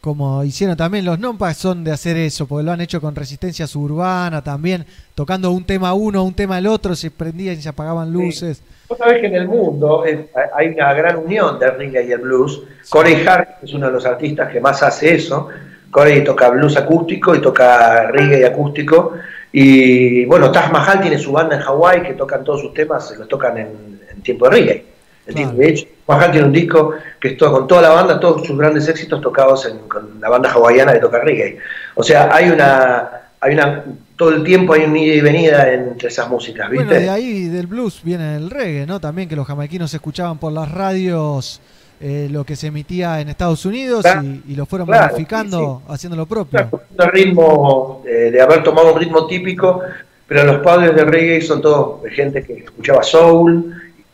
como 0.04 0.44
hicieron 0.44 0.76
también 0.76 1.06
los 1.06 1.18
Nompas, 1.18 1.56
son 1.56 1.86
de 1.86 1.92
hacer 1.94 2.18
eso, 2.18 2.46
porque 2.46 2.66
lo 2.66 2.74
han 2.74 2.82
hecho 2.82 3.00
con 3.00 3.16
Resistencia 3.16 3.66
Suburbana 3.68 4.44
también, 4.44 4.86
tocando 5.16 5.50
un 5.52 5.64
tema 5.64 5.94
uno, 5.94 6.26
un 6.26 6.34
tema 6.34 6.58
el 6.58 6.68
otro, 6.68 6.94
se 6.94 7.10
prendían 7.10 7.58
y 7.58 7.62
se 7.62 7.70
apagaban 7.70 8.12
luces. 8.12 8.62
Vos 8.90 8.98
sabés 8.98 9.22
que 9.22 9.28
en 9.28 9.36
el 9.36 9.48
mundo 9.48 10.04
es- 10.04 10.20
hay 10.54 10.68
una 10.68 10.94
gran 10.94 11.16
unión 11.16 11.58
del 11.58 11.76
reggae 11.78 12.06
y 12.06 12.12
el 12.12 12.20
blues. 12.20 12.64
Corey 12.90 13.26
Hart 13.26 13.64
es 13.64 13.74
uno 13.74 13.86
de 13.88 13.94
los 13.94 14.06
artistas 14.06 14.52
que 14.52 14.60
más 14.60 14.84
hace 14.84 15.16
eso. 15.16 15.48
Corey 15.90 16.22
toca 16.26 16.50
blues 16.50 16.76
acústico 16.76 17.34
y 17.34 17.40
toca 17.42 18.08
reggae 18.12 18.46
acústico. 18.46 19.14
Y 19.54 20.26
bueno, 20.26 20.52
Taj 20.52 20.70
Mahal 20.70 21.00
tiene 21.00 21.18
su 21.18 21.32
banda 21.32 21.56
en 21.56 21.62
Hawái 21.62 22.04
que 22.04 22.14
tocan 22.16 22.44
todos 22.44 22.60
sus 22.60 22.74
temas, 22.74 23.08
se 23.08 23.16
los 23.18 23.30
tocan 23.30 23.58
en, 23.58 24.02
en 24.12 24.22
tiempo 24.22 24.50
de 24.50 24.52
reggae. 24.52 24.86
El 25.26 25.36
tipo, 25.36 25.52
de 25.52 25.70
hecho, 25.70 25.86
Mahal 26.08 26.32
tiene 26.32 26.48
un 26.48 26.54
disco 26.54 26.94
que 27.20 27.30
es 27.30 27.38
todo, 27.38 27.52
con 27.54 27.68
toda 27.68 27.82
la 27.82 27.90
banda, 27.90 28.20
todos 28.20 28.46
sus 28.46 28.58
grandes 28.58 28.88
éxitos 28.90 29.22
tocados 29.22 29.66
en- 29.66 29.88
con 29.88 30.20
la 30.20 30.30
banda 30.30 30.52
hawaiana 30.52 30.94
que 30.94 31.00
toca 31.00 31.20
reggae. 31.20 31.58
O 31.96 32.04
sea, 32.04 32.30
hay 32.36 32.50
una, 32.50 33.10
hay 33.40 33.54
una, 33.54 33.84
todo 34.18 34.30
el 34.32 34.44
tiempo 34.44 34.74
hay 34.74 34.84
un 34.84 34.98
ida 34.98 35.14
y 35.16 35.22
venida 35.22 35.72
entre 35.74 36.10
esas 36.10 36.30
músicas, 36.30 36.70
¿viste? 36.70 36.86
Bueno, 36.86 37.00
de 37.00 37.10
ahí 37.10 37.48
del 37.48 37.68
blues 37.68 38.02
viene 38.04 38.36
el 38.36 38.50
reggae, 38.50 38.86
¿no? 38.86 39.00
También 39.00 39.30
que 39.30 39.36
los 39.38 39.48
jamaiquinos 39.48 39.94
escuchaban 39.94 40.38
por 40.40 40.52
las 40.52 40.70
radios 40.70 41.62
eh, 42.02 42.28
lo 42.30 42.44
que 42.44 42.58
se 42.58 42.68
emitía 42.68 43.22
en 43.22 43.30
Estados 43.30 43.66
Unidos 43.66 44.02
Claro, 44.02 44.24
y, 44.24 44.44
y 44.50 44.56
lo 44.56 44.66
fueron 44.66 44.88
claro, 44.88 45.08
modificando, 45.14 45.84
haciendo 45.88 46.18
lo 46.18 46.26
propio. 46.26 46.68
un 46.72 47.08
ritmo, 47.14 48.04
eh, 48.06 48.30
de 48.30 48.42
haber 48.42 48.62
tomado 48.62 48.94
un 48.94 49.00
ritmo 49.00 49.26
típico, 49.26 49.80
pero 50.28 50.44
los 50.44 50.58
padres 50.58 50.94
de 50.96 51.06
reggae 51.06 51.42
son 51.42 51.62
todos 51.62 52.02
gente 52.12 52.44
que 52.44 52.54
escuchaba 52.66 53.04
soul, 53.04 53.74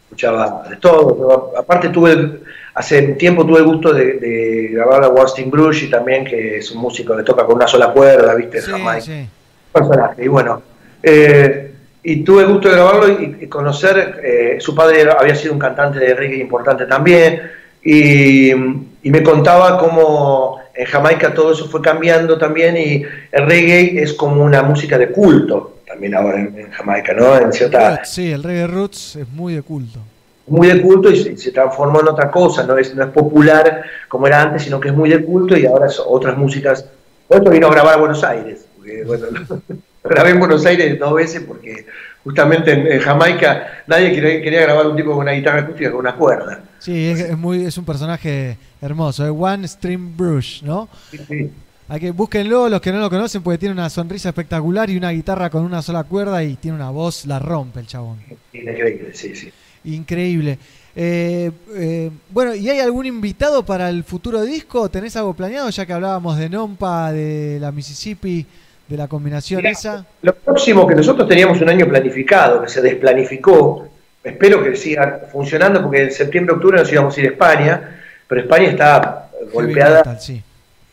escuchaba 0.10 0.64
de 0.68 0.78
todo. 0.78 1.16
pero 1.16 1.54
aparte 1.58 1.90
tuve, 1.90 2.40
hace 2.74 3.02
tiempo 3.14 3.46
tuve 3.46 3.60
el 3.60 3.66
gusto 3.66 3.94
de, 3.94 4.14
de 4.14 4.70
grabar 4.72 5.04
a 5.04 5.10
Wasting 5.10 5.52
Bruce 5.52 5.86
y 5.86 5.90
también 5.90 6.26
que 6.26 6.58
es 6.58 6.72
un 6.72 6.82
músico 6.82 7.16
que 7.16 7.24
toca 7.24 7.46
con 7.46 7.56
una 7.56 7.68
sola 7.68 7.92
cuerda, 7.94 8.34
¿viste? 8.34 8.62
Sí, 8.62 8.72
Jamaica. 8.72 9.02
sí. 9.02 9.28
personaje. 9.72 10.26
Y 10.26 10.28
bueno, 10.28 10.62
eh, 11.04 11.72
y 12.02 12.24
tuve 12.24 12.44
el 12.44 12.50
gusto 12.50 12.70
de 12.70 12.76
grabarlo 12.76 13.10
y, 13.10 13.38
y 13.42 13.48
conocer, 13.48 14.20
eh, 14.24 14.58
su 14.60 14.74
padre 14.74 15.08
había 15.12 15.36
sido 15.36 15.54
un 15.54 15.60
cantante 15.60 16.00
de 16.00 16.16
reggae 16.16 16.38
importante 16.38 16.86
también, 16.86 17.42
y, 17.84 18.52
y 18.52 19.12
me 19.12 19.24
contaba 19.24 19.78
cómo 19.78 20.60
en 20.74 20.86
Jamaica 20.86 21.34
todo 21.34 21.52
eso 21.52 21.68
fue 21.70 21.82
cambiando 21.82 22.38
también 22.38 22.78
y 22.78 23.04
el 23.32 23.46
reggae 23.46 24.02
es 24.02 24.14
como 24.14 24.44
una 24.44 24.64
música 24.64 24.98
de 24.98 25.10
culto 25.10 25.79
también 26.00 26.16
ahora 26.16 26.40
en, 26.40 26.58
en 26.58 26.72
Jamaica, 26.72 27.14
¿no? 27.14 27.38
En 27.38 27.52
cierta, 27.52 28.06
sí, 28.06 28.32
el 28.32 28.42
reggae 28.44 28.68
roots 28.68 29.18
es 29.18 29.28
muy 29.30 29.54
de 29.54 29.62
culto. 29.64 30.00
muy 30.48 30.68
de 30.68 30.82
culto 30.82 31.10
y 31.12 31.18
se, 31.18 31.38
se 31.38 31.52
transformó 31.52 32.00
en 32.02 32.08
otra 32.08 32.32
cosa, 32.32 32.64
no 32.66 32.78
es, 32.78 32.96
no 32.96 33.04
es 33.04 33.10
popular 33.12 33.84
como 34.08 34.28
era 34.28 34.42
antes, 34.42 34.64
sino 34.64 34.80
que 34.80 34.90
es 34.90 34.94
muy 34.96 35.10
de 35.10 35.24
culto 35.24 35.58
y 35.58 35.66
ahora 35.66 35.88
es 35.88 36.00
otras 36.04 36.38
músicas. 36.38 36.86
Eso 37.30 37.50
vino 37.52 37.68
a 37.68 37.72
grabar 37.72 37.96
a 37.96 37.98
Buenos 37.98 38.24
Aires, 38.24 38.66
porque 38.76 39.04
bueno, 39.06 39.28
lo 40.04 40.10
grabé 40.10 40.30
en 40.32 40.40
Buenos 40.40 40.66
Aires 40.66 40.98
dos 40.98 41.14
veces 41.14 41.44
porque 41.46 41.86
justamente 42.24 42.72
en, 42.72 42.88
en 42.88 43.00
Jamaica 43.02 43.84
nadie 43.88 44.14
quería, 44.14 44.42
quería 44.42 44.62
grabar 44.62 44.88
un 44.88 44.96
tipo 44.96 45.12
con 45.12 45.20
una 45.20 45.34
guitarra 45.34 45.60
acústica 45.62 45.92
con 45.92 46.00
una 46.00 46.16
cuerda. 46.16 46.64
Sí, 46.80 47.10
es, 47.12 47.20
es 47.20 47.38
muy, 47.38 47.66
es 47.66 47.78
un 47.78 47.86
personaje 47.86 48.58
hermoso, 48.82 49.26
es 49.26 49.32
One 49.38 49.68
Stream 49.68 50.16
Bruce, 50.18 50.66
¿no? 50.66 50.90
Sí, 51.12 51.18
sí. 51.28 51.52
Hay 51.92 52.00
que 52.00 52.12
búsquenlo, 52.12 52.70
los 52.70 52.82
que 52.82 52.92
no 52.92 53.00
lo 53.00 53.10
conocen, 53.10 53.42
porque 53.42 53.58
tiene 53.58 53.74
una 53.74 53.90
sonrisa 53.90 54.30
espectacular 54.30 54.92
y 54.92 54.98
una 54.98 55.10
guitarra 55.10 55.50
con 55.50 55.64
una 55.64 55.82
sola 55.82 56.04
cuerda 56.04 56.44
y 56.44 56.56
tiene 56.56 56.76
una 56.76 56.92
voz, 56.92 57.26
la 57.26 57.40
rompe 57.40 57.80
el 57.80 57.88
chabón. 57.88 58.20
Increíble, 58.54 59.10
sí, 59.14 59.36
sí. 59.36 59.52
Increíble. 59.86 60.60
Eh, 60.96 61.50
eh, 61.76 62.12
bueno, 62.30 62.54
¿y 62.54 62.70
hay 62.70 62.80
algún 62.80 63.08
invitado 63.08 63.66
para 63.66 63.90
el 63.90 64.04
futuro 64.04 64.44
disco? 64.44 64.88
¿Tenés 64.90 65.16
algo 65.16 65.34
planeado? 65.34 65.68
Ya 65.72 65.84
que 65.88 65.94
hablábamos 65.94 66.38
de 66.38 66.48
Nompa, 66.48 67.12
de 67.12 67.58
la 67.60 67.72
Mississippi, 67.72 68.46
de 68.88 68.98
la 68.98 69.08
combinación 69.08 69.58
Mirá, 69.58 69.72
esa. 69.72 70.06
Lo 70.22 70.36
próximo 70.36 70.86
que 70.86 70.94
nosotros 70.94 71.28
teníamos 71.28 71.60
un 71.60 71.70
año 71.70 71.88
planificado, 71.88 72.62
que 72.62 72.70
se 72.70 72.82
desplanificó, 72.82 73.88
espero 74.24 74.64
que 74.64 74.76
siga 74.76 75.28
funcionando 75.32 75.82
porque 75.82 76.04
en 76.04 76.12
septiembre, 76.12 76.54
octubre 76.54 76.78
nos 76.78 76.92
íbamos 76.92 77.18
a 77.18 77.20
ir 77.20 77.28
a 77.28 77.32
España, 77.32 78.02
pero 78.28 78.42
España 78.42 78.70
está 78.70 79.30
golpeada. 79.52 80.00
metal, 80.00 80.20
sí. 80.20 80.44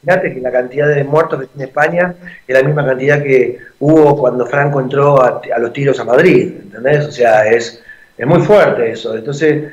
Fíjate 0.07 0.35
que 0.35 0.41
la 0.41 0.53
cantidad 0.53 0.87
de 0.89 1.03
muertos 1.03 1.41
que 1.41 1.47
tiene 1.49 1.65
España 1.65 2.15
es 2.47 2.55
la 2.57 2.63
misma 2.63 2.87
cantidad 2.87 3.21
que 3.21 3.59
hubo 3.81 4.17
cuando 4.17 4.47
Franco 4.47 4.81
entró 4.81 5.21
a, 5.21 5.43
los 5.59 5.73
tiros 5.73 5.99
a 5.99 6.05
Madrid, 6.05 6.53
¿entendés? 6.63 7.07
O 7.07 7.11
sea, 7.11 7.45
es, 7.49 7.83
es 8.17 8.27
muy 8.27 8.41
fuerte 8.41 8.93
eso. 8.93 9.17
Entonces, 9.17 9.65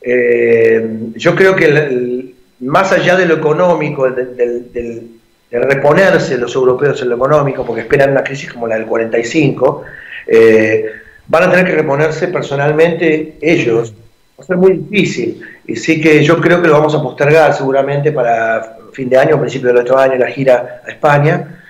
eh, 0.00 0.88
yo 1.16 1.34
creo 1.34 1.54
que 1.54 2.32
más 2.60 2.92
allá 2.92 3.14
de 3.16 3.26
lo 3.26 3.34
económico, 3.34 4.10
del, 4.10 4.34
del- 4.36 4.72
del- 4.72 5.10
de 5.50 5.58
reponerse 5.60 6.38
los 6.38 6.54
europeos 6.54 7.00
en 7.02 7.10
lo 7.10 7.16
económico, 7.16 7.64
porque 7.64 7.82
esperan 7.82 8.10
una 8.12 8.24
crisis 8.24 8.50
como 8.52 8.66
la 8.66 8.74
del 8.76 8.86
45, 8.86 9.82
eh, 10.26 10.86
van 11.28 11.42
a 11.44 11.50
tener 11.50 11.66
que 11.66 11.72
reponerse 11.76 12.28
personalmente 12.28 13.34
ellos. 13.40 13.92
Va 14.40 14.42
a 14.42 14.46
ser 14.46 14.56
muy 14.56 14.72
difícil. 14.78 15.40
Y 15.66 15.76
sí 15.76 16.00
que 16.00 16.24
yo 16.24 16.40
creo 16.40 16.60
que 16.62 16.68
lo 16.68 16.74
vamos 16.74 16.94
a 16.94 17.02
postergar 17.02 17.52
seguramente 17.54 18.10
para 18.10 18.78
fin 18.94 19.08
de 19.08 19.18
año, 19.18 19.38
principio 19.40 19.68
del 19.68 19.78
otro 19.78 19.98
año, 19.98 20.14
la 20.16 20.28
gira 20.28 20.82
a 20.86 20.90
España. 20.90 21.60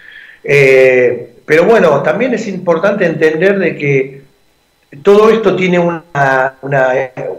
Eh, 0.43 1.31
pero 1.47 1.65
bueno, 1.65 2.03
también 2.03 2.35
es 2.35 2.47
importante 2.49 3.05
entender 3.07 3.59
de 3.59 3.77
que 3.77 4.23
todo 5.03 5.29
esto 5.31 5.57
tiene 5.57 5.79
una, 5.79 6.55
una, 6.63 6.93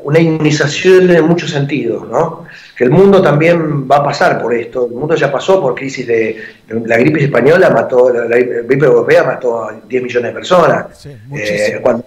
una 0.04 0.20
inmunización 0.20 1.10
en 1.10 1.26
muchos 1.26 1.52
sentidos, 1.52 2.08
¿no? 2.10 2.46
Que 2.78 2.84
el 2.84 2.90
mundo 2.92 3.22
también 3.22 3.90
va 3.90 3.98
a 3.98 4.04
pasar 4.04 4.42
por 4.42 4.54
esto. 4.54 4.88
El 4.88 4.92
mundo 4.94 5.16
ya 5.16 5.32
pasó 5.32 5.62
por 5.62 5.74
crisis 5.74 6.06
de. 6.06 6.38
La 6.68 6.98
gripe 6.98 7.24
española 7.24 7.70
mató, 7.70 8.12
la, 8.12 8.26
la 8.26 8.36
gripe 8.38 8.86
europea 8.86 9.24
mató 9.24 9.64
a 9.64 9.74
10 9.88 10.04
millones 10.04 10.32
de 10.32 10.36
personas. 10.36 10.86
Eh, 11.40 11.80
cuando, 11.82 12.04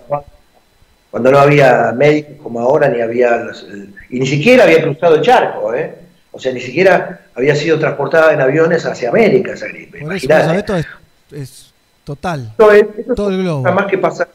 cuando 1.11 1.31
no 1.33 1.39
había 1.39 1.93
médicos 1.97 2.35
como 2.43 2.61
ahora, 2.61 2.89
ni 2.89 3.01
había. 3.01 3.37
los- 3.39 3.67
y 4.11 4.21
ni 4.21 4.27
siquiera 4.27 4.65
había 4.65 4.83
cruzado 4.83 5.15
el 5.15 5.23
charco, 5.23 5.75
¿eh? 5.75 5.95
O 6.39 6.41
sea, 6.41 6.53
ni 6.53 6.61
siquiera 6.61 7.19
había 7.35 7.57
sido 7.57 7.81
transportada 7.81 8.33
en 8.33 8.41
aviones 8.41 8.87
hacia 8.87 9.09
América 9.09 9.55
esa 9.55 9.67
gripe. 9.67 9.99
Por 10.01 10.15
eso, 10.15 10.53
esto 10.53 10.77
es, 10.77 10.87
es 11.33 11.75
total. 12.05 12.51
Esto 12.53 12.71
es- 12.71 12.87
esto 12.97 13.15
Todo 13.17 13.31
el 13.31 13.39
globo. 13.43 13.63
Nada 13.65 13.75
más 13.75 13.87
que 13.87 13.99
pasa. 13.99 14.29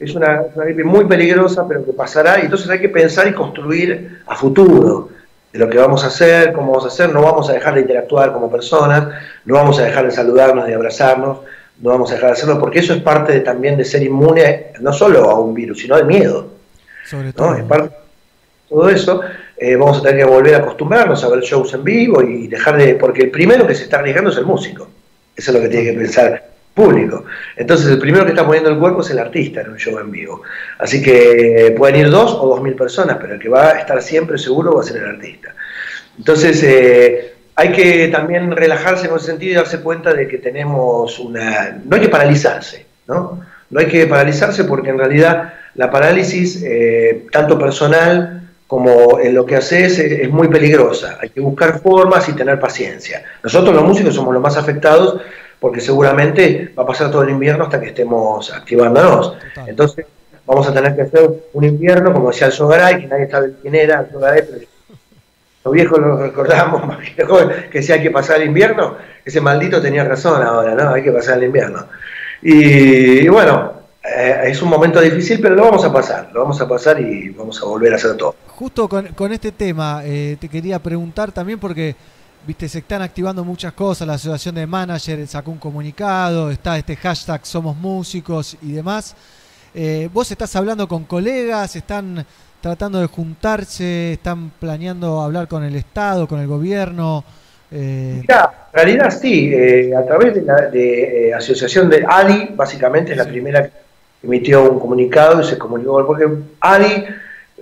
Es 0.00 0.14
una, 0.14 0.44
una 0.54 0.64
gripe 0.64 0.82
muy 0.82 1.04
peligrosa, 1.04 1.68
pero 1.68 1.84
que 1.84 1.92
pasará. 1.92 2.38
Y 2.38 2.44
entonces 2.46 2.70
hay 2.70 2.80
que 2.80 2.88
pensar 2.88 3.28
y 3.28 3.34
construir 3.34 4.22
a 4.26 4.34
futuro 4.34 5.10
de 5.52 5.58
lo 5.58 5.68
que 5.68 5.76
vamos 5.76 6.04
a 6.04 6.06
hacer, 6.06 6.54
cómo 6.54 6.68
vamos 6.72 6.84
a 6.84 6.88
hacer. 6.88 7.12
No 7.12 7.20
vamos 7.20 7.50
a 7.50 7.52
dejar 7.52 7.74
de 7.74 7.82
interactuar 7.82 8.32
como 8.32 8.50
personas, 8.50 9.08
no 9.44 9.56
vamos 9.56 9.78
a 9.78 9.82
dejar 9.82 10.06
de 10.06 10.12
saludarnos, 10.12 10.66
de 10.66 10.74
abrazarnos, 10.74 11.40
no 11.82 11.90
vamos 11.90 12.10
a 12.12 12.14
dejar 12.14 12.30
de 12.30 12.32
hacerlo, 12.32 12.58
porque 12.58 12.78
eso 12.78 12.94
es 12.94 13.02
parte 13.02 13.34
de- 13.34 13.40
también 13.40 13.76
de 13.76 13.84
ser 13.84 14.02
inmune 14.02 14.68
no 14.80 14.90
solo 14.90 15.28
a 15.30 15.38
un 15.38 15.52
virus, 15.52 15.80
sino 15.82 15.96
al 15.96 16.06
miedo. 16.06 16.48
Sobre 17.04 17.26
¿no? 17.26 17.32
todo. 17.34 17.54
Es 17.56 17.64
parte 17.64 17.88
de 17.88 17.94
todo 18.70 18.88
eso. 18.88 19.20
Eh, 19.58 19.76
vamos 19.76 19.98
a 19.98 20.02
tener 20.02 20.18
que 20.18 20.30
volver 20.30 20.54
a 20.54 20.58
acostumbrarnos 20.58 21.24
a 21.24 21.28
ver 21.28 21.40
shows 21.40 21.72
en 21.74 21.82
vivo 21.82 22.22
y 22.22 22.46
dejar 22.46 22.76
de. 22.76 22.94
Porque 22.94 23.22
el 23.22 23.30
primero 23.30 23.66
que 23.66 23.74
se 23.74 23.84
está 23.84 23.98
arriesgando 23.98 24.30
es 24.30 24.36
el 24.36 24.44
músico. 24.44 24.88
Eso 25.34 25.50
es 25.50 25.56
lo 25.56 25.62
que 25.62 25.68
tiene 25.68 25.92
que 25.92 25.98
pensar 25.98 26.32
el 26.32 26.40
público. 26.74 27.24
Entonces, 27.56 27.88
el 27.88 27.98
primero 27.98 28.24
que 28.24 28.32
está 28.32 28.44
poniendo 28.44 28.70
el 28.70 28.78
cuerpo 28.78 29.00
es 29.00 29.10
el 29.10 29.18
artista 29.18 29.62
en 29.62 29.70
un 29.70 29.78
show 29.78 29.98
en 29.98 30.10
vivo. 30.10 30.42
Así 30.78 31.02
que 31.02 31.74
pueden 31.76 31.96
ir 31.96 32.10
dos 32.10 32.34
o 32.34 32.48
dos 32.48 32.62
mil 32.62 32.74
personas, 32.74 33.16
pero 33.20 33.34
el 33.34 33.40
que 33.40 33.48
va 33.48 33.68
a 33.68 33.78
estar 33.80 34.02
siempre 34.02 34.38
seguro 34.38 34.74
va 34.74 34.82
a 34.82 34.84
ser 34.84 34.98
el 34.98 35.06
artista. 35.06 35.54
Entonces, 36.18 36.62
eh, 36.62 37.34
hay 37.54 37.72
que 37.72 38.08
también 38.08 38.50
relajarse 38.50 39.06
en 39.06 39.14
ese 39.14 39.26
sentido 39.26 39.52
y 39.52 39.56
darse 39.56 39.80
cuenta 39.80 40.12
de 40.12 40.28
que 40.28 40.38
tenemos 40.38 41.18
una... 41.18 41.78
No 41.84 41.96
hay 41.96 42.02
que 42.02 42.08
paralizarse, 42.08 42.86
¿no? 43.06 43.40
No 43.70 43.80
hay 43.80 43.86
que 43.86 44.06
paralizarse 44.06 44.64
porque 44.64 44.90
en 44.90 44.98
realidad 44.98 45.54
la 45.74 45.90
parálisis, 45.90 46.62
eh, 46.62 47.26
tanto 47.32 47.58
personal 47.58 48.45
como 48.66 49.20
en 49.20 49.34
lo 49.34 49.46
que 49.46 49.56
haces, 49.56 49.98
es, 49.98 50.12
es 50.20 50.30
muy 50.30 50.48
peligrosa. 50.48 51.18
Hay 51.20 51.30
que 51.30 51.40
buscar 51.40 51.80
formas 51.80 52.28
y 52.28 52.32
tener 52.32 52.58
paciencia. 52.58 53.24
Nosotros 53.42 53.74
los 53.74 53.84
músicos 53.84 54.14
somos 54.14 54.34
los 54.34 54.42
más 54.42 54.56
afectados 54.56 55.20
porque 55.60 55.80
seguramente 55.80 56.72
va 56.78 56.82
a 56.82 56.86
pasar 56.86 57.10
todo 57.10 57.22
el 57.22 57.30
invierno 57.30 57.64
hasta 57.64 57.80
que 57.80 57.88
estemos 57.88 58.52
activándonos. 58.52 59.34
Entonces 59.66 60.06
vamos 60.44 60.68
a 60.68 60.72
tener 60.72 60.94
que 60.94 61.02
hacer 61.02 61.30
un 61.52 61.64
invierno, 61.64 62.12
como 62.12 62.30
decía 62.30 62.48
el 62.48 62.52
Sogaray, 62.52 63.00
que 63.00 63.06
nadie 63.06 63.28
sabe 63.28 63.54
quién 63.60 63.74
era, 63.74 64.00
el 64.00 64.10
Sogaray, 64.10 64.42
pero 64.48 64.66
los 65.64 65.74
viejos 65.74 65.98
lo 65.98 66.16
recordamos, 66.18 66.86
más 66.86 66.98
que 67.10 67.24
joven, 67.24 67.66
que 67.70 67.82
si 67.82 67.92
hay 67.92 68.02
que 68.02 68.10
pasar 68.10 68.40
el 68.40 68.48
invierno, 68.48 68.96
ese 69.24 69.40
maldito 69.40 69.82
tenía 69.82 70.04
razón 70.04 70.40
ahora, 70.42 70.74
¿no? 70.74 70.94
Hay 70.94 71.02
que 71.02 71.10
pasar 71.10 71.38
el 71.38 71.44
invierno. 71.44 71.86
Y, 72.42 73.24
y 73.24 73.28
bueno, 73.28 73.72
eh, 74.04 74.42
es 74.44 74.62
un 74.62 74.68
momento 74.68 75.00
difícil, 75.00 75.40
pero 75.40 75.56
lo 75.56 75.64
vamos 75.64 75.84
a 75.84 75.92
pasar, 75.92 76.30
lo 76.32 76.42
vamos 76.42 76.60
a 76.60 76.68
pasar 76.68 77.00
y 77.00 77.30
vamos 77.30 77.60
a 77.60 77.64
volver 77.66 77.92
a 77.92 77.96
hacer 77.96 78.16
todo. 78.16 78.36
Justo 78.56 78.88
con, 78.88 79.08
con 79.08 79.32
este 79.32 79.52
tema, 79.52 80.00
eh, 80.02 80.38
te 80.40 80.48
quería 80.48 80.78
preguntar 80.78 81.30
también 81.30 81.58
porque, 81.58 81.94
viste, 82.46 82.68
se 82.70 82.78
están 82.78 83.02
activando 83.02 83.44
muchas 83.44 83.74
cosas, 83.74 84.08
la 84.08 84.14
asociación 84.14 84.54
de 84.54 84.66
managers 84.66 85.30
sacó 85.30 85.50
un 85.50 85.58
comunicado, 85.58 86.50
está 86.50 86.78
este 86.78 86.96
hashtag 86.96 87.44
Somos 87.44 87.76
Músicos 87.76 88.56
y 88.62 88.72
demás. 88.72 89.14
Eh, 89.74 90.08
vos 90.10 90.30
estás 90.30 90.56
hablando 90.56 90.88
con 90.88 91.04
colegas, 91.04 91.76
están 91.76 92.24
tratando 92.62 92.98
de 92.98 93.06
juntarse, 93.08 94.14
están 94.14 94.50
planeando 94.58 95.20
hablar 95.20 95.48
con 95.48 95.62
el 95.62 95.76
Estado, 95.76 96.26
con 96.26 96.40
el 96.40 96.46
gobierno. 96.46 97.24
eh, 97.70 98.20
Mirá, 98.22 98.68
en 98.72 98.76
realidad 98.76 99.10
sí, 99.10 99.52
eh, 99.52 99.94
a 99.94 100.02
través 100.06 100.34
de 100.34 100.42
la 100.42 100.54
de, 100.70 101.28
eh, 101.28 101.34
asociación 101.34 101.90
de 101.90 102.06
ADI, 102.08 102.52
básicamente 102.56 103.12
es 103.12 103.18
la 103.18 103.26
primera 103.26 103.64
que 103.64 103.72
emitió 104.22 104.70
un 104.70 104.80
comunicado 104.80 105.42
y 105.42 105.44
se 105.44 105.58
comunicó, 105.58 106.06
porque 106.06 106.26
ADI, 106.60 107.04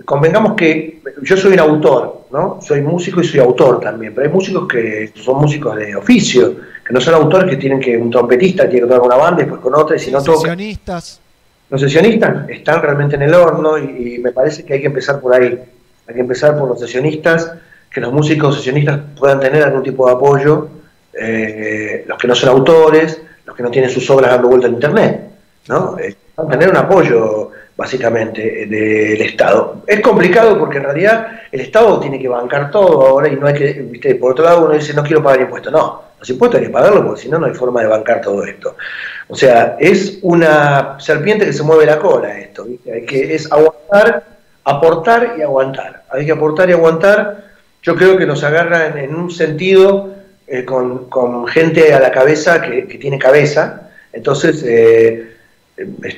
convengamos 0.03 0.53
que 0.55 1.01
yo 1.21 1.37
soy 1.37 1.53
un 1.53 1.59
autor, 1.59 2.25
¿no? 2.31 2.59
Soy 2.61 2.81
músico 2.81 3.21
y 3.21 3.23
soy 3.23 3.39
autor 3.39 3.79
también, 3.79 4.13
pero 4.13 4.27
hay 4.27 4.33
músicos 4.33 4.67
que 4.67 5.11
son 5.15 5.39
músicos 5.39 5.75
de 5.77 5.95
oficio, 5.95 6.55
que 6.85 6.93
no 6.93 6.99
son 6.99 7.13
autores 7.15 7.49
que 7.49 7.57
tienen 7.57 7.79
que, 7.79 7.97
un 7.97 8.09
trompetista 8.09 8.63
tiene 8.63 8.81
que 8.81 8.85
tocar 8.87 8.99
con 8.99 9.07
una 9.07 9.17
banda 9.17 9.41
y 9.41 9.45
después 9.45 9.61
con 9.61 9.75
otra, 9.75 9.95
y 9.95 9.99
si 9.99 10.11
no 10.11 10.21
toca, 10.21 10.39
sesionistas. 10.39 11.21
los 11.69 11.81
sesionistas 11.81 12.49
están 12.49 12.81
realmente 12.81 13.15
en 13.15 13.21
el 13.21 13.33
horno 13.33 13.77
y, 13.77 14.15
y 14.15 14.19
me 14.19 14.31
parece 14.31 14.65
que 14.65 14.73
hay 14.73 14.81
que 14.81 14.87
empezar 14.87 15.21
por 15.21 15.33
ahí. 15.33 15.59
Hay 16.07 16.13
que 16.13 16.21
empezar 16.21 16.57
por 16.57 16.69
los 16.69 16.79
sesionistas, 16.79 17.51
que 17.91 18.01
los 18.01 18.11
músicos 18.11 18.55
sesionistas 18.55 18.99
puedan 19.17 19.39
tener 19.39 19.63
algún 19.63 19.81
tipo 19.81 20.05
de 20.05 20.13
apoyo, 20.13 20.69
eh, 21.17 22.03
los 22.07 22.17
que 22.17 22.27
no 22.27 22.35
son 22.35 22.49
autores, 22.49 23.21
los 23.45 23.55
que 23.55 23.63
no 23.63 23.71
tienen 23.71 23.89
sus 23.89 24.07
obras 24.09 24.31
dando 24.31 24.49
vuelta 24.49 24.67
en 24.67 24.73
internet, 24.73 25.21
¿no? 25.69 25.97
Eh, 25.97 26.15
van 26.35 26.47
a 26.47 26.49
tener 26.49 26.69
un 26.69 26.77
apoyo 26.77 27.51
básicamente 27.75 28.63
eh, 28.63 28.65
del 28.67 29.21
Estado. 29.21 29.83
Es 29.85 29.99
complicado 30.01 30.57
porque 30.57 30.77
en 30.77 30.83
realidad 30.83 31.27
el 31.51 31.61
Estado 31.61 31.99
tiene 31.99 32.19
que 32.19 32.27
bancar 32.27 32.71
todo 32.71 33.05
ahora 33.05 33.27
y 33.27 33.35
no 33.35 33.47
hay 33.47 33.53
que, 33.53 34.15
por 34.15 34.31
otro 34.31 34.45
lado 34.45 34.65
uno 34.65 34.73
dice 34.73 34.93
no 34.93 35.03
quiero 35.03 35.21
pagar 35.21 35.41
impuestos, 35.41 35.73
no, 35.73 36.03
los 36.19 36.29
impuestos 36.29 36.59
hay 36.59 36.67
que 36.67 36.73
pagarlos 36.73 37.05
porque 37.05 37.21
si 37.21 37.29
no 37.29 37.39
no 37.39 37.47
hay 37.47 37.53
forma 37.53 37.81
de 37.81 37.87
bancar 37.87 38.21
todo 38.21 38.43
esto. 38.45 38.75
O 39.27 39.35
sea, 39.35 39.75
es 39.79 40.19
una 40.21 40.97
serpiente 40.99 41.45
que 41.45 41.53
se 41.53 41.63
mueve 41.63 41.85
la 41.85 41.99
cola 41.99 42.37
esto. 42.37 42.65
Hay 42.91 43.05
que, 43.05 43.35
es 43.35 43.51
aguantar, 43.51 44.23
aportar 44.63 45.35
y 45.37 45.41
aguantar. 45.41 46.03
Hay 46.09 46.25
que 46.25 46.31
aportar 46.31 46.69
y 46.69 46.73
aguantar. 46.73 47.43
Yo 47.81 47.95
creo 47.95 48.17
que 48.17 48.25
nos 48.25 48.43
agarra 48.43 48.87
en, 48.99 49.15
un 49.15 49.29
sentido 49.31 50.13
eh, 50.47 50.63
con, 50.63 51.09
con 51.09 51.47
gente 51.47 51.93
a 51.93 51.99
la 51.99 52.11
cabeza 52.11 52.61
que, 52.61 52.87
que 52.87 52.97
tiene 52.97 53.19
cabeza. 53.19 53.89
Entonces, 54.13 54.63
eh, 54.65 55.34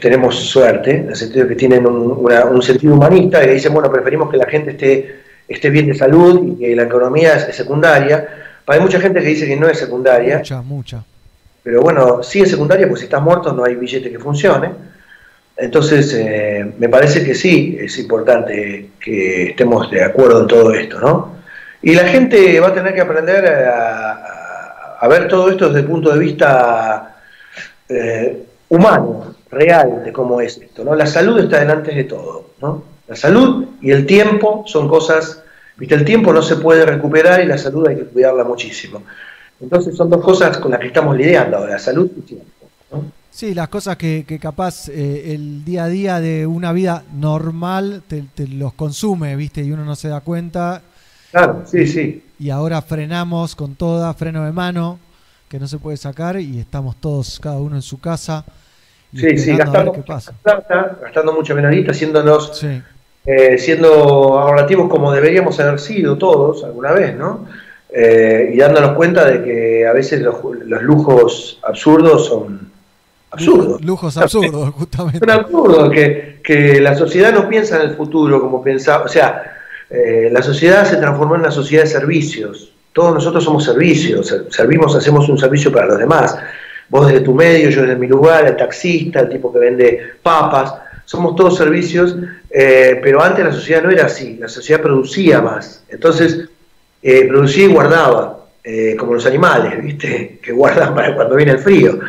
tenemos 0.02 0.36
suerte, 0.36 0.92
en 0.98 1.10
el 1.10 1.16
sentido 1.16 1.44
de 1.46 1.50
que 1.50 1.56
tienen 1.56 1.86
un, 1.88 2.12
una- 2.26 2.46
un 2.46 2.62
sentido 2.62 2.94
humanista 2.94 3.44
y 3.44 3.54
dicen, 3.56 3.74
bueno, 3.74 3.92
preferimos 3.92 4.30
que 4.30 4.38
la 4.38 4.46
gente 4.46 4.72
esté, 4.72 5.20
esté 5.48 5.70
bien 5.70 5.88
de 5.88 5.96
salud 5.96 6.54
y 6.56 6.60
que 6.60 6.76
la 6.76 6.84
economía 6.84 7.36
es, 7.36 7.48
es 7.50 7.56
secundaria. 7.56 8.28
Hay 8.68 8.80
mucha 8.80 9.00
gente 9.00 9.20
que 9.22 9.28
dice 9.28 9.48
que 9.48 9.56
no 9.56 9.68
es 9.68 9.80
secundaria. 9.80 10.38
Mucha, 10.40 10.62
mucha. 10.62 11.04
Pero 11.64 11.82
bueno, 11.82 12.22
sí 12.22 12.42
es 12.42 12.50
secundaria, 12.52 12.88
porque 12.88 13.00
si 13.02 13.06
estás 13.06 13.22
muerto 13.22 13.52
no 13.54 13.64
hay 13.64 13.76
billete 13.76 14.12
que 14.12 14.20
funcione. 14.20 14.70
Entonces, 15.58 16.14
eh, 16.14 16.74
me 16.78 16.88
parece 16.88 17.24
que 17.24 17.34
sí 17.34 17.78
es 17.82 17.98
importante 17.98 18.90
que 19.00 19.50
estemos 19.50 19.90
de 19.90 20.04
acuerdo 20.04 20.42
en 20.42 20.48
todo 20.48 20.72
esto, 20.74 21.00
¿no? 21.00 21.36
Y 21.82 21.96
la 21.96 22.06
gente 22.06 22.60
va 22.60 22.68
a 22.68 22.74
tener 22.74 22.94
que 22.94 23.02
aprender 23.02 23.44
a 25.00 25.08
ver 25.08 25.28
todo 25.28 25.50
esto 25.50 25.68
desde 25.68 25.80
el 25.82 25.86
punto 25.88 26.12
de 26.14 26.20
vista 26.20 27.16
eh, 27.90 28.44
humano, 28.70 29.36
real, 29.50 30.04
de 30.04 30.12
cómo 30.12 30.42
es 30.42 30.58
esto, 30.58 30.84
¿no? 30.84 30.96
La 30.96 31.06
salud 31.06 31.40
está 31.40 31.60
delante 31.60 31.94
de 31.94 32.04
todo, 32.04 32.52
¿no? 32.62 32.84
La 33.08 33.16
salud 33.16 33.68
y 33.82 33.92
el 33.92 34.06
tiempo 34.06 34.64
son 34.68 34.88
cosas, 34.90 35.42
viste, 35.78 35.96
el 35.96 36.04
tiempo 36.04 36.34
no 36.34 36.42
se 36.42 36.58
puede 36.58 36.86
recuperar 36.86 37.44
y 37.44 37.48
la 37.48 37.58
salud 37.58 37.88
hay 37.88 37.96
que 37.96 38.06
cuidarla 38.06 38.44
muchísimo. 38.44 39.04
Entonces 39.60 39.96
son 39.96 40.10
dos 40.10 40.24
cosas 40.24 40.58
con 40.58 40.72
las 40.72 40.80
que 40.80 40.88
estamos 40.88 41.16
lidiando 41.16 41.58
ahora, 41.58 41.80
salud 41.80 42.12
y 42.18 42.22
tiempo. 42.22 42.46
Sí, 43.32 43.54
las 43.54 43.70
cosas 43.70 43.98
que, 43.98 44.26
que 44.28 44.40
capaz 44.40 44.90
eh, 44.90 45.34
el 45.36 45.64
día 45.64 45.84
a 45.84 45.88
día 45.88 46.20
de 46.20 46.48
una 46.48 46.74
vida 46.74 47.04
normal 47.14 48.02
te, 48.08 48.24
te 48.34 48.48
los 48.48 48.74
consume, 48.74 49.36
¿viste? 49.36 49.64
Y 49.64 49.72
uno 49.72 49.86
no 49.86 49.96
se 49.96 50.08
da 50.08 50.22
cuenta. 50.22 50.82
Claro, 51.32 51.64
sí, 51.66 51.86
sí. 51.86 52.24
Y 52.40 52.50
ahora 52.50 52.82
frenamos 52.82 53.56
con 53.56 53.76
toda, 53.76 54.14
freno 54.16 54.44
de 54.44 54.52
mano, 54.52 54.98
que 55.50 55.60
no 55.60 55.68
se 55.68 55.78
puede 55.78 55.98
sacar, 55.98 56.40
y 56.40 56.60
estamos 56.60 56.96
todos, 56.98 57.40
cada 57.40 57.58
uno 57.60 57.76
en 57.76 57.82
su 57.84 58.00
casa. 58.00 58.44
Sí, 59.20 59.38
sí, 59.38 59.56
gastando, 59.58 59.92
plata, 59.94 60.98
gastando 61.02 61.34
mucha 61.34 61.54
menorita, 61.56 61.92
haciéndonos, 61.92 62.58
Sí. 62.58 62.82
eh, 63.26 63.58
siendo 63.58 64.38
ahorrativos 64.40 64.90
como 64.90 65.12
deberíamos 65.12 65.60
haber 65.60 65.80
sido 65.80 66.18
todos 66.18 66.64
alguna 66.64 66.92
vez, 66.92 67.16
¿no? 67.16 67.46
Eh, 67.90 68.52
y 68.54 68.58
dándonos 68.58 68.92
cuenta 68.92 69.26
de 69.26 69.44
que 69.44 69.88
a 69.88 69.94
veces 69.94 70.22
los, 70.22 70.36
los 70.66 70.82
lujos 70.84 71.60
absurdos 71.64 72.26
son 72.28 72.70
absurdos. 73.32 73.82
Lujos 73.84 74.18
absurdos, 74.18 74.70
justamente. 74.76 75.20
Son 75.20 75.30
absurdos, 75.32 75.90
que, 75.92 76.40
que 76.44 76.80
la 76.82 76.96
sociedad 76.96 77.34
no 77.34 77.48
piensa 77.50 77.78
en 77.82 77.90
el 77.90 77.96
futuro 77.96 78.40
como 78.42 78.62
pensaba, 78.64 79.06
o 79.06 79.08
sea, 79.08 79.54
eh, 79.90 80.30
la 80.32 80.42
sociedad 80.42 80.86
se 80.86 80.98
transformó 80.98 81.36
en 81.36 81.42
una 81.42 81.52
sociedad 81.52 81.84
de 81.84 81.90
servicios. 81.90 82.74
Todos 82.94 83.14
nosotros 83.14 83.44
somos 83.44 83.64
servicios, 83.64 84.28
ser- 84.28 84.46
servimos, 84.52 84.96
hacemos 84.96 85.30
un 85.30 85.38
servicio 85.38 85.72
para 85.72 85.86
los 85.88 85.98
demás. 85.98 86.38
Vos 86.90 87.08
desde 87.08 87.22
tu 87.22 87.34
medio, 87.34 87.70
yo 87.70 87.82
desde 87.82 87.96
mi 87.96 88.08
lugar, 88.08 88.46
el 88.46 88.56
taxista, 88.56 89.20
el 89.20 89.30
tipo 89.30 89.52
que 89.52 89.60
vende 89.60 90.00
papas, 90.22 90.74
somos 91.08 91.36
todos 91.36 91.58
servicios, 91.58 92.16
eh, 92.50 93.00
pero 93.02 93.22
antes 93.22 93.46
la 93.46 93.52
sociedad 93.52 93.82
no 93.82 93.90
era 93.90 94.06
así, 94.06 94.38
la 94.40 94.50
sociedad 94.50 94.82
producía 94.82 95.42
más. 95.42 95.84
Entonces, 95.88 96.50
eh, 97.02 97.26
producía 97.28 97.66
y 97.66 97.74
guardaba, 97.74 98.46
eh, 98.64 98.96
como 98.98 99.14
los 99.14 99.26
animales, 99.26 99.82
¿viste? 99.84 100.40
Que 100.42 100.52
guardan 100.52 100.94
para 100.94 101.16
cuando 101.16 101.36
viene 101.36 101.54
el 101.54 101.60
frío. 101.60 102.00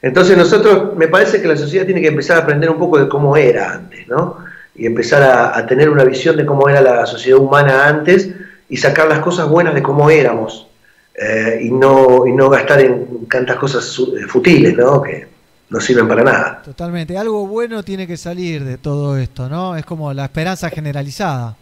Entonces 0.00 0.36
nosotros, 0.36 0.96
me 0.96 1.08
parece 1.08 1.42
que 1.42 1.48
la 1.48 1.56
sociedad 1.56 1.86
tiene 1.86 2.00
que 2.00 2.08
empezar 2.08 2.36
a 2.36 2.40
aprender 2.42 2.70
un 2.70 2.78
poco 2.78 2.98
de 2.98 3.08
cómo 3.08 3.36
era 3.36 3.72
antes, 3.72 4.06
¿no? 4.06 4.38
Y 4.76 4.86
empezar 4.86 5.22
a, 5.22 5.56
a 5.56 5.66
tener 5.66 5.88
una 5.88 6.04
visión 6.04 6.36
de 6.36 6.44
cómo 6.44 6.68
era 6.68 6.80
la 6.80 7.06
sociedad 7.06 7.38
humana 7.38 7.88
antes 7.88 8.30
y 8.68 8.76
sacar 8.76 9.08
las 9.08 9.20
cosas 9.20 9.48
buenas 9.48 9.74
de 9.74 9.82
cómo 9.82 10.10
éramos. 10.10 10.68
Eh, 11.14 11.60
y, 11.62 11.70
no, 11.70 12.26
y 12.26 12.32
no 12.32 12.50
gastar 12.50 12.80
en 12.80 13.26
tantas 13.28 13.56
cosas 13.56 13.98
eh, 13.98 14.26
futiles, 14.26 14.76
¿no? 14.76 15.00
Que 15.00 15.26
no 15.70 15.80
sirven 15.80 16.08
para 16.08 16.24
nada. 16.24 16.62
Totalmente. 16.64 17.16
Algo 17.16 17.46
bueno 17.46 17.82
tiene 17.82 18.06
que 18.06 18.16
salir 18.16 18.64
de 18.64 18.78
todo 18.78 19.16
esto, 19.16 19.48
¿no? 19.48 19.76
Es 19.76 19.84
como 19.84 20.12
la 20.12 20.24
esperanza 20.24 20.70
generalizada. 20.70 21.56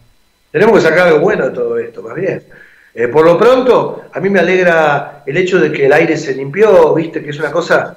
Tenemos 0.50 0.76
que 0.76 0.88
sacar 0.88 1.08
algo 1.08 1.20
bueno 1.20 1.46
de 1.46 1.50
todo 1.50 1.78
esto, 1.78 2.02
más 2.02 2.14
bien. 2.14 2.42
Eh, 2.94 3.08
por 3.08 3.24
lo 3.24 3.38
pronto, 3.38 4.04
a 4.12 4.20
mí 4.20 4.28
me 4.28 4.40
alegra 4.40 5.22
el 5.26 5.36
hecho 5.36 5.58
de 5.58 5.72
que 5.72 5.86
el 5.86 5.92
aire 5.92 6.16
se 6.16 6.34
limpió, 6.34 6.92
viste, 6.92 7.22
que 7.22 7.30
es 7.30 7.38
una 7.38 7.50
cosa, 7.50 7.96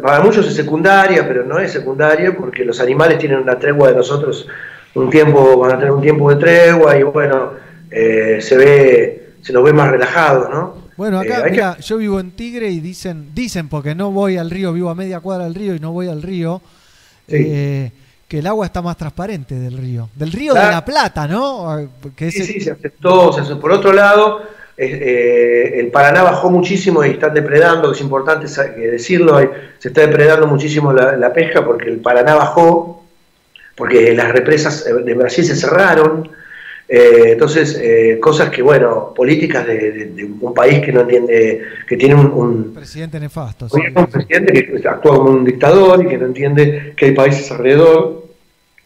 para 0.00 0.20
muchos 0.20 0.46
es 0.46 0.54
secundaria, 0.54 1.26
pero 1.28 1.44
no 1.44 1.58
es 1.58 1.72
secundaria 1.72 2.34
porque 2.34 2.64
los 2.64 2.80
animales 2.80 3.18
tienen 3.18 3.40
una 3.40 3.58
tregua 3.58 3.88
de 3.88 3.96
nosotros, 3.96 4.48
un 4.94 5.10
tiempo, 5.10 5.58
van 5.58 5.72
a 5.72 5.78
tener 5.78 5.90
un 5.90 6.00
tiempo 6.00 6.30
de 6.30 6.36
tregua 6.36 6.96
y 6.96 7.02
bueno, 7.02 7.52
eh, 7.90 8.38
se 8.40 8.56
ve, 8.56 9.32
se 9.42 9.52
nos 9.52 9.62
ve 9.62 9.74
más 9.74 9.90
relajados, 9.90 10.48
¿no? 10.48 10.81
Bueno, 10.96 11.22
Eh, 11.22 11.26
acá, 11.32 11.44
que- 11.44 11.50
mira, 11.52 11.78
yo 11.78 11.96
vivo 11.96 12.20
en 12.20 12.32
Tigre 12.32 12.70
y 12.70 12.80
dicen, 12.80 13.30
dicen 13.34 13.68
porque 13.68 13.94
no 13.94 14.10
voy 14.10 14.36
al 14.36 14.50
río, 14.50 14.72
vivo 14.72 14.90
a 14.90 14.94
media 14.94 15.20
cuadra 15.20 15.44
del 15.44 15.54
río 15.54 15.74
y 15.74 15.78
no 15.80 15.92
voy 15.92 16.08
al 16.08 16.22
río, 16.22 16.60
eh, 17.28 17.90
que 18.28 18.38
el 18.38 18.46
agua 18.46 18.66
está 18.66 18.80
más 18.82 18.96
transparente 18.96 19.54
del 19.54 19.76
río. 19.78 20.08
Del 20.14 20.32
río 20.32 20.54
de 20.54 20.60
la 20.60 20.84
Plata, 20.84 21.26
¿no? 21.28 21.88
Que 22.16 22.30
Sí, 22.30 22.38
ese- 22.42 22.52
sí, 22.52 22.60
se 22.60 22.70
aceptó, 22.72 23.32
se 23.32 23.40
aceptó. 23.40 23.60
Por 23.60 23.72
otro 23.72 23.92
lado, 23.92 24.42
eh, 24.76 24.86
eh, 25.74 25.80
el 25.80 25.88
Paraná 25.88 26.22
bajó 26.22 26.50
muchísimo 26.50 27.04
y 27.04 27.10
están 27.10 27.34
depredando, 27.34 27.92
es 27.92 28.00
importante 28.00 28.46
decirlo, 28.80 29.38
se 29.78 29.88
está 29.88 30.00
depredando 30.02 30.46
muchísimo 30.46 30.92
la, 30.92 31.16
la 31.16 31.32
pesca 31.32 31.64
porque 31.64 31.88
el 31.90 31.98
Paraná 31.98 32.34
bajó, 32.34 33.04
porque 33.76 34.14
las 34.14 34.32
represas 34.32 34.86
eh, 34.86 34.94
de 35.04 35.14
Brasil 35.14 35.44
se 35.44 35.56
cerraron. 35.56 36.30
Eh, 36.94 37.32
entonces, 37.32 37.80
eh, 37.82 38.18
cosas 38.20 38.50
que, 38.50 38.60
bueno, 38.60 39.14
políticas 39.16 39.66
de, 39.66 39.92
de- 39.92 40.04
de 40.16 40.24
un 40.24 40.52
país 40.52 40.80
que 40.84 40.92
no 40.92 41.00
entiende, 41.00 41.62
que 41.88 41.96
tiene 41.96 42.14
un, 42.14 42.26
un- 42.26 42.74
presidente 42.74 43.18
nefasto. 43.18 43.66
sí. 43.68 43.80
un 43.94 44.06
presidente 44.08 44.52
que 44.52 44.88
actúa 44.88 45.16
como 45.16 45.30
un 45.30 45.42
dictador 45.44 46.04
y 46.04 46.08
que 46.08 46.18
no 46.18 46.26
entiende 46.26 46.92
que 46.94 47.06
hay 47.06 47.12
países 47.12 47.50
alrededor 47.50 48.26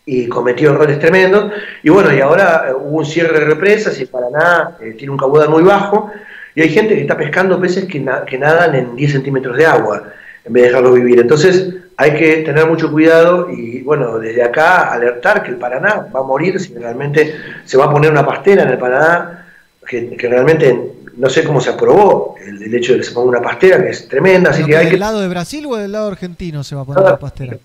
y 0.04 0.28
cometió 0.28 0.70
errores 0.70 1.00
tremendos. 1.00 1.52
Y 1.82 1.90
bueno, 1.90 2.14
y 2.14 2.20
ahora 2.20 2.66
eh, 2.68 2.72
hubo 2.74 2.98
un 2.98 3.04
cierre 3.06 3.40
de 3.40 3.44
represas 3.44 4.00
y 4.00 4.06
Paraná 4.06 4.76
eh, 4.80 4.92
tiene 4.96 5.10
un 5.10 5.18
caudal 5.18 5.48
muy 5.48 5.64
bajo 5.64 6.12
y 6.54 6.62
hay 6.62 6.68
gente 6.68 6.94
que 6.94 7.00
está 7.00 7.16
pescando 7.16 7.60
peces 7.60 7.86
que, 7.86 7.98
na- 7.98 8.24
que 8.24 8.38
nadan 8.38 8.72
en 8.76 8.94
10 8.94 9.10
centímetros 9.12 9.56
de 9.56 9.66
agua 9.66 10.04
en 10.46 10.52
vez 10.52 10.62
de 10.62 10.68
dejarlos 10.68 10.94
vivir. 10.94 11.20
Entonces 11.20 11.74
hay 11.96 12.14
que 12.14 12.36
tener 12.38 12.66
mucho 12.66 12.90
cuidado 12.90 13.50
y 13.50 13.82
bueno, 13.82 14.18
desde 14.18 14.42
acá 14.42 14.92
alertar 14.92 15.42
que 15.42 15.50
el 15.50 15.56
Paraná 15.56 16.06
va 16.14 16.20
a 16.20 16.22
morir 16.22 16.58
si 16.60 16.74
realmente 16.74 17.34
se 17.64 17.76
va 17.76 17.86
a 17.86 17.90
poner 17.90 18.10
una 18.10 18.24
pastera 18.24 18.62
en 18.62 18.68
el 18.70 18.78
Paraná, 18.78 19.46
que, 19.86 20.16
que 20.16 20.28
realmente 20.28 20.92
no 21.16 21.28
sé 21.30 21.44
cómo 21.44 21.60
se 21.60 21.70
aprobó 21.70 22.34
el, 22.44 22.62
el 22.62 22.74
hecho 22.74 22.92
de 22.92 22.98
que 22.98 23.04
se 23.04 23.12
ponga 23.12 23.28
una 23.30 23.40
pastera, 23.42 23.82
que 23.82 23.90
es 23.90 24.06
tremenda, 24.08 24.50
así 24.50 24.62
¿Pero 24.62 24.66
que 24.66 24.72
que 24.72 24.78
hay 24.78 24.84
¿Del 24.86 24.94
que 24.94 24.98
lado 25.00 25.20
de 25.20 25.28
Brasil 25.28 25.66
o 25.66 25.76
del 25.76 25.92
lado 25.92 26.08
argentino 26.08 26.62
se 26.62 26.74
va 26.76 26.82
a 26.82 26.84
poner 26.84 27.02
la 27.04 27.18
pastera? 27.18 27.56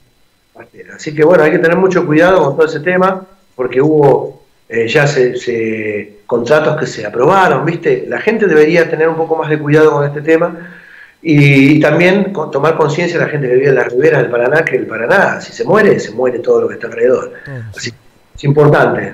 Así 0.96 1.14
que 1.14 1.24
bueno, 1.24 1.44
hay 1.44 1.52
que 1.52 1.60
tener 1.60 1.78
mucho 1.78 2.06
cuidado 2.06 2.44
con 2.44 2.56
todo 2.56 2.66
ese 2.66 2.80
tema, 2.82 3.26
porque 3.56 3.82
hubo 3.82 4.44
eh, 4.70 4.88
ya 4.88 5.06
se, 5.08 5.36
se- 5.36 6.20
contratos 6.26 6.78
que 6.80 6.88
se 6.88 7.06
aprobaron, 7.06 7.66
¿viste? 7.66 8.06
La 8.08 8.20
gente 8.22 8.46
debería 8.48 8.90
tener 8.90 9.10
un 9.10 9.16
poco 9.18 9.36
más 9.36 9.50
de 9.50 9.60
cuidado 9.60 9.92
con 9.92 10.06
este 10.06 10.22
tema 10.22 10.78
y, 11.22 11.80
también 11.80 12.34
con- 12.34 12.50
tomar 12.50 12.76
conciencia 12.78 13.20
la 13.20 13.28
gente 13.28 13.48
que 13.48 13.56
vive 13.56 13.70
en 13.70 13.76
las 13.76 13.92
riberas 13.92 14.22
del 14.24 14.32
Paraná, 14.32 14.66
que 14.66 14.76
el 14.76 14.88
Paraná, 14.88 15.40
si 15.40 15.54
se 15.54 15.64
muere, 15.64 16.00
se 16.00 16.12
muere 16.12 16.40
todo 16.40 16.62
lo 16.62 16.68
que 16.68 16.76
está 16.76 16.88
alrededor. 16.88 17.34
Así 17.76 17.92
que 17.92 17.98
es 18.36 18.44
importante. 18.44 19.14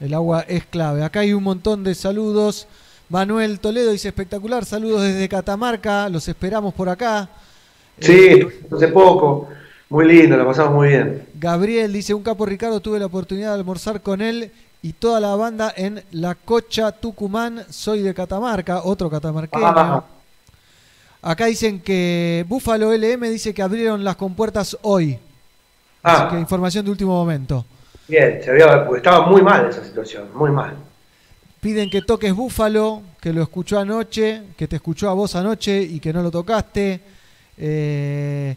El 0.00 0.14
agua 0.14 0.44
es 0.46 0.64
clave. 0.66 1.02
Acá 1.02 1.20
hay 1.20 1.32
un 1.32 1.42
montón 1.42 1.82
de 1.82 1.94
saludos. 1.94 2.68
Manuel 3.08 3.58
Toledo 3.58 3.90
dice 3.90 4.08
espectacular, 4.08 4.64
saludos 4.64 5.02
desde 5.02 5.28
Catamarca, 5.28 6.08
los 6.08 6.28
esperamos 6.28 6.74
por 6.74 6.88
acá. 6.88 7.28
Sí, 7.98 8.46
hace 8.70 8.88
poco, 8.88 9.48
muy 9.88 10.06
lindo, 10.06 10.36
la 10.36 10.44
pasamos 10.44 10.74
muy 10.74 10.88
bien. 10.88 11.26
Gabriel 11.34 11.92
dice, 11.92 12.14
un 12.14 12.22
capo 12.22 12.46
Ricardo, 12.46 12.80
tuve 12.80 13.00
la 13.00 13.06
oportunidad 13.06 13.48
de 13.48 13.58
almorzar 13.58 14.02
con 14.02 14.20
él 14.20 14.52
y 14.82 14.92
toda 14.92 15.18
la 15.18 15.34
banda 15.34 15.72
en 15.76 16.04
La 16.12 16.36
Cocha, 16.36 16.92
Tucumán, 16.92 17.64
soy 17.70 18.02
de 18.02 18.14
Catamarca, 18.14 18.82
otro 18.84 19.10
catamarqueño. 19.10 19.66
Ah. 19.66 20.04
Acá 21.20 21.46
dicen 21.46 21.80
que 21.80 22.44
Búfalo 22.48 22.92
LM 22.92 23.28
dice 23.30 23.52
que 23.52 23.62
abrieron 23.62 24.04
las 24.04 24.16
compuertas 24.16 24.76
hoy. 24.82 25.18
Ah. 26.02 26.12
Así 26.12 26.34
que 26.34 26.40
información 26.40 26.84
de 26.84 26.90
último 26.90 27.12
momento. 27.12 27.64
Bien, 28.06 28.40
se 28.42 28.50
había, 28.50 28.86
porque 28.86 28.98
estaba 28.98 29.26
muy 29.26 29.42
mal 29.42 29.68
esa 29.68 29.84
situación, 29.84 30.28
muy 30.34 30.50
mal. 30.50 30.76
Piden 31.60 31.90
que 31.90 32.02
toques 32.02 32.32
Búfalo, 32.32 33.02
que 33.20 33.32
lo 33.32 33.42
escuchó 33.42 33.80
anoche, 33.80 34.42
que 34.56 34.68
te 34.68 34.76
escuchó 34.76 35.10
a 35.10 35.14
vos 35.14 35.34
anoche 35.34 35.82
y 35.82 35.98
que 35.98 36.12
no 36.12 36.22
lo 36.22 36.30
tocaste. 36.30 37.00
Eh, 37.56 38.56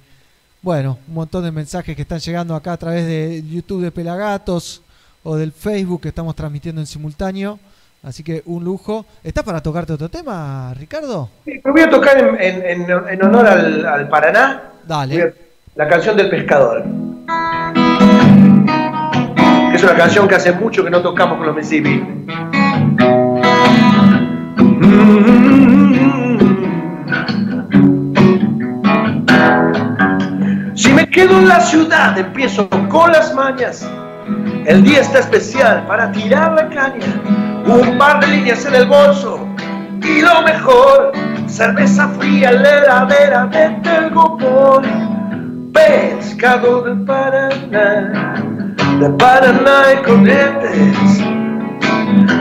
bueno, 0.62 1.00
un 1.08 1.16
montón 1.16 1.44
de 1.44 1.52
mensajes 1.52 1.96
que 1.96 2.04
están 2.04 2.20
llegando 2.20 2.54
acá 2.54 2.74
a 2.74 2.78
través 2.78 3.08
de 3.08 3.44
YouTube 3.50 3.82
de 3.82 3.92
Pelagatos 3.92 4.84
o 5.24 5.36
del 5.36 5.52
Facebook 5.52 6.02
que 6.02 6.10
estamos 6.10 6.36
transmitiendo 6.36 6.80
en 6.80 6.88
simultáneo. 6.88 7.60
Así 8.04 8.24
que 8.24 8.42
un 8.46 8.64
lujo. 8.64 9.06
¿Estás 9.24 9.44
para 9.44 9.62
tocarte 9.62 9.94
otro 9.94 10.10
tema, 10.10 10.74
Ricardo? 10.76 11.30
Sí, 11.46 11.60
pero 11.62 11.74
voy 11.74 11.82
a 11.84 11.90
tocar 11.90 12.18
en, 12.18 12.36
en- 12.42 12.90
en- 12.90 13.08
en 13.10 13.24
honor 13.24 13.46
al, 13.48 13.86
al 13.86 14.10
Paraná 14.10 14.64
Dale. 14.88 15.22
a- 15.22 15.34
la 15.76 15.88
canción 15.88 16.18
del 16.18 16.30
pescador. 16.30 16.84
Es 19.74 19.84
una 19.84 19.96
canción 19.96 20.28
que 20.28 20.36
hace 20.36 20.52
mucho 20.52 20.84
que 20.84 20.90
no 20.90 21.02
tocamos 21.02 21.38
con 21.38 21.48
los 21.48 21.56
Mississippi. 21.56 22.04
Si 30.76 30.92
me 30.94 31.08
quedo 31.10 31.38
en 31.40 31.48
la 31.48 31.60
ciudad, 31.60 32.18
empiezo 32.18 32.68
con 32.90 33.12
las 33.12 33.34
mañas. 33.36 33.88
El 34.66 34.84
día 34.84 35.02
está 35.02 35.20
especial 35.20 35.86
para 35.88 36.12
tirar 36.12 36.54
la 36.54 36.70
caña. 36.70 37.22
Un 37.66 37.98
par 37.98 38.20
de 38.20 38.28
líneas 38.28 38.66
en 38.66 38.76
el 38.76 38.86
bolso. 38.86 39.48
Y 40.04 40.22
lo 40.22 40.42
mejor, 40.42 41.12
cerveza 41.48 42.08
fría 42.20 42.52
en 42.52 42.64
la 42.64 42.78
heladera 42.78 43.46
de 43.48 43.70
Telgopor. 43.84 44.84
Pescado 45.74 46.82
del 46.84 47.06
Paraná, 47.06 48.44
de 49.00 49.10
Paraná 49.12 49.84
y 49.94 50.04
Corrientes. 50.04 51.24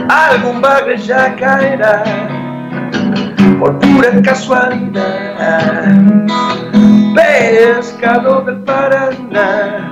Algún 0.09 0.59
bagre 0.61 0.97
ya 0.97 1.33
caerá 1.35 2.03
por 3.59 3.79
pura 3.79 4.21
casualidad. 4.21 5.95
Pescado 7.15 8.41
del 8.41 8.57
Paraná, 8.63 9.90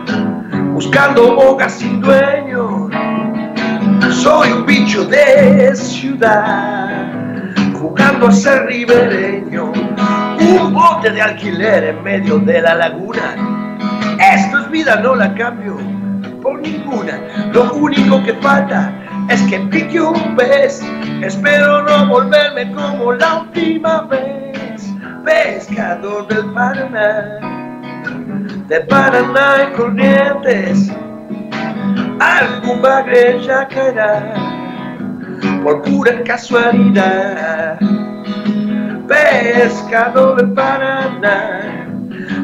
buscando 0.80 1.36
boca 1.36 1.68
sin 1.68 2.00
dueño. 2.00 2.90
Soy 4.14 4.50
un 4.50 4.66
bicho 4.66 5.04
de 5.04 5.76
ciudad, 5.76 7.04
jugando 7.78 8.28
a 8.28 8.32
ser 8.32 8.66
ribereño. 8.68 9.74
Un 10.40 10.74
bote 10.74 11.12
de 11.12 11.22
alquiler 11.22 11.84
en 11.84 12.02
medio 12.02 12.40
de 12.40 12.62
la 12.62 12.76
laguna. 12.76 13.36
Esto 14.34 14.60
es 14.60 14.72
vida, 14.72 14.96
no 15.02 15.16
la 15.16 15.36
cambio 15.36 15.76
por 16.42 16.62
ninguna. 16.62 17.20
Lo 17.52 17.74
único 17.74 18.24
que 18.24 18.34
falta 18.36 18.94
es 19.30 19.42
que 19.50 19.60
pique 19.60 20.00
un 20.00 20.38
pez. 20.38 20.82
Espero 21.22 21.82
no 21.82 22.08
volverme 22.08 22.72
como 22.72 23.12
la 23.12 23.42
última 23.42 24.04
vez. 24.04 24.90
Pescador 25.26 26.26
del 26.30 26.46
Paraná, 26.54 27.59
de 28.70 28.82
Paraná 28.82 29.68
y 29.68 29.76
Corrientes. 29.76 30.92
Algún 32.20 32.82
bagre 32.82 33.42
ya 33.44 33.68
caerá 33.68 34.34
por 35.64 35.82
pura 35.82 36.24
casualidad. 36.24 37.80
Pescador 39.08 40.38
del 40.38 40.54
Paraná, 40.54 41.88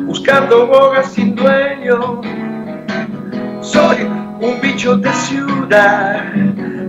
buscando 0.08 0.66
bogas 0.66 1.12
sin 1.14 1.36
dueño. 1.36 2.22
Soy 3.62 3.98
un 4.42 4.60
bicho 4.62 4.98
de 4.98 5.12
ciudad, 5.14 6.24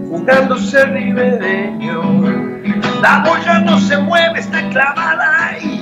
jugándose 0.09 0.83
ribereño. 0.87 2.23
La 3.03 3.23
boya 3.27 3.59
no 3.61 3.79
se 3.81 3.99
mueve, 3.99 4.41
está 4.41 4.67
clavada 4.71 5.49
ahí. 5.49 5.76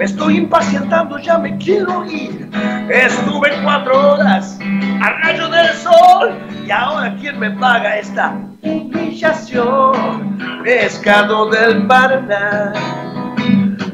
Me 0.00 0.06
estoy 0.06 0.38
impacientando, 0.38 1.18
ya 1.18 1.36
me 1.36 1.58
quiero 1.58 2.06
ir. 2.06 2.48
Estuve 2.88 3.50
cuatro 3.62 4.14
horas 4.14 4.58
a 5.02 5.10
rayo 5.10 5.46
del 5.50 5.68
sol 5.74 6.38
y 6.66 6.70
ahora 6.70 7.14
quién 7.20 7.38
me 7.38 7.50
paga 7.50 7.98
esta 7.98 8.34
humillación. 8.62 10.38
Pescado 10.64 11.50
del 11.50 11.86
Paraná, 11.86 12.72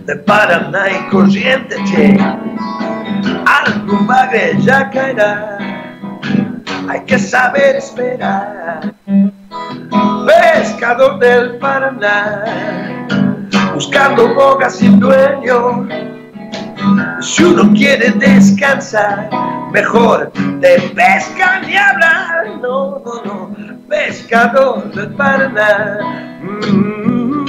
de 0.05 0.15
Paraná 0.15 0.85
y 0.93 1.11
corriente, 1.11 1.75
che. 1.91 2.17
Algún 3.45 4.07
bagre 4.07 4.57
ya 4.61 4.89
caerá 4.89 5.59
hay 6.89 7.01
que 7.01 7.19
saber 7.19 7.75
esperar. 7.75 8.95
Pescador 10.25 11.19
del 11.19 11.59
Paraná, 11.59 12.45
buscando 13.77 14.35
bogas 14.35 14.77
sin 14.77 14.99
dueño. 14.99 15.87
Si 17.21 17.45
uno 17.45 17.75
quiere 17.75 18.11
descansar, 18.13 19.29
mejor 19.71 20.33
de 20.61 20.81
pesca 20.95 21.61
ni 21.61 21.77
hablar. 21.77 22.59
No, 22.63 23.03
no, 23.05 23.23
no, 23.27 23.51
pescador 23.87 24.91
del 24.95 25.13
Paraná. 25.13 25.99
Mm, 26.33 27.45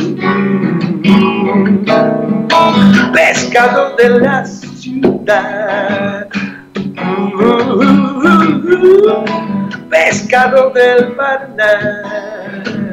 Pescador 3.14 3.95
de 3.95 4.10
la 4.20 4.45
ciudad. 4.45 6.28
Pescado 9.90 10.72
del 10.72 11.16
Paraná. 11.16 12.87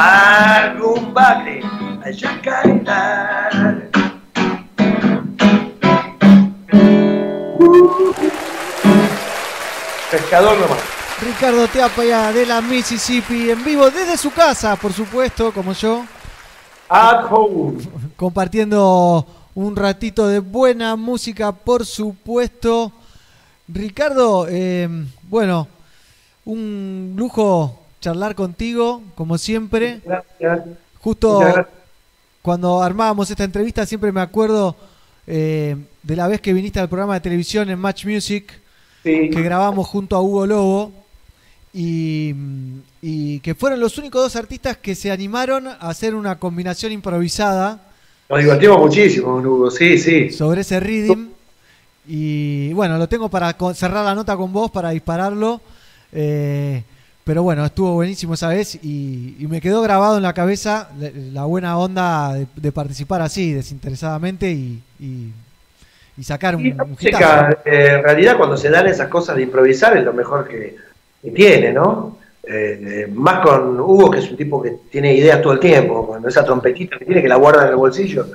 Algún 0.00 1.12
bagre 1.12 1.60
allá 2.04 2.40
caerá. 2.40 3.50
Pescador 10.08 10.56
nomás. 10.60 10.78
Ricardo 11.20 11.66
Teapaya 11.66 12.32
de 12.32 12.46
la 12.46 12.60
Mississippi 12.60 13.50
en 13.50 13.64
vivo 13.64 13.90
desde 13.90 14.16
su 14.16 14.30
casa, 14.30 14.76
por 14.76 14.92
supuesto, 14.92 15.52
como 15.52 15.72
yo. 15.72 16.04
At 16.88 17.26
home. 17.28 17.82
Compartiendo 18.14 19.26
un 19.56 19.74
ratito 19.74 20.28
de 20.28 20.38
buena 20.38 20.94
música, 20.94 21.50
por 21.50 21.84
supuesto. 21.84 22.92
Ricardo, 23.66 24.46
eh, 24.48 24.88
bueno, 25.24 25.66
un 26.44 27.14
lujo 27.16 27.87
charlar 28.00 28.34
contigo, 28.34 29.02
como 29.14 29.38
siempre. 29.38 30.00
Gracias. 30.04 30.60
Justo 31.00 31.38
gracias. 31.40 31.66
cuando 32.42 32.82
armábamos 32.82 33.30
esta 33.30 33.44
entrevista, 33.44 33.86
siempre 33.86 34.12
me 34.12 34.20
acuerdo 34.20 34.76
eh, 35.26 35.76
de 36.02 36.16
la 36.16 36.26
vez 36.28 36.40
que 36.40 36.52
viniste 36.52 36.80
al 36.80 36.88
programa 36.88 37.14
de 37.14 37.20
televisión 37.20 37.68
en 37.70 37.78
Match 37.78 38.04
Music, 38.06 38.52
Sí. 39.04 39.30
que 39.30 39.42
grabamos 39.42 39.86
junto 39.86 40.16
a 40.16 40.20
Hugo 40.22 40.46
Lobo. 40.46 40.92
Y, 41.72 42.34
y 43.02 43.40
que 43.40 43.54
fueron 43.54 43.78
los 43.78 43.98
únicos 43.98 44.22
dos 44.22 44.36
artistas 44.36 44.78
que 44.78 44.94
se 44.94 45.10
animaron 45.12 45.68
a 45.68 45.74
hacer 45.74 46.14
una 46.14 46.38
combinación 46.38 46.92
improvisada 46.92 47.82
Nos 48.28 48.38
divertimos 48.40 48.78
muchísimo, 48.78 49.34
con 49.34 49.46
Hugo, 49.46 49.70
sí, 49.70 49.98
sí. 49.98 50.30
sobre 50.30 50.62
ese 50.62 50.80
rhythm. 50.80 51.28
Y 52.08 52.72
bueno, 52.72 52.96
lo 52.96 53.06
tengo 53.08 53.28
para 53.28 53.54
cerrar 53.74 54.04
la 54.04 54.14
nota 54.14 54.34
con 54.36 54.50
vos, 54.52 54.70
para 54.70 54.90
dispararlo. 54.90 55.60
Eh, 56.10 56.82
pero 57.28 57.42
bueno, 57.42 57.62
estuvo 57.66 57.92
buenísimo 57.92 58.32
esa 58.32 58.48
vez 58.48 58.76
y, 58.82 59.36
y 59.38 59.46
me 59.48 59.60
quedó 59.60 59.82
grabado 59.82 60.16
en 60.16 60.22
la 60.22 60.32
cabeza 60.32 60.88
la, 60.98 61.10
la 61.14 61.44
buena 61.44 61.76
onda 61.76 62.32
de, 62.32 62.46
de 62.56 62.72
participar 62.72 63.20
así, 63.20 63.52
desinteresadamente 63.52 64.50
y, 64.50 64.82
y- 64.98 65.30
y 66.16 66.24
sacar 66.24 66.56
un, 66.56 66.74
la 66.74 66.84
un 66.84 66.90
música, 66.92 67.18
hitazo. 67.18 67.58
eh, 67.66 67.96
en 67.98 68.02
realidad, 68.02 68.38
cuando 68.38 68.56
se 68.56 68.70
dan 68.70 68.86
esas 68.86 69.08
cosas 69.08 69.36
de 69.36 69.42
improvisar, 69.42 69.94
es 69.98 70.04
lo 70.04 70.14
mejor 70.14 70.48
que, 70.48 70.74
que 71.22 71.30
tiene, 71.30 71.70
¿no? 71.72 72.16
Eh, 72.42 73.04
eh, 73.04 73.12
más 73.14 73.40
con 73.40 73.78
Hugo, 73.78 74.10
que 74.10 74.20
es 74.20 74.30
un 74.30 74.36
tipo 74.38 74.62
que 74.62 74.78
tiene 74.90 75.14
ideas 75.14 75.42
todo 75.42 75.52
el 75.52 75.60
tiempo, 75.60 76.06
cuando 76.06 76.28
esa 76.28 76.44
trompetita 76.46 76.98
que 76.98 77.04
tiene 77.04 77.20
que 77.20 77.28
la 77.28 77.36
guarda 77.36 77.64
en 77.64 77.68
el 77.68 77.76
bolsillo. 77.76 78.26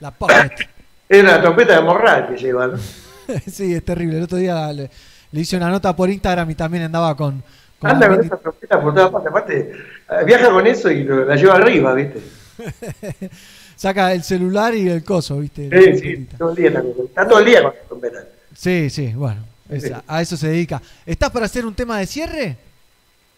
La 0.00 0.12
pocket. 0.12 0.52
Es 1.08 1.22
una 1.22 1.40
trompeta 1.42 1.76
de 1.76 1.82
morral 1.82 2.28
que 2.28 2.36
lleva, 2.36 2.68
¿no? 2.68 2.78
sí, 3.46 3.74
es 3.74 3.84
terrible. 3.84 4.16
El 4.18 4.24
otro 4.24 4.38
día 4.38 4.72
le, 4.72 4.88
le 5.32 5.40
hice 5.40 5.56
una 5.56 5.68
nota 5.68 5.94
por 5.94 6.08
Instagram 6.10 6.50
y 6.50 6.54
también 6.54 6.84
andaba 6.84 7.16
con... 7.16 7.42
Anda 7.90 8.08
con 8.08 8.24
esa 8.24 8.36
trompeta 8.36 8.80
por 8.80 8.94
todas 8.94 9.10
partes. 9.10 9.30
Aparte, 9.30 9.72
eh, 10.10 10.24
viaja 10.26 10.50
con 10.50 10.66
eso 10.66 10.90
y 10.90 11.04
lo- 11.04 11.24
la 11.24 11.36
lleva 11.36 11.54
arriba, 11.56 11.94
¿viste? 11.94 12.20
Saca 13.76 14.12
el 14.12 14.22
celular 14.22 14.74
y 14.74 14.88
el 14.88 15.04
coso, 15.04 15.38
¿viste? 15.38 15.68
Sí, 15.70 15.98
sí, 15.98 16.28
todo 16.38 16.50
el 16.50 16.56
día 16.56 16.68
está, 16.68 17.28
todo 17.28 17.38
el 17.40 17.44
día 17.44 17.62
con 17.62 17.72
la 17.74 17.80
trompeta. 17.88 18.18
Sí, 18.54 18.88
sí, 18.90 19.12
bueno, 19.14 19.42
es- 19.68 19.92
a 20.06 20.22
eso 20.22 20.36
se 20.36 20.48
dedica. 20.48 20.80
¿Estás 21.04 21.30
para 21.30 21.46
hacer 21.46 21.66
un 21.66 21.74
tema 21.74 21.98
de 21.98 22.06
cierre? 22.06 22.56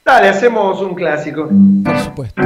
Dale, 0.04 0.28
hacemos 0.28 0.80
un 0.80 0.94
clásico. 0.94 1.48
Por 1.84 1.98
supuesto. 1.98 2.40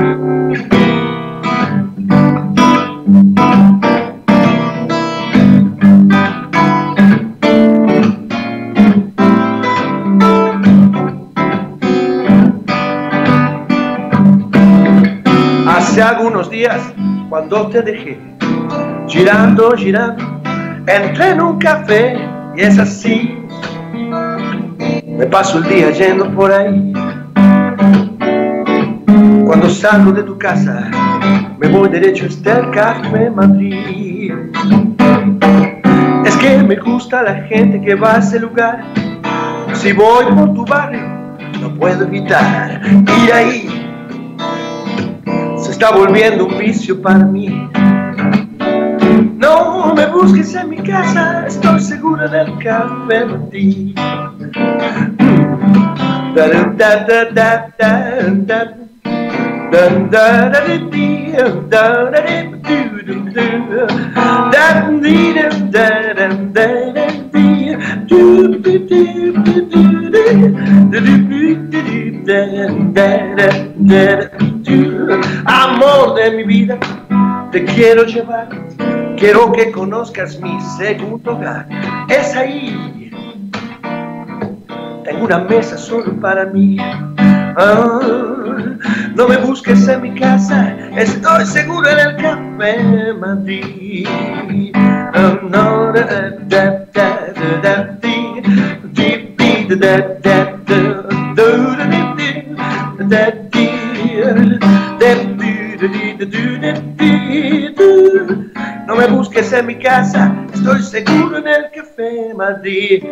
Algunos 16.03 16.51
días, 16.51 16.83
cuando 17.29 17.69
te 17.69 17.81
dejé, 17.81 18.19
girando, 19.07 19.71
girando, 19.77 20.43
entré 20.85 21.31
en 21.31 21.41
un 21.41 21.59
café 21.61 22.19
y 22.57 22.61
es 22.61 22.77
así. 22.77 23.39
Me 25.07 25.27
paso 25.27 25.59
el 25.59 25.69
día 25.69 25.91
yendo 25.93 26.29
por 26.33 26.51
ahí. 26.51 26.93
Cuando 29.47 29.71
salgo 29.71 30.11
de 30.11 30.25
tu 30.25 30.37
casa, 30.37 30.91
me 31.59 31.69
voy 31.69 31.89
derecho 31.89 32.27
hasta 32.27 32.59
el 32.59 32.71
Café 32.73 33.31
Madrid. 33.31 34.33
Es 36.25 36.37
que 36.37 36.59
me 36.65 36.77
gusta 36.77 37.23
la 37.23 37.35
gente 37.45 37.81
que 37.81 37.95
va 37.95 38.17
a 38.17 38.19
ese 38.19 38.41
lugar. 38.41 38.83
Si 39.75 39.93
voy 39.93 40.25
por 40.35 40.53
tu 40.53 40.65
barrio, 40.65 41.03
no 41.61 41.73
puedo 41.75 42.03
evitar 42.05 42.81
ir 43.25 43.33
ahí 43.33 43.82
está 45.83 45.97
volviendo 45.97 46.47
un 46.47 46.59
vicio 46.59 47.03
para 47.03 47.25
mí. 47.25 47.69
No 49.37 49.93
me 49.93 50.07
busques 50.07 50.55
en 50.55 50.69
mi 50.69 50.77
casa, 50.77 51.45
estoy 51.49 51.81
segura 51.81 52.29
del 52.29 52.57
café 52.59 53.25
Martí. 53.25 53.93
Da, 56.37 56.47
Amor 75.47 76.15
de 76.17 76.31
mi 76.33 76.45
vida, 76.45 76.79
te 77.51 77.65
quiero 77.65 78.05
llevar. 78.05 78.49
Quiero 79.17 79.53
que 79.53 79.73
conozcas 79.73 80.39
mi 80.39 80.61
segundo 80.77 81.33
hogar. 81.33 81.67
Es 82.11 82.37
ahí. 82.37 83.11
Tengo 85.05 85.25
una 85.25 85.39
mesa 85.39 85.79
solo 85.79 86.13
para 86.21 86.45
mí. 86.45 86.77
No 89.15 89.29
me 89.29 89.37
busques 89.39 89.87
en 89.89 90.03
mi 90.03 90.15
casa, 90.15 90.75
estoy 90.97 91.45
seguro 91.47 91.89
en 91.91 91.99
el 91.99 92.17
café 92.17 93.13
Madrid. 93.15 94.07
Ah, 94.75 95.39
no. 95.43 95.93
No 108.87 108.97
me 108.97 109.07
busques 109.09 109.53
en 109.53 109.67
mi 109.67 109.79
casa, 109.79 110.35
estoy 110.53 110.83
seguro 110.83 111.39
en 111.39 111.49
el 111.49 111.71
café 111.75 112.35
Madrid. 112.35 113.05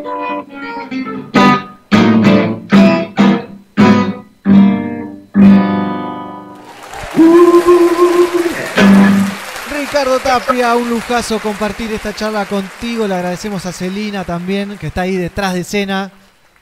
Ricardo 9.72 10.18
Tapia, 10.20 10.74
un 10.76 10.88
lujazo 10.90 11.38
compartir 11.40 11.92
esta 11.92 12.12
charla 12.14 12.44
contigo. 12.46 13.06
Le 13.06 13.14
agradecemos 13.14 13.64
a 13.66 13.72
Celina 13.72 14.24
también, 14.24 14.76
que 14.78 14.88
está 14.88 15.02
ahí 15.02 15.16
detrás 15.16 15.54
de 15.54 15.60
escena. 15.60 16.10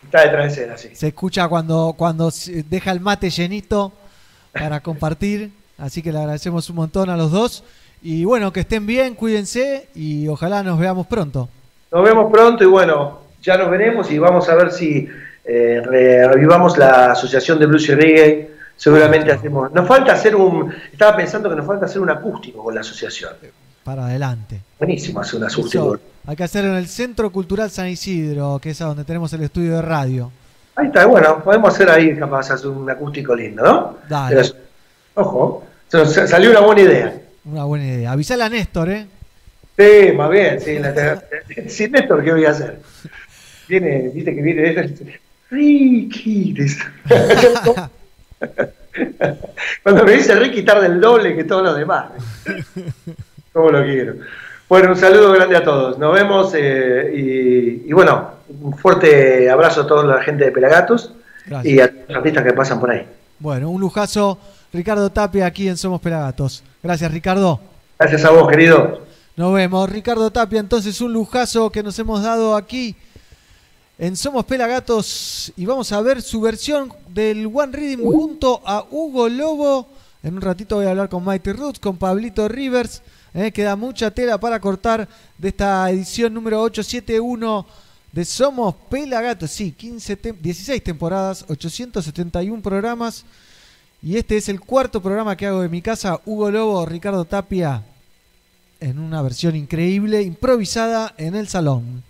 Está 0.05 0.23
detrás 0.23 0.45
de 0.47 0.49
escena, 0.63 0.77
sí. 0.77 0.91
Se 0.95 1.09
escucha 1.09 1.49
cuando, 1.49 1.95
cuando 1.97 2.31
deja 2.69 2.91
el 2.93 3.01
mate 3.01 3.31
llenito 3.31 3.93
para 4.53 4.81
compartir. 4.83 5.51
Así 5.79 6.03
que 6.03 6.13
le 6.13 6.19
agradecemos 6.19 6.69
un 6.71 6.77
montón 6.77 7.11
a 7.11 7.17
los 7.17 7.31
dos. 7.31 7.65
Y 8.03 8.25
bueno, 8.25 8.53
que 8.53 8.61
estén 8.61 8.87
bien, 8.87 9.15
cuídense 9.15 9.89
y 9.95 10.29
ojalá 10.29 10.63
nos 10.63 10.79
veamos 10.79 11.07
pronto. 11.07 11.49
Nos 11.91 12.05
vemos 12.05 12.31
pronto 12.33 12.63
y 12.65 12.67
bueno, 12.67 13.21
ya 13.43 13.57
nos 13.57 13.71
veremos 13.71 14.11
y 14.11 14.19
vamos 14.19 14.49
a 14.49 14.55
ver 14.55 14.71
si 14.71 15.09
eh, 15.45 15.81
re- 15.85 16.29
revivamos 16.29 16.77
la 16.79 17.13
asociación 17.13 17.59
de 17.59 17.67
blues 17.67 17.89
y 17.89 17.95
reggae. 17.95 18.51
Seguramente 18.79 19.33
hacemos. 19.33 19.73
Nos 19.73 19.87
falta 19.89 20.13
hacer 20.13 20.37
un. 20.37 20.73
Estaba 20.93 21.17
pensando 21.17 21.51
que 21.51 21.57
nos 21.57 21.67
falta 21.67 21.87
hacer 21.87 22.01
un 22.01 22.11
acústico 22.11 22.63
con 22.63 22.75
la 22.75 22.81
asociación. 22.81 23.33
Para 23.83 24.07
adelante. 24.07 24.61
Buenísimo 24.79 25.21
hacer 25.21 25.41
un 25.41 25.47
acústico. 25.47 25.95
Eso 25.97 26.03
hay 26.27 26.37
que 26.37 26.45
hacer 26.45 26.65
en 26.65 26.75
el 26.75 26.87
Centro 26.87 27.31
Cultural 27.31 27.71
San 27.71 27.89
Isidro, 27.89 28.61
que 28.63 28.71
es 28.71 28.81
a 28.81 28.85
donde 28.85 29.05
tenemos 29.05 29.33
el 29.33 29.43
estudio 29.43 29.75
de 29.77 29.83
radio. 29.83 30.31
Ahí 30.77 30.87
está, 30.87 31.07
bueno, 31.07 31.43
podemos 31.43 31.75
hacer 31.75 31.91
ahí 31.91 32.17
capaz 32.17 32.51
hacer 32.53 32.69
un 32.69 32.89
acústico 32.89 33.35
lindo, 33.35 33.65
¿no? 33.65 33.97
Dale. 34.09 34.43
Ojo, 35.15 35.65
salió 35.89 36.51
una 36.53 36.61
buena 36.61 36.83
idea. 36.83 37.21
Una 37.45 37.65
buena 37.65 37.85
idea. 37.85 38.13
Avisale 38.13 38.45
a 38.45 38.49
Néstor, 38.49 38.91
¿eh? 38.91 39.07
Sí, 39.77 40.13
más 40.13 40.31
bien, 40.31 40.61
sí. 40.61 40.79
La, 40.79 41.21
sin 41.67 41.91
Néstor, 41.93 42.23
¿qué 42.23 42.33
voy 42.33 42.45
a 42.45 42.51
hacer? 42.51 42.79
Viene, 43.69 44.11
viste 44.15 44.35
que 44.35 44.41
viene. 44.41 44.95
Ricky. 45.51 46.55
Cuando 49.83 50.05
me 50.05 50.13
dice 50.13 50.35
Ricky 50.35 50.63
tarda 50.63 50.87
el 50.87 51.01
doble 51.01 51.35
que 51.37 51.45
todos 51.45 51.63
los 51.63 51.77
demás. 51.77 52.11
¿Cómo 53.53 53.71
lo 53.71 53.83
quiero? 53.85 54.15
Bueno, 54.69 54.91
un 54.91 54.97
saludo 54.97 55.33
grande 55.33 55.57
a 55.57 55.65
todos. 55.65 55.99
Nos 55.99 56.13
vemos 56.15 56.53
eh, 56.55 57.11
y, 57.15 57.89
y 57.89 57.93
bueno, 57.93 58.33
un 58.61 58.77
fuerte 58.77 59.51
abrazo 59.51 59.83
a 59.83 59.87
toda 59.87 60.05
la 60.05 60.23
gente 60.23 60.45
de 60.45 60.53
Pelagatos 60.53 61.13
Gracias. 61.47 61.75
y 61.75 61.81
a 61.81 61.93
los 62.09 62.17
artistas 62.17 62.45
que 62.45 62.53
pasan 62.53 62.79
por 62.81 62.91
ahí. 62.91 63.07
Bueno, 63.39 63.71
un 63.71 63.81
lujazo. 63.81 64.39
Ricardo 64.73 65.11
Tapia 65.11 65.47
aquí 65.47 65.69
en 65.69 65.79
Somos 65.79 66.01
Pelagatos. 66.01 66.63
Gracias, 66.83 67.11
Ricardo. 67.11 67.59
Gracias 67.99 68.25
a 68.25 68.31
vos, 68.31 68.49
querido. 68.49 69.01
Nos 69.37 69.55
vemos. 69.55 69.89
Ricardo 69.89 70.31
Tapia, 70.31 70.61
entonces 70.61 71.01
un 71.01 71.13
lujazo 71.13 71.71
que 71.71 71.83
nos 71.83 71.99
hemos 71.99 72.23
dado 72.23 72.55
aquí 72.55 72.95
en 73.99 74.17
Somos 74.17 74.45
Pelagatos 74.45 75.53
y 75.57 75.67
vamos 75.67 75.91
a 75.93 76.01
ver 76.01 76.23
su 76.23 76.41
versión 76.41 76.93
del 77.09 77.47
One 77.47 77.73
Rhythm 77.73 78.03
junto 78.05 78.61
a 78.65 78.87
Hugo 78.91 79.29
Lobo. 79.29 79.89
En 80.23 80.35
un 80.35 80.41
ratito 80.41 80.77
voy 80.77 80.87
a 80.87 80.91
hablar 80.91 81.09
con 81.09 81.25
Mighty 81.25 81.53
Roots, 81.53 81.79
con 81.81 81.97
Pablito 81.97 82.49
Rivers. 82.49 83.03
eh, 83.35 83.53
queda 83.53 83.77
mucha 83.77 84.11
tela 84.11 84.39
para 84.39 84.59
cortar 84.61 85.09
de 85.37 85.49
esta 85.49 85.91
edición 85.91 86.33
número 86.33 86.63
871 86.63 87.67
de 88.13 88.25
Somos 88.25 88.75
Pelagatos. 88.89 89.51
Sí, 89.51 89.73
15 89.73 90.21
tem- 90.21 90.37
16 90.41 90.83
temporadas, 90.83 91.45
871 91.49 92.63
programas. 92.63 93.25
Y 94.03 94.17
este 94.17 94.37
es 94.37 94.49
el 94.49 94.61
cuarto 94.61 95.03
programa 95.03 95.37
que 95.37 95.47
hago 95.47 95.61
de 95.61 95.69
mi 95.69 95.83
casa. 95.83 96.21
Hugo 96.25 96.51
Lobo, 96.51 96.87
Ricardo 96.87 97.25
Tapia, 97.25 97.83
en 98.81 98.99
una 99.01 99.23
versión 99.23 99.57
increíble, 99.57 100.23
improvisada 100.23 101.15
en 101.19 101.35
el 101.35 101.49
salón. 101.49 102.03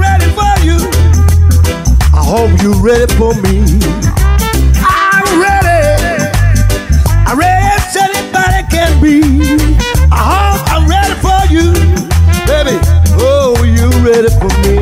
Ready 0.00 0.30
for 0.32 0.54
you. 0.64 0.78
I 2.12 2.22
hope 2.24 2.62
you're 2.62 2.80
ready 2.82 3.12
for 3.16 3.34
me. 3.42 4.03
Be. 9.04 9.20
I 10.10 10.22
hope 10.32 10.64
I'm 10.72 10.88
ready 10.88 11.14
for 11.20 11.40
you, 11.52 11.72
baby. 12.48 12.76
Oh, 13.20 13.52
you 13.62 13.88
ready 14.00 14.30
for 14.40 14.48
me? 14.64 14.73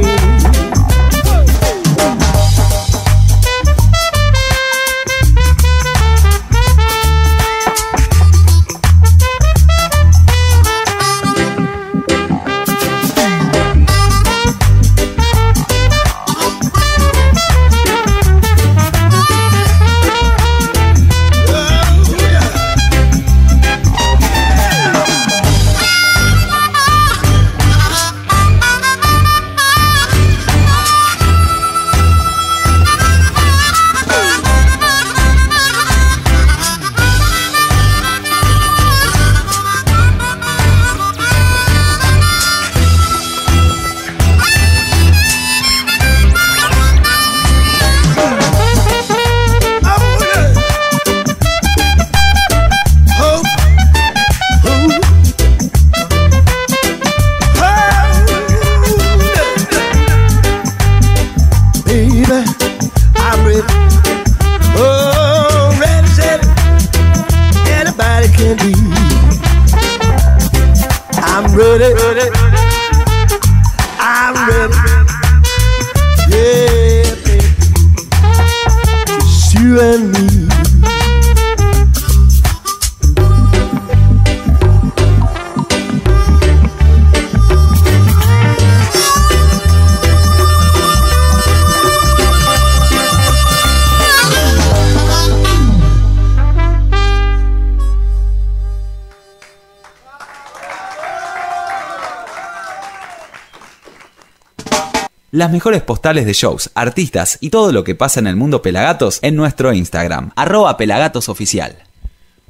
Las 105.35 105.51
mejores 105.51 105.81
postales 105.81 106.27
de 106.27 106.35
shows, 106.35 106.71
artistas 106.75 107.39
y 107.41 107.49
todo 107.49 107.73
lo 107.73 107.85
que 107.85 107.95
pasa 107.95 108.21
en 108.21 108.27
el 108.27 108.37
mundo 108.37 108.61
Pelagatos 108.61 109.19
en 109.23 109.35
nuestro 109.35 109.73
Instagram, 109.73 110.31
arroba 110.37 110.77
pelagatosoficial. 110.77 111.75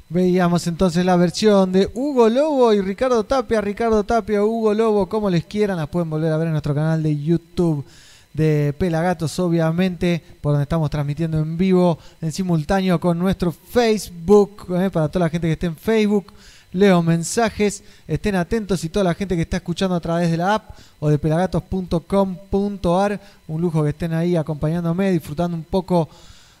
Veíamos 0.09 0.67
entonces 0.67 1.05
la 1.05 1.15
versión 1.15 1.71
de 1.71 1.89
Hugo 1.93 2.27
Lobo 2.27 2.73
y 2.73 2.81
Ricardo 2.81 3.23
Tapia. 3.23 3.61
Ricardo 3.61 4.03
Tapia, 4.03 4.43
Hugo 4.43 4.73
Lobo, 4.73 5.07
como 5.07 5.29
les 5.29 5.45
quieran, 5.45 5.77
las 5.77 5.87
pueden 5.87 6.09
volver 6.09 6.33
a 6.33 6.35
ver 6.35 6.47
en 6.47 6.51
nuestro 6.51 6.75
canal 6.75 7.01
de 7.01 7.17
YouTube 7.17 7.85
de 8.33 8.75
Pelagatos, 8.77 9.39
obviamente, 9.39 10.21
por 10.41 10.51
donde 10.51 10.63
estamos 10.63 10.89
transmitiendo 10.89 11.39
en 11.39 11.55
vivo, 11.55 11.99
en 12.19 12.33
simultáneo 12.33 12.99
con 12.99 13.17
nuestro 13.17 13.53
Facebook, 13.53 14.67
eh, 14.77 14.89
para 14.89 15.07
toda 15.07 15.27
la 15.27 15.29
gente 15.29 15.47
que 15.47 15.53
esté 15.53 15.67
en 15.67 15.77
Facebook. 15.77 16.33
Leo 16.73 17.03
mensajes, 17.03 17.83
estén 18.07 18.35
atentos 18.35 18.83
y 18.83 18.89
toda 18.89 19.03
la 19.03 19.13
gente 19.13 19.35
que 19.35 19.43
está 19.43 19.57
escuchando 19.57 19.95
a 19.95 19.99
través 19.99 20.31
de 20.31 20.37
la 20.37 20.55
app 20.55 20.71
o 20.99 21.07
de 21.07 21.19
pelagatos.com.ar, 21.19 23.21
un 23.47 23.61
lujo 23.61 23.83
que 23.83 23.89
estén 23.89 24.11
ahí 24.11 24.35
acompañándome, 24.35 25.11
disfrutando 25.11 25.55
un 25.55 25.63
poco 25.63 26.09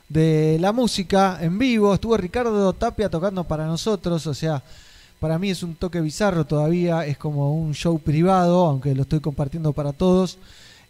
de 0.07 0.57
la 0.59 0.71
música 0.71 1.39
en 1.41 1.57
vivo. 1.57 1.95
Estuvo 1.95 2.15
Ricardo 2.15 2.73
Tapia 2.73 3.09
tocando 3.09 3.43
para 3.43 3.65
nosotros, 3.65 4.27
o 4.27 4.35
sea, 4.35 4.61
para 5.19 5.39
mí 5.39 5.49
es 5.49 5.63
un 5.63 5.73
toque 5.73 5.99
bizarro 5.99 6.45
todavía, 6.45 7.07
es 7.07 7.17
como 7.17 7.55
un 7.55 7.73
show 7.73 7.97
privado, 7.97 8.67
aunque 8.67 8.93
lo 8.93 9.01
estoy 9.01 9.19
compartiendo 9.19 9.73
para 9.73 9.93
todos, 9.93 10.37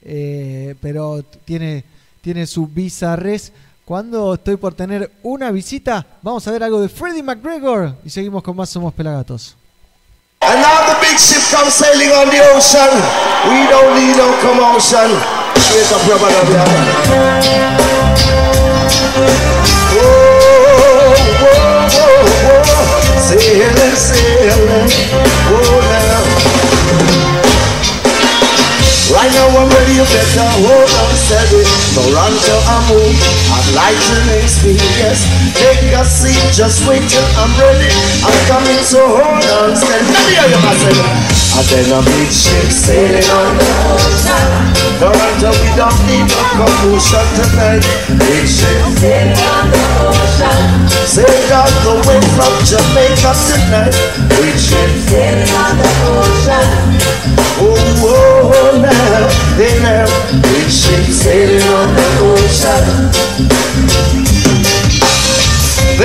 eh, 0.01 0.75
pero 0.81 1.23
tiene, 1.45 1.85
tiene 2.19 2.45
su 2.45 2.67
bizarres. 2.67 3.53
Cuando 3.85 4.35
estoy 4.35 4.55
por 4.55 4.73
tener 4.73 5.11
una 5.23 5.51
visita, 5.51 6.05
vamos 6.21 6.47
a 6.47 6.51
ver 6.51 6.63
algo 6.63 6.79
de 6.79 6.87
Freddie 6.87 7.21
McGregor 7.21 7.95
y 8.05 8.09
seguimos 8.09 8.41
con 8.41 8.55
más 8.55 8.69
Somos 8.69 8.93
Pelagatos. 8.93 9.57
And 10.39 10.61
now 10.61 10.87
the 10.87 10.99
big 10.99 11.17
ship 11.17 11.41
comes 11.51 11.73
sailing 11.73 12.11
on 12.11 12.29
the 12.29 12.39
ocean. 12.55 12.89
We 13.47 13.67
don't 13.69 13.95
need 13.95 14.15
no 14.15 14.31
commotion. 14.41 15.11
Straight 15.55 15.91
up, 15.91 16.05
rubber 16.07 16.31
dub, 16.31 16.47
Whoa, 19.93 20.43
whoa, 20.79 21.19
whoa, 21.43 21.87
whoa. 22.23 23.19
Sailing, 23.19 23.95
sailing. 23.95 24.91
Whoa, 25.49 25.79
now. 25.79 27.42
Right 29.11 29.27
now 29.35 29.59
I'm 29.59 29.67
ready, 29.67 29.99
you 29.99 30.05
better 30.07 30.47
hold 30.63 30.87
on 30.87 31.13
steady. 31.19 31.59
Toronto, 31.91 32.55
I 32.71 32.77
move, 32.87 33.19
I'm 33.51 33.67
lightning 33.75 34.47
speed, 34.47 34.79
yes. 34.95 35.27
Take 35.59 35.91
a 35.91 36.05
seat, 36.05 36.39
just 36.55 36.87
wait 36.87 37.03
till 37.09 37.27
I'm 37.35 37.51
ready. 37.59 37.91
I'm 38.23 38.39
coming, 38.47 38.79
so 38.79 39.03
hold 39.03 39.43
on 39.59 39.75
steady. 39.75 40.07
Let 40.07 40.23
me 40.23 40.33
hear 40.39 40.47
you, 40.47 40.59
myself. 40.63 41.32
I 41.53 41.61
then 41.69 41.85
a 41.93 42.01
big 42.01 42.33
ship 42.33 42.65
sailing 42.73 43.29
on 43.29 43.53
the 43.61 43.69
ocean. 43.93 44.49
Toronto, 44.97 45.53
we 45.53 45.69
don't 45.77 45.93
need 46.09 46.25
no 46.25 46.41
commotion 46.57 47.27
tonight. 47.37 47.85
Big 48.17 48.49
ship 48.49 48.81
sailing 48.97 49.37
on 49.37 49.69
the 49.69 49.83
ocean. 50.01 50.61
Sailed 51.05 51.53
all 51.53 51.69
the 51.85 51.93
way 52.09 52.17
from 52.33 52.53
Jamaica 52.65 53.37
tonight. 53.45 53.93
Big 54.33 54.57
ship 54.57 54.91
sailing 55.05 55.53
on 55.53 55.77
the 55.77 55.89
ocean. 56.09 57.13
Oh, 57.61 57.77
oh, 58.01 58.81
now, 58.81 59.29
hey 59.53 59.77
now, 59.85 60.09
big 60.41 60.69
ship 60.73 61.05
sailing 61.05 61.61
on 61.69 61.93
the 61.93 62.07
ocean. 62.33 63.82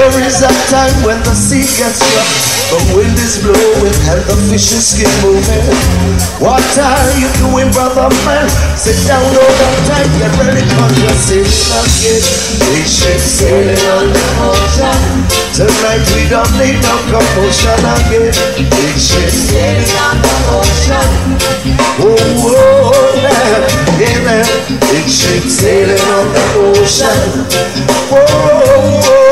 There 0.08 0.24
is 0.24 0.40
a 0.40 0.48
time 0.72 1.04
when 1.04 1.20
the 1.20 1.36
sea 1.36 1.68
gets 1.76 2.00
rough, 2.00 2.32
the 2.72 2.80
wind 2.96 3.12
is 3.20 3.44
blowing 3.44 3.98
and 4.08 4.24
the 4.24 4.36
fishes 4.48 4.96
keep 4.96 5.12
moving. 5.20 5.68
What 6.40 6.64
are 6.80 7.12
you 7.20 7.28
doing, 7.44 7.68
brother 7.76 8.08
man? 8.24 8.48
Sit 8.72 8.96
down, 9.04 9.20
hold 9.20 9.60
on 9.68 9.76
tight, 9.84 10.08
get 10.16 10.32
ready, 10.40 10.64
cause 10.64 10.96
you're 10.96 11.12
sailing 11.12 11.60
again. 11.76 12.24
Big 12.72 12.88
ship 12.88 13.20
sailing 13.20 13.84
on 14.00 14.08
the 14.08 14.24
ocean. 14.48 15.00
Tonight 15.52 16.00
we 16.16 16.24
don't 16.32 16.56
need 16.56 16.80
no 16.80 16.96
commotion 17.12 17.76
again. 18.00 18.32
Big 18.64 18.96
ship 18.96 19.28
sailing 19.28 19.92
on 20.08 20.16
the 20.24 20.34
ocean. 20.56 21.10
Oh, 22.00 22.16
oh, 22.16 23.12
man, 23.20 23.60
yeah, 24.00 24.16
man. 24.24 24.48
Big 24.88 25.04
ship 25.04 25.44
sailing 25.44 26.00
on 26.00 26.32
the 26.32 26.44
ocean. 26.64 27.44
Whoa, 28.08 28.24
whoa. 29.04 29.27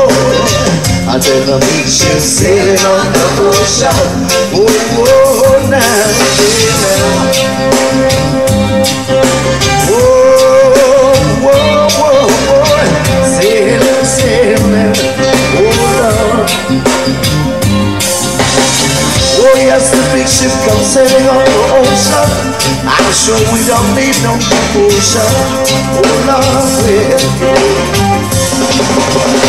I 1.09 1.19
tell 1.19 1.41
the 1.45 1.57
big 1.59 1.87
ship 1.87 2.19
sailing 2.19 2.83
on 2.83 3.05
the 3.13 3.25
ocean. 3.47 3.95
Oh, 4.53 4.67
oh, 4.99 5.69
now. 5.71 7.07
Whoa, 9.87 10.69
whoa, 11.41 11.87
whoa, 11.95 12.27
whoa. 12.51 12.83
Sailing, 13.39 14.05
sailing. 14.05 14.93
Oh, 15.57 15.71
Lord. 15.97 16.49
Oh 19.39 19.55
yes, 19.55 19.85
the 19.91 20.01
big 20.13 20.27
ship 20.27 20.51
comes 20.67 20.85
sailing 20.85 21.27
on 21.29 21.45
the 21.45 21.51
ocean. 21.79 22.29
I'm 22.83 23.11
sure 23.13 23.39
we 23.53 23.59
don't 23.65 23.95
need 23.95 24.17
no 24.23 24.35
promotion. 24.43 25.31
Oh 25.97 26.11
Lord, 26.27 26.83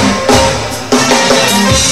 yeah. 0.02 0.07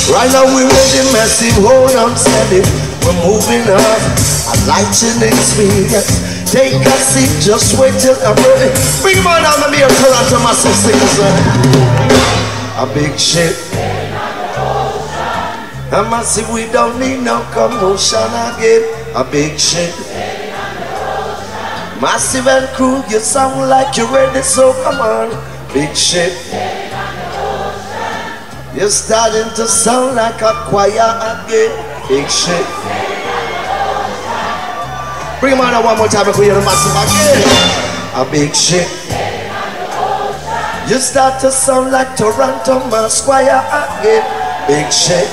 Right 0.07 0.31
now 0.31 0.47
we're 0.47 0.71
ready, 0.71 1.03
massive, 1.11 1.59
hold 1.59 1.91
on 1.99 2.15
steady. 2.15 2.63
We're 3.03 3.19
moving 3.27 3.67
up, 3.67 4.01
a 4.47 4.55
lightning 4.71 5.19
experience. 5.19 6.23
Take 6.47 6.79
a 6.79 6.97
seat, 7.03 7.43
just 7.43 7.75
wait 7.75 7.91
till 7.99 8.15
I'm 8.23 8.39
ready. 8.39 8.71
Bring 9.03 9.19
him 9.19 9.27
on 9.27 9.43
the 9.43 9.67
mirror, 9.67 9.91
Toronto 9.99 10.39
massive 10.47 10.79
singers. 10.79 11.19
Uh. 11.19 12.83
A 12.83 12.95
big 12.95 13.19
ship. 13.19 13.57
A 15.91 16.03
massive, 16.07 16.49
we 16.55 16.71
don't 16.71 17.01
need 17.01 17.25
no 17.25 17.43
commotion 17.51 18.31
again. 18.55 18.87
A 19.17 19.25
big 19.25 19.59
ship. 19.59 19.91
Massive 22.01 22.47
and 22.47 22.69
crew, 22.77 23.03
you 23.11 23.19
sound 23.19 23.69
like 23.69 23.97
you're 23.97 24.07
ready, 24.13 24.43
so 24.43 24.73
come 24.85 25.01
on. 25.01 25.31
Big 25.75 25.97
ship. 25.97 26.31
You're 28.77 28.91
starting 28.91 29.49
to 29.57 29.67
sound 29.67 30.17
like 30.17 30.43
a 30.43 30.53
choir 30.69 30.93
again. 30.93 31.73
Big 32.09 32.29
shit. 32.29 32.67
Bring 35.41 35.55
him 35.55 35.65
on 35.65 35.73
now 35.73 35.83
one 35.83 35.97
more 35.97 36.09
time 36.09 36.29
if 36.29 36.37
we 36.37 36.45
hear 36.45 36.55
the 36.55 36.61
massive 36.61 36.93
again. 36.93 38.21
A 38.21 38.31
big 38.31 38.55
shit. 38.55 38.85
You 40.93 40.99
start 41.01 41.41
to 41.41 41.51
sound 41.51 41.91
like 41.91 42.19
Toronto 42.19 42.85
Choir 43.25 43.65
again. 43.65 44.25
Big 44.69 44.93
shit. 44.93 45.27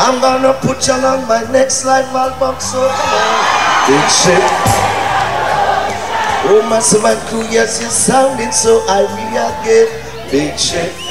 I'm 0.00 0.22
gonna 0.22 0.54
put 0.54 0.86
you 0.86 0.94
on 0.94 1.28
my 1.28 1.44
next 1.52 1.84
live 1.84 2.08
album, 2.16 2.58
so 2.60 2.80
come 2.80 3.12
on. 3.12 3.92
Big 3.92 4.08
shit. 4.08 4.50
Oh, 6.48 6.66
massive 6.70 7.04
and 7.04 7.20
crew, 7.28 7.44
yes, 7.50 7.78
you're 7.82 7.90
sounding 7.90 8.52
so 8.52 8.80
irie 8.88 9.36
again. 9.36 10.30
Big 10.30 10.58
shit. 10.58 11.01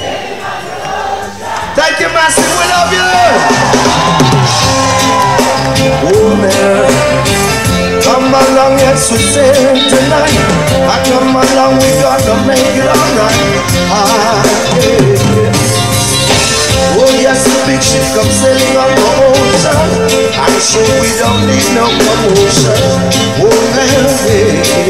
You, 2.02 2.08
Massive. 2.08 2.42
We 2.58 2.66
love 2.66 2.90
you. 2.90 3.06
Along, 8.32 8.74
yes, 8.78 9.12
we 9.12 9.18
sing 9.18 9.76
tonight. 9.86 10.34
I 10.88 10.98
come 11.06 11.30
along, 11.30 11.78
we 11.78 11.86
gotta 12.02 12.34
make 12.44 12.74
it 12.74 12.88
alright. 12.90 13.38
Ah, 13.86 14.42
yeah. 14.82 15.52
Oh, 16.98 17.06
yes, 17.22 17.44
the 17.46 17.54
big 17.70 17.80
ship 17.80 18.02
comes 18.16 18.34
sailing 18.34 18.74
on 18.74 18.90
the 18.98 19.06
ocean. 19.22 19.78
I'm 20.42 20.58
sure 20.58 20.82
we 20.98 21.10
don't 21.22 21.46
need 21.46 21.70
no 21.76 21.86
promotion. 21.86 22.82
Oh, 23.46 23.52
man, 23.76 24.10
yeah. 24.26 24.82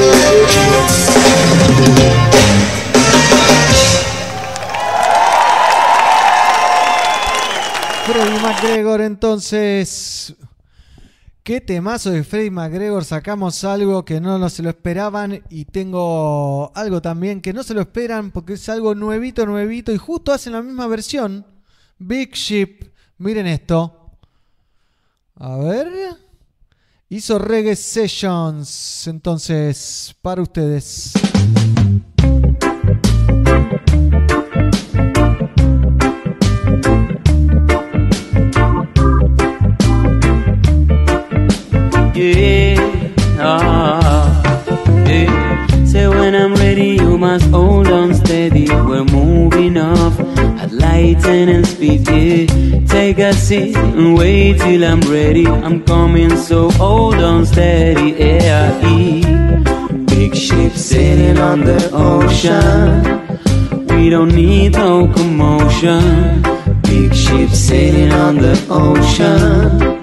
Freddie 8.12 8.40
McGregor, 8.40 9.00
entonces. 9.00 10.34
Qué 11.42 11.62
temazo 11.62 12.10
de 12.10 12.22
Freddie 12.22 12.50
McGregor. 12.50 13.06
Sacamos 13.06 13.64
algo 13.64 14.04
que 14.04 14.20
no, 14.20 14.38
no 14.38 14.50
se 14.50 14.62
lo 14.62 14.68
esperaban. 14.68 15.42
Y 15.48 15.64
tengo 15.64 16.70
algo 16.74 17.00
también 17.00 17.40
que 17.40 17.54
no 17.54 17.62
se 17.62 17.72
lo 17.72 17.80
esperan 17.80 18.30
porque 18.30 18.52
es 18.54 18.68
algo 18.68 18.94
nuevito, 18.94 19.46
nuevito. 19.46 19.92
Y 19.92 19.96
justo 19.96 20.30
hacen 20.30 20.52
la 20.52 20.60
misma 20.60 20.86
versión. 20.88 21.46
Big 21.98 22.34
Ship. 22.34 22.84
Miren 23.16 23.46
esto. 23.46 24.10
A 25.36 25.56
ver. 25.56 25.88
Hizo 27.08 27.38
Reggae 27.38 27.76
Sessions. 27.76 29.06
Entonces, 29.06 30.14
para 30.20 30.42
ustedes. 30.42 31.14
Yeah, 42.14 42.76
ah, 43.38 44.42
yeah. 45.08 45.66
Say 45.86 46.06
when 46.08 46.34
I'm 46.34 46.54
ready, 46.54 46.96
you 47.00 47.16
must 47.16 47.46
hold 47.46 47.88
on 47.88 48.12
steady. 48.12 48.68
We're 48.68 49.04
moving 49.04 49.78
off 49.78 50.20
at 50.60 50.70
lightning 50.72 51.48
and 51.48 51.66
speed. 51.66 52.06
Yeah. 52.06 52.84
Take 52.86 53.18
a 53.18 53.32
seat 53.32 53.76
and 53.76 54.18
wait 54.18 54.58
till 54.58 54.84
I'm 54.84 55.00
ready. 55.00 55.46
I'm 55.46 55.82
coming, 55.84 56.36
so 56.36 56.70
hold 56.72 57.14
on 57.14 57.46
steady. 57.46 58.10
Yeah, 58.10 58.78
big 60.04 60.34
ship 60.36 60.72
sailing 60.72 61.38
on 61.38 61.60
the 61.60 61.90
ocean. 61.94 63.86
We 63.88 64.10
don't 64.10 64.34
need 64.34 64.72
no 64.72 65.08
commotion. 65.08 66.42
Big 66.82 67.14
ship 67.14 67.48
sailing 67.48 68.12
on 68.12 68.36
the 68.36 68.54
ocean. 68.68 70.01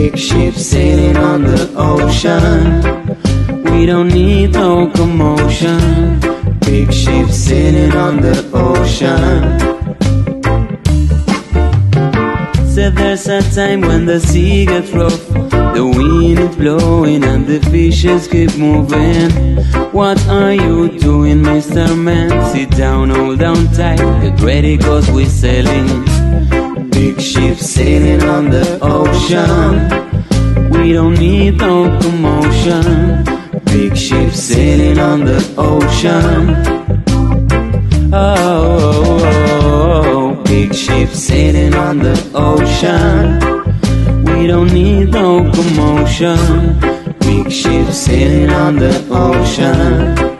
Big 0.00 0.16
ship 0.16 0.54
sailing 0.54 1.16
on 1.16 1.42
the 1.42 1.72
ocean. 1.76 2.62
We 3.64 3.84
don't 3.84 4.06
need 4.06 4.52
no 4.52 4.88
commotion. 4.92 6.20
Big 6.60 6.92
ship 6.92 7.28
sailing 7.30 7.90
on 7.96 8.20
the 8.20 8.48
ocean. 8.54 9.58
Said 12.72 12.94
there's 12.94 13.26
a 13.26 13.42
time 13.52 13.80
when 13.80 14.06
the 14.06 14.20
sea 14.20 14.66
gets 14.66 14.92
rough, 14.92 15.18
the 15.74 15.84
wind 15.84 16.38
is 16.38 16.54
blowing 16.54 17.24
and 17.24 17.44
the 17.44 17.58
fishes 17.68 18.28
keep 18.28 18.56
moving. 18.56 19.32
What 19.90 20.24
are 20.28 20.54
you 20.54 20.96
doing, 21.00 21.42
Mr. 21.42 22.00
Man? 22.00 22.30
Sit 22.52 22.70
down, 22.70 23.10
hold 23.10 23.40
down 23.40 23.66
tight, 23.72 23.98
get 24.22 24.40
ready 24.42 24.78
cause 24.78 25.10
we're 25.10 25.28
sailing. 25.28 26.06
Big 26.98 27.20
ship 27.20 27.58
sailing 27.58 28.24
on 28.24 28.50
the 28.50 28.76
ocean. 28.82 29.72
We 30.72 30.92
don't 30.92 31.14
need 31.14 31.58
no 31.58 31.96
commotion. 32.00 33.24
Big 33.66 33.96
ship 33.96 34.32
sailing 34.32 34.98
on 34.98 35.24
the 35.24 35.38
ocean. 35.56 36.56
Oh, 38.12 38.34
oh, 38.40 39.20
oh, 39.22 40.02
oh, 40.06 40.42
big 40.42 40.74
ship 40.74 41.10
sailing 41.10 41.74
on 41.74 41.98
the 41.98 42.16
ocean. 42.34 43.38
We 44.24 44.48
don't 44.48 44.72
need 44.74 45.12
no 45.12 45.48
commotion. 45.52 46.80
Big 47.20 47.52
ship 47.52 47.92
sailing 47.92 48.50
on 48.50 48.74
the 48.74 48.92
ocean. 49.12 50.37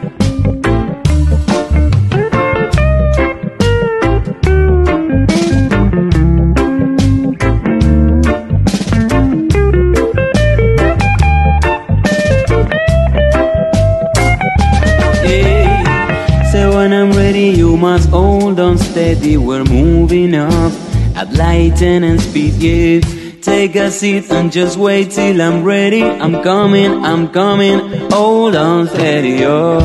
We're 19.21 19.65
moving 19.65 20.33
up 20.33 20.71
at 21.15 21.33
lightning 21.33 22.05
and 22.05 22.21
speed. 22.21 22.53
Yeah. 22.53 23.41
Take 23.41 23.75
a 23.75 23.91
seat 23.91 24.31
and 24.31 24.49
just 24.49 24.77
wait 24.77 25.11
till 25.11 25.41
I'm 25.41 25.63
ready. 25.63 26.03
I'm 26.03 26.41
coming, 26.41 27.03
I'm 27.03 27.27
coming. 27.27 27.79
Hold 28.11 28.55
on 28.55 28.87
steady, 28.87 29.43
oh. 29.43 29.79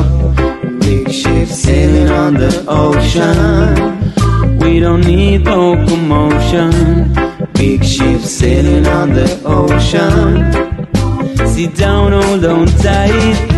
Big 0.79 1.11
ship 1.11 1.49
sailing 1.49 2.09
on 2.09 2.35
the 2.35 2.65
ocean. 2.67 4.59
We 4.59 4.79
don't 4.79 5.01
need 5.01 5.43
no 5.43 5.75
commotion. 5.85 7.13
Big 7.53 7.83
ship 7.83 8.21
sailing 8.21 8.87
on 8.87 9.13
the 9.13 9.41
ocean. 9.45 10.53
Sit 11.47 11.75
down, 11.75 12.13
hold 12.13 12.45
on 12.45 12.67
tight. 12.67 13.54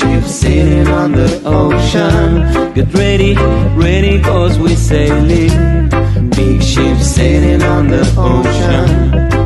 Ship 0.00 0.24
sailing 0.24 0.88
on 0.88 1.12
the 1.12 1.42
ocean. 1.44 2.72
Get 2.72 2.94
ready, 2.94 3.34
ready, 3.76 4.18
cause 4.22 4.58
we're 4.58 4.74
sailing. 4.74 5.90
Big 6.30 6.62
ship 6.62 6.96
sailing 6.96 7.62
on 7.62 7.88
the 7.88 8.00
ocean. 8.16 9.39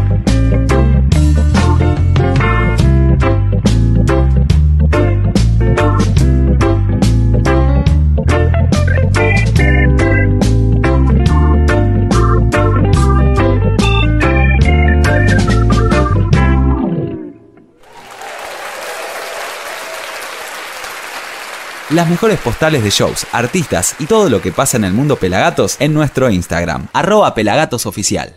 Las 21.94 22.10
mejores 22.10 22.40
postales 22.40 22.82
de 22.82 22.90
shows, 22.90 23.24
artistas 23.30 23.94
y 24.00 24.06
todo 24.06 24.28
lo 24.28 24.42
que 24.42 24.50
pasa 24.50 24.76
en 24.76 24.82
el 24.82 24.92
mundo 24.92 25.14
Pelagatos 25.14 25.76
en 25.78 25.94
nuestro 25.94 26.28
Instagram, 26.28 26.88
arroba 26.92 27.36
pelagatosoficial. 27.36 28.34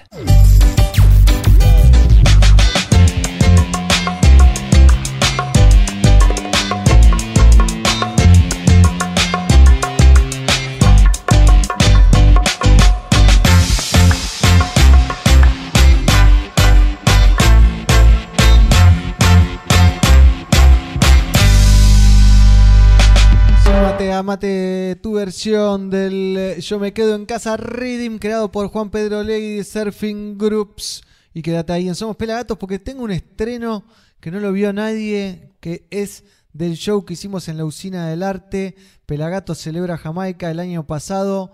Versión 25.18 25.89
del 25.89 26.35
eh, 26.38 26.61
Yo 26.61 26.77
me 26.77 26.94
quedo 26.94 27.15
en 27.15 27.26
casa 27.26 27.57
Reading 27.57 28.19
creado 28.19 28.52
por 28.52 28.68
Juan 28.68 28.91
Pedro 28.91 29.23
Legui 29.23 29.57
de 29.57 29.64
Surfing 29.64 30.38
Groups. 30.38 31.02
Y 31.34 31.41
quédate 31.41 31.73
ahí 31.73 31.88
en 31.88 31.95
Somos 31.95 32.15
Pelagatos 32.15 32.57
porque 32.57 32.77
tengo 32.77 33.03
un 33.03 33.11
estreno 33.11 33.84
que 34.19 34.30
no 34.30 34.39
lo 34.39 34.52
vio 34.52 34.72
nadie, 34.73 35.56
que 35.60 35.88
es 35.89 36.23
del 36.53 36.76
show 36.76 37.03
que 37.03 37.14
hicimos 37.14 37.48
en 37.48 37.57
la 37.57 37.65
Usina 37.65 38.07
del 38.07 38.22
Arte. 38.22 38.76
Pelagatos 39.07 39.57
celebra 39.57 39.98
Jamaica 39.98 40.52
el 40.52 40.60
año 40.60 40.85
pasado, 40.85 41.52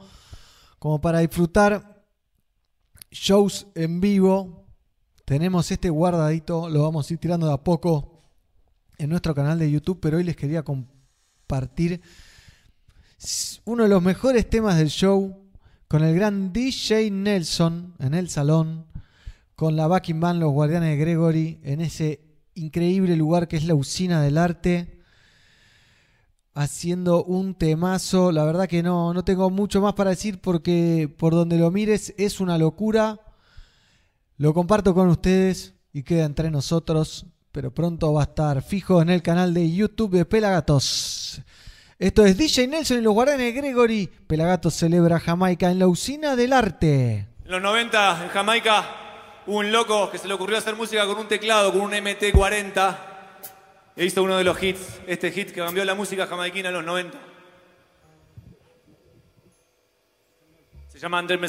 como 0.77 0.99
para 0.99 1.19
disfrutar 1.19 2.05
shows 3.11 3.67
en 3.75 4.01
vivo. 4.01 4.67
Tenemos 5.23 5.71
este 5.71 5.89
guardadito, 5.89 6.67
lo 6.67 6.83
vamos 6.83 7.09
a 7.09 7.13
ir 7.13 7.19
tirando 7.19 7.47
de 7.47 7.53
a 7.53 7.63
poco 7.63 8.21
en 8.97 9.09
nuestro 9.09 9.33
canal 9.33 9.57
de 9.57 9.71
YouTube, 9.71 9.99
pero 10.01 10.17
hoy 10.17 10.25
les 10.25 10.35
quería 10.35 10.63
compartir 10.63 12.01
uno 13.65 13.83
de 13.83 13.89
los 13.89 14.03
mejores 14.03 14.49
temas 14.49 14.77
del 14.77 14.89
show 14.89 15.37
con 15.87 16.03
el 16.03 16.15
gran 16.15 16.51
DJ 16.51 17.11
Nelson 17.11 17.95
en 17.99 18.13
el 18.13 18.29
salón, 18.29 18.87
con 19.55 19.75
la 19.75 19.87
backing 19.87 20.19
band 20.19 20.39
Los 20.41 20.51
Guardianes 20.51 20.89
de 20.89 20.97
Gregory 20.97 21.59
en 21.63 21.81
ese 21.81 22.21
increíble 22.55 23.15
lugar 23.15 23.47
que 23.47 23.57
es 23.57 23.65
la 23.65 23.75
usina 23.75 24.21
del 24.21 24.37
arte, 24.37 24.99
haciendo 26.53 27.23
un 27.23 27.55
temazo. 27.55 28.31
La 28.31 28.43
verdad 28.43 28.67
que 28.67 28.83
no, 28.83 29.13
no 29.13 29.23
tengo 29.23 29.49
mucho 29.49 29.81
más 29.81 29.93
para 29.93 30.09
decir 30.09 30.41
porque 30.41 31.13
por 31.17 31.33
donde 31.33 31.57
lo 31.57 31.71
mires 31.71 32.13
es 32.17 32.39
una 32.39 32.57
locura. 32.57 33.19
Lo 34.37 34.53
comparto 34.53 34.93
con 34.93 35.09
ustedes 35.09 35.75
y 35.93 36.03
queda 36.03 36.25
entre 36.25 36.49
nosotros, 36.49 37.27
pero 37.51 37.73
pronto 37.73 38.11
va 38.13 38.21
a 38.21 38.25
estar 38.25 38.61
fijo 38.63 39.01
en 39.01 39.09
el 39.09 39.21
canal 39.21 39.53
de 39.53 39.71
YouTube 39.71 40.17
de 40.17 40.25
Pelagatos. 40.25 41.41
Esto 41.99 42.25
es 42.25 42.37
DJ 42.37 42.67
Nelson 42.67 42.97
y 42.97 43.01
los 43.01 43.13
Guardianes 43.13 43.53
de 43.53 43.61
Gregory. 43.61 44.09
Pelagatos 44.27 44.73
celebra 44.73 45.19
Jamaica 45.19 45.69
en 45.69 45.79
la 45.79 45.87
usina 45.87 46.35
del 46.35 46.53
arte. 46.53 47.27
En 47.45 47.51
los 47.51 47.61
90, 47.61 48.23
en 48.23 48.29
Jamaica, 48.29 48.85
hubo 49.45 49.59
un 49.59 49.71
loco 49.71 50.09
que 50.09 50.17
se 50.17 50.27
le 50.27 50.33
ocurrió 50.33 50.57
hacer 50.57 50.75
música 50.75 51.05
con 51.05 51.17
un 51.17 51.27
teclado, 51.27 51.71
con 51.71 51.81
un 51.81 51.91
MT-40. 51.91 52.97
E 53.95 54.05
hizo 54.05 54.23
uno 54.23 54.37
de 54.37 54.43
los 54.43 54.61
hits, 54.61 55.01
este 55.05 55.31
hit 55.31 55.51
que 55.51 55.61
cambió 55.61 55.85
la 55.85 55.93
música 55.93 56.25
jamaiquina 56.25 56.69
en 56.69 56.75
los 56.75 56.83
90. 56.83 57.17
Se 60.89 60.99
llama 60.99 61.19
Under. 61.19 61.39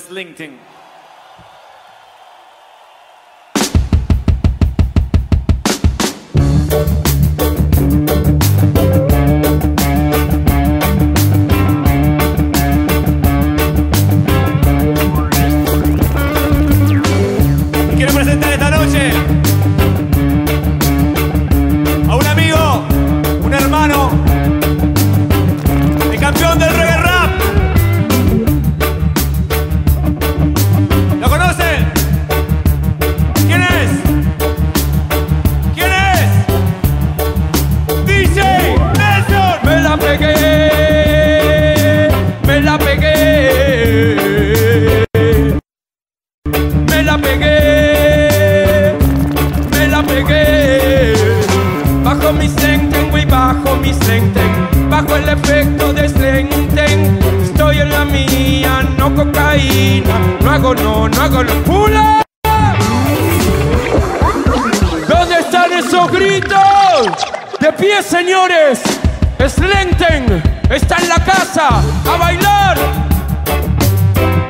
A 71.69 72.16
bailar. 72.19 72.77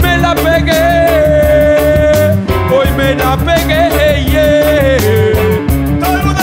Me 0.02 0.18
la 0.18 0.34
pegué, 0.34 2.32
hoy 2.74 2.88
me 2.96 3.14
la 3.14 3.36
pegué. 3.36 4.34
Todo 6.00 6.12
el 6.12 6.24
mundo 6.24 6.42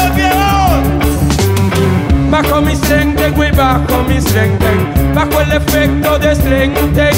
Bajo 2.30 2.61
mi 2.61 2.76
Slenten, 2.76 3.34
güey, 3.34 3.52
bajo 3.52 4.03
mi 4.07 4.22
Slenten. 4.22 5.14
Bajo 5.14 5.41
el 5.41 5.52
efecto 5.52 6.18
de 6.19 6.35
Slenten. 6.35 7.10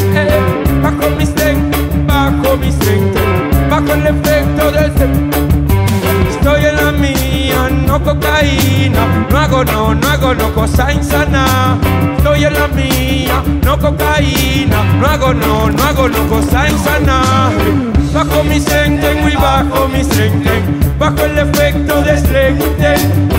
Cocaína. 8.23 9.27
No 9.29 9.37
hago 9.37 9.63
no, 9.65 9.95
no 9.95 10.07
hago 10.07 10.33
no, 10.33 10.53
cosa 10.53 10.91
insana. 10.91 11.77
Estoy 12.17 12.45
en 12.45 12.53
la 12.53 12.67
mía, 12.67 13.43
no 13.63 13.77
cocaína. 13.77 14.83
No 14.99 15.07
hago 15.07 15.33
no, 15.33 15.69
no 15.69 15.83
hago 15.83 16.07
no, 16.07 16.27
cosa 16.27 16.69
insana. 16.69 17.51
Bajo 18.13 18.43
mi 18.43 18.59
senten, 18.59 19.21
muy 19.21 19.33
bajo 19.33 19.87
mi 19.87 20.03
senten. 20.03 20.79
Bajo 20.99 21.25
el 21.25 21.37
efecto 21.37 22.01
de 22.01 22.17
senten. 22.17 23.29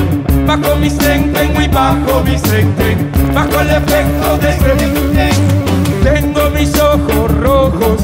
Bajo 0.47 0.77
mi 0.77 0.90
senten, 0.90 1.55
muy 1.55 1.69
bajo 1.69 2.23
mi 2.24 2.39
senten. 2.39 3.11
Bajo 3.35 3.61
el 3.61 3.70
efecto 3.70 4.39
de 4.39 4.52
senten. 4.52 5.65
Tengo 6.02 6.51
mis 6.51 6.78
ojos 6.78 7.35
rojos, 7.40 8.01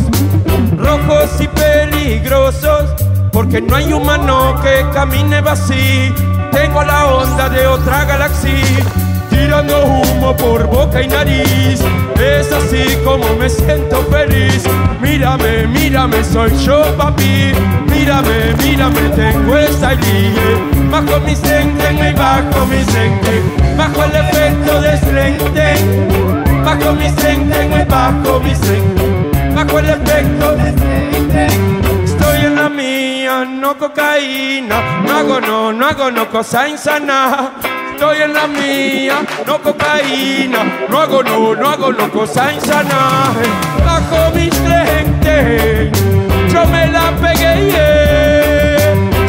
rojos 0.79 1.31
y 1.41 1.47
peligrosos. 1.49 2.91
Porque 3.33 3.61
no 3.61 3.77
hay 3.77 3.93
humano 3.93 4.61
que 4.63 4.85
camine 4.93 5.37
así. 5.39 6.13
Tengo 6.53 6.83
la 6.83 7.07
onda 7.07 7.49
de 7.49 7.67
otra 7.67 8.05
galaxia. 8.05 8.85
Tirando 9.31 9.85
humo 9.87 10.37
por 10.37 10.67
boca 10.67 11.03
y 11.03 11.09
nariz. 11.09 11.81
Es 12.21 12.53
así 12.53 12.97
como 13.05 13.25
me 13.37 13.49
siento 13.49 14.03
feliz. 14.11 14.65
Mírame, 15.01 15.67
mírame, 15.67 16.23
soy 16.25 16.51
yo, 16.65 16.83
papi. 16.97 17.53
Mírame, 17.91 18.55
mírame, 18.63 19.01
tengo 19.17 19.57
esta 19.57 19.95
idea. 19.95 20.59
Bajo 20.91 21.21
mi 21.21 21.35
senten 21.35 21.99
y 21.99 22.13
bajo 22.13 22.67
mi 22.67 22.85
senten. 22.85 23.77
Bajo 23.77 24.05
el 24.05 24.17
efecto 24.17 24.81
de 24.81 24.99
senten. 24.99 26.65
Bajo 26.65 26.93
mi 26.93 27.09
senten 27.11 27.73
y 27.73 27.85
bajo 27.85 28.41
mi 28.41 28.55
senten. 28.55 29.55
Bajo 29.55 29.79
el 29.79 29.89
efecto 29.91 30.57
de 30.57 30.73
senten. 30.73 31.80
No 33.71 33.79
cocaína. 33.79 35.03
No 35.03 35.17
hago 35.17 35.41
no, 35.41 35.73
no 35.73 35.87
hago 35.87 36.11
no, 36.11 36.29
cosa 36.29 36.69
insana. 36.69 37.53
Estoy 37.93 38.23
en 38.23 38.35
la 38.35 38.47
mía, 38.49 39.23
no 39.47 39.63
cocaína. 39.63 40.65
No 40.89 40.99
hago 40.99 41.23
no, 41.23 41.55
no 41.55 41.69
hago 41.69 41.93
no, 41.93 42.11
cosa 42.11 42.53
insana. 42.53 43.33
Bajo 43.85 44.35
mis 44.35 44.59
lentes, 44.63 45.93
yo 46.53 46.67
me 46.67 46.87
la 46.89 47.13
pegué. 47.23 47.71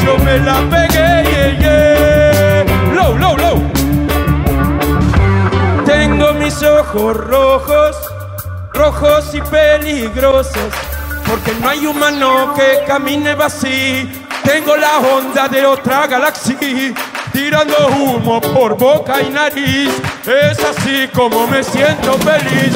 Yo 0.04 0.18
me 0.18 0.40
la 0.40 0.58
pegué, 0.72 1.24
yeah, 1.30 1.60
yeah. 1.60 2.96
Low, 2.96 3.18
low, 3.18 3.38
low. 3.38 3.62
Tengo 5.86 6.34
mis 6.34 6.64
ojos 6.64 7.16
rojos, 7.16 7.96
rojos 8.74 9.36
y 9.36 9.42
peligrosos. 9.42 10.74
Porque 11.28 11.54
no 11.62 11.70
hay 11.70 11.86
humano 11.86 12.54
que 12.56 12.84
camine 12.88 13.36
así. 13.40 14.21
Tengo 14.52 14.76
la 14.76 15.00
onda 15.00 15.48
de 15.48 15.66
otra 15.66 16.08
galaxia. 16.08 16.58
Tirando 17.32 17.88
humo 17.88 18.42
por 18.42 18.78
boca 18.78 19.22
y 19.22 19.30
nariz. 19.30 19.90
Es 20.26 20.60
así 20.60 21.08
como 21.14 21.48
me 21.48 21.64
siento 21.64 22.18
feliz. 22.18 22.74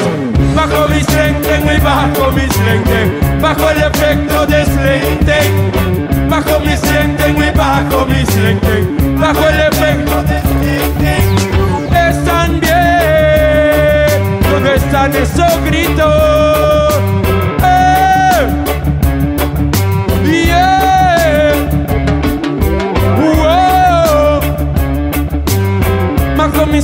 Bajo 0.55 0.87
mi 0.87 0.99
y 0.99 1.79
bajo 1.81 2.31
mi 2.31 2.47
slenten. 2.47 3.41
Bajo 3.41 3.69
el 3.71 3.83
efecto 3.83 4.45
de 4.45 4.63
slenten. 4.63 6.29
Bajo 6.29 6.61
mi 6.61 6.71
y 6.71 7.51
bajo 7.51 8.05
mi 8.05 8.25
slenten. 8.25 9.19
Bajo 9.19 9.45
el 9.49 9.59
efecto 9.59 10.23
de 10.23 10.41
slenten. 10.43 11.35
Están 11.93 12.61
bien. 12.61 14.39
¿Dónde 14.49 14.75
están 14.75 15.13
esos 15.13 15.61
gritos? 15.65 16.44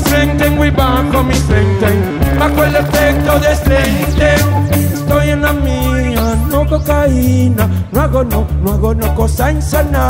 Slenten, 0.06 0.58
güey, 0.58 0.72
bajo 0.72 1.24
mi 1.24 1.34
slenten. 1.34 2.20
Bajo 2.40 2.64
el 2.64 2.76
efecto 2.76 3.40
de 3.40 3.56
slenten. 3.56 4.72
Estoy 4.94 5.30
en 5.30 5.42
la 5.42 5.54
mía, 5.54 6.38
no 6.50 6.66
cocaína. 6.66 7.68
No 7.92 8.02
hago 8.02 8.24
no, 8.24 8.48
no 8.64 8.72
hago 8.72 8.94
no, 8.94 9.14
cosa 9.16 9.52
insana. 9.52 10.08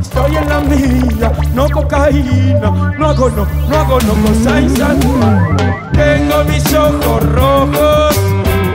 Estoy 0.00 0.36
en 0.36 0.48
la 0.48 0.60
mía, 0.60 1.32
no 1.54 1.68
cocaína. 1.70 2.70
No 2.98 3.08
hago 3.08 3.30
no, 3.30 3.46
no 3.68 3.76
hago 3.78 3.98
no, 4.00 4.14
cosa 4.26 4.60
insana. 4.60 5.48
Tengo 5.92 6.44
mis 6.44 6.74
ojos 6.74 7.22
rojos, 7.32 8.16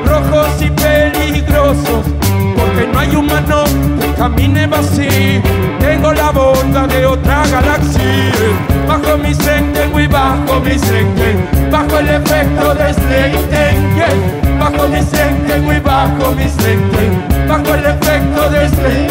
rojos 0.06 0.62
y 0.62 0.70
peligrosos. 0.72 2.06
Porque 2.58 2.88
no 2.92 3.00
hay 3.00 3.16
humano 3.16 3.64
que 4.00 4.14
camine 4.14 4.70
así. 4.74 5.42
Tengo 5.80 6.14
la 6.14 6.32
bondad 6.32 6.88
de 6.88 7.06
otra 7.06 7.44
galaxia. 7.48 8.79
Bajo 8.90 9.20
mi 9.20 9.36
senten, 9.36 9.92
muy 9.92 10.08
bajo 10.08 10.60
mi 10.62 10.72
senten. 10.80 11.48
Bajo 11.72 12.00
el 12.00 12.10
efecto 12.10 12.74
de 12.74 12.92
yeah. 13.96 14.10
Bajo 14.60 14.88
mi 14.88 15.00
senten, 15.04 15.64
muy 15.64 15.80
bajo 15.80 16.32
mi 16.32 16.50
senten. 16.50 17.24
Bajo 17.48 17.76
el 17.76 17.86
efecto 17.86 18.50
de 18.50 18.68
Slenten. 18.68 19.09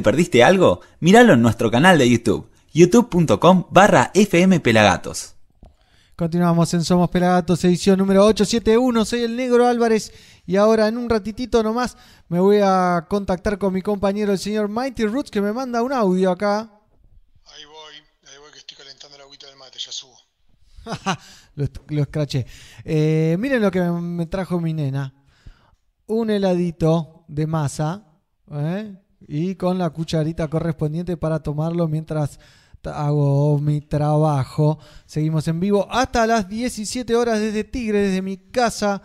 ¿Te 0.00 0.02
perdiste 0.02 0.42
algo? 0.42 0.80
Míralo 1.00 1.34
en 1.34 1.42
nuestro 1.42 1.70
canal 1.70 1.98
de 1.98 2.08
YouTube, 2.08 2.48
youtube.com 2.72 3.66
barra 3.68 4.10
fmpelagatos. 4.14 5.34
Continuamos 6.16 6.72
en 6.72 6.84
Somos 6.84 7.10
Pelagatos, 7.10 7.62
edición 7.64 7.98
número 7.98 8.24
871. 8.24 9.04
Soy 9.04 9.24
el 9.24 9.36
Negro 9.36 9.66
Álvarez 9.66 10.10
y 10.46 10.56
ahora 10.56 10.88
en 10.88 10.96
un 10.96 11.10
ratitito 11.10 11.62
nomás 11.62 11.98
me 12.28 12.40
voy 12.40 12.60
a 12.62 13.06
contactar 13.10 13.58
con 13.58 13.74
mi 13.74 13.82
compañero 13.82 14.32
el 14.32 14.38
señor 14.38 14.70
Mighty 14.70 15.04
Roots 15.04 15.30
que 15.30 15.42
me 15.42 15.52
manda 15.52 15.82
un 15.82 15.92
audio 15.92 16.30
acá. 16.30 16.70
lo, 21.56 21.66
lo 21.88 22.02
escraché. 22.02 22.46
Eh, 22.86 23.36
miren 23.38 23.60
lo 23.60 23.70
que 23.70 23.80
me, 23.80 24.00
me 24.00 24.26
trajo 24.26 24.60
mi 24.60 24.72
nena. 24.72 25.12
Un 26.06 26.30
heladito 26.30 27.24
de 27.28 27.46
masa 27.46 28.06
¿eh? 28.50 28.96
Y 29.32 29.54
con 29.54 29.78
la 29.78 29.90
cucharita 29.90 30.48
correspondiente 30.48 31.16
para 31.16 31.38
tomarlo 31.38 31.86
mientras 31.86 32.40
hago 32.82 33.60
mi 33.60 33.80
trabajo. 33.80 34.80
Seguimos 35.06 35.46
en 35.46 35.60
vivo 35.60 35.86
hasta 35.88 36.26
las 36.26 36.48
17 36.48 37.14
horas 37.14 37.38
desde 37.38 37.62
Tigre, 37.62 38.00
desde 38.00 38.22
mi 38.22 38.38
casa. 38.38 39.00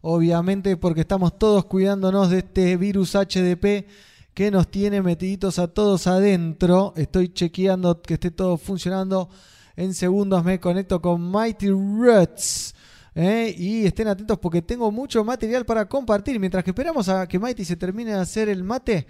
Obviamente 0.00 0.76
porque 0.76 1.02
estamos 1.02 1.38
todos 1.38 1.64
cuidándonos 1.66 2.28
de 2.30 2.38
este 2.38 2.76
virus 2.76 3.14
HDP 3.14 3.86
que 4.34 4.50
nos 4.50 4.68
tiene 4.68 5.00
metiditos 5.00 5.60
a 5.60 5.68
todos 5.68 6.08
adentro. 6.08 6.92
Estoy 6.96 7.28
chequeando 7.28 8.02
que 8.02 8.14
esté 8.14 8.32
todo 8.32 8.56
funcionando. 8.56 9.28
En 9.76 9.94
segundos 9.94 10.42
me 10.42 10.58
conecto 10.58 11.00
con 11.00 11.30
Mighty 11.30 11.68
Roots. 11.68 12.74
¿eh? 13.14 13.54
Y 13.56 13.86
estén 13.86 14.08
atentos 14.08 14.40
porque 14.40 14.60
tengo 14.60 14.90
mucho 14.90 15.22
material 15.22 15.64
para 15.64 15.88
compartir. 15.88 16.40
Mientras 16.40 16.64
que 16.64 16.70
esperamos 16.70 17.08
a 17.08 17.28
que 17.28 17.38
Mighty 17.38 17.64
se 17.64 17.76
termine 17.76 18.10
de 18.10 18.18
hacer 18.18 18.48
el 18.48 18.64
mate, 18.64 19.06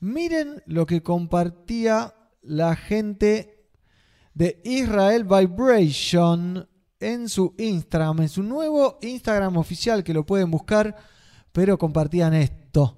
miren 0.00 0.62
lo 0.66 0.86
que 0.86 1.02
compartía 1.02 2.14
la 2.42 2.74
gente 2.76 3.66
de 4.34 4.60
Israel 4.64 5.24
Vibration 5.24 6.68
en 6.98 7.28
su 7.28 7.54
Instagram, 7.58 8.22
en 8.22 8.28
su 8.28 8.42
nuevo 8.42 8.98
Instagram 9.02 9.56
oficial 9.56 10.04
que 10.04 10.14
lo 10.14 10.26
pueden 10.26 10.50
buscar, 10.50 10.96
pero 11.52 11.78
compartían 11.78 12.34
esto. 12.34 12.96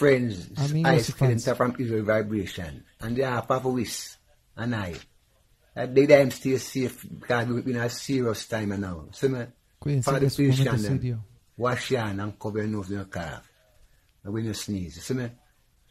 Friends, 0.00 0.48
I 0.56 0.96
y 0.96 0.98
fans. 0.98 1.44
From 1.56 1.76
Israel 1.78 2.04
Vibration, 2.04 2.84
and 3.00 3.16
the 3.16 3.22
half 3.22 3.50
of 3.50 3.64
Wiss 3.66 4.16
and 4.56 4.74
I. 4.74 4.94
That 5.74 5.94
they 5.94 6.06
them 6.06 6.30
stay 6.30 6.56
safe 6.56 7.06
because 7.20 7.46
we've 7.48 7.64
been 7.64 7.76
a 7.76 7.90
serious 7.90 8.48
time 8.48 8.80
now. 8.80 9.08
So, 9.12 9.28
me, 9.28 9.46
Cuídense 9.80 10.04
for 10.04 10.18
the 10.18 10.26
es 10.26 10.38
un 10.38 10.46
momento 10.46 10.72
patient, 10.72 11.02
them, 11.02 11.24
wash 11.56 11.90
your 11.90 12.00
hand 12.00 12.20
and 12.20 12.38
cover 12.38 12.58
your 12.58 12.68
nose 12.68 12.88
with 12.88 12.98
your 12.98 13.04
cough. 13.06 13.48
And 14.24 14.32
when 14.32 14.44
you 14.44 14.54
sneeze, 14.54 15.02
see 15.02 15.14
me? 15.14 15.30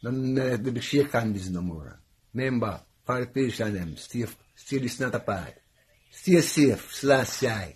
Don't 0.02 0.38
uh, 0.38 0.56
do 0.56 0.70
the 0.70 0.80
shake 0.80 1.12
hands 1.12 1.50
no 1.50 1.62
more. 1.62 2.00
Remember, 2.34 2.80
for 3.04 3.20
the 3.20 3.26
patient, 3.26 3.74
them, 3.74 3.96
stay, 3.96 4.26
stay 4.54 4.78
this 4.78 5.00
not 5.00 5.14
apart. 5.14 5.54
Stay 6.10 6.40
safe, 6.40 6.94
slash 6.94 7.44
eye. 7.44 7.74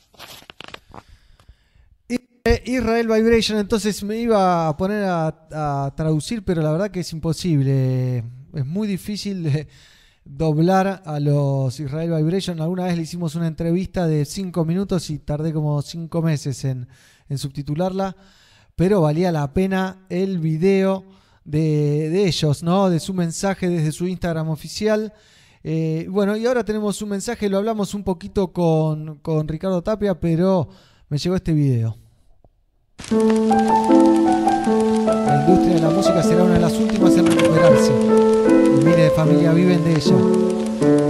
Eh, 2.46 2.62
Israel 2.66 3.08
Vibration, 3.08 3.58
entonces 3.58 4.04
me 4.04 4.18
iba 4.18 4.68
a 4.68 4.76
poner 4.76 5.02
a, 5.06 5.94
traducir, 5.96 6.44
pero 6.44 6.60
la 6.60 6.72
verdad 6.72 6.90
que 6.90 7.00
es 7.00 7.10
imposible. 7.14 8.18
Es 8.52 8.66
muy 8.66 8.86
difícil 8.86 9.66
doblar 10.26 11.02
a 11.06 11.20
los 11.20 11.80
Israel 11.80 12.12
Vibration. 12.14 12.60
Alguna 12.60 12.84
vez 12.84 12.98
le 12.98 13.04
hicimos 13.04 13.34
una 13.34 13.46
entrevista 13.46 14.06
de 14.06 14.26
5 14.26 14.62
minutos 14.66 15.08
y 15.08 15.20
tardé 15.20 15.54
como 15.54 15.80
5 15.80 16.20
meses 16.20 16.66
en, 16.66 16.86
subtitularla, 17.34 18.14
pero 18.76 19.00
valía 19.00 19.32
la 19.32 19.54
pena 19.54 20.04
el 20.10 20.38
video 20.38 21.02
de, 21.46 22.10
de 22.10 22.26
ellos, 22.26 22.62
¿no? 22.62 22.90
De 22.90 23.00
su 23.00 23.14
mensaje 23.14 23.70
desde 23.70 23.90
su 23.90 24.06
Instagram 24.06 24.50
oficial. 24.50 25.14
Eh, 25.62 26.08
bueno, 26.10 26.36
y 26.36 26.44
ahora 26.44 26.62
tenemos 26.62 27.00
un 27.00 27.08
mensaje, 27.08 27.48
lo 27.48 27.56
hablamos 27.56 27.94
un 27.94 28.04
poquito 28.04 28.52
con, 28.52 29.16
con 29.20 29.48
Ricardo 29.48 29.82
Tapia, 29.82 30.20
pero 30.20 30.68
me 31.08 31.16
llegó 31.16 31.36
este 31.36 31.54
video. 31.54 32.03
La 33.10 33.16
industria 35.46 35.74
de 35.74 35.80
la 35.80 35.90
música 35.90 36.22
será 36.22 36.44
una 36.44 36.54
de 36.54 36.60
las 36.60 36.72
últimas 36.72 37.14
en 37.16 37.26
recuperarse. 37.26 37.92
Y 37.92 38.84
mire, 38.84 39.10
familia, 39.10 39.52
viven 39.52 39.84
de 39.84 39.92
ella. 39.92 40.16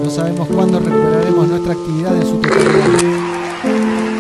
No 0.03 0.11
sabemos 0.11 0.49
cuándo 0.49 0.81
recuperaremos 0.81 1.49
nuestra 1.49 1.75
actividad 1.75 2.17
en 2.17 2.23
su 2.23 2.37
totalidad. 2.39 2.89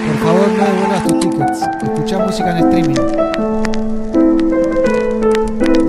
Por 0.06 0.16
favor, 0.22 0.48
no 0.56 0.64
devuelvas 0.64 1.06
tus 1.06 1.20
tickets. 1.20 1.60
Escuchá 1.82 2.18
música 2.18 2.58
en 2.58 2.64
streaming. 2.64 2.94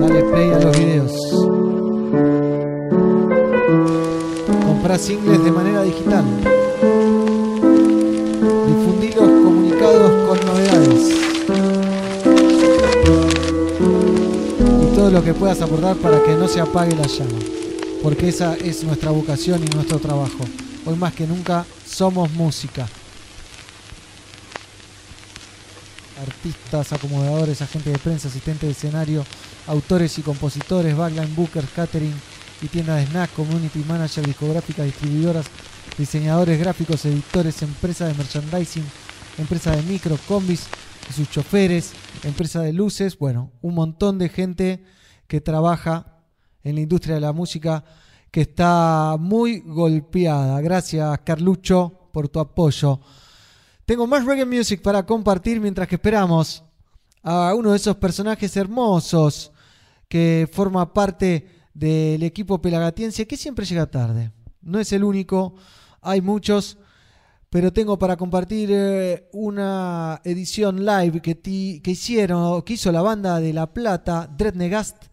Dale 0.00 0.22
play 0.24 0.50
a 0.50 0.58
los 0.58 0.78
videos. 0.78 1.12
Comprá 4.66 4.98
singles 4.98 5.44
de 5.44 5.52
manera 5.52 5.82
digital. 5.82 6.24
Lo 15.10 15.22
que 15.22 15.34
puedas 15.34 15.60
aportar 15.60 15.96
para 15.96 16.22
que 16.22 16.34
no 16.34 16.48
se 16.48 16.60
apague 16.60 16.94
la 16.96 17.06
llama. 17.06 17.38
Porque 18.02 18.28
esa 18.28 18.56
es 18.56 18.82
nuestra 18.82 19.10
vocación 19.10 19.62
y 19.62 19.74
nuestro 19.74 19.98
trabajo. 19.98 20.44
Hoy 20.84 20.96
más 20.96 21.14
que 21.14 21.26
nunca 21.26 21.64
somos 21.86 22.30
música. 22.32 22.88
Artistas, 26.20 26.92
acomodadores, 26.92 27.62
agentes 27.62 27.92
de 27.92 27.98
prensa, 27.98 28.28
asistentes 28.28 28.68
de 28.68 28.72
escenario, 28.72 29.24
autores 29.66 30.18
y 30.18 30.22
compositores, 30.22 30.96
backline 30.96 31.34
bookers, 31.36 31.68
catering 31.74 32.14
y 32.62 32.68
tiendas 32.68 33.00
de 33.00 33.06
snack, 33.06 33.32
community 33.34 33.84
manager, 33.86 34.26
discográficas, 34.26 34.86
distribuidoras, 34.86 35.46
diseñadores 35.98 36.58
gráficos, 36.58 37.04
editores, 37.04 37.62
empresas 37.62 38.08
de 38.08 38.14
merchandising, 38.14 38.84
empresas 39.38 39.76
de 39.76 39.82
micro, 39.82 40.18
combis 40.26 40.62
sus 41.12 41.30
choferes, 41.30 41.92
empresas 42.24 42.64
de 42.64 42.72
luces, 42.72 43.18
bueno, 43.18 43.52
un 43.62 43.74
montón 43.74 44.18
de 44.18 44.28
gente 44.28 44.84
que 45.26 45.40
trabaja 45.40 46.22
en 46.62 46.74
la 46.74 46.80
industria 46.80 47.14
de 47.14 47.20
la 47.20 47.32
música 47.32 47.84
que 48.30 48.42
está 48.42 49.16
muy 49.18 49.60
golpeada. 49.60 50.60
Gracias, 50.60 51.20
Carlucho, 51.24 52.10
por 52.12 52.28
tu 52.28 52.40
apoyo. 52.40 53.00
Tengo 53.84 54.06
más 54.06 54.24
reggae 54.24 54.44
music 54.44 54.82
para 54.82 55.06
compartir 55.06 55.60
mientras 55.60 55.86
que 55.86 55.94
esperamos 55.94 56.64
a 57.22 57.54
uno 57.54 57.70
de 57.70 57.76
esos 57.76 57.96
personajes 57.96 58.56
hermosos 58.56 59.52
que 60.08 60.48
forma 60.52 60.92
parte 60.92 61.48
del 61.72 62.22
equipo 62.22 62.60
pelagatiense 62.60 63.26
que 63.26 63.36
siempre 63.36 63.64
llega 63.64 63.86
tarde. 63.86 64.32
No 64.62 64.80
es 64.80 64.92
el 64.92 65.04
único, 65.04 65.54
hay 66.00 66.20
muchos, 66.20 66.78
pero 67.56 67.72
tengo 67.72 67.98
para 67.98 68.18
compartir 68.18 68.68
eh, 68.70 69.30
una 69.32 70.20
edición 70.24 70.84
live 70.84 71.22
que, 71.22 71.34
ti- 71.34 71.80
que 71.82 71.92
hicieron, 71.92 72.60
que 72.60 72.74
hizo 72.74 72.92
la 72.92 73.00
banda 73.00 73.40
de 73.40 73.54
La 73.54 73.72
Plata, 73.72 74.28
Dreadnegast, 74.36 75.04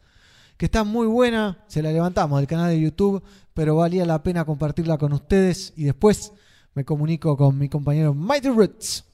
que 0.58 0.66
está 0.66 0.84
muy 0.84 1.08
buena, 1.08 1.64
se 1.68 1.82
la 1.82 1.94
levantamos 1.94 2.38
del 2.42 2.48
canal 2.48 2.70
de 2.72 2.82
YouTube, 2.82 3.24
pero 3.54 3.78
valía 3.78 4.06
la 4.06 4.22
pena 4.24 4.44
compartirla 4.44 4.98
con 4.98 5.14
ustedes 5.14 5.72
y 5.78 5.86
después 5.86 6.34
me 6.74 6.84
comunico 6.84 7.38
con 7.38 7.58
mi 7.58 7.70
compañero 7.70 8.14
Mighty 8.14 8.50
Roots. 8.50 9.06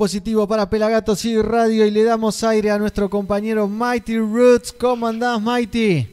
Positivo 0.00 0.48
para 0.48 0.70
Pelagatos 0.70 1.26
y 1.26 1.42
Radio 1.42 1.84
y 1.84 1.90
le 1.90 2.04
damos 2.04 2.42
aire 2.42 2.70
a 2.70 2.78
nuestro 2.78 3.10
compañero 3.10 3.68
Mighty 3.68 4.16
Roots. 4.16 4.72
¿Cómo 4.72 5.06
andás, 5.06 5.38
Mighty? 5.42 6.08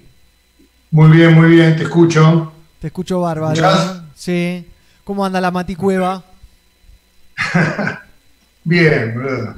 Muy 0.92 1.10
bien, 1.16 1.34
muy 1.34 1.52
bien, 1.52 1.74
te 1.78 1.84
escucho. 1.84 2.52
Te 2.82 2.88
escucho 2.88 3.22
bárbaro. 3.22 3.54
¿Escuchás? 3.54 4.02
Sí. 4.14 4.68
¿Cómo 5.06 5.26
anda 5.26 5.40
la 5.40 5.52
Maticueva? 5.52 6.22
Bien, 8.66 9.14
boludo. 9.16 9.56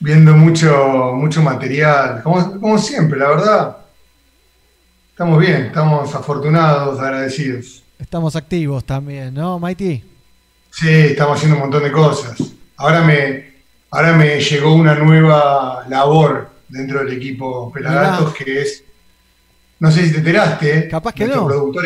Viendo 0.00 0.34
mucho, 0.34 1.12
mucho 1.14 1.42
material, 1.42 2.22
como, 2.22 2.58
como 2.58 2.78
siempre, 2.78 3.18
la 3.18 3.28
verdad. 3.28 3.76
Estamos 5.10 5.38
bien, 5.38 5.66
estamos 5.66 6.14
afortunados, 6.14 6.98
agradecidos. 6.98 7.84
Estamos 7.98 8.36
activos 8.36 8.86
también, 8.86 9.34
¿no, 9.34 9.58
Mighty? 9.58 10.02
Sí, 10.70 10.88
estamos 10.88 11.36
haciendo 11.36 11.56
un 11.56 11.62
montón 11.64 11.82
de 11.82 11.92
cosas. 11.92 12.42
Ahora 12.78 13.02
me, 13.02 13.55
ahora 13.96 14.12
me 14.12 14.38
llegó 14.40 14.74
una 14.74 14.94
nueva 14.94 15.84
labor 15.88 16.50
dentro 16.68 16.98
del 17.04 17.12
equipo 17.16 17.72
Pelagatos, 17.72 18.34
que 18.34 18.60
es, 18.62 18.84
no 19.78 19.90
sé 19.90 20.04
si 20.06 20.12
te 20.12 20.18
enteraste, 20.18 20.88
Capaz 20.88 21.12
que 21.14 21.24
nuestro 21.24 21.42
no. 21.42 21.48
productor, 21.48 21.84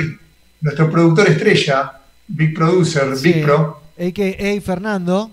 nuestro 0.60 0.90
productor 0.90 1.28
estrella, 1.28 2.00
Big 2.26 2.54
Producer, 2.54 3.14
Big 3.22 3.44
Pro, 3.44 3.80
A.K.A. 3.98 4.60
Fernando. 4.60 5.30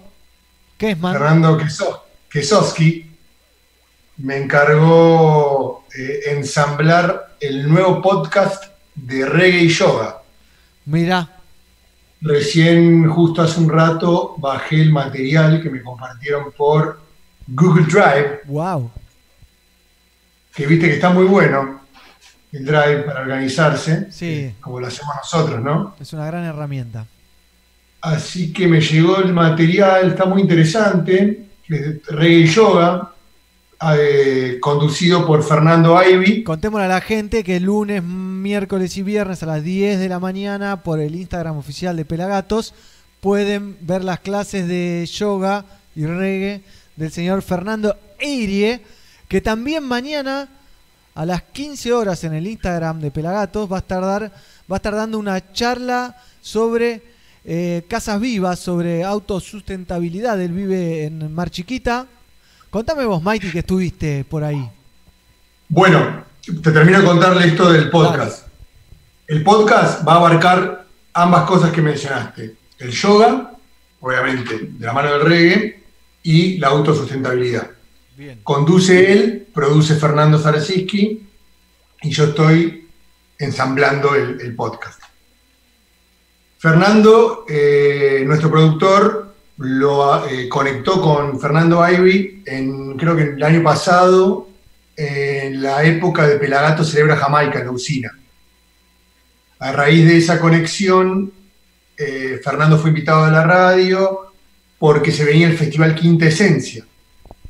¿Qué 0.78 0.92
es, 0.92 1.00
man? 1.00 1.14
Fernando 1.14 1.58
Keso- 1.58 2.02
Kesowski, 2.30 3.10
me 4.18 4.38
encargó 4.38 5.86
eh, 5.98 6.22
ensamblar 6.28 7.36
el 7.40 7.68
nuevo 7.68 8.02
podcast 8.02 8.66
de 8.94 9.26
reggae 9.26 9.64
y 9.64 9.70
yoga. 9.70 10.22
Mira, 10.86 11.37
Recién, 12.22 13.08
justo 13.10 13.42
hace 13.44 13.60
un 13.60 13.70
rato, 13.70 14.36
bajé 14.38 14.82
el 14.82 14.92
material 14.92 15.62
que 15.62 15.70
me 15.70 15.82
compartieron 15.84 16.52
por 16.52 17.00
Google 17.48 17.86
Drive, 17.86 18.42
wow. 18.46 18.92
que 20.54 20.66
viste 20.66 20.88
que 20.88 20.96
está 20.96 21.12
muy 21.12 21.26
bueno 21.26 21.82
el 22.52 22.66
Drive 22.66 23.04
para 23.04 23.22
organizarse, 23.22 24.08
Sí, 24.12 24.54
como 24.62 24.80
lo 24.80 24.88
hacemos 24.88 25.16
nosotros, 25.16 25.62
¿no? 25.62 25.96
es 26.00 26.12
una 26.14 26.26
gran 26.26 26.44
herramienta. 26.44 27.06
Así 28.02 28.54
que 28.54 28.68
me 28.68 28.80
llegó 28.82 29.18
el 29.18 29.34
material, 29.34 30.10
está 30.10 30.26
muy 30.26 30.42
interesante, 30.42 31.48
reggae 31.68 32.46
yoga, 32.48 33.14
eh, 33.96 34.58
conducido 34.60 35.26
por 35.26 35.44
Fernando 35.44 36.02
Ivy. 36.04 36.44
Contémosle 36.44 36.86
a 36.86 36.90
la 36.90 37.02
gente 37.02 37.44
que 37.44 37.60
lunes, 37.60 38.02
miércoles 38.04 38.98
y 38.98 39.04
viernes 39.04 39.44
a 39.44 39.46
las 39.46 39.64
10 39.64 40.00
de 40.00 40.10
la 40.10 40.20
mañana 40.20 40.84
por 40.84 41.00
el 41.00 41.16
Instagram 41.16 41.58
oficial 41.58 41.96
de 41.96 42.06
Pelagatos 42.06 42.74
pueden 43.22 43.78
ver 43.82 44.04
las 44.04 44.20
clases 44.20 44.68
de 44.68 45.08
yoga 45.12 45.66
y 45.96 46.06
reggae 46.06 46.62
del 46.96 47.12
señor 47.12 47.42
Fernando 47.42 47.96
Eirie, 48.20 48.82
que 49.28 49.42
también 49.42 49.84
mañana 49.84 50.50
a 51.16 51.26
las 51.26 51.42
15 51.44 51.94
horas 51.94 52.24
en 52.24 52.34
el 52.34 52.48
Instagram 52.48 53.00
de 53.00 53.12
Pelagatos 53.12 53.72
va 53.72 53.78
a 53.78 53.80
estar, 53.80 54.02
dar- 54.02 54.32
dando 54.96 55.18
una 55.20 55.52
charla 55.52 56.16
sobre 56.42 57.02
eh, 57.44 57.84
casas 57.88 58.20
vivas, 58.20 58.60
sobre 58.60 59.04
autosustentabilidad. 59.04 60.40
Él 60.42 60.52
vive 60.52 61.06
en 61.06 61.34
Mar 61.34 61.50
Chiquita. 61.50 62.08
Contame 62.78 63.06
vos, 63.06 63.24
Mighty, 63.24 63.50
que 63.50 63.60
estuviste 63.60 64.24
por 64.24 64.44
ahí. 64.44 64.70
Bueno, 65.68 66.26
te 66.62 66.72
termino 66.72 67.00
de 67.00 67.06
contarle 67.08 67.48
esto 67.48 67.72
del 67.72 67.90
podcast. 67.90 68.48
El 69.26 69.42
podcast 69.42 70.08
va 70.08 70.14
a 70.14 70.18
abarcar 70.18 70.86
ambas 71.12 71.48
cosas 71.48 71.72
que 71.72 71.82
mencionaste. 71.82 72.56
El 72.78 72.92
yoga, 72.92 73.54
obviamente, 74.00 74.60
de 74.60 74.86
la 74.86 74.94
mano 74.94 75.12
del 75.12 75.22
reggae, 75.22 75.84
y 76.22 76.60
la 76.60 76.68
autosustentabilidad. 76.68 77.68
Conduce 78.44 79.12
él, 79.12 79.48
produce 79.52 79.96
Fernando 79.96 80.38
Zarasiski, 80.38 81.28
y 82.04 82.12
yo 82.12 82.26
estoy 82.26 82.88
ensamblando 83.40 84.14
el, 84.14 84.40
el 84.40 84.56
podcast. 84.56 85.02
Fernando, 86.60 87.44
eh, 87.50 88.22
nuestro 88.28 88.52
productor, 88.52 89.27
lo 89.58 90.28
eh, 90.28 90.48
conectó 90.48 91.02
con 91.02 91.40
Fernando 91.40 91.88
Ivy 91.88 92.44
en, 92.46 92.98
creo 92.98 93.16
que 93.16 93.24
el 93.24 93.44
año 93.44 93.64
pasado, 93.64 94.50
en 94.96 95.62
la 95.62 95.84
época 95.84 96.28
de 96.28 96.38
Pelagato 96.38 96.84
Celebra 96.84 97.18
Jamaica, 97.18 97.60
en 97.60 97.66
la 97.66 97.72
usina. 97.72 98.12
A 99.60 99.72
raíz 99.72 100.08
de 100.08 100.18
esa 100.18 100.40
conexión, 100.40 101.32
eh, 101.98 102.40
Fernando 102.44 102.78
fue 102.78 102.92
invitado 102.92 103.24
a 103.24 103.32
la 103.32 103.44
radio 103.44 104.32
porque 104.78 105.12
se 105.12 105.26
venía 105.26 105.48
el 105.48 105.58
Festival 105.58 105.96
Quinta 105.96 106.26
Esencia, 106.28 106.86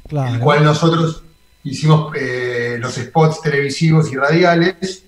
Claro. 0.07 0.33
el 0.33 0.39
cual 0.39 0.63
nosotros 0.63 1.23
hicimos 1.63 2.13
eh, 2.15 2.77
los 2.79 2.95
spots 2.95 3.41
televisivos 3.41 4.09
y 4.13 4.15
radiales 4.15 5.03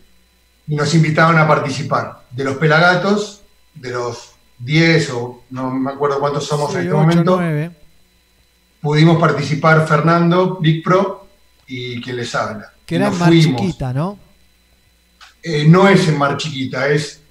y 0.68 0.76
nos 0.76 0.94
invitaban 0.94 1.38
a 1.38 1.48
participar. 1.48 2.26
De 2.32 2.44
los 2.44 2.58
Pelagatos, 2.58 3.44
de 3.76 3.92
los 3.92 4.29
10 4.60 5.10
o 5.12 5.44
no 5.52 5.72
me 5.72 5.92
acuerdo 5.92 6.20
cuántos 6.20 6.46
somos 6.46 6.74
en 6.76 6.82
este 6.82 6.94
momento, 6.94 7.40
pudimos 8.82 9.18
participar 9.20 9.88
Fernando, 9.88 10.58
Big 10.60 10.84
Pro 10.84 11.28
y 11.68 12.02
quien 12.02 12.18
les 12.18 12.34
habla. 12.36 12.74
Que 12.86 12.96
era 12.96 13.10
Mar 13.12 13.30
fuimos. 13.30 13.62
Chiquita, 13.62 13.94
¿no? 13.94 14.18
Eh, 15.42 15.66
no 15.68 15.88
es 15.88 16.08
en 16.08 16.18
Mar 16.18 16.36
Chiquita, 16.38 16.88
es, 16.90 17.22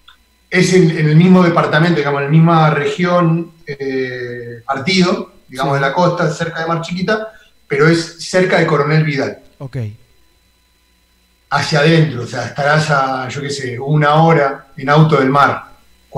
es 0.48 0.72
en, 0.72 0.90
en 0.90 1.08
el 1.08 1.16
mismo 1.16 1.42
departamento, 1.42 1.98
digamos, 1.98 2.20
en 2.20 2.24
la 2.26 2.30
misma 2.30 2.70
región 2.70 3.52
eh, 3.66 4.62
partido, 4.64 5.32
digamos, 5.48 5.74
Sí. 5.76 5.82
de 5.82 5.86
la 5.88 5.92
costa, 5.92 6.30
cerca 6.30 6.60
de 6.62 6.68
Mar 6.68 6.80
Chiquita, 6.80 7.28
pero 7.66 7.86
es 7.88 8.16
cerca 8.26 8.58
de 8.58 8.66
Coronel 8.66 9.04
Vidal, 9.04 9.40
Ok. 9.58 9.76
hacia 11.50 11.80
adentro, 11.80 12.22
o 12.22 12.26
sea, 12.26 12.46
estarás 12.46 12.90
a, 12.90 13.28
yo 13.28 13.40
qué 13.42 13.50
sé, 13.50 13.78
una 13.78 14.14
hora 14.22 14.68
en 14.76 14.88
auto 14.88 15.16
del 15.18 15.28
mar, 15.30 15.67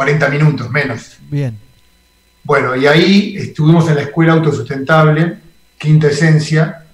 40 0.00 0.28
minutos 0.30 0.70
menos. 0.70 1.18
Bien. 1.30 1.58
Bueno, 2.42 2.74
y 2.74 2.86
ahí 2.86 3.36
estuvimos 3.36 3.86
en 3.90 3.96
la 3.96 4.00
Escuela 4.04 4.32
Autosustentable, 4.32 5.36
Quinta 5.76 6.06
Esencia, 6.06 6.86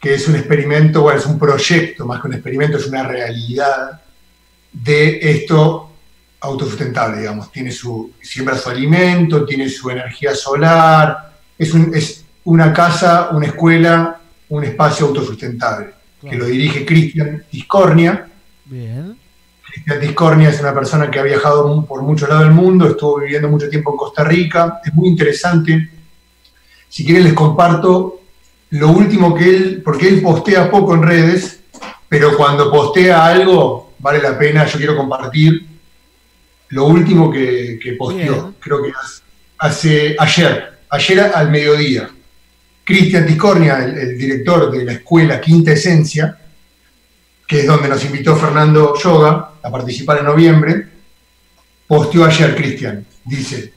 que 0.00 0.14
es 0.14 0.26
un 0.26 0.36
experimento, 0.36 1.02
bueno, 1.02 1.20
es 1.20 1.26
un 1.26 1.38
proyecto, 1.38 2.06
más 2.06 2.22
que 2.22 2.28
un 2.28 2.32
experimento, 2.32 2.78
es 2.78 2.86
una 2.86 3.02
realidad 3.02 4.00
de 4.72 5.18
esto 5.20 5.92
autosustentable, 6.40 7.18
digamos. 7.20 7.52
Tiene 7.52 7.70
su, 7.70 8.12
siembra 8.22 8.56
su 8.56 8.70
alimento, 8.70 9.44
tiene 9.44 9.68
su 9.68 9.90
energía 9.90 10.34
solar, 10.34 11.34
es, 11.58 11.74
un- 11.74 11.94
es 11.94 12.24
una 12.44 12.72
casa, 12.72 13.28
una 13.32 13.48
escuela, 13.48 14.18
un 14.48 14.64
espacio 14.64 15.08
autosustentable, 15.08 15.90
que 16.22 16.36
lo 16.36 16.46
dirige 16.46 16.86
Cristian 16.86 17.44
Tiscornia. 17.50 18.26
Bien. 18.64 19.14
Cristian 19.76 20.00
Tiscornia 20.00 20.48
es 20.48 20.60
una 20.60 20.72
persona 20.72 21.10
que 21.10 21.18
ha 21.18 21.22
viajado 21.22 21.84
por 21.84 22.00
muchos 22.02 22.28
lados 22.30 22.44
del 22.44 22.54
mundo, 22.54 22.88
estuvo 22.88 23.20
viviendo 23.20 23.48
mucho 23.48 23.68
tiempo 23.68 23.90
en 23.90 23.96
Costa 23.98 24.24
Rica, 24.24 24.80
es 24.82 24.94
muy 24.94 25.08
interesante. 25.08 25.90
Si 26.88 27.04
quieren 27.04 27.24
les 27.24 27.34
comparto 27.34 28.20
lo 28.70 28.88
último 28.88 29.34
que 29.34 29.44
él, 29.54 29.82
porque 29.84 30.08
él 30.08 30.22
postea 30.22 30.70
poco 30.70 30.94
en 30.94 31.02
redes, 31.02 31.60
pero 32.08 32.36
cuando 32.38 32.70
postea 32.70 33.26
algo 33.26 33.92
vale 33.98 34.20
la 34.22 34.38
pena, 34.38 34.64
yo 34.66 34.78
quiero 34.78 34.96
compartir 34.96 35.66
lo 36.70 36.86
último 36.86 37.30
que, 37.30 37.78
que 37.80 37.92
posteó, 37.92 38.54
creo 38.58 38.82
que 38.82 38.90
hace- 38.90 39.22
hace 39.58 40.16
ayer, 40.18 40.78
ayer 40.88 41.20
al 41.34 41.50
mediodía. 41.50 42.08
Cristian 42.82 43.26
Tiscornia, 43.26 43.84
el, 43.84 43.98
el 43.98 44.18
director 44.18 44.70
de 44.70 44.84
la 44.86 44.92
escuela 44.92 45.38
Quinta 45.40 45.72
Esencia, 45.72 46.36
que 47.46 47.60
es 47.60 47.66
donde 47.66 47.88
nos 47.88 48.04
invitó 48.04 48.36
Fernando 48.36 48.94
Yoga 48.98 49.52
a 49.62 49.70
participar 49.70 50.18
en 50.18 50.24
noviembre, 50.24 50.88
posteó 51.86 52.24
ayer 52.24 52.56
Cristian. 52.56 53.06
Dice, 53.24 53.72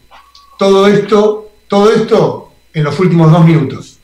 todo 0.58 0.88
esto, 0.88 1.52
todo 1.68 1.92
esto 1.92 2.52
en 2.74 2.84
los 2.84 3.00
últimos 3.00 3.32
dos 3.32 3.46
minutos. 3.46 4.00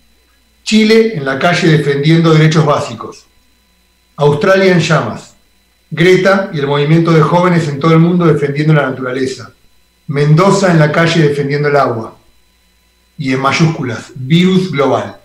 Chile 0.63 1.15
en 1.15 1.25
la 1.25 1.37
calle 1.37 1.67
defendiendo 1.67 2.33
derechos 2.33 2.65
básicos. 2.65 3.25
Australia 4.17 4.71
en 4.71 4.79
llamas. 4.79 5.35
Greta 5.91 6.49
y 6.53 6.59
el 6.59 6.67
movimiento 6.67 7.11
de 7.11 7.21
jóvenes 7.21 7.67
en 7.67 7.79
todo 7.79 7.93
el 7.93 7.99
mundo 7.99 8.25
defendiendo 8.25 8.73
la 8.73 8.89
naturaleza. 8.89 9.51
Mendoza 10.07 10.71
en 10.71 10.79
la 10.79 10.91
calle 10.91 11.27
defendiendo 11.27 11.67
el 11.69 11.75
agua. 11.75 12.15
Y 13.17 13.31
en 13.33 13.39
mayúsculas, 13.39 14.11
virus 14.15 14.71
global. 14.71 15.17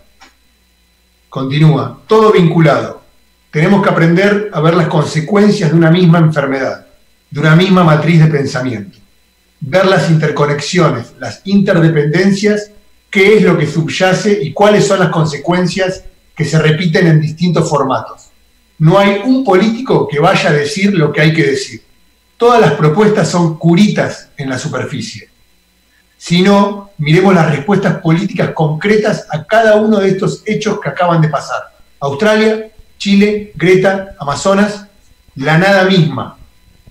Continúa, 1.28 2.00
todo 2.06 2.32
vinculado. 2.32 2.99
Tenemos 3.50 3.82
que 3.82 3.90
aprender 3.90 4.50
a 4.52 4.60
ver 4.60 4.74
las 4.74 4.86
consecuencias 4.86 5.70
de 5.70 5.76
una 5.76 5.90
misma 5.90 6.18
enfermedad, 6.18 6.86
de 7.30 7.40
una 7.40 7.56
misma 7.56 7.82
matriz 7.82 8.20
de 8.20 8.28
pensamiento. 8.28 8.98
Ver 9.60 9.86
las 9.86 10.08
interconexiones, 10.08 11.14
las 11.18 11.42
interdependencias, 11.44 12.70
qué 13.10 13.36
es 13.36 13.42
lo 13.42 13.58
que 13.58 13.66
subyace 13.66 14.38
y 14.40 14.52
cuáles 14.52 14.86
son 14.86 15.00
las 15.00 15.08
consecuencias 15.08 16.04
que 16.34 16.44
se 16.44 16.60
repiten 16.60 17.08
en 17.08 17.20
distintos 17.20 17.68
formatos. 17.68 18.28
No 18.78 18.98
hay 18.98 19.20
un 19.24 19.44
político 19.44 20.06
que 20.08 20.20
vaya 20.20 20.50
a 20.50 20.54
decir 20.54 20.94
lo 20.94 21.12
que 21.12 21.20
hay 21.20 21.34
que 21.34 21.44
decir. 21.44 21.82
Todas 22.36 22.60
las 22.60 22.72
propuestas 22.74 23.28
son 23.28 23.58
curitas 23.58 24.30
en 24.38 24.48
la 24.48 24.58
superficie. 24.58 25.28
Si 26.16 26.40
no, 26.40 26.90
miremos 26.98 27.34
las 27.34 27.50
respuestas 27.50 27.98
políticas 27.98 28.50
concretas 28.54 29.26
a 29.28 29.44
cada 29.44 29.76
uno 29.76 29.98
de 29.98 30.10
estos 30.10 30.42
hechos 30.46 30.80
que 30.80 30.88
acaban 30.88 31.20
de 31.20 31.28
pasar. 31.28 31.76
Australia, 31.98 32.70
Chile, 33.00 33.52
Greta, 33.56 34.14
Amazonas, 34.20 34.86
la 35.34 35.56
nada 35.56 35.84
misma. 35.84 36.36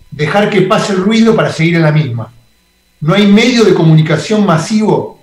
Dejar 0.10 0.50
que 0.50 0.64
pase 0.64 0.94
el 0.94 1.04
ruido 1.04 1.36
para 1.36 1.54
seguir 1.54 1.76
en 1.76 1.84
la 1.84 1.92
misma. 1.92 2.34
No 3.00 3.14
hay 3.14 3.28
medio 3.28 3.64
de 3.64 3.76
comunicación 3.76 4.44
masivo 4.44 5.22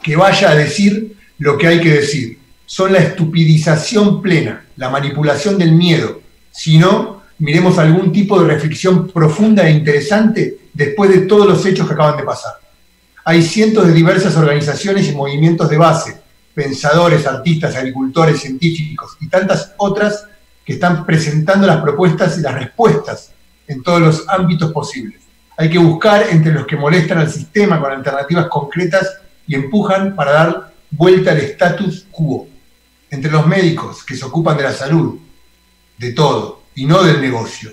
que 0.00 0.14
vaya 0.14 0.50
a 0.50 0.54
decir 0.54 1.16
lo 1.38 1.58
que 1.58 1.66
hay 1.66 1.80
que 1.80 1.90
decir. 1.90 2.38
Son 2.64 2.92
la 2.92 3.00
estupidización 3.00 4.22
plena, 4.22 4.64
la 4.76 4.90
manipulación 4.90 5.58
del 5.58 5.72
miedo. 5.72 6.22
Si 6.52 6.78
no, 6.78 7.22
miremos 7.40 7.76
algún 7.76 8.12
tipo 8.12 8.40
de 8.40 8.54
reflexión 8.54 9.08
profunda 9.08 9.66
e 9.66 9.72
interesante 9.72 10.56
después 10.72 11.10
de 11.10 11.26
todos 11.26 11.48
los 11.48 11.66
hechos 11.66 11.88
que 11.88 11.94
acaban 11.94 12.16
de 12.16 12.22
pasar. 12.22 12.52
Hay 13.24 13.42
cientos 13.42 13.88
de 13.88 13.92
diversas 13.92 14.36
organizaciones 14.36 15.08
y 15.08 15.16
movimientos 15.16 15.68
de 15.68 15.78
base, 15.78 16.23
pensadores, 16.54 17.26
artistas, 17.26 17.76
agricultores, 17.76 18.40
científicos 18.40 19.16
y 19.20 19.28
tantas 19.28 19.74
otras 19.76 20.26
que 20.64 20.74
están 20.74 21.04
presentando 21.04 21.66
las 21.66 21.82
propuestas 21.82 22.38
y 22.38 22.42
las 22.42 22.54
respuestas 22.54 23.32
en 23.66 23.82
todos 23.82 24.00
los 24.00 24.28
ámbitos 24.28 24.72
posibles. 24.72 25.20
Hay 25.56 25.68
que 25.70 25.78
buscar 25.78 26.26
entre 26.30 26.52
los 26.52 26.66
que 26.66 26.76
molestan 26.76 27.18
al 27.18 27.30
sistema 27.30 27.80
con 27.80 27.92
alternativas 27.92 28.48
concretas 28.48 29.18
y 29.46 29.54
empujan 29.54 30.14
para 30.16 30.32
dar 30.32 30.72
vuelta 30.90 31.32
al 31.32 31.38
status 31.38 32.06
quo. 32.10 32.48
Entre 33.10 33.30
los 33.30 33.46
médicos 33.46 34.04
que 34.04 34.16
se 34.16 34.24
ocupan 34.24 34.56
de 34.56 34.64
la 34.64 34.72
salud, 34.72 35.18
de 35.98 36.12
todo, 36.12 36.64
y 36.74 36.86
no 36.86 37.02
del 37.02 37.20
negocio. 37.20 37.72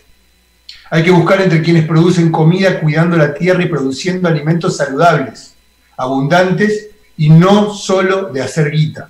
Hay 0.90 1.04
que 1.04 1.12
buscar 1.12 1.42
entre 1.42 1.62
quienes 1.62 1.88
producen 1.88 2.32
comida 2.32 2.80
cuidando 2.80 3.18
la 3.18 3.34
tierra 3.34 3.64
y 3.64 3.70
produciendo 3.70 4.28
alimentos 4.28 4.78
saludables, 4.78 5.54
abundantes 5.98 6.90
y 7.22 7.30
no 7.30 7.72
solo 7.72 8.30
de 8.34 8.42
hacer 8.42 8.72
guita. 8.72 9.08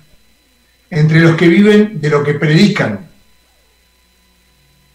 Entre 0.90 1.18
los 1.20 1.34
que 1.34 1.48
viven 1.48 1.98
de 1.98 2.10
lo 2.10 2.22
que 2.22 2.34
predican. 2.34 3.08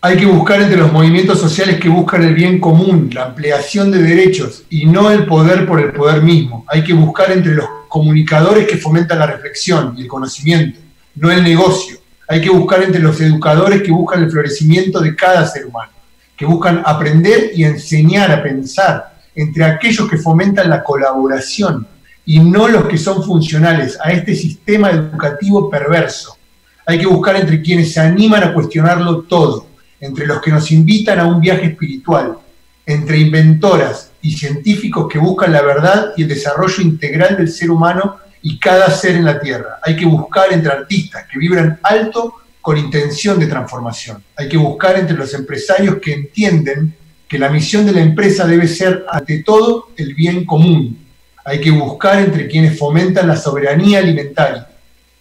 Hay 0.01 0.17
que 0.17 0.27
buscar 0.27 0.61
entre 0.61 0.77
los 0.77 0.93
movimientos 0.93 1.39
sociales 1.39 1.79
que 1.79 1.89
buscan 1.89 2.23
el 2.23 2.35
bien 2.35 2.59
común, 2.59 3.09
la 3.11 3.25
ampliación 3.25 3.89
de 3.89 4.03
derechos 4.03 4.65
y 4.69 4.85
no 4.85 5.09
el 5.09 5.25
poder 5.25 5.65
por 5.65 5.79
el 5.79 5.93
poder 5.93 6.21
mismo. 6.21 6.63
Hay 6.67 6.83
que 6.83 6.93
buscar 6.93 7.31
entre 7.31 7.55
los 7.55 7.65
comunicadores 7.87 8.67
que 8.67 8.77
fomentan 8.77 9.17
la 9.17 9.25
reflexión 9.25 9.95
y 9.97 10.01
el 10.01 10.07
conocimiento, 10.07 10.79
no 11.15 11.31
el 11.31 11.43
negocio. 11.43 11.97
Hay 12.27 12.39
que 12.39 12.51
buscar 12.51 12.83
entre 12.83 13.01
los 13.01 13.19
educadores 13.19 13.81
que 13.81 13.91
buscan 13.91 14.25
el 14.25 14.29
florecimiento 14.29 14.99
de 14.99 15.15
cada 15.15 15.47
ser 15.47 15.65
humano, 15.65 15.93
que 16.35 16.45
buscan 16.45 16.83
aprender 16.85 17.49
y 17.55 17.63
enseñar 17.63 18.31
a 18.31 18.43
pensar, 18.43 19.17
entre 19.33 19.63
aquellos 19.63 20.07
que 20.07 20.17
fomentan 20.17 20.69
la 20.69 20.83
colaboración 20.83 21.87
y 22.27 22.39
no 22.39 22.67
los 22.67 22.85
que 22.88 22.97
son 22.97 23.23
funcionales 23.23 23.97
a 24.03 24.11
este 24.11 24.35
sistema 24.35 24.91
educativo 24.91 25.69
perverso. 25.69 26.38
Hay 26.85 26.99
que 26.99 27.07
buscar 27.07 27.38
entre 27.38 27.61
quienes 27.61 27.93
se 27.93 28.01
animan 28.01 28.43
a 28.43 28.53
cuestionarlo 28.53 29.22
todo, 29.22 29.67
entre 30.01 30.27
los 30.27 30.41
que 30.41 30.51
nos 30.51 30.69
invitan 30.69 31.19
a 31.19 31.25
un 31.25 31.39
viaje 31.39 31.67
espiritual, 31.67 32.38
entre 32.85 33.17
inventoras 33.19 34.11
y 34.22 34.33
científicos 34.33 35.07
que 35.09 35.19
buscan 35.19 35.53
la 35.53 35.61
verdad 35.61 36.11
y 36.17 36.23
el 36.23 36.27
desarrollo 36.27 36.83
integral 36.83 37.38
del 37.38 37.47
ser 37.47 37.72
humano 37.72 38.17
y 38.41 38.59
cada 38.59 38.91
ser 38.91 39.15
en 39.15 39.23
la 39.23 39.39
Tierra. 39.39 39.80
Hay 39.81 39.95
que 39.95 40.06
buscar 40.06 40.51
entre 40.51 40.73
artistas 40.73 41.25
que 41.31 41.39
vibran 41.39 41.80
alto 41.81 42.35
con 42.59 42.77
intención 42.77 43.39
de 43.39 43.47
transformación. 43.47 44.22
Hay 44.35 44.49
que 44.49 44.57
buscar 44.57 44.99
entre 44.99 45.15
los 45.15 45.33
empresarios 45.33 45.99
que 46.01 46.14
entienden 46.14 46.93
que 47.25 47.39
la 47.39 47.49
misión 47.49 47.85
de 47.85 47.93
la 47.93 48.01
empresa 48.01 48.45
debe 48.45 48.67
ser, 48.67 49.06
ante 49.09 49.43
todo, 49.43 49.91
el 49.95 50.14
bien 50.14 50.43
común. 50.45 51.07
Hay 51.48 51.61
que 51.61 51.72
buscar 51.72 52.19
entre 52.19 52.45
quienes 52.45 52.77
fomentan 52.77 53.26
la 53.26 53.38
soberanía 53.38 54.00
alimentaria, 54.00 54.67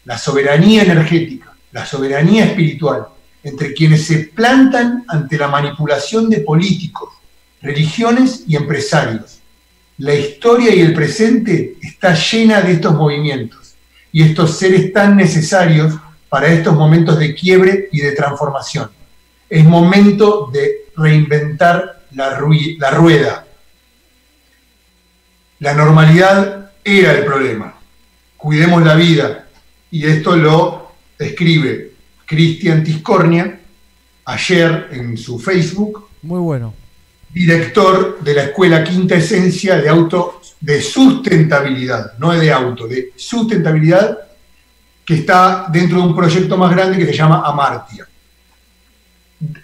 la 0.05 0.19
soberanía 0.19 0.83
energética, 0.83 1.55
la 1.71 1.87
soberanía 1.87 2.47
espiritual, 2.47 3.07
entre 3.45 3.73
quienes 3.73 4.09
se 4.09 4.19
plantan 4.35 5.05
ante 5.07 5.39
la 5.39 5.47
manipulación 5.47 6.29
de 6.29 6.41
políticos, 6.41 7.11
religiones 7.63 8.43
y 8.49 8.57
empresarios. 8.57 9.39
La 9.99 10.17
historia 10.17 10.75
y 10.75 10.81
el 10.81 10.95
presente 10.95 11.77
está 11.81 12.15
llena 12.15 12.61
de 12.61 12.73
estos 12.73 12.97
movimientos 12.97 13.77
y 14.11 14.25
estos 14.25 14.59
seres 14.59 14.93
tan 14.93 15.17
necesarios 15.17 15.95
para 16.29 16.49
estos 16.49 16.75
momentos 16.75 17.21
de 17.21 17.37
quiebre 17.37 17.89
y 17.93 18.01
de 18.01 18.11
transformación. 18.11 18.91
Es 19.49 19.65
momento 19.65 20.51
de 20.53 20.87
reinventar 20.97 22.03
la, 22.11 22.37
la 22.81 22.91
rueda. 22.91 23.46
La 25.61 25.75
normalidad 25.75 26.71
era 26.85 27.13
el 27.13 27.25
problema. 27.25 27.75
Cuidemos 28.37 28.85
la 28.85 28.95
vida. 28.95 29.47
Y 29.91 30.05
esto 30.07 30.37
lo 30.37 30.93
escribe 31.19 31.93
Cristian 32.27 32.85
Tiscornia 32.85 33.61
ayer 34.25 34.89
en 34.93 35.17
su 35.17 35.39
Facebook, 35.39 36.09
Muy 36.23 36.41
bueno. 36.41 36.75
director 37.33 38.19
de 38.21 38.35
la 38.35 38.43
Escuela 38.45 38.83
Quinta 38.83 39.15
Esencia 39.15 39.81
de 39.81 39.89
Auto 39.89 40.41
de 40.61 40.83
Sustentabilidad, 40.83 42.19
no 42.19 42.33
de 42.33 42.53
auto, 42.53 42.89
de 42.89 43.13
sustentabilidad, 43.15 44.19
que 45.05 45.15
está 45.15 45.67
dentro 45.71 45.99
de 45.99 46.09
un 46.09 46.17
proyecto 46.17 46.57
más 46.57 46.73
grande 46.73 46.99
que 46.99 47.07
se 47.07 47.13
llama 47.13 47.43
Amartia. 47.47 48.07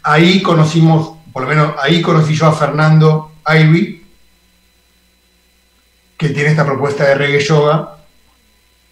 Ahí 0.05 0.41
conocimos, 0.41 1.17
por 1.33 1.43
lo 1.43 1.49
menos 1.49 1.75
ahí 1.83 2.01
conocí 2.01 2.35
yo 2.35 2.47
a 2.47 2.53
Fernando 2.53 3.33
Ivy, 3.47 4.02
que 6.29 6.29
tiene 6.35 6.51
esta 6.51 6.65
propuesta 6.65 7.05
de 7.05 7.15
reggae 7.15 7.41
yoga. 7.41 7.99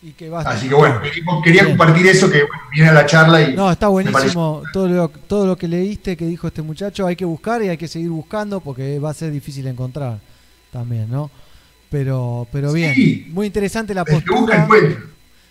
Y 0.03 0.13
que 0.13 0.31
va 0.31 0.41
Así 0.41 0.67
que 0.69 0.75
bueno, 0.75 0.99
quería- 1.45 1.65
compartir 1.67 2.07
eso 2.07 2.31
que 2.31 2.39
bueno, 2.45 2.63
viene 2.73 2.89
a 2.89 2.93
la 2.95 3.05
charla 3.05 3.43
y 3.43 3.55
No, 3.55 3.71
está 3.71 3.89
buenísimo 3.89 4.63
todo 4.73 4.89
lo, 4.89 5.09
todo 5.09 5.47
lo 5.47 5.57
que 5.59 5.69
leíste, 5.69 6.17
que 6.17 6.25
dijo 6.27 6.47
este 6.47 6.63
muchacho. 6.63 7.07
Hay 7.07 7.17
que 7.17 7.27
buscar 7.27 7.63
y 7.63 7.69
hay 7.69 7.77
que 7.77 7.87
seguir 7.87 8.09
buscando 8.09 8.61
porque 8.61 8.99
va 8.99 9.11
a 9.11 9.15
ser 9.15 9.31
difícil 9.31 9.67
encontrar 9.67 10.19
también, 10.73 11.11
¿no? 11.11 11.31
Pero, 11.91 12.47
pero 12.51 12.73
bien, 12.73 12.95
Sí. 12.95 13.27
muy 13.31 13.47
interesante 13.49 13.93
la 13.93 14.01
El 14.03 14.07
que 14.07 14.33
busca, 14.33 14.67
postura. 14.67 14.97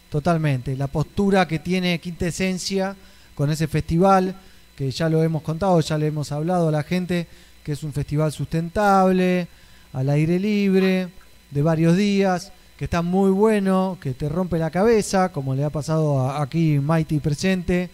Totalmente, 0.09 0.75
la 0.75 0.87
postura 0.87 1.47
que 1.47 1.59
tiene 1.59 1.99
Quinta 1.99 2.25
Esencia 2.25 2.95
con 3.35 3.51
ese 3.51 3.67
festival, 3.67 4.35
que 4.75 4.89
ya 4.89 5.07
lo 5.09 5.21
hemos 5.21 5.43
contado, 5.43 5.79
ya 5.81 5.97
le 5.99 6.07
hemos 6.07 6.31
hablado 6.31 6.69
a 6.69 6.71
la 6.71 6.81
gente, 6.81 7.27
que 7.63 7.73
es 7.73 7.83
un 7.83 7.93
festival 7.93 8.31
sustentable, 8.31 9.47
al 9.93 10.09
aire 10.09 10.39
libre, 10.39 11.09
de 11.51 11.61
varios 11.61 11.95
días, 11.97 12.51
que 12.77 12.85
está 12.85 13.01
muy 13.01 13.31
bueno, 13.31 13.97
que 14.01 14.13
te 14.13 14.29
rompe 14.29 14.57
la 14.57 14.69
cabeza, 14.71 15.29
como 15.31 15.53
le 15.55 15.63
ha 15.65 15.69
pasado 15.69 16.19
a- 16.21 16.41
aquí 16.41 16.79
Mighty 16.81 17.19
presente 17.19 17.89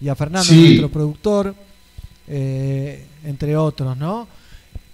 y 0.00 0.08
a 0.08 0.14
Fernando, 0.14 0.46
Sí. 0.48 0.64
nuestro 0.66 0.88
productor, 0.90 1.54
eh, 2.28 3.04
entre 3.24 3.56
otros, 3.56 3.96
¿no? 3.96 4.28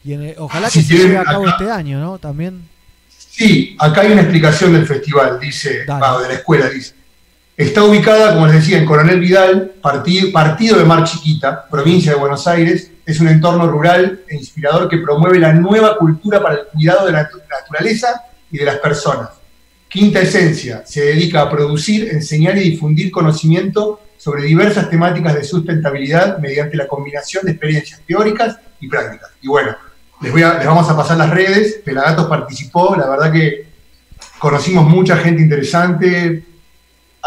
Y 0.05 0.13
en 0.15 0.35
ojalá 0.39 0.71
Si 0.71 0.81
que 0.81 0.85
se 0.87 0.95
lleve 1.03 1.19
a 1.19 1.25
cabo 1.25 1.47
acá- 1.47 1.57
este 1.59 1.71
año, 1.71 2.01
¿no? 2.01 2.19
También. 2.19 2.63
Sí, 3.09 3.77
acá 3.79 4.03
hay 4.03 4.13
una 4.13 4.23
explicación 4.23 4.73
del 4.73 4.87
festival, 4.87 5.39
dice, 5.41 5.85
ah, 5.89 6.19
de 6.23 6.29
la 6.29 6.35
escuela, 6.35 6.69
dice. 6.71 6.95
Está 7.57 7.83
ubicada, 7.85 8.35
como 8.35 8.47
les 8.47 8.57
decía, 8.57 8.79
en 8.79 8.87
Coronel 8.87 9.19
Vidal, 9.21 9.73
partido, 9.83 10.31
partido 10.33 10.79
de 10.79 10.85
Mar 10.85 11.05
Chiquita, 11.05 11.67
provincia 11.69 12.13
de 12.13 12.19
Buenos 12.19 12.47
Aires. 12.47 12.91
Es 13.07 13.21
un 13.21 13.29
entorno 13.29 13.67
rural 13.69 14.21
e 14.29 14.35
inspirador 14.35 14.89
que 14.89 14.99
promueve 14.99 15.39
la 15.39 15.53
nueva 15.53 15.97
cultura 15.97 16.43
para 16.43 16.57
el 16.57 16.67
cuidado 16.67 17.07
de 17.07 17.13
la 17.13 17.23
natu- 17.31 17.41
naturaleza 17.49 18.23
y 18.51 18.59
de 18.59 18.65
las 18.65 18.77
personas. 18.79 19.31
Quinta 19.89 20.21
Esencia 20.21 20.83
se 20.85 21.05
dedica 21.05 21.43
a 21.43 21.51
producir, 21.51 22.09
enseñar 22.13 22.59
y 22.59 22.71
difundir 22.71 23.11
conocimiento 23.13 24.01
sobre 24.19 24.43
diversas 24.43 24.91
temáticas 24.91 25.35
de 25.35 25.45
sustentabilidad 25.45 26.39
mediante 26.39 26.77
la 26.77 26.89
combinación 26.89 27.45
de 27.45 27.53
experiencias 27.53 28.01
teóricas 28.07 28.59
y 28.81 28.89
prácticas. 28.89 29.31
Y 29.41 29.47
bueno, 29.47 29.77
les, 30.21 30.33
voy 30.33 30.43
a- 30.43 30.55
les 30.55 30.67
vamos 30.67 30.89
a 30.91 30.97
pasar 30.97 31.17
las 31.17 31.31
redes. 31.31 31.81
Pelagatos 31.85 32.27
participó, 32.27 32.97
la 32.97 33.09
verdad 33.09 33.31
que 33.33 33.67
conocimos 34.39 34.85
mucha 34.89 35.17
gente 35.17 35.43
interesante, 35.43 36.45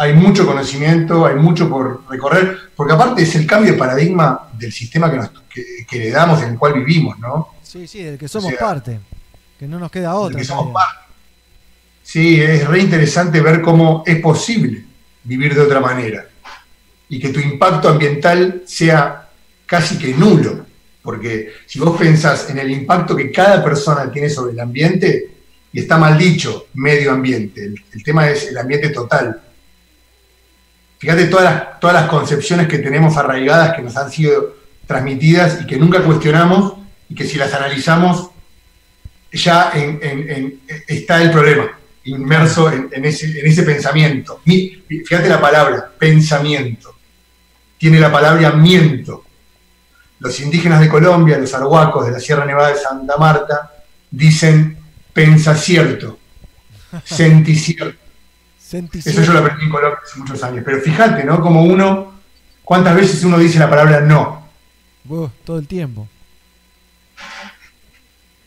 hay 0.00 0.14
mucho 0.14 0.46
conocimiento, 0.46 1.26
hay 1.26 1.34
mucho 1.34 1.68
por 1.68 2.04
recorrer, 2.08 2.56
porque 2.74 2.94
aparte 2.94 3.22
es 3.22 3.34
el 3.34 3.46
cambio 3.46 3.72
de 3.72 3.78
paradigma 3.78 4.48
del 4.54 4.72
sistema 4.72 5.10
que, 5.10 5.18
nos, 5.18 5.30
que, 5.52 5.62
que 5.86 5.98
le 5.98 6.10
damos, 6.10 6.42
en 6.42 6.52
el 6.52 6.58
cual 6.58 6.72
vivimos, 6.72 7.18
¿no? 7.18 7.50
Sí, 7.62 7.86
sí, 7.86 8.02
del 8.02 8.16
que 8.16 8.26
somos 8.26 8.46
O 8.46 8.56
sea, 8.56 8.66
parte. 8.66 8.98
Que 9.58 9.68
no 9.68 9.78
nos 9.78 9.90
queda 9.90 10.14
otra. 10.14 10.38
que 10.38 10.44
somos 10.44 10.72
parte. 10.72 11.12
Sí, 12.02 12.40
es 12.40 12.66
re 12.66 12.80
interesante 12.80 13.42
ver 13.42 13.60
cómo 13.60 14.02
es 14.06 14.18
posible 14.20 14.86
vivir 15.22 15.54
de 15.54 15.60
otra 15.60 15.80
manera 15.80 16.26
y 17.10 17.20
que 17.20 17.28
tu 17.28 17.38
impacto 17.38 17.90
ambiental 17.90 18.62
sea 18.64 19.28
casi 19.66 19.98
que 19.98 20.14
nulo. 20.14 20.64
Porque 21.02 21.52
si 21.66 21.78
vos 21.78 21.98
pensás 21.98 22.48
en 22.48 22.58
el 22.58 22.70
impacto 22.70 23.14
que 23.14 23.30
cada 23.30 23.62
persona 23.62 24.10
tiene 24.10 24.30
sobre 24.30 24.52
el 24.52 24.60
ambiente, 24.60 25.30
y 25.70 25.80
está 25.80 25.98
mal 25.98 26.16
dicho 26.16 26.68
medio 26.72 27.12
ambiente, 27.12 27.66
el, 27.66 27.74
el 27.92 28.02
tema 28.02 28.30
es 28.30 28.48
el 28.48 28.56
ambiente 28.56 28.88
total. 28.88 29.42
Fíjate 31.00 31.24
todas 31.26 31.44
las, 31.44 31.80
todas 31.80 31.94
las 31.94 32.08
concepciones 32.08 32.68
que 32.68 32.78
tenemos 32.78 33.16
arraigadas 33.16 33.74
que 33.74 33.82
nos 33.82 33.96
han 33.96 34.12
sido 34.12 34.54
transmitidas 34.86 35.62
y 35.62 35.66
que 35.66 35.76
nunca 35.76 36.02
cuestionamos 36.04 36.74
y 37.08 37.14
que 37.14 37.24
si 37.26 37.36
las 37.38 37.52
analizamos 37.54 38.30
ya 39.32 39.72
está 40.86 41.22
el 41.22 41.30
problema, 41.30 41.70
inmerso 42.04 42.70
en, 42.70 43.04
ese, 43.04 43.40
ese 43.46 43.62
pensamiento. 43.62 44.40
Mi- 44.44 44.82
Fíjate 45.06 45.28
la 45.28 45.40
palabra, 45.40 45.90
pensamiento. 45.98 46.94
Tiene 47.78 47.98
la 47.98 48.12
palabra 48.12 48.52
miento. 48.52 49.24
Los 50.18 50.38
indígenas 50.40 50.80
de 50.80 50.88
Colombia, 50.88 51.38
los 51.38 51.54
arhuacos 51.54 52.04
de 52.06 52.12
la 52.12 52.20
Sierra 52.20 52.44
Nevada 52.44 52.68
de 52.68 52.76
Santa 52.76 53.16
Marta, 53.16 53.72
dicen 54.10 54.76
pensa 55.12 55.54
cierto, 55.54 56.18
sentí 57.04 57.54
cierto. 57.56 57.99
Eso 59.10 59.22
yo 59.22 59.32
lo 59.32 59.38
aprendí 59.40 59.64
en 59.64 59.70
Colombia 59.70 59.98
hace 60.04 60.18
muchos 60.18 60.42
años. 60.42 60.62
Pero 60.64 60.80
fíjate, 60.80 61.24
¿no? 61.24 61.40
Como 61.40 61.62
uno, 61.64 62.12
¿cuántas 62.64 62.94
veces 62.94 63.22
uno 63.24 63.38
dice 63.38 63.58
la 63.58 63.68
palabra 63.70 64.00
no? 64.00 64.48
Buh, 65.04 65.28
todo 65.44 65.58
el 65.58 65.66
tiempo. 65.66 66.06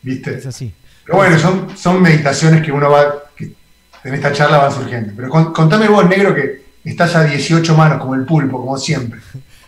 ¿Viste? 0.02 0.36
Es 0.36 0.46
así. 0.46 0.72
Pero 1.04 1.18
bueno, 1.18 1.38
son, 1.38 1.76
son 1.76 2.00
meditaciones 2.02 2.62
que 2.62 2.72
uno 2.72 2.90
va, 2.90 3.24
que 3.36 3.52
en 4.04 4.14
esta 4.14 4.32
charla 4.32 4.58
van 4.58 4.72
surgiendo. 4.72 5.12
Pero 5.16 5.28
con- 5.28 5.52
contame 5.52 5.88
vos, 5.88 6.08
negro, 6.08 6.34
que 6.34 6.64
estás 6.84 7.14
a 7.16 7.24
18 7.24 7.74
manos, 7.76 7.98
como 8.00 8.14
el 8.14 8.24
pulpo, 8.24 8.58
como 8.60 8.76
siempre. 8.78 9.20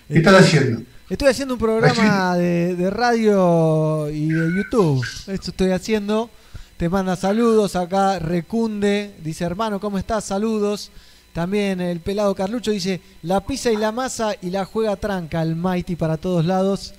¿Qué 0.09 0.19
estás 0.19 0.35
haciendo? 0.43 0.83
Estoy 1.09 1.29
haciendo 1.29 1.55
un 1.55 1.61
programa 1.61 2.37
de, 2.37 2.75
de 2.75 2.91
radio 2.91 4.09
y 4.11 4.29
de 4.29 4.57
YouTube. 4.57 5.05
Esto 5.29 5.51
estoy 5.51 5.71
haciendo. 5.71 6.31
Te 6.77 6.91
manda 6.91 7.17
saludos 7.17 7.75
acá, 7.75 8.19
Recunde. 8.19 9.15
Dice, 9.23 9.45
hermano, 9.45 9.81
¿cómo 9.81 9.97
estás? 9.99 10.25
Saludos. 10.25 10.91
También 11.33 11.81
el 11.81 12.01
pelado 12.01 12.35
Carlucho 12.35 12.71
dice, 12.71 13.01
la 13.23 13.41
pizza 13.41 13.71
y 13.71 13.77
la 13.77 13.93
masa 13.93 14.35
y 14.43 14.51
la 14.51 14.65
juega 14.65 14.97
tranca, 14.97 15.43
el 15.43 15.57
Mighty 15.57 15.97
para 15.97 16.17
todos 16.17 16.45
lados. 16.45 16.95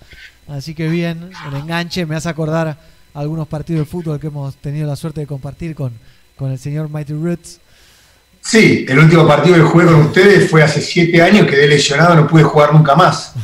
Así 0.47 0.73
que 0.73 0.87
bien, 0.89 1.29
el 1.47 1.55
enganche 1.55 2.05
me 2.05 2.15
hace 2.15 2.29
acordar 2.29 2.77
algunos 3.13 3.47
partidos 3.47 3.81
de 3.81 3.85
fútbol 3.85 4.19
que 4.19 4.27
hemos 4.27 4.55
tenido 4.57 4.87
la 4.87 4.95
suerte 4.95 5.21
de 5.21 5.27
compartir 5.27 5.75
con, 5.75 5.93
con 6.35 6.51
el 6.51 6.59
señor 6.59 6.89
Mighty 6.89 7.13
Roots. 7.13 7.59
Sí, 8.41 8.85
el 8.87 8.97
último 8.99 9.27
partido 9.27 9.57
que 9.57 9.61
jugué 9.63 9.85
con 9.85 9.95
ustedes 9.95 10.49
fue 10.49 10.63
hace 10.63 10.81
7 10.81 11.21
años, 11.21 11.47
quedé 11.47 11.67
lesionado, 11.67 12.15
no 12.15 12.27
pude 12.27 12.43
jugar 12.43 12.73
nunca 12.73 12.95
más. 12.95 13.33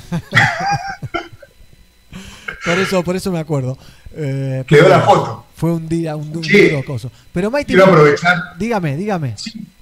Por 2.66 2.80
eso, 2.80 3.04
por 3.04 3.14
eso 3.18 3.30
me 3.30 3.40
acuerdo. 3.40 3.78
Eh, 4.16 4.64
Quedó 4.66 4.88
la 4.88 5.02
foto. 5.02 5.46
Fue 5.64 5.72
un 5.72 5.88
día, 5.88 6.18
un, 6.18 6.28
un 6.36 6.44
Sí. 6.44 6.68
duro 6.68 6.84
coso. 6.84 7.10
Pero 7.32 7.50
Mighty, 7.50 7.68
Quiero 7.74 7.86
aprovechar. 7.86 8.36
dígame, 8.60 8.98
dígame, 8.98 9.34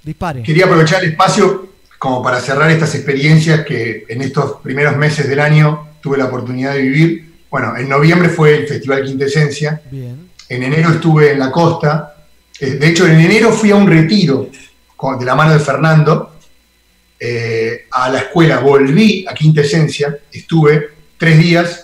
dispare. 0.03 0.43
Quería 0.43 0.65
aprovechar 0.65 1.03
el 1.03 1.09
espacio 1.09 1.69
como 1.97 2.21
para 2.21 2.39
cerrar 2.39 2.69
estas 2.69 2.93
experiencias 2.93 3.65
que 3.65 4.05
en 4.07 4.21
estos 4.21 4.57
primeros 4.61 4.95
meses 4.95 5.27
del 5.27 5.39
año 5.39 5.87
tuve 5.99 6.19
la 6.19 6.25
oportunidad 6.25 6.75
de 6.75 6.83
vivir. 6.83 7.33
Bueno, 7.49 7.75
en 7.75 7.89
noviembre 7.89 8.29
fue 8.29 8.57
el 8.57 8.67
Festival 8.67 9.03
Quintesencia. 9.03 9.81
Bien. 9.89 10.29
En 10.49 10.61
enero 10.61 10.91
estuve 10.91 11.31
en 11.31 11.39
la 11.39 11.49
costa. 11.49 12.13
Eh, 12.59 12.75
de 12.75 12.87
hecho, 12.87 13.07
en 13.07 13.19
enero 13.19 13.51
fui 13.51 13.71
a 13.71 13.75
un 13.75 13.87
retiro 13.87 14.49
de 15.19 15.25
la 15.25 15.33
mano 15.33 15.51
de 15.53 15.59
Fernando 15.59 16.35
eh, 17.19 17.87
a 17.89 18.07
la 18.11 18.19
escuela. 18.19 18.59
Volví 18.59 19.25
a 19.27 19.33
Quintesencia. 19.33 20.15
Estuve 20.31 20.89
tres 21.17 21.39
días 21.39 21.80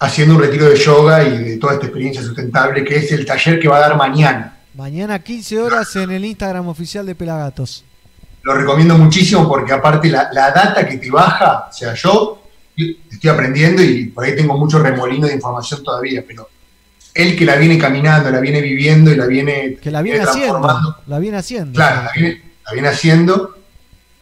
haciendo 0.00 0.34
un 0.34 0.40
retiro 0.40 0.68
de 0.68 0.76
yoga 0.76 1.22
y 1.22 1.44
de 1.44 1.56
toda 1.58 1.74
esta 1.74 1.86
experiencia 1.86 2.22
sustentable, 2.22 2.82
que 2.82 2.96
es 2.96 3.12
el 3.12 3.24
taller 3.24 3.60
que 3.60 3.68
va 3.68 3.76
a 3.76 3.80
dar 3.80 3.96
mañana. 3.96 4.56
Mañana 4.74 5.18
15 5.18 5.58
horas 5.58 5.94
en 5.96 6.10
el 6.10 6.24
Instagram 6.24 6.66
oficial 6.68 7.04
de 7.04 7.14
Pelagatos. 7.14 7.84
Lo 8.42 8.54
recomiendo 8.54 8.96
muchísimo 8.96 9.46
porque 9.46 9.72
aparte 9.72 10.08
la, 10.08 10.30
la 10.32 10.50
data 10.50 10.88
que 10.88 10.96
te 10.96 11.10
baja, 11.10 11.68
o 11.70 11.72
sea, 11.72 11.94
yo 11.94 12.42
estoy 12.76 13.30
aprendiendo 13.30 13.82
y 13.82 14.06
por 14.06 14.24
ahí 14.24 14.34
tengo 14.34 14.56
mucho 14.56 14.78
remolino 14.78 15.26
de 15.26 15.34
información 15.34 15.82
todavía, 15.84 16.24
pero 16.26 16.48
él 17.12 17.36
que 17.36 17.44
la 17.44 17.56
viene 17.56 17.76
caminando, 17.76 18.30
la 18.30 18.40
viene 18.40 18.62
viviendo 18.62 19.12
y 19.12 19.16
la 19.16 19.26
viene, 19.26 19.76
Que 19.82 19.90
la 19.90 20.00
viene 20.00 20.20
transformando, 20.20 20.90
haciendo. 20.90 21.02
La 21.06 21.18
viene 21.18 21.36
haciendo. 21.36 21.72
Claro, 21.74 22.02
la 22.04 22.12
viene, 22.14 22.42
la 22.66 22.72
viene 22.72 22.88
haciendo. 22.88 23.56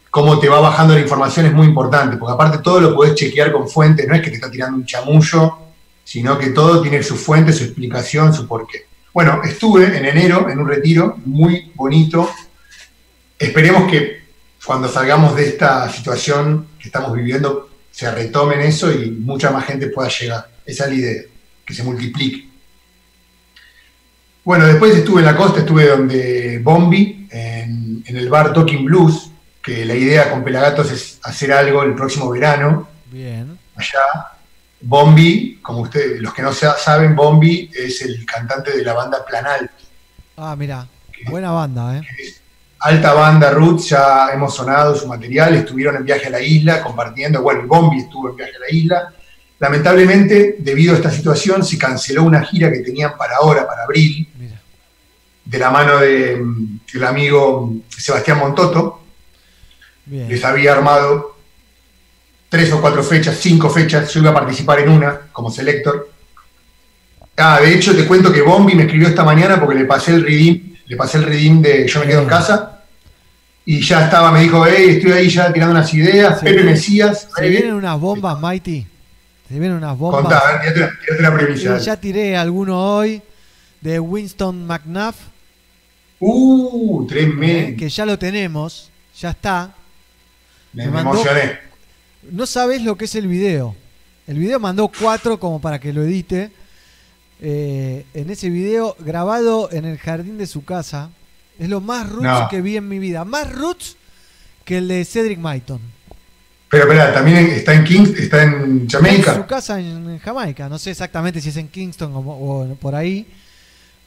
Cómo 0.09 0.39
te 0.39 0.49
va 0.49 0.59
bajando 0.59 0.95
la 0.95 1.01
información 1.01 1.45
es 1.45 1.53
muy 1.53 1.67
importante, 1.67 2.17
porque 2.17 2.33
aparte 2.33 2.57
todo 2.57 2.81
lo 2.81 2.95
podés 2.95 3.15
chequear 3.15 3.53
con 3.53 3.69
fuentes, 3.69 4.07
no 4.07 4.15
es 4.15 4.21
que 4.21 4.29
te 4.29 4.35
está 4.35 4.51
tirando 4.51 4.75
un 4.75 4.85
chamullo, 4.85 5.68
sino 6.09 6.39
que 6.39 6.49
todo 6.49 6.81
tiene 6.81 7.03
su 7.03 7.15
fuente, 7.15 7.53
su 7.53 7.65
explicación, 7.65 8.33
su 8.33 8.47
porqué. 8.47 8.87
Bueno, 9.13 9.41
estuve 9.43 9.95
en 9.95 10.05
enero 10.05 10.49
en 10.49 10.57
un 10.57 10.67
retiro 10.67 11.19
muy 11.23 11.71
bonito. 11.75 12.27
Esperemos 13.37 13.87
que 13.91 14.23
cuando 14.65 14.87
salgamos 14.87 15.35
de 15.35 15.47
esta 15.47 15.87
situación 15.91 16.65
que 16.79 16.87
estamos 16.87 17.13
viviendo 17.13 17.69
se 17.91 18.09
retomen 18.09 18.59
eso 18.61 18.91
y 18.91 19.11
mucha 19.11 19.51
más 19.51 19.65
gente 19.65 19.89
pueda 19.89 20.09
llegar. 20.09 20.49
Esa 20.65 20.85
es 20.85 20.89
la 20.89 20.95
idea, 20.95 21.21
que 21.63 21.73
se 21.75 21.83
multiplique. 21.83 22.49
Bueno, 24.43 24.65
después 24.65 24.95
estuve 24.95 25.19
en 25.19 25.27
la 25.27 25.37
costa, 25.37 25.59
estuve 25.59 25.89
donde 25.89 26.57
Bombi, 26.63 27.27
en, 27.29 28.03
en 28.03 28.17
el 28.17 28.29
bar 28.29 28.51
Talking 28.51 28.83
Blues, 28.83 29.29
que 29.61 29.85
la 29.85 29.93
idea 29.93 30.31
con 30.31 30.43
Pelagatos 30.43 30.91
es 30.91 31.19
hacer 31.21 31.53
algo 31.53 31.83
el 31.83 31.93
próximo 31.93 32.31
verano, 32.31 32.89
Bien. 33.11 33.59
allá. 33.75 34.38
Bombi, 34.81 35.59
como 35.61 35.81
ustedes, 35.81 36.21
los 36.21 36.33
que 36.33 36.41
no 36.41 36.53
sa- 36.53 36.77
saben, 36.77 37.15
Bombi 37.15 37.69
es 37.73 38.01
el 38.01 38.25
cantante 38.25 38.75
de 38.77 38.83
la 38.83 38.93
banda 38.93 39.25
Planal. 39.25 39.69
Ah, 40.37 40.55
mira. 40.57 40.87
Buena 41.29 41.51
banda, 41.51 41.97
¿eh? 41.97 42.01
Alta 42.81 43.13
banda, 43.13 43.51
Roots, 43.51 43.89
ya 43.89 44.29
hemos 44.33 44.55
sonado 44.55 44.95
su 44.95 45.05
material, 45.05 45.53
estuvieron 45.55 45.97
en 45.97 46.05
viaje 46.05 46.27
a 46.27 46.29
la 46.29 46.39
isla 46.41 46.81
compartiendo, 46.81 47.41
bueno, 47.41 47.67
Bombi 47.67 47.99
estuvo 47.99 48.29
en 48.29 48.37
viaje 48.37 48.53
a 48.55 48.59
la 48.59 48.69
isla. 48.71 49.13
Lamentablemente, 49.59 50.55
debido 50.59 50.93
a 50.93 50.95
esta 50.95 51.11
situación, 51.11 51.65
se 51.65 51.77
canceló 51.77 52.23
una 52.23 52.41
gira 52.45 52.71
que 52.71 52.79
tenían 52.79 53.17
para 53.17 53.35
ahora, 53.35 53.67
para 53.67 53.83
abril, 53.83 54.25
de 55.43 55.57
la 55.59 55.69
mano 55.71 55.97
de, 55.97 56.37
mm, 56.37 56.79
el 56.93 57.03
amigo 57.03 57.73
Sebastián 57.89 58.37
Montoto. 58.39 59.03
Bien. 60.05 60.29
Les 60.29 60.43
había 60.45 60.71
armado 60.71 61.35
tres 62.49 62.71
o 62.73 62.81
cuatro 62.81 63.03
fechas, 63.03 63.37
cinco 63.39 63.69
fechas, 63.69 64.11
yo 64.13 64.19
iba 64.21 64.31
a 64.31 64.33
participar 64.33 64.79
en 64.79 64.89
una 64.89 65.19
como 65.31 65.51
selector. 65.51 66.09
Ah, 67.37 67.59
de 67.61 67.73
hecho 67.73 67.95
te 67.95 68.05
cuento 68.05 68.33
que 68.33 68.41
Bombi 68.41 68.75
me 68.75 68.83
escribió 68.83 69.07
esta 69.07 69.23
mañana 69.23 69.59
porque 69.59 69.75
le 69.75 69.85
pasé 69.85 70.13
el 70.15 70.23
redeem, 70.23 70.73
le 70.85 70.95
pasé 70.97 71.17
el 71.19 71.23
redeem 71.23 71.61
de 71.61 71.87
Yo 71.87 71.99
me 72.01 72.07
quedo 72.07 72.21
en 72.23 72.27
casa. 72.27 72.75
Y 73.65 73.81
ya 73.81 74.05
estaba, 74.05 74.31
me 74.31 74.41
dijo, 74.41 74.65
hey, 74.65 74.95
estoy 74.97 75.11
ahí 75.11 75.29
ya 75.29 75.53
tirando 75.53 75.75
unas 75.75 75.93
ideas, 75.93 76.41
Pepe 76.41 76.63
Mesías, 76.63 77.27
Se 77.35 77.47
vienen 77.49 77.73
unas 77.75 77.99
bombas, 77.99 78.39
Mighty. 78.41 78.85
Se 79.47 79.59
vienen 79.59 79.77
unas 79.77 79.95
bombas. 79.97 80.21
contá, 80.21 80.39
a 80.39 80.51
ver, 80.53 80.61
tirate 80.73 80.79
la- 80.79 80.99
tirate 81.05 81.21
la 81.21 81.33
premisa. 81.33 81.77
Ya 81.77 81.95
tiré 81.99 82.35
alguno 82.35 82.79
hoy 82.95 83.21
de 83.79 83.99
Winston 83.99 84.65
McNuff. 84.65 85.15
Uh, 86.19 87.05
tremendo. 87.07 87.69
eh, 87.69 87.75
que 87.77 87.89
ya 87.89 88.05
lo 88.05 88.17
tenemos. 88.17 88.89
Ya 89.19 89.29
está. 89.29 89.71
Me, 90.73 90.85
me 90.85 90.91
me 90.91 91.03
mandó- 91.03 91.13
emocioné. 91.21 91.59
No 92.31 92.45
sabes 92.45 92.81
lo 92.83 92.97
que 92.97 93.05
es 93.05 93.15
el 93.15 93.27
video. 93.27 93.75
El 94.27 94.37
video 94.37 94.59
mandó 94.59 94.89
cuatro 94.89 95.39
como 95.39 95.59
para 95.61 95.79
que 95.79 95.93
lo 95.93 96.03
edite. 96.03 96.51
Eh, 97.41 98.05
en 98.13 98.29
ese 98.29 98.49
video 98.49 98.95
grabado 98.99 99.69
en 99.71 99.85
el 99.85 99.97
jardín 99.97 100.37
de 100.37 100.47
su 100.47 100.63
casa. 100.65 101.09
Es 101.57 101.69
lo 101.69 101.81
más 101.81 102.07
roots 102.09 102.23
No. 102.23 102.47
que 102.49 102.61
vi 102.61 102.77
en 102.77 102.87
mi 102.87 102.99
vida. 102.99 103.25
Más 103.25 103.51
roots 103.51 103.95
que 104.65 104.77
el 104.77 104.87
de 104.87 105.03
Cedric 105.05 105.39
Myton. 105.39 105.79
Pero 106.69 106.83
espera, 106.83 107.13
también 107.13 107.37
está 107.47 107.73
en 107.73 107.83
Kings, 107.83 108.09
está 108.19 108.43
en 108.43 108.53
En 108.81 108.89
su 108.89 108.97
Jamaica. 108.97 109.47
casa 109.47 109.79
en, 109.79 110.07
en 110.09 110.19
Jamaica. 110.19 110.69
No 110.69 110.77
sé 110.77 110.91
exactamente 110.91 111.41
si 111.41 111.49
es 111.49 111.57
en 111.57 111.67
Kingston 111.67 112.13
o, 112.13 112.19
o 112.19 112.75
por 112.75 112.93
ahí. 112.93 113.25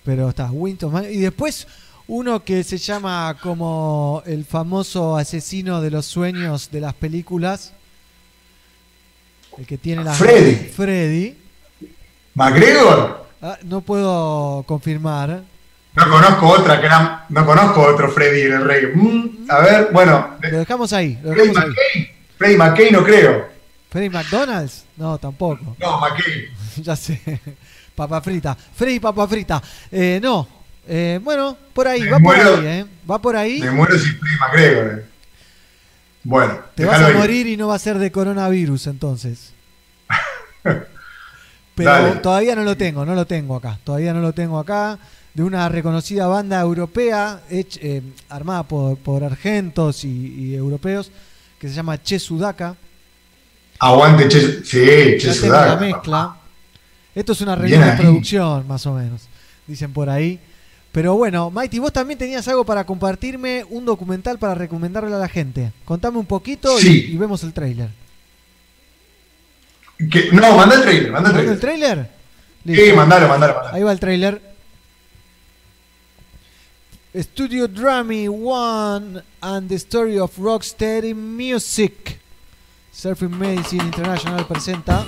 Pero 0.05 0.29
está 0.29 0.51
Winston. 0.51 0.93
Man- 0.93 1.07
Y 1.11 1.19
después 1.19 1.67
uno 2.07 2.45
que 2.45 2.63
se 2.65 2.79
llama 2.79 3.37
como 3.43 4.23
el 4.27 4.45
famoso 4.45 5.17
asesino 5.17 5.81
de 5.81 5.91
los 5.91 6.07
sueños 6.07 6.71
de 6.71 6.81
las 6.81 6.95
películas. 6.95 7.73
El 9.59 9.67
que 9.67 9.79
tiene 9.79 10.03
la... 10.05 10.13
Freddy. 10.15 10.55
Freddy. 10.75 11.37
McGregor. 12.35 13.27
Ah, 13.43 13.59
no 13.65 13.81
puedo 13.81 14.63
confirmar. 14.67 15.43
No 15.95 16.09
conozco 16.11 16.49
otra 16.49 16.81
que 16.81 16.87
era- 16.87 17.27
no 17.29 17.45
conozco 17.45 17.83
otro 17.83 18.11
Freddy 18.11 18.43
en 18.43 18.53
el 18.53 18.65
reggae. 18.65 18.93
Mm, 18.95 19.47
a 19.51 19.59
ver, 19.59 19.89
bueno, 19.93 20.37
Lo 20.41 20.59
dejamos 20.59 20.93
ahí. 20.93 21.19
Lo 21.23 21.33
Freddy 21.33 21.49
dejamos 21.49 21.65
ahí. 21.65 21.69
McKay, 21.71 22.11
Freddy 22.39 22.57
McKay 22.57 22.91
no 22.91 23.05
creo. 23.05 23.49
¿Freddy 23.91 24.09
McDonald's? 24.09 24.85
No, 24.97 25.19
tampoco. 25.19 25.77
No, 25.79 26.01
McKay. 26.01 26.47
ya 26.83 26.97
sé. 26.97 27.21
Papa 27.95 28.23
frita. 28.23 28.57
Freddy 28.75 29.01
Papa 29.01 29.29
frita. 29.29 29.63
Eh, 29.91 30.19
no. 30.23 30.49
Eh, 30.89 31.21
bueno, 31.23 31.57
por 31.75 31.87
ahí, 31.87 32.01
Me 32.03 32.11
va 32.11 32.19
por 32.19 32.35
ahí, 32.37 32.67
¿eh? 32.67 32.87
Va 33.11 33.21
por 33.21 33.37
ahí. 33.37 33.61
Me 33.61 33.71
muero 33.71 33.99
si 33.99 34.09
Freddy 34.13 34.37
McGregor. 34.41 35.05
Bueno, 36.25 36.59
Te 36.75 36.85
vas 36.85 37.01
a 37.01 37.11
morir 37.11 37.47
y 37.49 37.57
no 37.57 37.69
va 37.69 37.75
a 37.75 37.79
ser 37.79 37.99
de 37.99 38.13
coronavirus 38.13 38.87
entonces. 38.87 39.53
Pero 41.75 41.91
Dale. 41.91 42.17
todavía 42.21 42.55
no 42.55 42.63
lo 42.65 42.77
tengo, 42.77 43.05
no 43.05 43.15
lo 43.15 43.27
tengo 43.27 43.57
acá. 43.57 43.79
Todavía 43.83 44.13
no 44.13 44.21
lo 44.21 44.33
tengo 44.33 44.59
acá. 44.59 44.99
De 45.35 45.43
una 45.43 45.67
reconocida 45.71 46.27
banda 46.27 46.61
europea, 46.61 47.41
hech- 47.51 47.79
eh, 47.81 48.03
armada 48.29 48.63
por, 48.65 48.99
por 48.99 49.25
argentos 49.25 50.05
y, 50.05 50.09
y 50.11 50.55
europeos, 50.55 51.11
que 51.59 51.69
se 51.69 51.75
llama 51.75 52.01
Che 52.03 52.19
Sudaka. 52.19 52.77
Aguante, 53.79 54.29
che, 54.29 54.63
sí, 54.63 55.17
che 55.19 55.27
la 55.29 55.33
Sudaka. 55.35 55.77
mezcla. 55.77 56.37
Esto 57.15 57.33
es 57.33 57.41
una 57.41 57.55
reunión 57.57 57.81
de 57.81 57.93
producción, 57.93 58.69
más 58.69 58.85
o 58.87 58.93
menos. 58.95 59.23
Dicen 59.67 59.93
por 59.93 60.11
ahí. 60.11 60.39
Pero 60.93 61.15
bueno, 61.15 61.51
Mighty, 61.51 61.79
vos 61.79 61.93
también 61.93 62.19
tenías 62.19 62.47
algo 62.49 62.65
para 62.67 62.85
compartirme, 62.85 63.65
un 63.71 63.85
documental 63.87 64.39
para 64.39 64.55
recomendarle 64.55 65.15
a 65.15 65.19
la 65.19 65.29
gente. 65.29 65.73
Contame 65.87 66.19
un 66.19 66.27
poquito 66.27 66.79
y- 66.79 66.83
Sí. 66.83 67.07
y, 67.13 67.17
vemos 67.17 67.43
el 67.45 67.53
tráiler. 67.55 67.89
No, 70.33 70.57
manda 70.57 70.75
el 70.77 70.83
trailer, 70.83 71.11
manda 71.13 71.31
el 71.31 71.35
¿Manda 71.35 71.35
trailer. 71.35 71.53
el 71.55 71.61
tráiler? 71.61 72.11
Sí, 72.67 72.93
mandalo, 72.95 73.29
mandalo, 73.29 73.55
mandalo. 73.55 73.75
Ahí 73.77 73.83
va 73.83 73.93
el 73.93 74.01
tráiler. 74.01 74.53
Studio 77.15 77.69
Drummy 77.69 78.27
One 78.29 79.23
and 79.41 79.69
the 79.69 79.75
Story 79.77 80.19
of 80.19 80.37
Rocksteady 80.39 81.15
Music. 81.15 82.19
Surfing 82.93 83.31
Medicine 83.39 83.85
International 83.85 84.47
presenta. 84.47 85.05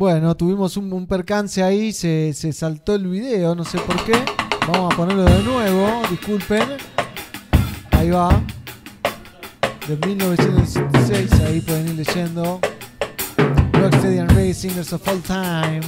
Bueno, 0.00 0.34
tuvimos 0.34 0.78
un, 0.78 0.90
un 0.94 1.06
percance 1.06 1.62
ahí, 1.62 1.92
se, 1.92 2.32
se 2.32 2.54
saltó 2.54 2.94
el 2.94 3.06
video, 3.06 3.54
no 3.54 3.66
sé 3.66 3.76
por 3.80 4.02
qué. 4.06 4.14
Vamos 4.66 4.94
a 4.94 4.96
ponerlo 4.96 5.24
de 5.24 5.42
nuevo, 5.42 6.00
disculpen. 6.08 6.62
Ahí 7.90 8.08
va. 8.08 8.42
De 9.86 9.98
1966, 10.06 11.32
ahí 11.42 11.60
pueden 11.60 11.88
ir 11.88 12.06
leyendo. 12.06 12.60
Rocksteady 13.74 14.20
and 14.20 14.32
Ray 14.34 14.54
Singers 14.54 14.90
of 14.94 15.06
All 15.06 15.20
Time. 15.20 15.82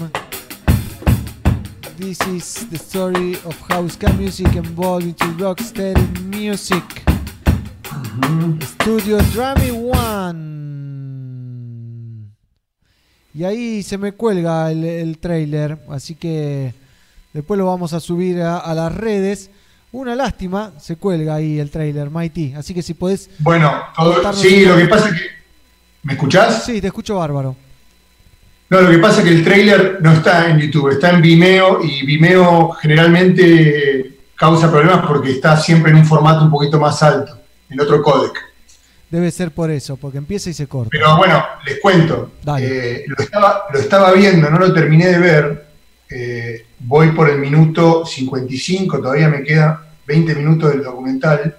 This 1.96 2.20
is 2.26 2.68
the 2.68 2.76
story 2.76 3.38
of 3.46 3.56
how 3.70 3.88
ska 3.88 4.12
music 4.12 4.54
evolved 4.56 5.06
into 5.06 5.24
rocksteady 5.42 6.20
music. 6.24 6.84
Studio 8.74 9.20
Drummy 9.32 9.70
One. 9.72 10.81
Y 13.34 13.44
ahí 13.44 13.82
se 13.82 13.96
me 13.98 14.12
cuelga 14.12 14.70
el, 14.70 14.84
el 14.84 15.18
trailer, 15.18 15.78
así 15.90 16.14
que 16.14 16.74
después 17.32 17.56
lo 17.58 17.66
vamos 17.66 17.92
a 17.94 18.00
subir 18.00 18.40
a, 18.42 18.58
a 18.58 18.74
las 18.74 18.94
redes. 18.94 19.50
Una 19.90 20.14
lástima, 20.14 20.72
se 20.78 20.96
cuelga 20.96 21.34
ahí 21.34 21.58
el 21.58 21.70
trailer, 21.70 22.10
Mighty. 22.10 22.54
Así 22.54 22.72
que 22.74 22.82
si 22.82 22.94
podés. 22.94 23.30
Bueno, 23.38 23.72
todo- 23.96 24.32
sí, 24.32 24.64
lo 24.64 24.76
que 24.76 24.86
pasa 24.86 25.08
es 25.08 25.14
que. 25.14 25.26
¿Me 26.02 26.14
escuchás? 26.14 26.64
Sí, 26.64 26.80
te 26.80 26.88
escucho 26.88 27.16
bárbaro. 27.16 27.54
No, 28.70 28.80
lo 28.80 28.90
que 28.90 28.98
pasa 28.98 29.18
es 29.20 29.28
que 29.28 29.34
el 29.34 29.44
trailer 29.44 29.98
no 30.00 30.12
está 30.12 30.48
en 30.50 30.58
YouTube, 30.58 30.90
está 30.90 31.10
en 31.10 31.20
Vimeo 31.20 31.82
y 31.84 32.04
Vimeo 32.06 32.70
generalmente 32.72 34.18
causa 34.34 34.70
problemas 34.70 35.06
porque 35.06 35.30
está 35.32 35.56
siempre 35.58 35.90
en 35.92 35.98
un 35.98 36.06
formato 36.06 36.44
un 36.44 36.50
poquito 36.50 36.80
más 36.80 37.02
alto, 37.02 37.38
en 37.68 37.80
otro 37.80 38.02
codec. 38.02 38.32
Debe 39.12 39.30
ser 39.30 39.50
por 39.50 39.70
eso, 39.70 39.98
porque 39.98 40.16
empieza 40.16 40.48
y 40.48 40.54
se 40.54 40.66
corta. 40.66 40.88
Pero 40.90 41.18
bueno, 41.18 41.44
les 41.66 41.78
cuento. 41.80 42.32
Eh, 42.58 43.04
lo, 43.06 43.22
estaba, 43.22 43.64
lo 43.70 43.78
estaba 43.78 44.10
viendo, 44.12 44.48
no 44.48 44.58
lo 44.58 44.72
terminé 44.72 45.06
de 45.08 45.18
ver. 45.18 45.66
eh, 46.08 46.66
voy 46.78 47.08
por 47.12 47.28
el 47.28 47.38
minuto 47.38 48.06
55, 48.06 49.00
todavía 49.02 49.28
me 49.28 49.42
queda 49.42 49.86
20 50.06 50.34
minutos 50.34 50.70
del 50.70 50.82
documental. 50.82 51.56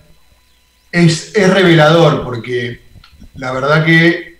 Es, 0.91 1.32
es 1.35 1.53
revelador 1.53 2.23
porque 2.23 2.80
la 3.35 3.51
verdad 3.51 3.85
que 3.85 4.40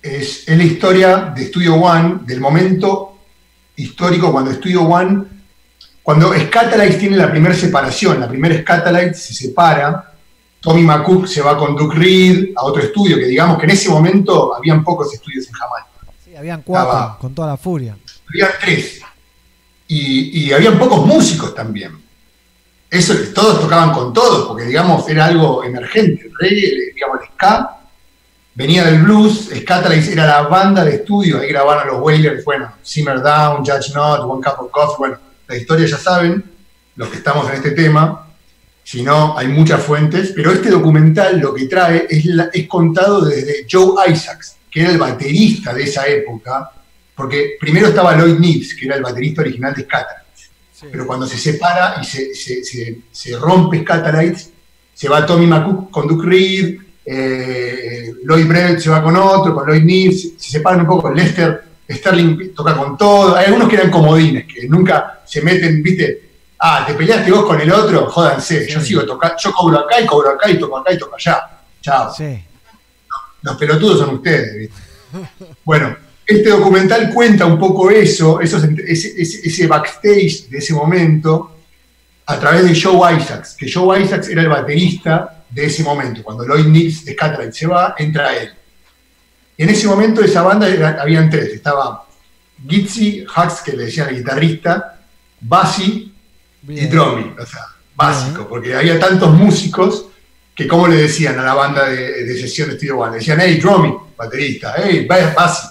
es, 0.00 0.48
es 0.48 0.56
la 0.56 0.64
historia 0.64 1.32
de 1.34 1.44
Studio 1.46 1.74
One, 1.74 2.20
del 2.24 2.40
momento 2.40 3.18
histórico 3.74 4.30
cuando 4.30 4.52
Studio 4.52 4.82
One, 4.82 5.24
cuando 6.04 6.32
Scatalites 6.34 6.98
tiene 7.00 7.16
la 7.16 7.30
primera 7.32 7.54
separación, 7.56 8.20
la 8.20 8.28
primera 8.28 8.56
Scatalites 8.60 9.20
se 9.22 9.34
separa, 9.34 10.07
Tommy 10.60 10.82
McCook 10.82 11.26
se 11.26 11.40
va 11.40 11.56
con 11.56 11.76
Duke 11.76 11.96
Reed 11.96 12.48
a 12.56 12.64
otro 12.64 12.82
estudio, 12.82 13.16
que 13.16 13.26
digamos 13.26 13.58
que 13.58 13.64
en 13.64 13.70
ese 13.70 13.88
momento 13.88 14.54
habían 14.54 14.82
pocos 14.82 15.12
estudios 15.14 15.46
en 15.46 15.52
Jamaica. 15.52 15.88
Sí, 16.24 16.34
habían 16.36 16.62
cuatro, 16.62 16.90
Estaba- 16.90 17.18
con 17.18 17.34
toda 17.34 17.48
la 17.48 17.56
furia. 17.56 17.96
Había 18.28 18.48
tres. 18.60 19.00
Y, 19.86 20.46
y 20.46 20.52
habían 20.52 20.78
pocos 20.78 21.06
músicos 21.06 21.54
también. 21.54 21.92
Eso, 22.90 23.14
todos 23.34 23.60
tocaban 23.60 23.92
con 23.92 24.12
todos, 24.12 24.46
porque 24.48 24.64
digamos 24.64 25.08
era 25.08 25.26
algo 25.26 25.62
emergente. 25.62 26.26
El 26.26 26.32
reggae, 26.38 26.66
el- 26.72 26.94
digamos, 26.94 27.20
el 27.22 27.28
ska, 27.34 27.76
venía 28.54 28.84
del 28.84 29.02
blues, 29.02 29.50
Scatalites 29.54 30.08
era 30.08 30.26
la 30.26 30.42
banda 30.48 30.84
de 30.84 30.96
estudio, 30.96 31.40
ahí 31.40 31.48
grabaron 31.48 31.86
los 31.88 32.00
Wailers, 32.02 32.44
bueno, 32.44 32.72
Simmer 32.82 33.22
Down, 33.22 33.58
Judge 33.64 33.94
Not, 33.94 34.20
One 34.24 34.42
Cup 34.42 34.64
of 34.64 34.70
Coffee, 34.72 34.96
bueno, 34.98 35.18
la 35.46 35.56
historia 35.56 35.86
ya 35.86 35.96
saben, 35.98 36.44
los 36.96 37.08
que 37.08 37.18
estamos 37.18 37.48
en 37.48 37.54
este 37.54 37.70
tema, 37.70 38.27
si 38.90 39.02
no, 39.02 39.36
hay 39.36 39.48
muchas 39.48 39.82
fuentes, 39.82 40.32
pero 40.34 40.50
este 40.50 40.70
documental 40.70 41.38
lo 41.40 41.52
que 41.52 41.66
trae 41.66 42.06
es, 42.08 42.24
la- 42.24 42.48
es 42.52 42.66
contado 42.66 43.20
desde 43.22 43.66
Joe 43.70 44.10
Isaacs, 44.10 44.56
que 44.70 44.80
era 44.80 44.90
el 44.92 44.96
baterista 44.98 45.74
de 45.74 45.82
esa 45.82 46.06
época, 46.06 46.70
porque 47.14 47.56
primero 47.60 47.88
estaba 47.88 48.16
Lloyd 48.16 48.38
Nibs, 48.38 48.74
que 48.74 48.86
era 48.86 48.96
el 48.96 49.02
baterista 49.02 49.42
original 49.42 49.74
de 49.74 49.82
Scatalites, 49.82 50.50
pero 50.90 51.06
cuando 51.06 51.26
se 51.26 51.36
separa 51.36 51.96
y 52.00 52.04
se, 52.06 52.34
se- 52.34 52.64
se- 52.64 52.98
se 53.10 53.36
rompe 53.36 53.82
Scatalites, 53.82 54.52
se 54.94 55.06
va 55.08 55.26
Tommy 55.26 55.46
McCook 55.46 55.90
con 55.90 56.08
Duke 56.08 56.26
Reed, 56.26 56.78
eh, 57.04 58.12
Lloyd 58.24 58.46
Brett 58.46 58.78
se 58.80 58.88
va 58.90 59.02
con 59.02 59.14
otro, 59.16 59.54
con 59.54 59.66
Lloyd 59.68 59.82
Nibs, 59.84 60.32
se 60.38 60.50
separan 60.50 60.80
un 60.80 60.86
poco, 60.86 61.12
Lester 61.12 61.62
Sterling 61.90 62.54
toca 62.54 62.74
con 62.74 62.96
todo, 62.96 63.36
hay 63.36 63.46
algunos 63.46 63.68
que 63.68 63.76
eran 63.76 63.90
comodines, 63.90 64.46
que 64.46 64.66
nunca 64.66 65.20
se 65.26 65.42
meten, 65.42 65.82
viste, 65.82 66.27
ah, 66.60 66.84
te 66.86 66.94
peleaste 66.94 67.30
vos 67.30 67.44
con 67.44 67.60
el 67.60 67.70
otro, 67.70 68.06
jódanse, 68.10 68.66
yo 68.68 68.80
sigo 68.80 69.04
tocando, 69.04 69.36
yo 69.38 69.52
cobro 69.52 69.78
acá 69.80 70.00
y 70.00 70.06
cobro 70.06 70.30
acá 70.30 70.50
y 70.50 70.58
toco 70.58 70.78
acá 70.78 70.92
y 70.92 70.98
toco 70.98 71.16
allá, 71.16 71.40
chao. 71.80 72.12
Sí. 72.14 72.44
Los 73.42 73.56
pelotudos 73.56 73.98
son 74.00 74.16
ustedes, 74.16 74.56
¿viste? 74.58 74.76
Bueno, 75.64 75.96
este 76.26 76.50
documental 76.50 77.10
cuenta 77.14 77.46
un 77.46 77.58
poco 77.58 77.90
eso, 77.90 78.40
esos 78.40 78.62
ese, 78.86 79.66
backstage 79.66 80.48
de 80.48 80.58
ese 80.58 80.74
momento, 80.74 81.56
a 82.26 82.38
través 82.38 82.64
de 82.64 82.78
Joe 82.78 83.16
Isaacs, 83.16 83.54
que 83.56 83.70
Joe 83.72 84.02
Isaacs 84.02 84.28
era 84.28 84.42
el 84.42 84.48
baterista 84.48 85.44
de 85.48 85.64
ese 85.64 85.82
momento. 85.82 86.22
Cuando 86.22 86.44
Lloyd 86.44 86.66
Nix 86.66 87.04
de 87.04 87.14
Scatlight 87.14 87.52
se 87.52 87.66
va, 87.66 87.94
entra 87.96 88.36
él. 88.36 88.52
Y 89.56 89.62
en 89.62 89.70
ese 89.70 89.86
momento 89.86 90.20
esa 90.22 90.42
banda 90.42 90.68
era- 90.68 91.00
habían 91.00 91.30
tres. 91.30 91.54
Estaba 91.54 92.04
Gitzy, 92.68 93.24
Hux, 93.24 93.62
que 93.62 93.72
le 93.72 93.84
decían 93.86 94.10
el 94.10 94.16
guitarrista, 94.16 95.00
Bassi 95.40 96.12
y 96.66 96.86
Drummy. 96.86 97.34
O 97.38 97.46
sea, 97.46 97.60
básico, 97.94 98.46
porque 98.48 98.74
había 98.74 98.98
tantos 98.98 99.32
músicos 99.32 100.06
que 100.54 100.66
como 100.66 100.88
le 100.88 100.96
decían 100.96 101.38
a 101.38 101.44
la 101.44 101.54
banda 101.54 101.88
de, 101.88 102.24
de 102.24 102.36
sesión 102.40 102.68
de 102.70 102.76
Studio 102.76 102.98
One, 102.98 103.12
le 103.12 103.18
decían, 103.18 103.38
hey, 103.40 103.58
Drummy, 103.60 103.94
baterista, 104.16 104.74
hey, 104.76 105.06
ba- 105.08 105.32
Bassi, 105.36 105.68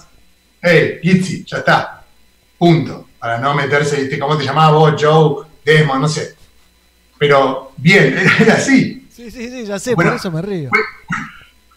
hey, 0.62 0.98
Gitzy, 1.02 1.44
ya 1.46 1.58
está, 1.58 2.04
punto, 2.58 3.08
para 3.18 3.38
no 3.38 3.54
meterse, 3.54 3.96
¿viste? 4.00 4.18
¿cómo 4.18 4.36
te 4.38 4.44
llamabas 4.44 4.72
vos, 4.72 4.94
Joe, 5.02 5.46
Desmond, 5.64 6.00
no 6.00 6.08
sé. 6.08 6.34
Pero 7.18 7.72
bien, 7.76 8.16
era 8.40 8.54
así. 8.54 9.06
Sí, 9.14 9.30
sí, 9.30 9.48
sí, 9.50 9.66
ya 9.66 9.78
sé, 9.78 9.94
Bueno, 9.94 10.12
por 10.12 10.20
eso 10.20 10.30
me 10.30 10.40
río. 10.40 10.70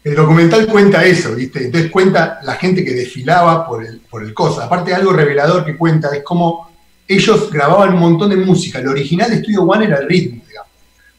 el 0.03 0.15
documental 0.15 0.67
cuenta 0.67 1.03
eso, 1.03 1.35
¿viste? 1.35 1.65
Entonces 1.65 1.91
cuenta 1.91 2.40
la 2.43 2.56
gente 2.56 2.83
que 2.85 2.91
desfilaba 2.93 3.67
por 3.67 3.83
el, 3.85 3.99
por 3.99 4.23
el 4.23 4.33
cosa. 4.33 4.65
Aparte, 4.65 4.93
algo 4.93 5.11
revelador 5.14 5.65
que 5.65 5.75
cuenta 5.75 6.09
es 6.15 6.23
cómo 6.23 6.70
ellos 7.15 7.51
grababan 7.51 7.93
un 7.93 7.99
montón 7.99 8.30
de 8.30 8.38
música. 8.38 8.80
El 8.80 8.88
original 8.88 9.30
de 9.30 9.40
Studio 9.40 9.64
One 9.64 9.85
era 9.85 9.98
el 9.98 10.07
ritmo. 10.07 10.41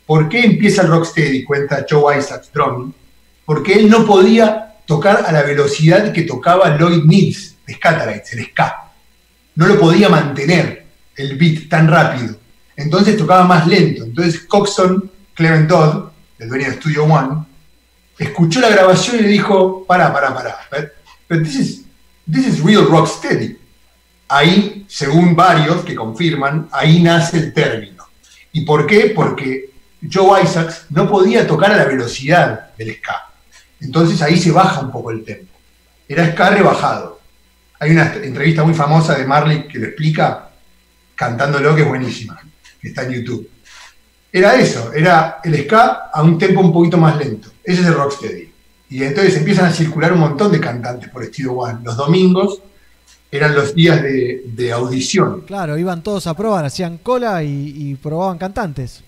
¿Por 0.07 0.29
qué 0.29 0.45
empieza 0.45 0.83
el 0.83 0.89
rocksteady? 0.89 1.45
Cuenta 1.45 1.87
Joe 1.89 2.19
Isaacs 2.19 2.51
drumming. 2.53 2.95
Porque 3.45 3.75
él 3.75 3.89
no 3.89 4.05
podía 4.05 4.75
tocar 4.87 5.25
a 5.27 5.33
la 5.33 5.43
velocidad 5.43 6.12
que 6.12 6.23
tocaba 6.23 6.77
Lloyd 6.77 7.05
Mills 7.05 7.57
de 7.67 7.75
Scatterites, 7.75 8.33
el 8.35 8.47
ska. 8.47 8.91
No 9.55 9.67
lo 9.67 9.79
podía 9.79 10.09
mantener 10.09 10.87
el 11.17 11.37
beat 11.37 11.69
tan 11.69 11.89
rápido. 11.89 12.37
Entonces 12.77 13.17
tocaba 13.17 13.45
más 13.45 13.67
lento. 13.67 14.05
Entonces 14.05 14.41
Coxon, 14.41 15.11
Clement 15.35 15.69
Dodd, 15.69 16.11
el 16.39 16.49
dueño 16.49 16.67
de 16.67 16.77
Studio 16.77 17.05
One, 17.05 17.47
escuchó 18.19 18.61
la 18.61 18.71
grabación 18.71 19.17
y 19.19 19.23
le 19.23 19.29
dijo, 19.29 19.85
pará, 19.87 20.12
pará, 20.12 20.35
pará. 20.35 20.59
Pero 21.27 21.43
this 21.43 21.55
is, 21.55 21.85
this 22.31 22.47
is 22.47 22.62
real 22.62 22.87
rocksteady. 22.87 23.57
Ahí, 24.35 24.86
según 24.89 25.36
varios 25.36 25.85
que 25.85 25.94
confirman, 25.94 26.67
ahí 26.73 27.02
nace 27.02 27.36
el 27.36 27.52
término. 27.52 28.07
¿Y 28.52 28.65
por 28.65 28.86
qué? 28.86 29.12
Porque 29.15 29.73
Joe 30.11 30.43
Isaacs 30.43 30.86
no 30.89 31.07
podía 31.07 31.47
tocar 31.47 31.70
a 31.70 31.77
la 31.77 31.85
velocidad 31.85 32.75
del 32.78 32.97
ska. 32.97 33.31
Entonces 33.83 34.23
ahí 34.23 34.39
se 34.39 34.51
baja 34.51 34.81
un 34.81 34.91
poco 34.91 35.11
el 35.11 35.23
tempo. 35.23 35.52
Era 36.09 36.33
ska 36.33 36.49
rebajado. 36.49 37.20
Hay 37.78 37.91
una 37.91 38.11
entrevista 38.15 38.65
muy 38.65 38.73
famosa 38.73 39.19
de 39.19 39.27
Marley 39.27 39.69
que 39.69 39.78
lo 39.78 39.89
explica 39.89 40.49
cantándolo, 41.15 41.77
que 41.77 41.83
es 41.83 41.89
buenísima, 41.89 42.41
que 42.81 42.89
está 42.89 43.02
en 43.02 43.12
YouTube. 43.12 43.51
Era 44.33 44.55
eso, 44.55 44.94
era 44.94 45.41
el 45.44 45.62
ska 45.62 46.09
a 46.11 46.23
un 46.23 46.39
tempo 46.39 46.62
un 46.62 46.73
poquito 46.73 46.97
más 46.97 47.19
lento. 47.19 47.51
Ese 47.62 47.83
es 47.83 47.86
el 47.86 47.94
rocksteady. 47.94 48.51
Y 48.89 49.02
entonces 49.02 49.36
empiezan 49.36 49.67
a 49.67 49.73
circular 49.73 50.15
un 50.15 50.20
montón 50.20 50.51
de 50.51 50.59
cantantes 50.59 51.11
por 51.11 51.23
Estilo 51.23 51.52
One. 51.52 51.81
Los 51.85 51.99
domingos 51.99 52.62
eran 53.33 53.55
los 53.55 53.75
días 53.75 54.02
de, 54.02 54.43
de 54.44 54.73
audición. 54.73 55.41
Claro, 55.47 55.78
iban 55.78 56.02
todos 56.02 56.27
a 56.27 56.35
probar, 56.35 56.67
hacían 56.67 56.99
cola 56.99 57.43
y, 57.43 57.73
y 57.75 57.94
probaban 57.94 58.36
cantantes. 58.36 59.02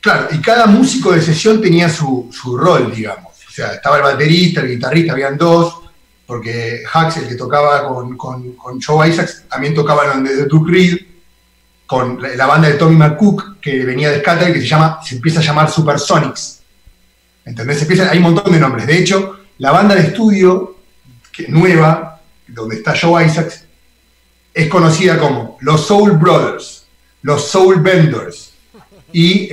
Claro, 0.00 0.28
y 0.30 0.38
cada 0.38 0.66
músico 0.66 1.12
de 1.12 1.20
sesión 1.20 1.60
tenía 1.60 1.88
su, 1.90 2.30
su 2.32 2.56
rol, 2.56 2.94
digamos. 2.94 3.32
O 3.46 3.50
sea, 3.52 3.72
estaba 3.72 3.96
el 3.96 4.02
baterista, 4.04 4.60
el 4.60 4.68
guitarrista, 4.68 5.12
habían 5.12 5.36
dos, 5.36 5.80
porque 6.24 6.82
Hax, 6.90 7.16
el 7.18 7.28
que 7.28 7.34
tocaba 7.34 7.86
con, 7.88 8.16
con, 8.16 8.52
con 8.52 8.80
Joe 8.80 9.08
Isaacs, 9.08 9.44
también 9.50 9.74
tocaba 9.74 10.06
donde 10.06 10.36
de 10.36 10.44
Duke 10.46 10.70
Reed, 10.72 10.96
con 11.86 12.22
la, 12.36 12.46
banda 12.46 12.68
de 12.68 12.74
Tommy 12.74 12.94
McCook, 12.94 13.58
que 13.60 13.84
venía 13.84 14.10
de 14.10 14.20
Scatter, 14.20 14.52
que 14.52 14.60
se, 14.60 14.68
llama, 14.68 15.00
se 15.04 15.16
empieza 15.16 15.40
a 15.40 15.42
llamar 15.42 15.68
Supersonics. 15.68 16.60
¿Entendés? 17.44 17.78
Se 17.78 17.82
empieza- 17.82 18.08
hay 18.08 18.18
un 18.18 18.22
montón 18.24 18.52
de 18.52 18.60
nombres. 18.60 18.86
De 18.86 18.96
hecho, 18.96 19.40
la 19.58 19.72
banda 19.72 19.96
de 19.96 20.02
estudio 20.02 20.76
que, 21.32 21.48
nueva, 21.48 22.19
donde 22.52 22.76
está 22.76 22.94
Joe 23.00 23.24
Isaacs, 23.26 23.64
es 24.52 24.68
conocida 24.68 25.18
como 25.18 25.56
los 25.60 25.86
Soul 25.86 26.12
Brothers, 26.18 26.84
los 27.22 27.44
Soul 27.48 27.80
Benders 27.80 28.52
y, 29.12 29.50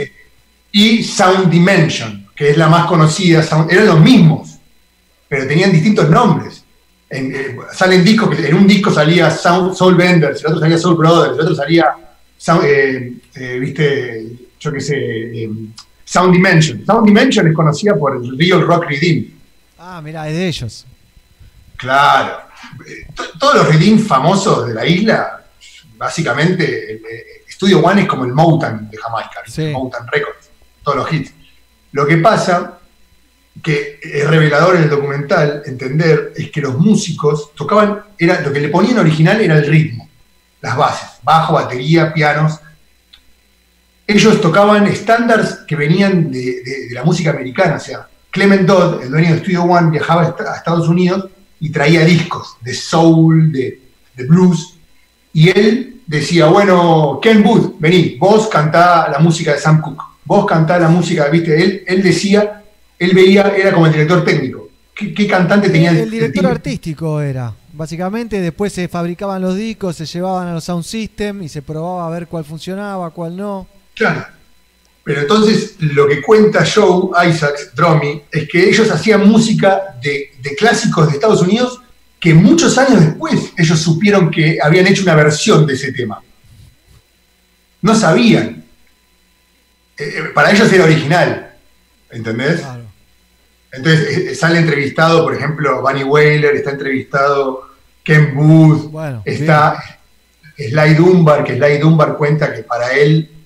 y 0.71 1.03
Sound 1.03 1.49
Dimension, 1.51 2.27
que 2.35 2.49
es 2.51 2.57
la 2.57 2.67
más 2.67 2.85
conocida. 2.87 3.41
Sound- 3.43 3.71
eran 3.71 3.85
los 3.87 3.99
mismos, 3.99 4.57
pero 5.27 5.47
tenían 5.47 5.71
distintos 5.71 6.09
nombres. 6.09 6.63
En, 7.09 7.33
eh, 7.33 7.55
salen 7.73 8.03
discos, 8.03 8.37
en 8.37 8.53
un 8.55 8.67
disco 8.67 8.91
salía 8.91 9.29
Sound, 9.31 9.75
Soul 9.75 9.95
Benders, 9.95 10.41
el 10.41 10.47
otro 10.47 10.59
salía 10.59 10.77
Soul 10.77 10.95
Brothers, 10.97 11.33
el 11.35 11.39
otro 11.41 11.55
salía, 11.55 11.85
Sound- 12.39 12.63
eh, 12.65 13.13
eh, 13.35 13.59
viste, 13.59 14.27
yo 14.59 14.71
qué 14.73 14.79
sé, 14.81 15.49
Sound 16.03 16.33
Dimension. 16.33 16.85
Sound 16.85 17.05
Dimension 17.05 17.47
es 17.47 17.53
conocida 17.53 17.95
por 17.95 18.15
el 18.17 18.37
Real 18.37 18.61
Rock 18.65 18.85
Redeem. 18.89 19.31
Ah, 19.77 20.01
mira, 20.03 20.27
es 20.27 20.35
de 20.35 20.47
ellos. 20.47 20.85
Claro. 21.77 22.46
Eh, 22.87 23.07
to- 23.15 23.37
Todos 23.39 23.55
los 23.55 23.67
redeem 23.69 23.99
famosos 23.99 24.67
de 24.67 24.73
la 24.73 24.85
isla, 24.85 25.43
básicamente, 25.97 26.91
el, 26.91 26.97
eh, 26.97 27.23
Studio 27.49 27.79
One 27.79 28.01
es 28.03 28.07
como 28.07 28.25
el 28.25 28.33
Motown 28.33 28.89
de 28.89 28.97
Jamaica, 28.97 29.41
¿viste? 29.45 29.61
el 29.67 29.73
Motown 29.73 30.07
Records, 30.11 30.49
todos 30.83 30.97
los 30.97 31.11
hits. 31.13 31.33
Lo 31.91 32.05
que 32.05 32.17
pasa, 32.17 32.77
que 33.63 33.99
es 34.03 34.27
revelador 34.27 34.75
en 34.75 34.83
el 34.83 34.89
documental, 34.89 35.63
entender, 35.65 36.33
es 36.35 36.51
que 36.51 36.61
los 36.61 36.77
músicos 36.77 37.53
tocaban, 37.55 38.03
era, 38.17 38.41
lo 38.41 38.53
que 38.53 38.59
le 38.59 38.69
ponían 38.69 38.99
original 38.99 39.41
era 39.41 39.57
el 39.57 39.65
ritmo, 39.65 40.07
las 40.61 40.75
bases, 40.77 41.09
bajo, 41.23 41.53
batería, 41.53 42.13
pianos. 42.13 42.59
Ellos 44.05 44.39
tocaban 44.39 44.87
estándares 44.87 45.59
que 45.67 45.75
venían 45.75 46.31
de, 46.31 46.39
de- 46.63 46.87
de 46.87 46.93
la 46.93 47.03
música 47.03 47.31
americana, 47.31 47.75
o 47.75 47.79
sea, 47.79 48.07
Clement 48.29 48.67
Dodd, 48.67 49.01
el 49.03 49.09
dueño 49.09 49.33
de 49.33 49.39
Studio 49.39 49.63
One, 49.63 49.89
viajaba 49.91 50.21
a 50.23 50.55
Estados 50.55 50.87
Unidos 50.87 51.29
y 51.59 51.69
traía 51.71 52.05
discos 52.05 52.57
de 52.61 52.73
soul, 52.73 53.51
de, 53.51 53.81
de 54.15 54.23
blues, 54.25 54.77
y 55.33 55.49
él 55.49 56.01
decía, 56.05 56.47
bueno, 56.47 57.19
Ken 57.21 57.43
Booth, 57.43 57.75
vení, 57.79 58.15
vos 58.19 58.47
cantá 58.47 59.09
la 59.09 59.19
música 59.19 59.53
de 59.53 59.59
Sam 59.59 59.81
Cooke, 59.81 60.03
vos 60.25 60.45
cantá 60.45 60.79
la 60.79 60.89
música, 60.89 61.27
viste, 61.29 61.61
él, 61.61 61.83
él 61.87 62.01
decía, 62.03 62.63
él 62.97 63.11
veía, 63.13 63.53
era 63.55 63.73
como 63.73 63.85
el 63.87 63.91
director 63.91 64.23
técnico, 64.23 64.69
¿qué, 64.95 65.13
qué 65.13 65.27
cantante 65.27 65.69
tenía 65.69 65.91
El 65.91 66.09
director 66.09 66.33
timbre? 66.33 66.51
artístico 66.51 67.21
era. 67.21 67.53
Básicamente, 67.73 68.41
después 68.41 68.73
se 68.73 68.87
fabricaban 68.87 69.41
los 69.41 69.55
discos, 69.55 69.95
se 69.95 70.05
llevaban 70.05 70.47
a 70.47 70.53
los 70.53 70.63
sound 70.63 70.83
system 70.83 71.43
y 71.43 71.49
se 71.49 71.61
probaba 71.61 72.07
a 72.07 72.09
ver 72.09 72.27
cuál 72.27 72.43
funcionaba, 72.43 73.11
cuál 73.11 73.37
no. 73.37 73.67
Claro. 73.93 74.25
Pero 75.07 75.21
entonces 75.21 75.75
lo 75.79 76.05
que 76.05 76.21
cuenta 76.21 76.65
Joe 76.65 77.11
Isaacs, 77.29 77.73
Dromy, 77.73 78.23
es 78.29 78.49
que 78.49 78.67
ellos 78.67 78.91
hacían 78.91 79.25
música 79.25 79.97
de, 80.01 80.31
de 80.41 80.53
clásicos 80.53 81.07
de 81.07 81.13
Estados 81.13 81.41
Unidos 81.41 81.79
que 82.19 82.33
muchos 82.33 82.77
años 82.77 82.99
después 82.99 83.53
ellos 83.57 83.79
supieron 83.79 84.29
que 84.29 84.57
habían 84.61 84.85
hecho 84.85 85.03
una 85.03 85.15
versión 85.15 85.65
de 85.65 85.75
ese 85.75 85.93
tema. 85.93 86.21
No 87.81 87.95
sabían. 87.95 88.65
Eh, 89.97 90.03
eh, 90.03 90.23
para 90.35 90.51
ellos 90.51 90.69
era 90.73 90.83
original. 90.83 91.55
¿Entendés? 92.11 92.61
Entonces 93.71 94.09
eh, 94.09 94.35
sale 94.35 94.59
entrevistado, 94.59 95.23
por 95.23 95.33
ejemplo, 95.33 95.81
Bunny 95.83 96.03
Whaler, 96.03 96.53
está 96.53 96.71
entrevistado 96.71 97.61
Ken 98.03 98.35
Booth, 98.35 98.91
Bueno, 98.91 99.21
está 99.23 100.01
Sly 100.57 100.95
Dunbar, 100.95 101.45
que 101.45 101.55
Sly 101.55 101.77
Dunbar 101.77 102.17
cuenta 102.17 102.53
que 102.53 102.63
para 102.63 102.91
él 102.91 103.36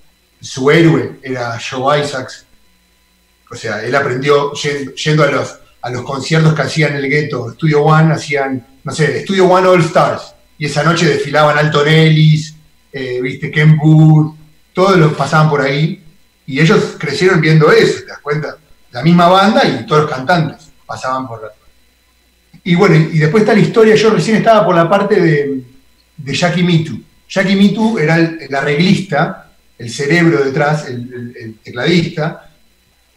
su 0.42 0.70
héroe 0.72 1.20
era 1.22 1.58
Joe 1.60 2.02
Isaacs. 2.02 2.46
O 3.50 3.56
sea, 3.56 3.84
él 3.84 3.94
aprendió 3.96 4.54
yendo, 4.54 5.24
a, 5.24 5.28
los, 5.28 5.60
a 5.82 5.90
los 5.90 6.04
conciertos 6.04 6.54
que 6.54 6.62
hacían 6.62 6.92
en 6.92 7.04
el 7.04 7.10
gueto. 7.10 7.52
Studio 7.54 7.82
One 7.84 8.14
hacían, 8.14 8.66
no 8.84 8.92
sé, 8.92 9.22
Studio 9.24 9.46
One 9.46 9.68
All 9.68 9.82
Stars. 9.82 10.34
Y 10.58 10.66
esa 10.66 10.84
noche 10.84 11.08
desfilaban 11.08 11.58
Alton 11.58 11.88
Ellis, 11.88 12.56
eh, 12.92 13.20
viste, 13.22 13.52
Ken 13.52 13.78
Booth, 13.78 14.36
todos 14.74 14.98
los 14.98 15.14
pasaban 15.14 15.50
por 15.50 15.62
ahí. 15.62 16.04
Y 16.46 16.60
ellos 16.60 16.96
crecieron 16.98 17.40
viendo 17.40 17.72
eso, 17.72 18.02
¿te 18.02 18.08
das 18.08 18.20
cuenta? 18.20 18.58
La 18.92 19.02
misma 19.02 19.28
banda 19.28 19.66
y 19.66 19.86
todos 19.86 20.04
los 20.04 20.12
cantantes 20.12 20.70
pasaban 20.86 21.28
por. 21.28 21.54
Y 22.64 22.76
bueno, 22.76 22.96
y 22.96 23.18
después 23.18 23.42
está 23.42 23.54
la 23.54 23.60
historia, 23.60 23.96
yo 23.96 24.12
recién 24.12 24.38
estaba 24.38 24.66
por 24.66 24.76
la 24.76 24.90
parte 24.90 25.20
de, 25.20 25.64
de 26.18 26.34
Jackie 26.34 26.64
Mitu. 26.64 27.02
Jackie 27.28 27.56
Mitu 27.56 27.98
era 27.98 28.18
el, 28.18 28.42
el 28.42 28.54
arreglista, 28.54 29.51
el 29.82 29.90
cerebro 29.90 30.44
detrás, 30.44 30.88
el, 30.88 31.58
tecladista, 31.64 32.50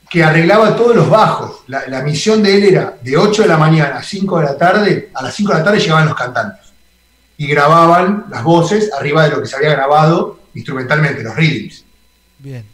que 0.09 0.25
arreglaba 0.25 0.75
todos 0.75 0.97
los 0.97 1.11
bajos. 1.11 1.63
La, 1.67 1.87
la 1.89 2.03
misión 2.03 2.43
de 2.43 2.57
él 2.57 2.65
era 2.65 2.97
de 3.03 3.17
8 3.17 3.43
de 3.43 3.49
la 3.49 3.59
mañana 3.59 3.97
a 3.97 4.03
5 4.03 4.39
de 4.39 4.45
la 4.45 4.57
tarde, 4.57 5.11
a 5.13 5.23
las 5.23 5.35
5 5.35 5.53
de 5.53 5.59
la 5.59 5.65
tarde 5.65 5.81
llegaban 5.81 6.07
los 6.07 6.17
cantantes. 6.17 6.73
Y 7.37 7.47
grababan 7.49 8.27
las 8.31 8.43
voces 8.43 8.91
arriba 8.93 9.25
de 9.25 9.31
lo 9.31 9.41
que 9.43 9.47
se 9.47 9.57
había 9.57 9.71
grabado 9.71 10.41
instrumentalmente, 10.55 11.23
los 11.23 11.35
readings. 11.35 11.85
Bien. 12.39 12.65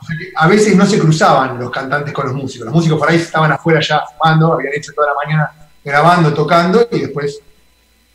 O 0.00 0.04
sea 0.04 0.16
que 0.16 0.32
a 0.34 0.46
veces 0.48 0.74
no 0.74 0.86
se 0.86 0.98
cruzaban 0.98 1.58
los 1.58 1.70
cantantes 1.70 2.12
con 2.12 2.26
los 2.26 2.34
músicos. 2.34 2.66
Los 2.66 2.74
músicos 2.74 2.98
por 2.98 3.08
ahí 3.08 3.16
estaban 3.16 3.52
afuera 3.52 3.80
ya 3.80 4.02
fumando, 4.16 4.52
habían 4.52 4.74
hecho 4.74 4.92
toda 4.92 5.08
la 5.08 5.14
mañana 5.14 5.52
grabando, 5.84 6.34
tocando, 6.34 6.88
y 6.90 7.00
después 7.00 7.40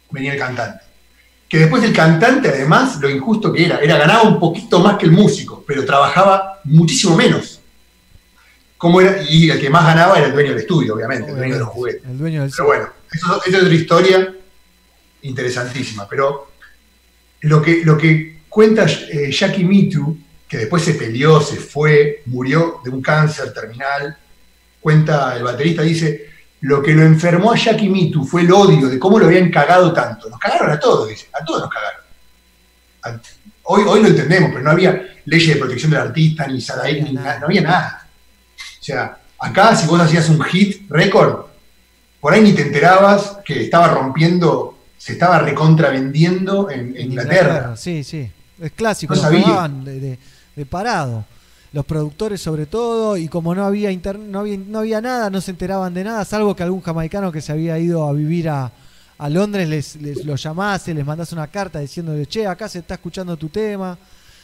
venía 0.09 0.33
el 0.33 0.39
cantante. 0.39 0.83
Que 1.53 1.59
después 1.59 1.83
el 1.83 1.93
cantante, 1.93 2.49
además, 2.49 2.99
lo 2.99 3.07
injusto 3.07 3.53
que 3.53 3.65
era, 3.65 3.77
era 3.77 3.95
ganaba 3.95 4.23
un 4.23 4.39
poquito 4.39 4.79
más 4.79 4.97
que 4.97 5.05
el 5.05 5.11
músico, 5.11 5.63
pero 5.67 5.85
trabajaba 5.85 6.59
muchísimo 6.63 7.15
menos. 7.15 7.61
¿Cómo 8.75 8.99
era? 8.99 9.21
Y 9.29 9.51
el 9.51 9.59
que 9.59 9.69
más 9.69 9.85
ganaba 9.85 10.17
era 10.17 10.25
el 10.25 10.33
dueño 10.33 10.49
del 10.49 10.61
estudio, 10.61 10.95
obviamente, 10.95 11.29
el 11.29 11.37
dueño 11.37 11.53
de 11.53 11.59
los 11.59 11.69
juguetes. 11.69 12.09
El 12.09 12.17
dueño 12.17 12.41
del 12.41 12.49
Pero 12.49 12.65
bueno, 12.65 12.89
eso, 13.11 13.43
eso 13.45 13.57
es 13.57 13.63
otra 13.63 13.75
historia 13.75 14.35
interesantísima. 15.21 16.07
Pero 16.09 16.53
lo 17.41 17.61
que, 17.61 17.85
lo 17.85 17.99
que 17.99 18.39
cuenta 18.49 18.87
eh, 18.87 19.31
Jackie 19.31 19.63
Mitu, 19.63 20.17
que 20.47 20.57
después 20.57 20.81
se 20.81 20.95
peleó, 20.95 21.39
se 21.39 21.57
fue, 21.57 22.23
murió 22.25 22.81
de 22.83 22.89
un 22.89 23.03
cáncer 23.03 23.53
terminal, 23.53 24.17
cuenta 24.79 25.37
el 25.37 25.43
baterista, 25.43 25.83
dice, 25.83 26.31
lo 26.63 26.81
que 26.81 26.93
lo 26.93 27.03
enfermó 27.03 27.51
a 27.51 27.57
Jackie 27.57 27.89
Mitu 27.89 28.23
fue 28.25 28.41
el 28.41 28.51
odio 28.51 28.87
de 28.87 28.97
cómo 28.97 29.19
lo 29.19 29.25
habían 29.25 29.49
cagado 29.51 29.91
tanto. 29.91 30.29
Nos 30.29 30.39
cagaron 30.39 30.71
a 30.71 30.79
todos, 30.79 31.09
dice, 31.09 31.27
a 31.33 31.43
todos 31.43 31.61
nos 31.61 31.69
cagaron. 31.69 32.01
Hoy, 33.63 33.83
hoy 33.87 34.01
lo 34.01 34.07
entendemos, 34.07 34.49
pero 34.51 34.63
no 34.63 34.71
había 34.71 35.01
leyes 35.25 35.53
de 35.53 35.59
protección 35.59 35.91
del 35.91 36.01
artista, 36.01 36.47
ni 36.47 36.61
SADAIC, 36.61 37.03
ni 37.03 37.13
nada, 37.13 37.39
no 37.39 37.45
había 37.47 37.61
nada. 37.61 38.07
O 38.79 38.83
sea, 38.83 39.17
Acá, 39.39 39.75
si 39.75 39.87
vos 39.87 39.99
hacías 39.99 40.29
un 40.29 40.41
hit 40.41 40.89
récord, 40.89 41.47
por 42.21 42.31
ahí 42.33 42.39
ni 42.41 42.53
te 42.53 42.61
enterabas 42.61 43.39
que 43.43 43.61
estaba 43.63 43.89
rompiendo, 43.89 44.77
se 44.97 45.13
estaba 45.13 45.39
recontravendiendo 45.39 46.69
en, 46.69 46.95
en 46.95 47.07
Inglaterra. 47.11 47.75
Sí, 47.75 48.05
sí. 48.05 48.31
Es 48.61 48.71
clásico, 48.71 49.13
No 49.13 49.17
lo 49.21 49.27
sabía. 49.27 49.43
jugaban 49.43 49.83
de, 49.83 49.99
de- 49.99 50.19
de 50.55 50.65
parado. 50.65 51.25
Los 51.73 51.85
productores 51.85 52.39
sobre 52.39 52.67
todo, 52.67 53.17
y 53.17 53.27
como 53.27 53.55
no 53.55 53.65
había, 53.65 53.89
no 54.19 54.39
había 54.39 54.57
no 54.57 54.79
había 54.79 55.01
nada, 55.01 55.29
no 55.31 55.41
se 55.41 55.51
enteraban 55.51 55.93
de 55.93 56.03
nada, 56.03 56.23
salvo 56.23 56.55
que 56.55 56.61
algún 56.63 56.81
jamaicano 56.81 57.31
que 57.31 57.41
se 57.41 57.51
había 57.51 57.79
ido 57.79 58.07
a 58.07 58.13
vivir 58.13 58.47
a, 58.47 58.71
a 59.17 59.29
Londres 59.29 59.67
les, 59.67 59.95
les 59.95 60.23
lo 60.23 60.35
llamase, 60.35 60.93
les 60.93 61.03
mandase 61.03 61.33
una 61.33 61.47
carta 61.47 61.79
diciéndole, 61.79 62.27
che, 62.27 62.45
acá 62.45 62.69
se 62.69 62.79
está 62.79 62.93
escuchando 62.93 63.35
tu 63.37 63.49
tema. 63.49 63.97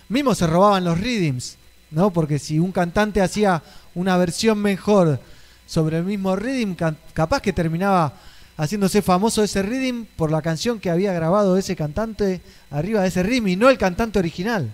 Mismo 0.07 0.33
se 0.33 0.47
robaban 0.47 0.83
los 0.83 0.99
rhythms, 0.99 1.57
¿no? 1.91 2.09
Porque 2.11 2.39
si 2.39 2.57
un 2.57 2.71
cantante 2.71 3.21
hacía 3.21 3.61
una 3.93 4.17
versión 4.17 4.57
mejor 4.57 5.19
sobre 5.67 5.99
el 5.99 6.05
mismo 6.05 6.35
can- 6.75 6.97
capaz 7.13 7.41
que 7.43 7.53
terminaba 7.53 8.11
haciéndose 8.57 9.03
famoso 9.03 9.43
ese 9.43 9.61
rhythm 9.61 10.05
por 10.15 10.31
la 10.31 10.41
canción 10.41 10.79
que 10.79 10.89
había 10.89 11.13
grabado 11.13 11.57
ese 11.57 11.75
cantante 11.75 12.41
arriba 12.71 13.03
de 13.03 13.09
ese 13.09 13.21
rhythm 13.21 13.49
y 13.49 13.55
no 13.55 13.69
el 13.69 13.77
cantante 13.77 14.17
original. 14.17 14.73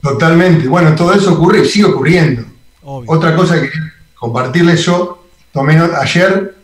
Totalmente. 0.00 0.66
Bueno, 0.66 0.94
todo 0.94 1.12
eso 1.12 1.34
ocurre 1.34 1.62
y 1.62 1.68
sigue 1.68 1.86
ocurriendo. 1.86 2.44
Otra 2.82 3.36
cosa 3.36 3.54
que 3.54 3.70
quería 3.70 3.92
compartirles 4.14 4.84
yo, 4.84 5.24
tomé 5.52 5.78
ayer 5.78 6.56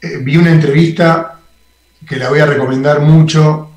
eh, 0.00 0.18
vi 0.18 0.36
una 0.36 0.50
entrevista 0.50 1.38
que 2.06 2.16
la 2.16 2.28
voy 2.28 2.40
a 2.40 2.46
recomendar 2.46 3.00
mucho, 3.00 3.70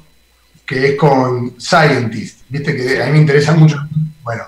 que 0.66 0.90
es 0.90 0.95
con 0.95 1.59
Scientist. 1.59 2.42
Viste 2.50 2.75
que 2.75 3.01
a 3.01 3.06
mí 3.06 3.14
me 3.14 3.19
interesa 3.19 3.53
mucho. 3.53 3.77
Bueno, 4.24 4.43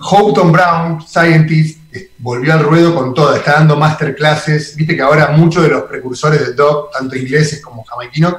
Houghton 0.00 0.52
Brown, 0.52 1.00
Scientist, 1.00 1.80
eh, 1.94 2.10
volvió 2.18 2.52
al 2.52 2.62
ruedo 2.62 2.94
con 2.94 3.14
todo, 3.14 3.34
está 3.34 3.54
dando 3.54 3.76
masterclasses. 3.76 4.76
Viste 4.76 4.94
que 4.94 5.02
ahora 5.02 5.30
muchos 5.30 5.62
de 5.62 5.70
los 5.70 5.84
precursores 5.84 6.40
del 6.40 6.54
dog, 6.54 6.90
tanto 6.90 7.16
ingleses 7.16 7.62
como 7.62 7.82
jamaiquinos, 7.84 8.36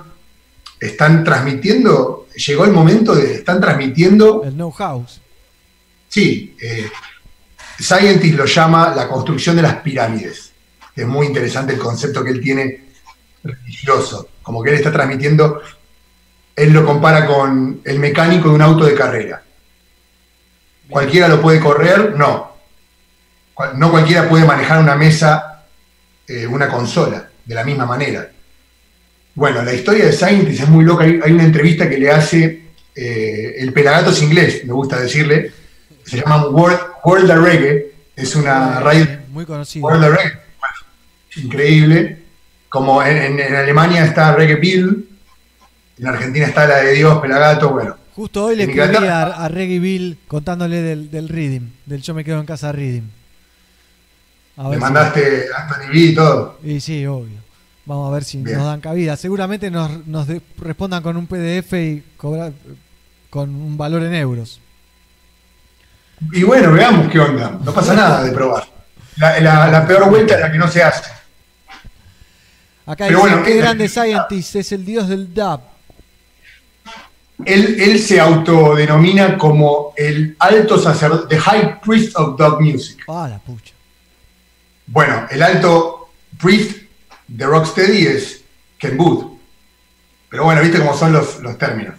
están 0.79 1.23
transmitiendo, 1.23 2.27
llegó 2.35 2.65
el 2.65 2.71
momento 2.71 3.13
de, 3.15 3.35
están 3.35 3.59
transmitiendo 3.59 4.43
El 4.43 4.53
know-how. 4.53 5.05
Sí, 6.07 6.55
eh, 6.61 6.89
Scientist 7.79 8.35
lo 8.35 8.45
llama 8.45 8.93
la 8.95 9.07
construcción 9.07 9.55
de 9.55 9.61
las 9.61 9.75
pirámides. 9.75 10.51
que 10.95 11.01
Es 11.01 11.07
muy 11.07 11.27
interesante 11.27 11.73
el 11.73 11.79
concepto 11.79 12.23
que 12.23 12.31
él 12.31 12.41
tiene 12.41 12.89
religioso, 13.43 14.29
como 14.41 14.63
que 14.63 14.71
él 14.71 14.75
está 14.77 14.91
transmitiendo, 14.91 15.61
él 16.55 16.73
lo 16.73 16.85
compara 16.85 17.25
con 17.25 17.81
el 17.85 17.99
mecánico 17.99 18.49
de 18.49 18.55
un 18.55 18.61
auto 18.61 18.85
de 18.85 18.95
carrera. 18.95 19.43
¿Cualquiera 20.89 21.27
lo 21.27 21.41
puede 21.41 21.59
correr? 21.59 22.15
No. 22.17 22.49
No 23.75 23.91
cualquiera 23.91 24.27
puede 24.27 24.45
manejar 24.45 24.79
una 24.79 24.95
mesa, 24.95 25.65
eh, 26.27 26.47
una 26.47 26.67
consola, 26.67 27.29
de 27.45 27.55
la 27.55 27.63
misma 27.63 27.85
manera. 27.85 28.29
Bueno, 29.35 29.61
la 29.63 29.73
historia 29.73 30.05
de 30.05 30.11
Scientist 30.13 30.61
es 30.63 30.69
muy 30.69 30.83
loca. 30.83 31.03
Hay, 31.03 31.19
hay 31.23 31.31
una 31.31 31.43
entrevista 31.43 31.89
que 31.89 31.97
le 31.97 32.11
hace 32.11 32.61
eh, 32.95 33.55
el 33.57 33.71
Pelagatos 33.73 34.21
inglés, 34.21 34.63
me 34.65 34.73
gusta 34.73 34.99
decirle. 34.99 35.51
Se 36.05 36.17
llama 36.17 36.47
World, 36.47 36.79
World 37.03 37.31
of 37.31 37.43
Reggae. 37.43 37.91
Es 38.15 38.35
una 38.35 38.79
radio. 38.79 39.07
Muy 39.29 39.45
conocido. 39.45 39.85
World 39.85 40.03
of 40.05 40.09
Reggae. 40.17 40.33
Bueno, 40.59 41.47
increíble. 41.47 42.17
Como 42.67 43.01
en, 43.03 43.17
en- 43.17 43.39
en 43.39 43.55
Alemania 43.55 44.03
está 44.03 44.35
Reggae 44.35 44.55
Bill. 44.55 45.07
En 45.99 46.07
Argentina 46.07 46.45
está 46.45 46.67
la 46.67 46.77
de 46.77 46.93
Dios, 46.93 47.19
Pelagato. 47.19 47.69
Bueno, 47.69 47.95
Justo 48.15 48.45
hoy 48.45 48.55
le 48.57 48.63
escribí 48.63 49.05
a, 49.07 49.23
a 49.23 49.47
Reggie 49.47 49.79
Bill 49.79 50.17
contándole 50.27 50.81
del, 50.81 51.09
del 51.09 51.29
Rhythm, 51.29 51.69
del 51.85 52.01
Yo 52.01 52.13
me 52.13 52.23
quedo 52.25 52.39
en 52.41 52.45
casa 52.45 52.71
Rhythm. 52.73 53.05
A 54.57 54.63
le 54.63 54.69
ver 54.71 54.77
si- 54.77 54.81
mandaste 54.83 55.45
Anthony 55.57 55.87
B 55.93 55.99
y 55.99 56.15
todo. 56.15 56.59
Y 56.63 56.79
sí, 56.81 57.05
obvio. 57.05 57.37
Vamos 57.89 58.07
a 58.07 58.13
ver 58.13 58.23
si 58.23 58.37
Bien. 58.37 58.55
nos 58.59 58.67
dan 58.67 58.81
cabida. 58.81 59.17
Seguramente 59.17 59.71
nos, 59.71 60.05
nos 60.05 60.27
de- 60.27 60.43
respondan 60.59 61.01
con 61.01 61.17
un 61.17 61.25
PDF 61.25 61.73
y 61.73 62.03
cobrar 62.17 62.51
con 63.31 63.49
un 63.49 63.77
valor 63.79 64.03
en 64.03 64.13
euros. 64.13 64.61
Y 66.31 66.43
bueno, 66.43 66.71
veamos 66.71 67.09
qué 67.11 67.19
onda. 67.19 67.57
No 67.63 67.73
pasa 67.73 67.95
nada 67.95 68.23
de 68.23 68.31
probar. 68.31 68.63
La, 69.15 69.39
la- 69.39 69.67
la 69.71 69.87
peor 69.87 70.07
vuelta 70.07 70.35
es 70.35 70.39
la 70.41 70.51
que 70.51 70.59
no 70.59 70.67
se 70.67 70.83
hace. 70.83 71.03
Acá 72.85 73.05
Pero 73.07 73.17
dice, 73.21 73.29
bueno, 73.31 73.43
qué 73.43 73.55
grande 73.57 73.89
Scientist, 73.89 74.55
es 74.57 74.71
el 74.71 74.85
dios 74.85 75.07
del 75.09 75.33
dub. 75.33 75.61
Él, 77.45 77.75
él 77.79 77.97
se 77.99 78.19
autodenomina 78.19 79.35
como 79.35 79.93
el 79.97 80.35
alto 80.37 80.77
sacerdote, 80.77 81.35
the 81.35 81.41
high 81.41 81.79
priest 81.81 82.15
of 82.17 82.37
dog 82.37 82.61
music. 82.61 82.99
Ah, 83.07 83.27
la 83.27 83.39
pucha. 83.39 83.73
Bueno, 84.85 85.25
el 85.31 85.41
alto 85.41 86.09
priest 86.39 86.78
de 87.29 87.45
Rocksteady 87.45 88.07
es 88.07 88.41
Ken 88.77 88.97
Booth. 88.97 89.37
Pero 90.29 90.43
bueno, 90.43 90.61
viste 90.61 90.79
cómo 90.79 90.95
son 90.95 91.13
los, 91.13 91.39
los 91.41 91.57
términos. 91.57 91.95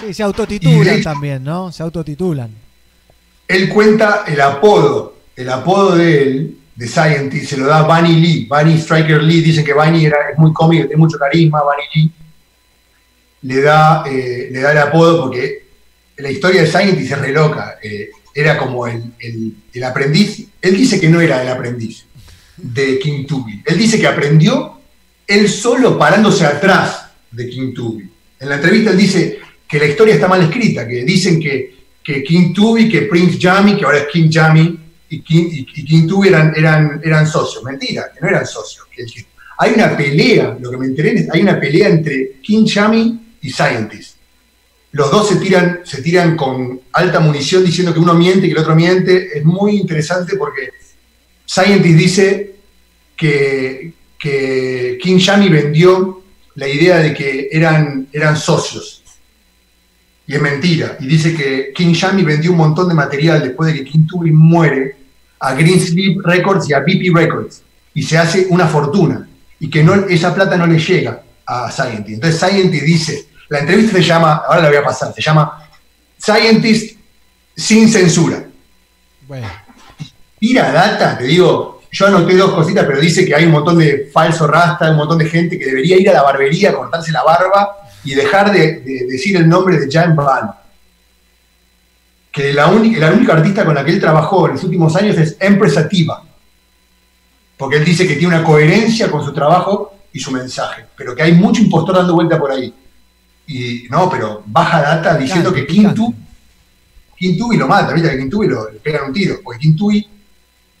Sí, 0.00 0.14
se 0.14 0.22
autotitulan 0.22 1.02
también, 1.02 1.42
¿no? 1.42 1.72
Se 1.72 1.82
autotitulan. 1.82 2.50
Él 3.48 3.68
cuenta 3.68 4.24
el 4.28 4.40
apodo, 4.40 5.16
el 5.34 5.50
apodo 5.50 5.96
de 5.96 6.22
él, 6.22 6.56
de 6.76 6.86
Scientist, 6.86 7.50
se 7.50 7.56
lo 7.56 7.66
da 7.66 7.82
Bunny 7.82 8.14
Lee, 8.20 8.46
Bunny 8.48 8.78
Striker 8.78 9.22
Lee, 9.22 9.40
dicen 9.42 9.64
que 9.64 9.74
Bunny 9.74 10.06
era, 10.06 10.16
es 10.32 10.38
muy 10.38 10.52
cómico, 10.52 10.86
tiene 10.86 10.96
mucho 11.00 11.18
carisma, 11.18 11.60
Bunny 11.62 11.82
Lee. 11.94 12.12
Le 13.42 13.60
da, 13.60 14.04
eh, 14.06 14.48
le 14.52 14.60
da 14.60 14.72
el 14.72 14.78
apodo 14.78 15.22
porque 15.22 15.64
la 16.18 16.30
historia 16.30 16.62
de 16.62 16.68
Scientist 16.68 17.12
es 17.12 17.18
re 17.18 17.32
loca. 17.32 17.78
eh, 17.82 18.10
era 18.32 18.56
como 18.56 18.86
el, 18.86 19.02
el- 19.18 19.54
el 19.72 19.84
aprendiz, 19.84 20.46
él 20.62 20.76
dice 20.76 21.00
que 21.00 21.08
no 21.08 21.20
era 21.20 21.42
el 21.42 21.48
aprendiz 21.48 22.06
de 22.62 22.98
King 22.98 23.24
Tubby. 23.26 23.62
Él 23.64 23.78
dice 23.78 23.98
que 23.98 24.06
aprendió 24.06 24.78
él 25.26 25.48
solo 25.48 25.96
parándose 25.98 26.44
atrás 26.44 27.06
de 27.30 27.48
King 27.48 27.72
Tubby. 27.74 28.08
En 28.38 28.48
la 28.48 28.56
entrevista 28.56 28.90
él 28.90 28.96
dice 28.96 29.38
que 29.68 29.78
la 29.78 29.86
historia 29.86 30.14
está 30.14 30.26
mal 30.26 30.42
escrita, 30.42 30.86
que 30.86 31.04
dicen 31.04 31.40
que, 31.40 31.76
que 32.02 32.22
King 32.24 32.52
Tubby, 32.52 32.88
que 32.88 33.02
Prince 33.02 33.38
Jammy, 33.40 33.76
que 33.76 33.84
ahora 33.84 33.98
es 33.98 34.06
King 34.12 34.28
Jammy, 34.30 34.78
y 35.08 36.06
Tubby 36.06 36.28
eran, 36.28 36.52
eran, 36.56 37.00
eran 37.04 37.26
socios. 37.26 37.62
Mentira, 37.64 38.10
que 38.14 38.20
no 38.20 38.28
eran 38.28 38.46
socios. 38.46 38.86
hay 39.58 39.72
una 39.74 39.96
pelea, 39.96 40.56
lo 40.60 40.70
que 40.70 40.76
me 40.76 40.86
enteré, 40.86 41.14
es- 41.14 41.28
hay 41.30 41.42
una 41.42 41.58
pelea 41.60 41.88
entre 41.88 42.36
King 42.42 42.64
Jammy 42.66 43.20
y 43.42 43.50
Scientist. 43.50 44.16
Los 44.92 45.10
dos 45.10 45.28
se 45.28 45.36
tiran, 45.36 45.80
se 45.84 46.02
tiran 46.02 46.36
con 46.36 46.80
alta 46.92 47.20
munición 47.20 47.64
diciendo 47.64 47.92
que 47.94 48.00
uno 48.00 48.14
miente 48.14 48.46
y 48.46 48.50
que 48.50 48.54
el 48.54 48.62
otro 48.62 48.74
miente. 48.74 49.38
Es 49.38 49.44
muy 49.44 49.76
interesante 49.76 50.36
porque 50.36 50.70
Scientist 51.46 51.96
dice 51.98 52.49
que, 53.20 53.92
que 54.18 54.98
King 55.02 55.18
Jammy 55.20 55.50
vendió 55.50 56.22
la 56.54 56.66
idea 56.66 57.00
de 57.00 57.12
que 57.12 57.50
eran, 57.52 58.08
eran 58.10 58.34
socios. 58.34 59.02
Y 60.26 60.34
es 60.34 60.40
mentira. 60.40 60.96
Y 60.98 61.06
dice 61.06 61.34
que 61.34 61.70
King 61.74 61.92
Jammy 61.94 62.22
vendió 62.22 62.50
un 62.52 62.56
montón 62.56 62.88
de 62.88 62.94
material 62.94 63.42
después 63.42 63.70
de 63.70 63.78
que 63.78 63.84
King 63.84 64.06
Tubby 64.06 64.30
muere 64.30 64.96
a 65.38 65.52
Greensleeve 65.52 66.22
Records 66.24 66.70
y 66.70 66.72
a 66.72 66.80
BP 66.80 67.14
Records. 67.14 67.62
Y 67.92 68.04
se 68.04 68.16
hace 68.16 68.46
una 68.48 68.66
fortuna. 68.66 69.28
Y 69.58 69.68
que 69.68 69.84
no, 69.84 69.92
esa 70.06 70.34
plata 70.34 70.56
no 70.56 70.66
le 70.66 70.78
llega 70.78 71.22
a 71.44 71.70
Scientist. 71.70 72.24
Entonces 72.24 72.40
Scientist 72.40 72.84
dice, 72.84 73.26
la 73.50 73.58
entrevista 73.58 73.98
se 73.98 74.02
llama, 74.02 74.44
ahora 74.48 74.62
la 74.62 74.68
voy 74.68 74.78
a 74.78 74.84
pasar, 74.84 75.12
se 75.12 75.20
llama 75.20 75.68
Scientist 76.18 76.96
sin 77.54 77.86
censura. 77.86 78.42
Bueno. 79.28 79.46
Tira 80.38 80.72
data, 80.72 81.18
te 81.18 81.24
digo, 81.24 81.79
yo 81.92 82.06
anoté 82.06 82.36
dos 82.36 82.52
cositas, 82.52 82.84
pero 82.86 83.00
dice 83.00 83.24
que 83.24 83.34
hay 83.34 83.44
un 83.44 83.52
montón 83.52 83.78
de 83.78 84.08
falso 84.12 84.46
rasta, 84.46 84.90
un 84.90 84.96
montón 84.96 85.18
de 85.18 85.26
gente 85.26 85.58
que 85.58 85.66
debería 85.66 85.98
ir 85.98 86.08
a 86.10 86.14
la 86.14 86.22
barbería, 86.22 86.72
cortarse 86.72 87.10
la 87.10 87.24
barba 87.24 87.76
y 88.04 88.14
dejar 88.14 88.52
de, 88.52 88.80
de 88.80 89.06
decir 89.08 89.36
el 89.36 89.48
nombre 89.48 89.78
de 89.78 89.90
Jan 89.90 90.14
Van. 90.14 90.52
Que 92.30 92.52
la 92.52 92.68
única, 92.68 93.00
la 93.00 93.12
única 93.12 93.32
artista 93.32 93.64
con 93.64 93.74
la 93.74 93.84
que 93.84 93.90
él 93.90 94.00
trabajó 94.00 94.46
en 94.46 94.52
los 94.52 94.64
últimos 94.64 94.94
años 94.94 95.18
es 95.18 95.36
Empress 95.40 95.74
Sativa. 95.74 96.22
Porque 97.56 97.76
él 97.76 97.84
dice 97.84 98.06
que 98.06 98.14
tiene 98.14 98.36
una 98.36 98.44
coherencia 98.44 99.10
con 99.10 99.24
su 99.24 99.32
trabajo 99.32 99.94
y 100.12 100.20
su 100.20 100.30
mensaje, 100.30 100.86
pero 100.96 101.14
que 101.14 101.22
hay 101.22 101.32
mucho 101.32 101.60
impostor 101.60 101.96
dando 101.96 102.14
vuelta 102.14 102.38
por 102.38 102.52
ahí. 102.52 102.72
Y 103.46 103.86
no, 103.90 104.08
pero 104.08 104.42
baja 104.46 104.80
data 104.80 105.16
diciendo 105.16 105.52
que 105.52 105.66
King 105.66 105.92
Tu, 105.92 106.14
King 107.16 107.36
Tubby 107.36 107.56
lo 107.56 107.66
mata, 107.66 107.92
¿viste? 107.92 108.16
Que 108.16 108.26
Tubby 108.26 108.46
lo, 108.46 108.70
le 108.70 108.78
pegan 108.78 109.08
un 109.08 109.12
tiro, 109.12 109.40
porque 109.42 109.72
Tubby 109.76 110.08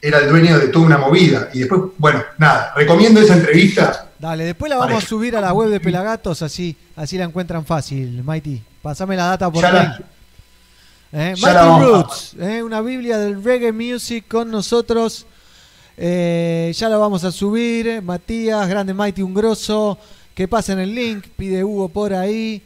era 0.02 0.18
el 0.18 0.28
dueño 0.28 0.58
de 0.58 0.68
toda 0.68 0.86
una 0.86 0.98
movida. 0.98 1.50
Y 1.52 1.60
después, 1.60 1.82
bueno, 1.98 2.22
nada, 2.38 2.72
recomiendo 2.74 3.20
esa 3.20 3.34
entrevista. 3.34 4.10
Dale, 4.18 4.44
después 4.44 4.68
la 4.68 4.76
vamos 4.76 4.92
Pareja. 4.92 5.06
a 5.06 5.08
subir 5.08 5.36
a 5.36 5.40
la 5.40 5.52
web 5.52 5.70
de 5.70 5.80
Pelagatos, 5.80 6.42
así, 6.42 6.76
así 6.96 7.16
la 7.16 7.24
encuentran 7.24 7.64
fácil, 7.64 8.22
Mighty. 8.22 8.62
Pasame 8.82 9.16
la 9.16 9.26
data 9.26 9.50
por 9.50 9.62
mail. 9.62 9.90
Eh, 11.12 11.34
Mighty 11.40 11.84
Roots, 11.84 12.36
eh, 12.38 12.62
una 12.62 12.80
biblia 12.80 13.18
del 13.18 13.42
reggae 13.42 13.72
music 13.72 14.26
con 14.28 14.50
nosotros. 14.50 15.26
Eh, 15.96 16.72
ya 16.74 16.88
la 16.88 16.96
vamos 16.96 17.24
a 17.24 17.32
subir. 17.32 18.00
Matías, 18.02 18.68
grande 18.68 18.94
Mighty, 18.94 19.22
un 19.22 19.34
grosso. 19.34 19.98
Que 20.34 20.48
pasen 20.48 20.78
el 20.78 20.94
link, 20.94 21.26
pide 21.36 21.64
Hugo 21.64 21.88
por 21.88 22.14
ahí. 22.14 22.62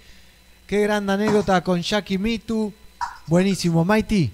Qué 0.66 0.80
gran 0.82 1.08
anécdota 1.08 1.62
con 1.62 1.80
Jackie 1.82 2.18
Mitu. 2.18 2.72
Buenísimo, 3.26 3.84
Mighty. 3.84 4.30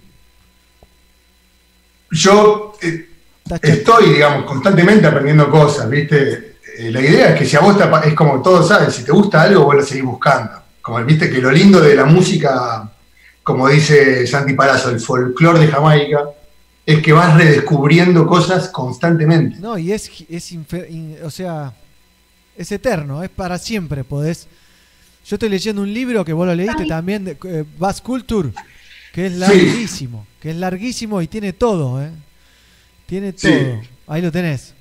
Yo, 2.11 2.73
eh, 2.83 3.09
estoy, 3.63 4.11
digamos, 4.15 4.45
constantemente 4.45 5.07
aprendiendo 5.07 5.51
cosas, 5.51 5.89
¿viste? 5.89 6.57
Eh, 6.79 6.91
la 6.91 7.01
idea 7.01 7.31
es 7.31 7.39
que 7.39 7.45
si 7.47 7.57
a 7.57 7.61
vos 7.61 7.77
te 7.77 7.85
es 8.09 8.15
como 8.15 8.41
todos 8.43 8.69
saben, 8.69 8.91
si 8.91 9.05
te 9.05 9.13
gusta 9.13 9.43
algo, 9.43 9.65
vos 9.65 9.75
lo 9.77 9.83
seguís 9.83 10.05
buscando. 10.05 10.53
Como 10.83 11.03
viste 11.05 11.31
que 11.31 11.39
lo 11.41 11.51
lindo 11.51 11.81
de 11.81 11.95
la 11.95 12.05
música, 12.07 12.91
como 13.43 13.69
dice 13.69 14.27
Santi 14.27 14.55
Palazzo, 14.55 14.91
el 14.91 15.01
folclore 15.01 15.61
de 15.61 15.69
Jamaica, 15.69 16.21
es 16.87 17.03
que 17.03 17.13
vas 17.13 17.37
redescubriendo 17.37 18.27
cosas 18.27 18.69
constantemente. 18.69 19.59
No, 19.61 19.79
y 19.79 19.93
es, 19.93 20.11
es 20.29 20.53
in- 20.53 21.17
o 21.23 21.31
sea, 21.31 21.73
es 22.57 22.73
eterno, 22.73 23.23
es 23.23 23.31
para 23.31 23.59
siempre, 23.59 24.03
podés. 24.03 24.49
Yo 25.27 25.37
estoy 25.37 25.51
leyendo 25.51 25.83
un 25.83 25.93
libro 25.93 26.25
que 26.25 26.33
vos 26.33 26.47
lo 26.47 26.55
leíste 26.55 26.87
también, 26.87 27.25
de 27.25 27.37
eh, 27.45 27.65
Bass 27.79 28.01
Culture, 28.01 28.51
que 29.13 29.27
es 29.27 29.33
larguísimo, 29.35 30.27
que 30.41 30.51
es 30.51 30.57
larguísimo 30.57 31.21
y 31.23 31.27
tiene 31.27 31.53
todo, 31.53 32.03
¿eh? 32.03 32.11
Tiene 33.07 33.33
Sí. 33.37 33.49
todo. 33.49 33.81
Ahí 34.07 34.23
lo 34.23 34.31
tenés. 34.33 34.75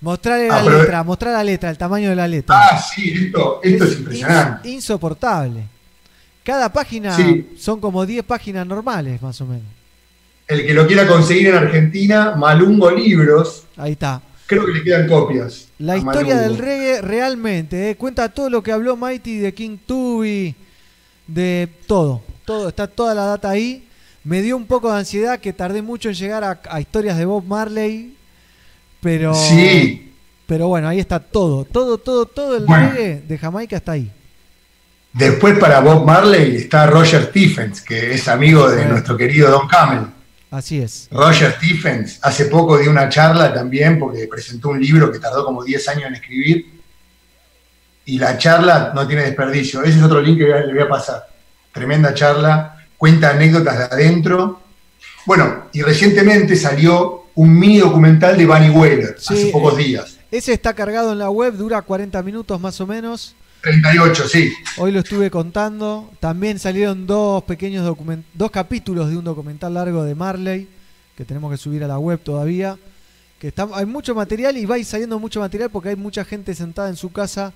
Mostrarle 0.00 0.48
la 0.48 0.56
Ah, 0.58 0.62
letra, 0.62 1.02
mostrar 1.02 1.34
la 1.34 1.44
letra, 1.44 1.70
el 1.70 1.76
tamaño 1.78 2.08
de 2.10 2.16
la 2.16 2.26
letra. 2.26 2.56
Ah, 2.58 2.78
sí, 2.80 3.12
esto, 3.26 3.60
esto 3.62 3.84
es 3.84 3.98
impresionante. 3.98 4.68
ins- 4.68 4.72
insoportable. 4.74 5.62
Cada 6.42 6.72
página 6.72 7.14
Sí. 7.16 7.50
son 7.58 7.80
como 7.80 8.06
10 8.06 8.24
páginas 8.24 8.66
normales, 8.66 9.20
más 9.20 9.40
o 9.40 9.46
menos. 9.46 9.66
El 10.48 10.66
que 10.66 10.72
lo 10.74 10.86
quiera 10.86 11.06
conseguir 11.06 11.48
en 11.48 11.54
Argentina, 11.56 12.34
Malungo 12.36 12.90
Libros, 12.90 13.64
Ahí 13.76 13.92
está. 13.92 14.22
creo 14.46 14.64
que 14.66 14.72
le 14.72 14.82
quedan 14.82 15.06
copias. 15.06 15.68
La 15.78 15.96
historia 15.98 16.34
Malungo. 16.34 16.42
del 16.54 16.58
reggae 16.58 17.02
realmente, 17.02 17.90
eh, 17.90 17.96
cuenta 17.96 18.28
todo 18.30 18.48
lo 18.50 18.62
que 18.62 18.72
habló 18.72 18.96
Mighty 18.96 19.38
de 19.38 19.52
King 19.54 19.76
Tubi, 19.86 20.54
de 21.26 21.68
todo, 21.86 22.22
todo, 22.50 22.68
está 22.68 22.86
toda 22.88 23.14
la 23.14 23.24
data 23.26 23.48
ahí. 23.50 23.86
Me 24.24 24.42
dio 24.42 24.56
un 24.56 24.66
poco 24.66 24.90
de 24.92 24.98
ansiedad 24.98 25.38
que 25.38 25.52
tardé 25.52 25.82
mucho 25.82 26.08
en 26.08 26.14
llegar 26.16 26.42
a, 26.44 26.60
a 26.68 26.80
historias 26.80 27.16
de 27.16 27.24
Bob 27.24 27.44
Marley, 27.44 28.16
pero 29.00 29.32
Sí. 29.34 30.12
pero 30.46 30.66
bueno, 30.68 30.88
ahí 30.88 30.98
está 30.98 31.20
todo, 31.20 31.64
todo, 31.64 31.98
todo, 31.98 32.26
todo 32.26 32.56
el 32.56 32.64
Bueno. 32.66 32.90
reggae 32.90 33.22
de 33.26 33.38
Jamaica 33.38 33.76
está 33.76 33.92
ahí. 33.92 34.10
Después 35.12 35.58
para 35.58 35.80
Bob 35.80 36.04
Marley 36.04 36.56
está 36.56 36.86
Roger 36.86 37.26
Stephens, 37.30 37.80
que 37.82 38.14
es 38.14 38.26
amigo 38.28 38.68
de 38.68 38.84
nuestro 38.86 39.16
querido 39.16 39.48
Don 39.50 39.66
Camel. 39.68 40.06
Así 40.50 40.80
es. 40.82 41.06
Roger 41.12 41.52
Stephens 41.58 42.18
hace 42.22 42.46
poco 42.46 42.76
dio 42.78 42.90
una 42.90 43.08
charla 43.08 43.54
también 43.54 43.98
porque 43.98 44.26
presentó 44.28 44.70
un 44.70 44.80
libro 44.80 45.10
que 45.12 45.20
tardó 45.20 45.44
como 45.44 45.62
10 45.62 45.88
años 45.88 46.04
en 46.08 46.14
escribir 46.14 46.66
y 48.04 48.18
la 48.18 48.36
charla 48.36 48.90
no 48.94 49.06
tiene 49.06 49.22
desperdicio. 49.22 49.82
Ese 49.84 49.98
es 49.98 50.02
otro 50.04 50.20
link 50.20 50.38
que 50.38 50.44
le 50.46 50.72
voy 50.74 50.82
a 50.82 50.88
pasar. 50.88 51.29
Tremenda 51.72 52.14
charla, 52.14 52.84
cuenta 52.96 53.30
anécdotas 53.30 53.78
de 53.78 53.84
adentro. 53.84 54.60
Bueno, 55.26 55.66
y 55.72 55.82
recientemente 55.82 56.56
salió 56.56 57.26
un 57.34 57.58
mini 57.58 57.78
documental 57.78 58.36
de 58.36 58.46
Bunny 58.46 58.72
hace 59.16 59.36
Sí, 59.36 59.50
pocos 59.52 59.78
eh, 59.78 59.84
días. 59.84 60.18
Ese 60.30 60.52
está 60.52 60.74
cargado 60.74 61.12
en 61.12 61.18
la 61.18 61.30
web, 61.30 61.54
dura 61.54 61.82
40 61.82 62.22
minutos 62.22 62.60
más 62.60 62.80
o 62.80 62.86
menos. 62.86 63.34
38, 63.62 64.28
sí. 64.28 64.52
Hoy 64.78 64.92
lo 64.92 65.00
estuve 65.00 65.30
contando. 65.30 66.10
También 66.20 66.58
salieron 66.58 67.06
dos 67.06 67.42
pequeños 67.44 67.84
document 67.84 68.24
dos 68.32 68.50
capítulos 68.50 69.10
de 69.10 69.16
un 69.16 69.24
documental 69.24 69.74
largo 69.74 70.02
de 70.02 70.14
Marley 70.14 70.68
que 71.16 71.24
tenemos 71.24 71.50
que 71.50 71.58
subir 71.58 71.84
a 71.84 71.88
la 71.88 71.98
web 71.98 72.20
todavía. 72.20 72.78
Que 73.38 73.48
está, 73.48 73.68
hay 73.74 73.86
mucho 73.86 74.14
material 74.14 74.56
y 74.56 74.64
va 74.66 74.82
saliendo 74.82 75.18
mucho 75.18 75.40
material 75.40 75.70
porque 75.70 75.90
hay 75.90 75.96
mucha 75.96 76.24
gente 76.24 76.54
sentada 76.54 76.88
en 76.88 76.96
su 76.96 77.12
casa 77.12 77.52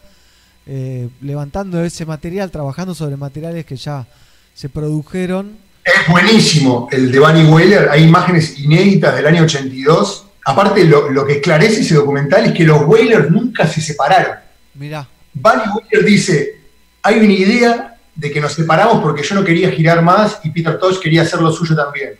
eh, 0.67 1.09
levantando 1.21 1.85
ese 1.85 2.07
material, 2.07 2.51
trabajando 2.51 2.95
sobre 2.95 3.17
materiales 3.17 3.65
que 3.67 3.77
ya 3.77 4.07
se 4.55 4.69
produjeron. 4.69 5.59
Es 5.85 6.09
buenísimo 6.09 6.89
el 6.91 7.13
de 7.13 7.19
Bunny 7.19 7.45
Wailer, 7.45 7.89
hay 7.91 8.05
imágenes 8.05 8.59
inéditas 8.59 9.15
del 9.15 9.27
año 9.27 9.43
82. 9.43 10.27
Aparte, 10.47 10.85
lo, 10.85 11.11
lo 11.11 11.27
que 11.27 11.35
esclarece 11.35 11.83
ese 11.83 11.95
documental 11.95 12.47
es 12.47 12.53
que 12.53 12.65
los 12.65 12.83
Wailers 12.87 13.31
nunca 13.31 13.67
se 13.67 13.81
separaron. 13.81 14.37
Mirá, 14.75 15.07
Bunny 15.35 15.63
Wailer 15.75 16.05
dice, 16.05 16.61
hay 17.03 17.19
una 17.19 17.33
idea 17.33 17.97
de 18.15 18.31
que 18.31 18.41
nos 18.41 18.53
separamos 18.53 19.03
porque 19.03 19.23
yo 19.23 19.35
no 19.35 19.45
quería 19.45 19.71
girar 19.71 20.03
más 20.03 20.39
y 20.45 20.51
Peter 20.51 20.79
Tosh 20.79 20.99
quería 20.99 21.23
hacer 21.23 21.41
lo 21.41 21.53
suyo 21.53 21.75
también. 21.75 22.15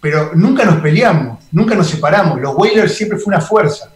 Pero 0.00 0.30
nunca 0.34 0.64
nos 0.64 0.80
peleamos, 0.80 1.40
nunca 1.50 1.74
nos 1.74 1.88
separamos. 1.88 2.40
Los 2.40 2.54
Wailers 2.54 2.94
siempre 2.94 3.18
fue 3.18 3.34
una 3.34 3.40
fuerza. 3.40 3.90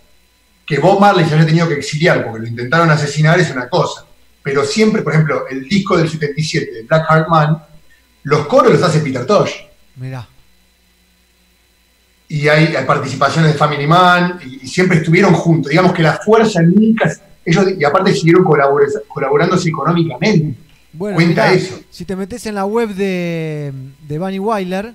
Que 0.67 0.79
Bob 0.79 1.01
Marley 1.01 1.27
se 1.27 1.35
haya 1.35 1.47
tenido 1.47 1.69
que 1.69 1.75
exiliar 1.75 2.25
porque 2.25 2.41
lo 2.41 2.47
intentaron 2.47 2.91
asesinar 2.91 3.39
es 3.41 3.51
una 3.51 3.69
cosa. 3.69 4.05
Pero 4.43 4.65
siempre, 4.65 5.03
por 5.03 5.13
ejemplo, 5.13 5.47
el 5.49 5.69
disco 5.69 5.97
del 5.97 6.09
77 6.09 6.73
de 6.73 6.83
Black 6.83 7.07
Heart 7.09 7.29
Man, 7.29 7.63
los 8.25 8.47
coros 8.47 8.73
los 8.73 8.83
hace 8.83 9.01
Peter 9.01 9.25
Tosh. 9.27 9.53
mirá. 9.97 10.27
y 12.29 12.49
hay, 12.49 12.75
hay 12.75 12.85
participaciones 12.87 13.53
de 13.53 13.59
Family 13.59 13.87
Man, 13.87 14.41
y, 14.45 14.65
y 14.65 14.67
siempre 14.67 14.99
estuvieron 14.99 15.35
juntos. 15.35 15.71
Digamos 15.71 15.93
que 15.93 16.03
la 16.03 16.15
fuerza 16.15 16.63
nunca. 16.63 17.13
Ellos, 17.45 17.67
y 17.79 17.85
aparte 17.85 18.15
siguieron 18.15 18.45
colaborándose 18.45 19.69
económicamente. 19.69 20.55
Bueno, 20.95 21.17
Cuenta 21.17 21.49
mirá, 21.51 21.53
eso. 21.55 21.81
si 21.91 22.05
te 22.05 22.15
metes 22.17 22.47
en 22.47 22.55
la 22.55 22.65
web 22.65 22.91
de, 22.91 23.73
de 24.07 24.19
Bunny 24.19 24.39
Wyler, 24.39 24.87
eh, 24.87 24.93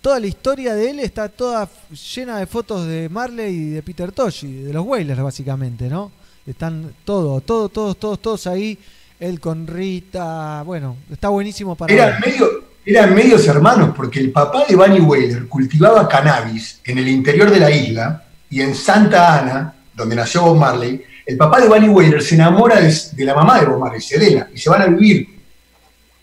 toda 0.00 0.20
la 0.20 0.26
historia 0.26 0.74
de 0.74 0.90
él 0.90 1.00
está 1.00 1.28
toda 1.28 1.68
llena 2.14 2.38
de 2.38 2.46
fotos 2.46 2.86
de 2.86 3.08
Marley 3.08 3.54
y 3.54 3.70
de 3.70 3.82
Peter 3.82 4.12
Tosh, 4.12 4.44
y 4.44 4.62
de 4.62 4.72
los 4.72 4.84
Wailers 4.86 5.22
básicamente, 5.22 5.88
¿no? 5.88 6.12
Están 6.46 6.92
todo, 7.04 7.40
todo, 7.40 7.68
todos, 7.68 7.96
todos, 7.98 8.20
todos 8.20 8.46
ahí. 8.46 8.78
Él 9.18 9.38
con 9.38 9.66
Rita, 9.66 10.62
bueno, 10.64 10.96
está 11.10 11.28
buenísimo 11.28 11.76
para 11.76 11.92
Eran, 11.92 12.20
medio, 12.20 12.48
eran 12.86 13.14
medios 13.14 13.46
hermanos, 13.46 13.92
porque 13.94 14.18
el 14.18 14.32
papá 14.32 14.64
de 14.66 14.74
Bunny 14.74 15.00
Wailer 15.00 15.46
cultivaba 15.46 16.08
cannabis 16.08 16.80
en 16.84 16.98
el 16.98 17.08
interior 17.08 17.50
de 17.50 17.60
la 17.60 17.70
isla, 17.70 18.24
y 18.48 18.62
en 18.62 18.74
Santa 18.74 19.38
Ana, 19.38 19.74
donde 19.94 20.16
nació 20.16 20.42
Bob 20.42 20.56
Marley, 20.56 21.02
el 21.26 21.36
papá 21.36 21.60
de 21.60 21.68
Bunny 21.68 21.88
Wailer 21.88 22.22
se 22.22 22.34
enamora 22.34 22.80
de, 22.80 22.94
de 23.12 23.24
la 23.24 23.34
mamá 23.34 23.60
de 23.60 23.66
Bob 23.66 23.78
Marley, 23.78 24.00
Selena, 24.00 24.48
y 24.54 24.58
se 24.58 24.70
van 24.70 24.82
a 24.82 24.86
vivir. 24.86 25.39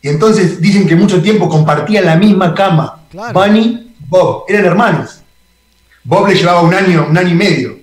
Y 0.08 0.10
entonces 0.10 0.62
dicen 0.62 0.88
que 0.88 0.96
mucho 0.96 1.22
tiempo 1.22 1.50
compartían 1.50 2.06
la 2.06 2.16
misma 2.16 2.56
cama. 2.56 3.02
Bunny, 3.34 3.94
Bob, 4.08 4.46
eran 4.48 4.64
hermanos. 4.64 5.22
Bob 6.06 6.30
le 6.30 6.36
llevaba 6.36 6.62
un 6.62 6.74
año, 6.74 7.08
un 7.10 7.18
año 7.18 7.28
y 7.28 7.34
medio. 7.34 7.78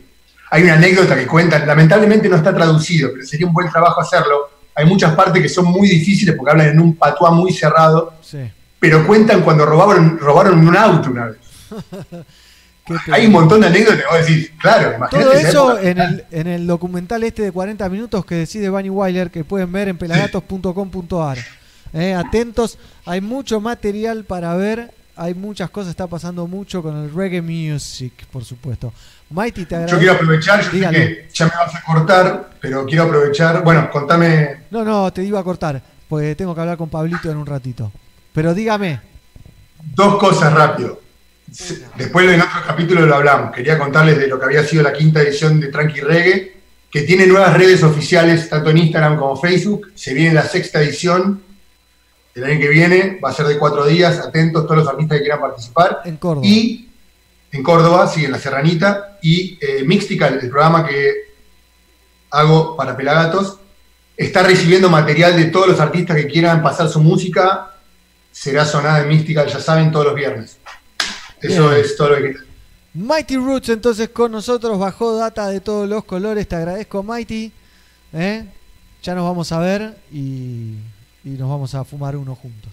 Hay 0.50 0.62
una 0.62 0.72
anécdota 0.72 1.16
que 1.16 1.26
cuentan, 1.26 1.66
lamentablemente 1.66 2.26
no 2.30 2.36
está 2.36 2.54
traducido, 2.54 3.10
pero 3.12 3.26
sería 3.26 3.46
un 3.46 3.52
buen 3.52 3.68
trabajo 3.70 4.00
hacerlo. 4.00 4.48
Hay 4.74 4.86
muchas 4.86 5.14
partes 5.14 5.42
que 5.42 5.50
son 5.50 5.66
muy 5.66 5.86
difíciles 5.86 6.34
porque 6.34 6.52
hablan 6.52 6.68
en 6.68 6.80
un 6.80 6.96
patuá 6.96 7.30
muy 7.30 7.52
cerrado, 7.52 8.14
Sí. 8.22 8.38
pero 8.80 9.06
cuentan 9.06 9.42
cuando 9.42 9.66
robaron, 9.66 10.18
robaron 10.18 10.66
un 10.66 10.74
auto 10.74 11.10
una 11.10 11.26
vez. 11.26 11.36
Hay 13.12 13.26
un 13.26 13.32
montón 13.32 13.60
de 13.60 13.66
anécdotas 13.66 14.00
que 14.00 14.06
vos 14.16 14.26
decís, 14.26 14.50
claro, 14.62 14.94
imagínate 14.96 15.24
Todo 15.24 15.32
eso 15.34 15.78
en 15.78 15.98
el, 16.00 16.24
en 16.30 16.46
el 16.46 16.66
documental 16.66 17.22
este 17.22 17.42
de 17.42 17.52
40 17.52 17.86
minutos 17.90 18.24
que 18.24 18.34
decide 18.36 18.70
Bunny 18.70 18.88
Wyler 18.88 19.30
que 19.30 19.44
pueden 19.44 19.70
ver 19.72 19.88
en 19.88 19.98
pelagatos.com.ar. 19.98 21.36
Eh, 21.94 22.12
atentos, 22.12 22.76
hay 23.06 23.20
mucho 23.20 23.60
material 23.60 24.24
para 24.24 24.54
ver, 24.56 24.90
hay 25.14 25.32
muchas 25.32 25.70
cosas, 25.70 25.90
está 25.90 26.08
pasando 26.08 26.46
mucho 26.48 26.82
con 26.82 26.96
el 27.04 27.14
reggae 27.14 27.40
music, 27.40 28.12
por 28.32 28.44
supuesto. 28.44 28.92
Mighty, 29.30 29.64
te 29.64 29.76
agradezco. 29.76 29.96
Yo 29.96 30.00
quiero 30.00 30.14
aprovechar, 30.14 30.62
yo 30.64 30.70
Dígalo. 30.70 30.98
sé 30.98 31.06
que 31.06 31.28
ya 31.32 31.46
me 31.46 31.52
vas 31.56 31.74
a 31.74 31.82
cortar, 31.82 32.50
pero 32.60 32.84
quiero 32.84 33.04
aprovechar, 33.04 33.62
bueno, 33.62 33.88
contame 33.90 34.64
No, 34.72 34.84
no, 34.84 35.12
te 35.12 35.22
iba 35.22 35.38
a 35.38 35.44
cortar, 35.44 35.80
porque 36.08 36.34
tengo 36.34 36.52
que 36.54 36.60
hablar 36.60 36.76
con 36.76 36.88
Pablito 36.88 37.30
en 37.30 37.36
un 37.36 37.46
ratito. 37.46 37.92
Pero 38.32 38.52
dígame, 38.54 39.00
dos 39.94 40.18
cosas 40.18 40.52
rápido. 40.52 41.00
Después 41.96 42.28
en 42.28 42.40
otro 42.40 42.60
capítulo 42.66 43.06
lo 43.06 43.14
hablamos. 43.14 43.54
Quería 43.54 43.78
contarles 43.78 44.18
de 44.18 44.26
lo 44.26 44.40
que 44.40 44.46
había 44.46 44.64
sido 44.64 44.82
la 44.82 44.92
quinta 44.92 45.20
edición 45.20 45.60
de 45.60 45.68
Tranqui 45.68 46.00
Reggae, 46.00 46.56
que 46.90 47.02
tiene 47.02 47.26
nuevas 47.28 47.54
redes 47.56 47.84
oficiales, 47.84 48.48
tanto 48.48 48.70
en 48.70 48.78
Instagram 48.78 49.16
como 49.16 49.36
Facebook. 49.36 49.92
Se 49.94 50.12
viene 50.12 50.34
la 50.34 50.42
sexta 50.42 50.80
edición 50.82 51.40
el 52.34 52.44
año 52.44 52.60
que 52.60 52.68
viene, 52.68 53.20
va 53.24 53.30
a 53.30 53.32
ser 53.32 53.46
de 53.46 53.58
cuatro 53.58 53.86
días. 53.86 54.18
Atentos 54.18 54.64
todos 54.64 54.78
los 54.78 54.88
artistas 54.88 55.18
que 55.18 55.22
quieran 55.22 55.40
participar. 55.40 56.02
en 56.04 56.16
Córdoba. 56.16 56.46
Y 56.46 56.88
en 57.52 57.62
Córdoba, 57.62 58.06
sí, 58.08 58.24
en 58.24 58.32
la 58.32 58.38
Serranita. 58.38 59.18
Y 59.22 59.58
eh, 59.60 59.84
Mixtical, 59.84 60.38
el 60.42 60.50
programa 60.50 60.86
que 60.86 61.14
hago 62.30 62.76
para 62.76 62.96
Pelagatos, 62.96 63.58
está 64.16 64.42
recibiendo 64.42 64.90
material 64.90 65.36
de 65.36 65.46
todos 65.46 65.68
los 65.68 65.80
artistas 65.80 66.16
que 66.16 66.26
quieran 66.26 66.62
pasar 66.62 66.88
su 66.88 67.00
música. 67.00 67.70
Será 68.32 68.64
sonada 68.64 69.02
en 69.02 69.08
Mystical, 69.08 69.46
ya 69.46 69.60
saben, 69.60 69.92
todos 69.92 70.06
los 70.06 70.14
viernes. 70.14 70.58
Eso 71.40 71.68
Bien. 71.68 71.80
es 71.80 71.96
todo 71.96 72.08
lo 72.10 72.16
que 72.16 72.22
quería. 72.22 72.40
Mighty 72.94 73.36
Roots 73.36 73.68
entonces 73.70 74.08
con 74.10 74.30
nosotros, 74.32 74.78
bajó 74.78 75.16
data 75.16 75.48
de 75.48 75.60
todos 75.60 75.88
los 75.88 76.04
colores, 76.04 76.46
te 76.48 76.56
agradezco 76.56 77.02
Mighty. 77.02 77.52
¿eh? 78.12 78.44
Ya 79.02 79.14
nos 79.14 79.24
vamos 79.24 79.50
a 79.52 79.58
ver 79.58 79.96
y, 80.12 80.76
y 81.24 81.30
nos 81.30 81.48
vamos 81.48 81.74
a 81.74 81.84
fumar 81.84 82.16
uno 82.16 82.34
juntos. 82.34 82.72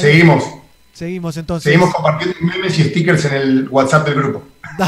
Seguimos. 0.00 0.44
Seguimos 0.92 1.36
entonces. 1.36 1.64
Seguimos 1.64 1.94
compartiendo 1.94 2.36
memes 2.40 2.78
y 2.78 2.84
stickers 2.84 3.24
en 3.26 3.34
el 3.34 3.68
WhatsApp 3.68 4.06
del 4.06 4.14
grupo. 4.16 4.42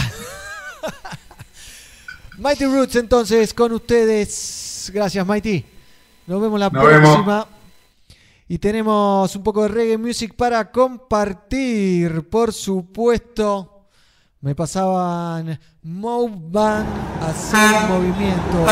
Mighty 2.38 2.64
Roots 2.64 2.96
entonces 2.96 3.54
con 3.54 3.72
ustedes. 3.72 4.90
Gracias 4.92 5.26
Mighty. 5.26 5.64
Nos 6.26 6.40
vemos 6.40 6.58
la 6.58 6.70
próxima. 6.70 7.46
Y 8.48 8.58
tenemos 8.58 9.36
un 9.36 9.44
poco 9.44 9.62
de 9.62 9.68
reggae 9.68 9.96
music 9.96 10.34
para 10.34 10.72
compartir, 10.72 12.28
por 12.28 12.52
supuesto. 12.52 13.84
Me 14.40 14.56
pasaban 14.56 15.60
Move 15.82 16.32
Band 16.50 16.88
hacer 17.22 17.88
movimiento. 17.88 18.64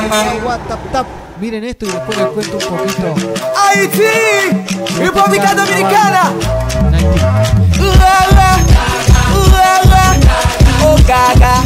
What 0.44 0.60
tap. 0.90 1.06
Miren 1.40 1.62
esto 1.62 1.86
y 1.86 1.88
después 1.88 2.18
les 2.18 2.26
cuento 2.28 2.56
un 2.56 2.76
poquito. 2.76 3.14
Haití, 3.56 4.02
República 4.98 5.54
Dominicana. 5.54 6.32
Lala, 7.78 8.58
lala, 9.52 10.16
oh 10.84 10.96
gaga, 11.06 11.62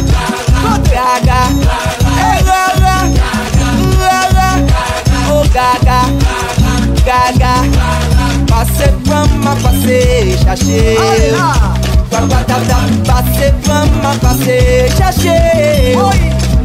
oh 0.63 0.79
gaga, 0.91 1.41
hey 2.19 2.43
lala, 2.45 2.95
lala, 3.99 4.49
oh 5.31 5.43
gaga, 5.51 6.01
gaga. 7.03 7.53
Passe 8.47 8.93
vama, 9.05 9.55
passe 9.55 10.37
chaché. 10.45 10.97
Guagua, 12.11 12.43
dab, 12.47 12.67
dab, 12.67 13.07
passe 13.07 13.53
vama, 13.63 14.13
passe. 14.21 14.83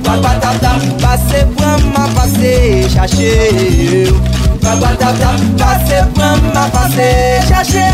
Babadabdab, 0.09 0.81
pase 1.03 1.45
pranman 1.55 2.09
pase 2.15 2.89
chache 2.89 4.09
Babadabdab, 4.63 5.39
pase 5.61 5.99
pranman 6.15 6.71
pase 6.73 7.11
chache 7.49 7.85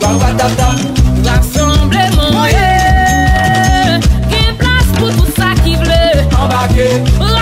Babadabdab, 0.00 0.78
rassembleman 1.26 2.48
ye 2.54 2.70
Gen 4.30 4.56
plas 4.56 4.88
pou 4.96 5.12
tout 5.12 5.30
sa 5.36 5.52
ki 5.60 5.76
vle 5.82 6.00
Embake 6.24 6.88
oh, 7.20 7.37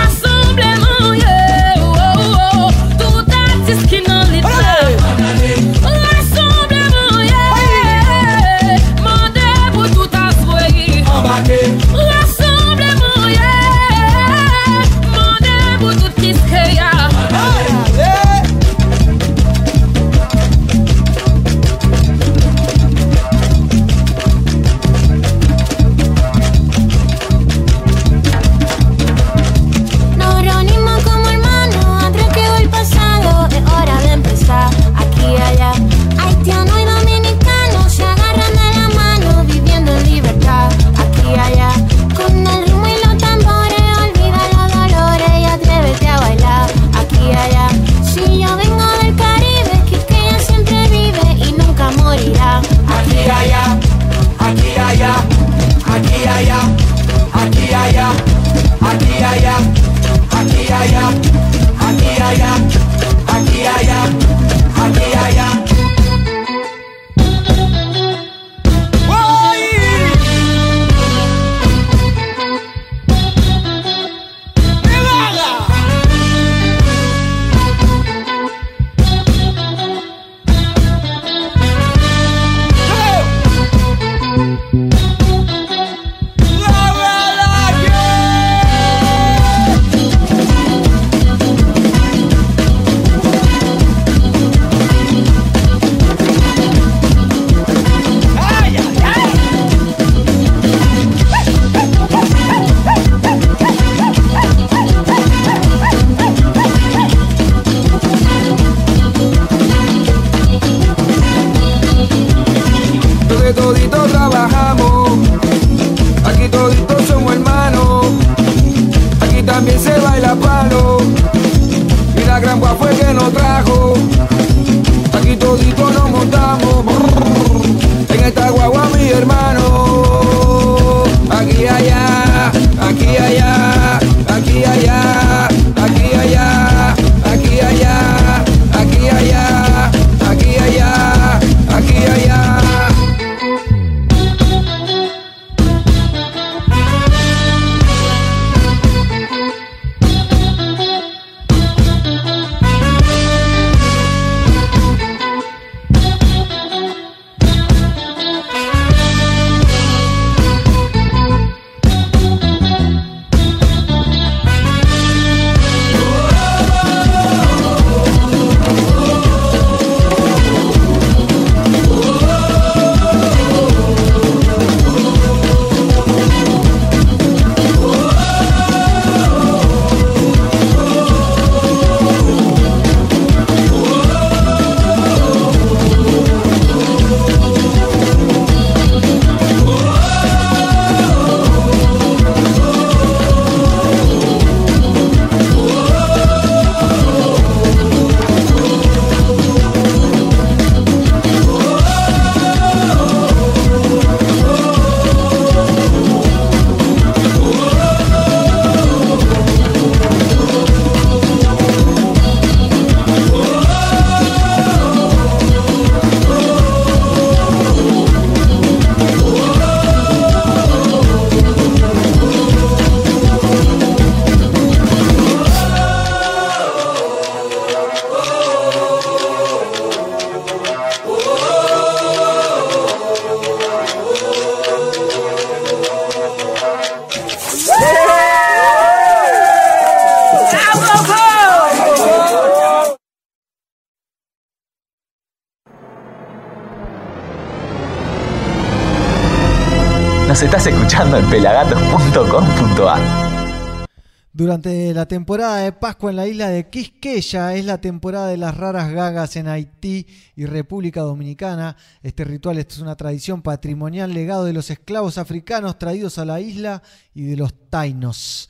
Durante 254.47 254.93
la 254.93 255.05
temporada 255.05 255.57
de 255.57 255.73
Pascua 255.73 256.09
en 256.09 256.15
la 256.15 256.25
isla 256.25 256.47
de 256.47 256.69
Quisqueya 256.69 257.53
es 257.53 257.65
la 257.65 257.81
temporada 257.81 258.29
de 258.29 258.37
las 258.37 258.55
raras 258.55 258.93
gagas 258.93 259.35
en 259.35 259.49
Haití 259.49 260.07
y 260.37 260.45
República 260.45 261.01
Dominicana. 261.01 261.75
Este 262.01 262.23
ritual 262.23 262.57
es 262.57 262.79
una 262.79 262.95
tradición 262.95 263.41
patrimonial 263.41 264.13
legado 264.13 264.45
de 264.45 264.53
los 264.53 264.69
esclavos 264.69 265.17
africanos 265.17 265.77
traídos 265.77 266.17
a 266.17 266.23
la 266.23 266.39
isla 266.39 266.81
y 267.13 267.25
de 267.25 267.35
los 267.35 267.69
tainos. 267.69 268.49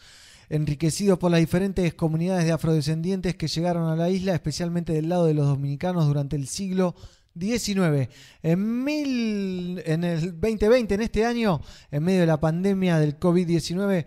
Enriquecido 0.50 1.17
por 1.17 1.32
las 1.32 1.40
diferentes 1.40 1.95
comunidades 1.95 2.45
de 2.45 2.51
afrodescendientes 2.51 3.35
que 3.35 3.48
llegaron 3.48 3.90
a 3.90 3.95
la 3.95 4.11
isla, 4.11 4.35
especialmente 4.35 4.93
del 4.93 5.09
lado 5.09 5.26
de 5.26 5.34
los 5.34 5.48
dominicanos 5.48 6.06
durante 6.06 6.35
el 6.35 6.48
siglo 6.48 6.93
XIX. 7.40 8.08
En, 8.43 8.84
mil, 8.84 9.82
en 9.84 10.03
el 10.03 10.40
2020, 10.40 10.93
en 10.93 11.01
este 11.01 11.26
año, 11.26 11.59
en 11.90 12.03
medio 12.03 12.19
de 12.19 12.27
la 12.27 12.40
pandemia 12.40 13.00
del 13.00 13.19
COVID-19, 13.19 14.06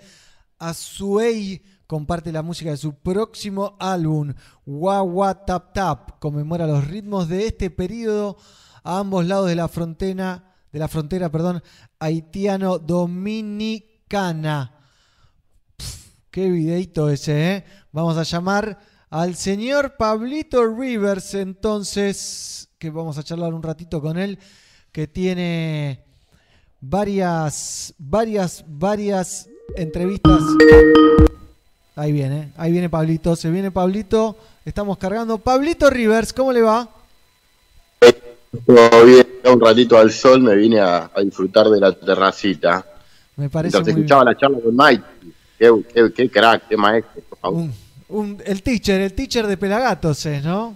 Azuei 0.61 1.61
comparte 1.87 2.31
la 2.31 2.43
música 2.43 2.71
de 2.71 2.77
su 2.77 2.95
próximo 2.95 3.77
álbum, 3.81 4.33
Wawa 4.65 5.45
Tap 5.45 5.75
Tap. 5.75 6.21
Conmemora 6.21 6.69
los 6.69 6.87
ritmos 6.87 7.29
de 7.29 7.49
este 7.49 7.69
periodo 7.71 8.37
a 8.85 9.01
ambos 9.01 9.27
lados 9.27 9.49
de 9.49 9.57
la 9.57 9.67
frontera, 9.67 10.55
de 10.71 10.79
la 10.79 10.87
frontera, 10.87 11.31
perdón, 11.31 11.65
haitiano-dominicana. 11.99 14.77
Pf, 15.77 16.13
Qué 16.31 16.49
videito 16.49 17.11
ese, 17.11 17.55
¿eh? 17.55 17.65
Vamos 17.91 18.17
a 18.17 18.23
llamar 18.23 18.79
al 19.09 19.35
señor 19.35 19.97
Pablito 19.97 20.65
Rivers, 20.65 21.35
entonces, 21.35 22.69
que 22.79 22.91
vamos 22.91 23.19
a 23.19 23.25
charlar 23.25 23.53
un 23.53 23.65
ratito 23.65 24.01
con 24.01 24.17
él, 24.17 24.39
que 24.93 25.09
tiene 25.09 26.05
varias, 26.81 27.95
varias, 27.99 28.65
varias 28.69 29.50
entrevistas. 29.77 30.43
Ahí 31.97 32.13
viene, 32.13 32.53
ahí 32.57 32.73
viene 32.73 32.89
Pablito, 32.89 33.37
se 33.37 33.51
viene 33.51 33.71
Pablito, 33.71 34.37
estamos 34.65 34.97
cargando. 34.99 35.39
Pablito 35.39 35.91
Rivers, 35.91 36.33
¿cómo 36.33 36.53
le 36.53 36.63
va? 36.63 36.89
Todo 38.67 39.05
bien, 39.05 39.27
un 39.45 39.61
ratito 39.61 39.97
al 39.99 40.11
sol, 40.11 40.41
me 40.43 40.57
vine 40.57 40.81
a, 40.81 41.11
a 41.15 41.21
disfrutar 41.21 41.69
de 41.69 41.79
la 41.81 41.93
terracita. 41.93 42.85
Me 43.37 43.49
parece 43.49 43.77
Mientras 43.77 43.95
muy 43.95 44.03
escuchaba 44.03 44.25
la 44.25 44.37
charla 44.37 44.59
con 44.61 44.77
Mike. 44.77 45.05
Qué, 45.59 45.71
qué- 45.95 46.13
qué 46.13 46.31
crack, 46.31 46.69
qué 46.69 46.77
maestro, 46.77 47.23
por 47.29 47.39
favor. 47.39 47.61
Un- 47.61 47.75
un- 48.09 48.43
el 48.45 48.63
teacher, 48.63 49.01
el 49.01 49.13
teacher 49.13 49.47
de 49.47 49.57
Pelagatos 49.57 50.25
es, 50.27 50.43
¿no? 50.45 50.75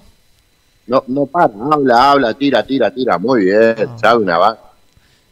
No, 0.86 1.02
no 1.08 1.26
para, 1.26 1.52
habla, 1.73 2.10
habla, 2.12 2.34
tira, 2.34 2.62
tira, 2.64 2.90
tira. 2.92 3.18
Muy 3.18 3.47
bien, 3.47 3.74
sabe 3.98 4.23
una 4.23 4.39
va. 4.39 4.73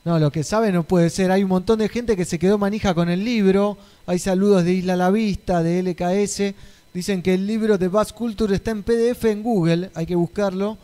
No, 0.04 0.18
lo 0.18 0.32
que 0.32 0.42
sabe 0.42 0.72
no 0.72 0.82
puede 0.82 1.10
ser. 1.10 1.30
Hay 1.30 1.44
un 1.44 1.48
montón 1.48 1.78
de 1.78 1.88
gente 1.88 2.16
que 2.16 2.24
se 2.24 2.38
quedó 2.38 2.58
manija 2.58 2.94
con 2.94 3.08
el 3.08 3.24
libro. 3.24 3.76
Hay 4.06 4.18
saludos 4.18 4.64
de 4.64 4.72
Isla 4.72 4.96
La 4.96 5.10
Vista, 5.10 5.62
de 5.62 5.82
LKS. 5.82 6.54
Dicen 6.92 7.22
que 7.22 7.34
el 7.34 7.46
libro 7.46 7.78
de 7.78 7.88
Bass 7.88 8.12
Culture 8.12 8.54
está 8.54 8.72
en 8.72 8.82
PDF 8.82 9.24
en 9.26 9.42
Google. 9.42 9.90
Hay 9.94 10.06
que 10.06 10.16
buscarlo. 10.16 10.76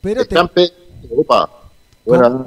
Pero 0.00 0.24
te, 0.24 0.36
Opa, 1.10 1.50
buena 2.04 2.46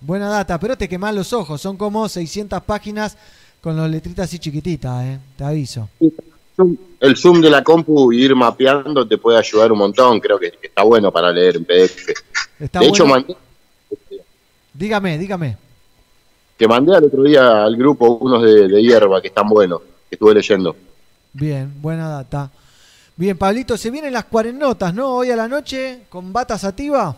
buena 0.00 0.28
data, 0.28 0.58
pero 0.58 0.76
te 0.76 0.88
queman 0.88 1.14
los 1.14 1.32
ojos. 1.32 1.60
Son 1.60 1.76
como 1.76 2.08
600 2.08 2.62
páginas 2.62 3.16
con 3.60 3.76
las 3.76 3.90
letritas 3.90 4.24
así 4.24 4.38
chiquititas, 4.38 5.04
¿eh? 5.04 5.18
Te 5.36 5.44
aviso. 5.44 5.88
El 7.00 7.16
zoom 7.16 7.40
de 7.40 7.50
la 7.50 7.64
compu 7.64 8.12
y 8.12 8.24
ir 8.24 8.36
mapeando 8.36 9.06
te 9.06 9.18
puede 9.18 9.38
ayudar 9.38 9.72
un 9.72 9.78
montón. 9.78 10.20
Creo 10.20 10.38
que, 10.38 10.52
está 10.62 10.82
bueno 10.82 11.10
para 11.10 11.32
leer 11.32 11.56
en 11.56 11.64
PDF. 11.64 12.08
Está 12.58 12.80
de 12.80 12.86
hecho, 12.86 13.06
bueno. 13.06 13.26
mandé, 13.26 13.36
Dígame, 14.80 15.18
dígame. 15.18 15.58
te 16.56 16.66
mandé 16.66 16.96
al 16.96 17.04
otro 17.04 17.22
día 17.22 17.64
al 17.64 17.76
grupo 17.76 18.16
unos 18.16 18.42
de, 18.42 18.66
de 18.66 18.82
hierba 18.82 19.20
que 19.20 19.28
están 19.28 19.46
buenos, 19.46 19.82
que 20.08 20.14
estuve 20.16 20.32
leyendo. 20.34 20.74
Bien, 21.34 21.70
buena 21.82 22.08
data. 22.08 22.50
Bien, 23.14 23.36
Pablito, 23.36 23.76
se 23.76 23.90
vienen 23.90 24.14
las 24.14 24.24
cuarenotas, 24.24 24.94
¿no? 24.94 25.16
Hoy 25.16 25.30
a 25.30 25.36
la 25.36 25.46
noche 25.48 26.04
con 26.08 26.32
bata 26.32 26.56
sativa. 26.56 27.14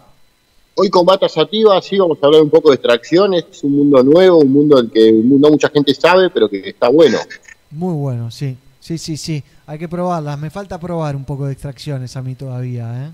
Hoy 0.74 0.88
con 0.88 1.04
Bata 1.04 1.28
Sativa 1.28 1.80
sí 1.82 1.98
vamos 1.98 2.16
a 2.22 2.26
hablar 2.26 2.40
un 2.40 2.48
poco 2.48 2.70
de 2.70 2.76
extracciones, 2.76 3.44
es 3.50 3.62
un 3.62 3.76
mundo 3.76 4.02
nuevo, 4.02 4.38
un 4.38 4.50
mundo 4.50 4.78
del 4.78 4.90
que 4.90 5.12
no 5.12 5.50
mucha 5.50 5.68
gente 5.68 5.92
sabe, 5.94 6.30
pero 6.30 6.48
que 6.48 6.70
está 6.70 6.88
bueno. 6.88 7.18
Muy 7.70 7.94
bueno, 7.94 8.30
sí. 8.30 8.56
Sí, 8.80 8.96
sí, 8.96 9.18
sí. 9.18 9.44
Hay 9.66 9.78
que 9.78 9.86
probarlas. 9.86 10.38
Me 10.38 10.48
falta 10.48 10.80
probar 10.80 11.14
un 11.14 11.24
poco 11.24 11.44
de 11.44 11.52
extracciones 11.52 12.16
a 12.16 12.22
mí 12.22 12.34
todavía, 12.34 13.04
¿eh? 13.04 13.10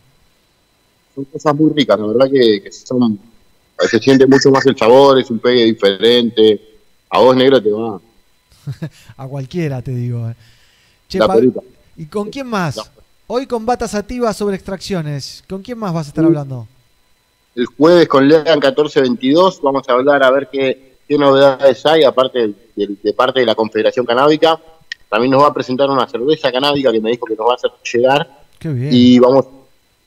Son 1.17 1.25
cosas 1.25 1.55
muy 1.57 1.73
ricas, 1.73 1.99
la 1.99 2.07
verdad 2.07 2.31
que, 2.31 2.63
que 2.63 2.71
son, 2.71 3.19
se 3.87 3.99
siente 3.99 4.27
mucho 4.27 4.51
más 4.51 4.65
el 4.67 4.77
sabor, 4.77 5.19
es 5.19 5.31
un 5.31 5.39
pegue 5.39 5.65
diferente. 5.65 6.61
A 7.11 7.21
vos 7.21 7.37
negro 7.37 7.63
te 7.63 7.71
va. 7.71 8.01
a 9.17 9.27
cualquiera, 9.29 9.81
te 9.83 9.93
digo. 9.93 10.29
¿eh? 10.29 10.35
Che, 11.09 11.19
La 11.19 11.27
Pa- 11.27 11.35
perita. 11.35 11.61
¿Y 11.97 12.07
con 12.07 12.31
quién 12.31 12.47
más? 12.47 12.79
Hoy 13.27 13.47
con 13.47 13.67
bata 13.67 13.87
sativa 13.89 14.33
sobre 14.33 14.57
extracciones. 14.57 15.45
¿Con 15.49 15.63
quién 15.63 15.79
más 15.79 15.93
vas 15.93 16.07
a 16.07 16.09
estar 16.11 16.25
hablando? 16.25 16.67
El 17.55 17.67
jueves 17.67 18.07
con 18.09 18.29
Lean 18.29 18.45
1422 18.45 19.61
vamos 19.63 19.89
a 19.89 19.93
hablar 19.93 20.23
a 20.23 20.31
ver 20.31 20.49
qué, 20.51 20.95
qué 21.09 21.19
novedades 21.19 21.85
hay, 21.87 22.05
aparte 22.05 22.55
de, 22.77 22.97
de 23.03 23.13
parte 23.13 23.41
de 23.41 23.47
la 23.47 23.55
Confederación 23.55 24.07
Canábica. 24.07 24.61
También 25.09 25.31
nos 25.33 25.43
va 25.43 25.49
a 25.49 25.55
presentar 25.55 25.89
una 25.91 26.07
cerveza 26.07 26.53
canábica 26.53 26.93
que 26.93 27.01
me 27.01 27.11
dijo 27.11 27.27
que 27.27 27.35
nos 27.35 27.49
va 27.49 27.53
a 27.53 27.57
hacer 27.57 27.71
llegar. 27.93 28.43
Qué 28.59 28.69
bien. 28.69 28.91
Y 28.93 29.19
vamos 29.19 29.47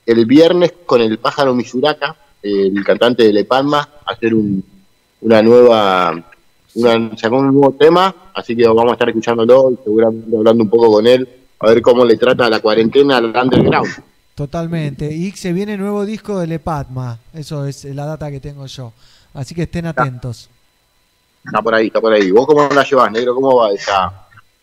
el 0.06 0.26
viernes 0.26 0.74
con 0.86 1.02
el 1.02 1.18
pájaro 1.20 1.54
Misuraka, 1.54 2.16
el 2.44 2.84
cantante 2.84 3.24
de 3.24 3.34
Lepalma, 3.34 3.88
a 4.06 4.12
hacer 4.12 4.34
un, 4.34 4.64
una 5.22 5.42
nueva, 5.42 6.24
una, 6.76 7.18
sacó 7.18 7.38
un 7.38 7.54
nuevo 7.54 7.74
tema, 7.74 8.14
así 8.34 8.56
que 8.56 8.68
vamos 8.68 8.90
a 8.90 8.94
estar 8.94 9.10
escuchándolo 9.10 9.72
y 9.72 9.84
seguramente 9.84 10.36
hablando 10.36 10.64
un 10.64 10.70
poco 10.70 10.92
con 10.92 11.06
él, 11.08 11.28
a 11.60 11.68
ver 11.68 11.82
cómo 11.82 12.04
le 12.06 12.18
trata 12.18 12.50
la 12.50 12.60
cuarentena 12.60 13.18
al 13.18 13.26
underground. 13.36 13.90
Totalmente. 14.34 15.14
Y 15.14 15.32
se 15.34 15.54
viene 15.54 15.78
nuevo 15.78 16.04
disco 16.06 16.40
de 16.40 16.48
Lepatma. 16.48 17.20
Eso 17.34 17.66
es 17.68 17.86
la 17.86 18.06
data 18.06 18.32
que 18.32 18.40
tengo 18.40 18.66
yo. 18.66 18.92
Así 19.34 19.54
que 19.54 19.64
estén 19.64 19.86
atentos. 19.86 20.50
Está 21.46 21.62
por 21.62 21.76
ahí, 21.76 21.88
está 21.88 22.02
por 22.02 22.14
ahí. 22.14 22.32
¿Vos 22.32 22.48
cómo 22.48 22.68
la 22.74 22.84
llevas, 22.84 23.12
negro? 23.12 23.36
¿Cómo 23.36 23.56
va 23.58 23.72
esa, 23.72 24.12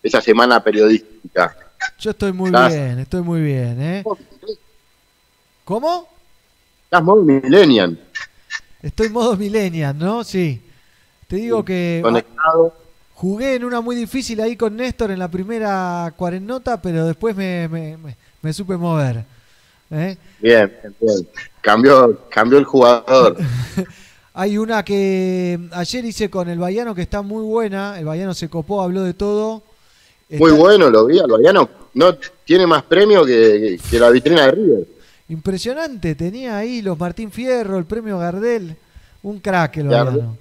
esa 0.02 0.20
semana 0.20 0.60
periodística? 0.62 1.54
Yo 2.00 2.10
estoy 2.10 2.32
muy 2.32 2.46
Estás- 2.48 2.72
bien, 2.74 2.98
estoy 2.98 3.22
muy 3.22 3.40
bien, 3.40 3.80
¿eh? 3.80 4.04
¿Cómo? 5.64 6.08
Estás 6.88 7.02
modo 7.04 7.22
millennial, 7.22 7.98
Estoy 8.82 9.08
modo 9.10 9.36
millennial, 9.36 9.96
¿no? 9.98 10.24
Sí. 10.24 10.62
Te 11.26 11.36
digo 11.36 11.64
que 11.64 12.00
conectado. 12.02 12.72
jugué 13.14 13.56
en 13.56 13.64
una 13.64 13.80
muy 13.82 13.94
difícil 13.96 14.40
ahí 14.40 14.56
con 14.56 14.76
Néstor 14.76 15.10
en 15.10 15.18
la 15.18 15.28
primera 15.28 16.14
cuarentota, 16.16 16.80
pero 16.80 17.04
después 17.06 17.36
me, 17.36 17.68
me- 17.68 17.96
me- 17.98 18.16
me 18.40 18.52
supe 18.52 18.76
mover. 18.76 19.24
¿eh? 19.90 20.16
Bien, 20.40 20.72
bien, 20.80 20.94
bien. 21.00 21.28
Cambió, 21.60 22.20
cambió 22.30 22.58
el 22.58 22.64
jugador. 22.64 23.36
Hay 24.34 24.56
una 24.56 24.84
que 24.84 25.58
ayer 25.72 26.04
hice 26.04 26.30
con 26.30 26.48
el 26.48 26.58
Baiano 26.60 26.94
que 26.94 27.02
está 27.02 27.20
muy 27.22 27.42
buena. 27.42 27.98
El 27.98 28.04
Baiano 28.06 28.32
se 28.32 28.48
copó, 28.48 28.80
habló 28.80 29.02
de 29.02 29.12
todo. 29.12 29.62
Muy 30.30 30.52
bueno, 30.52 30.88
lo 30.88 31.06
vi 31.06 31.18
al 31.18 31.26
Baiano. 31.30 31.68
No 31.94 32.16
tiene 32.44 32.66
más 32.66 32.84
premio 32.84 33.24
que, 33.26 33.78
que 33.90 33.98
la 33.98 34.10
vitrina 34.10 34.44
de 34.46 34.50
River. 34.52 34.86
Impresionante. 35.28 36.14
Tenía 36.14 36.56
ahí 36.56 36.82
los 36.82 36.98
Martín 36.98 37.30
Fierro, 37.30 37.78
el 37.78 37.84
premio 37.84 38.18
Gardel. 38.18 38.76
Un 39.22 39.40
crack 39.40 39.78
el 39.78 39.88
Gardel. 39.88 40.14
Baiano. 40.14 40.38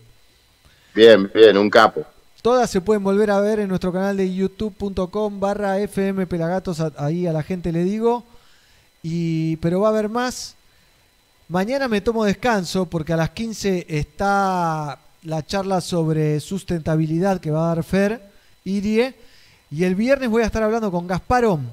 Bien, 0.93 1.32
bien, 1.33 1.57
un 1.57 1.69
capo. 1.69 2.03
Todas 2.41 2.69
se 2.69 2.82
pueden 2.82 3.03
volver 3.03 3.30
a 3.30 3.40
ver 3.40 3.59
en 3.59 3.69
nuestro 3.69 3.91
canal 3.91 4.17
de 4.17 4.33
youtube.com 4.33 5.40
barra 5.40 5.80
FM 5.80 6.25
Pelagatos, 6.27 6.82
ahí 6.98 7.27
a 7.27 7.33
la 7.33 7.43
gente 7.43 7.72
le 7.72 7.83
digo. 7.83 8.24
Y, 9.03 9.57
pero 9.57 9.82
va 9.82 9.90
a 9.90 9.91
haber 9.91 10.09
más. 10.09 10.56
Mañana 11.49 11.88
me 11.88 12.01
tomo 12.01 12.25
descanso 12.25 12.85
porque 12.85 13.14
a 13.14 13.17
las 13.17 13.30
15 13.32 13.85
está 13.90 14.99
la 15.24 15.45
charla 15.45 15.82
sobre 15.82 16.40
sustentabilidad 16.40 17.40
que 17.40 17.51
va 17.51 17.66
a 17.66 17.75
dar 17.75 17.83
Fer, 17.83 18.22
Irie. 18.64 19.14
Y 19.69 19.83
el 19.83 19.95
viernes 19.95 20.30
voy 20.30 20.43
a 20.43 20.45
estar 20.45 20.64
hablando 20.64 20.91
con 20.91 21.06
Gasparón. 21.06 21.69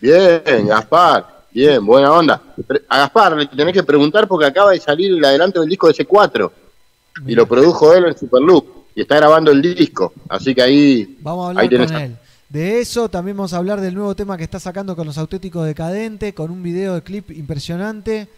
Bien, 0.00 0.66
Gaspar. 0.66 1.37
Bien, 1.50 1.84
buena 1.84 2.12
onda. 2.12 2.42
A 2.88 2.98
Gaspar 2.98 3.36
le 3.36 3.46
tenés 3.46 3.72
que 3.72 3.82
preguntar 3.82 4.28
porque 4.28 4.46
acaba 4.46 4.72
de 4.72 4.80
salir 4.80 5.12
el 5.12 5.24
adelanto 5.24 5.60
del 5.60 5.68
disco 5.68 5.88
de 5.88 5.94
C4. 5.94 6.50
Y 7.26 7.34
lo 7.34 7.46
produjo 7.46 7.94
él 7.94 8.06
en 8.06 8.16
Superloop. 8.16 8.66
Y 8.94 9.02
está 9.02 9.16
grabando 9.16 9.50
el 9.50 9.62
disco. 9.62 10.12
Así 10.28 10.54
que 10.54 10.62
ahí, 10.62 11.16
Vamos 11.20 11.46
a 11.46 11.48
hablar 11.50 11.62
ahí 11.62 11.68
tenés 11.68 11.92
con 11.92 12.00
él. 12.00 12.16
De 12.48 12.80
eso 12.80 13.10
también 13.10 13.36
vamos 13.36 13.52
a 13.52 13.58
hablar 13.58 13.80
del 13.80 13.94
nuevo 13.94 14.16
tema 14.16 14.36
que 14.36 14.44
está 14.44 14.58
sacando 14.58 14.96
con 14.96 15.06
los 15.06 15.18
auténticos 15.18 15.66
decadentes, 15.66 16.32
con 16.32 16.50
un 16.50 16.62
video 16.62 16.94
de 16.94 17.02
clip 17.02 17.30
impresionante. 17.30 18.28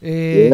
Eh, 0.00 0.50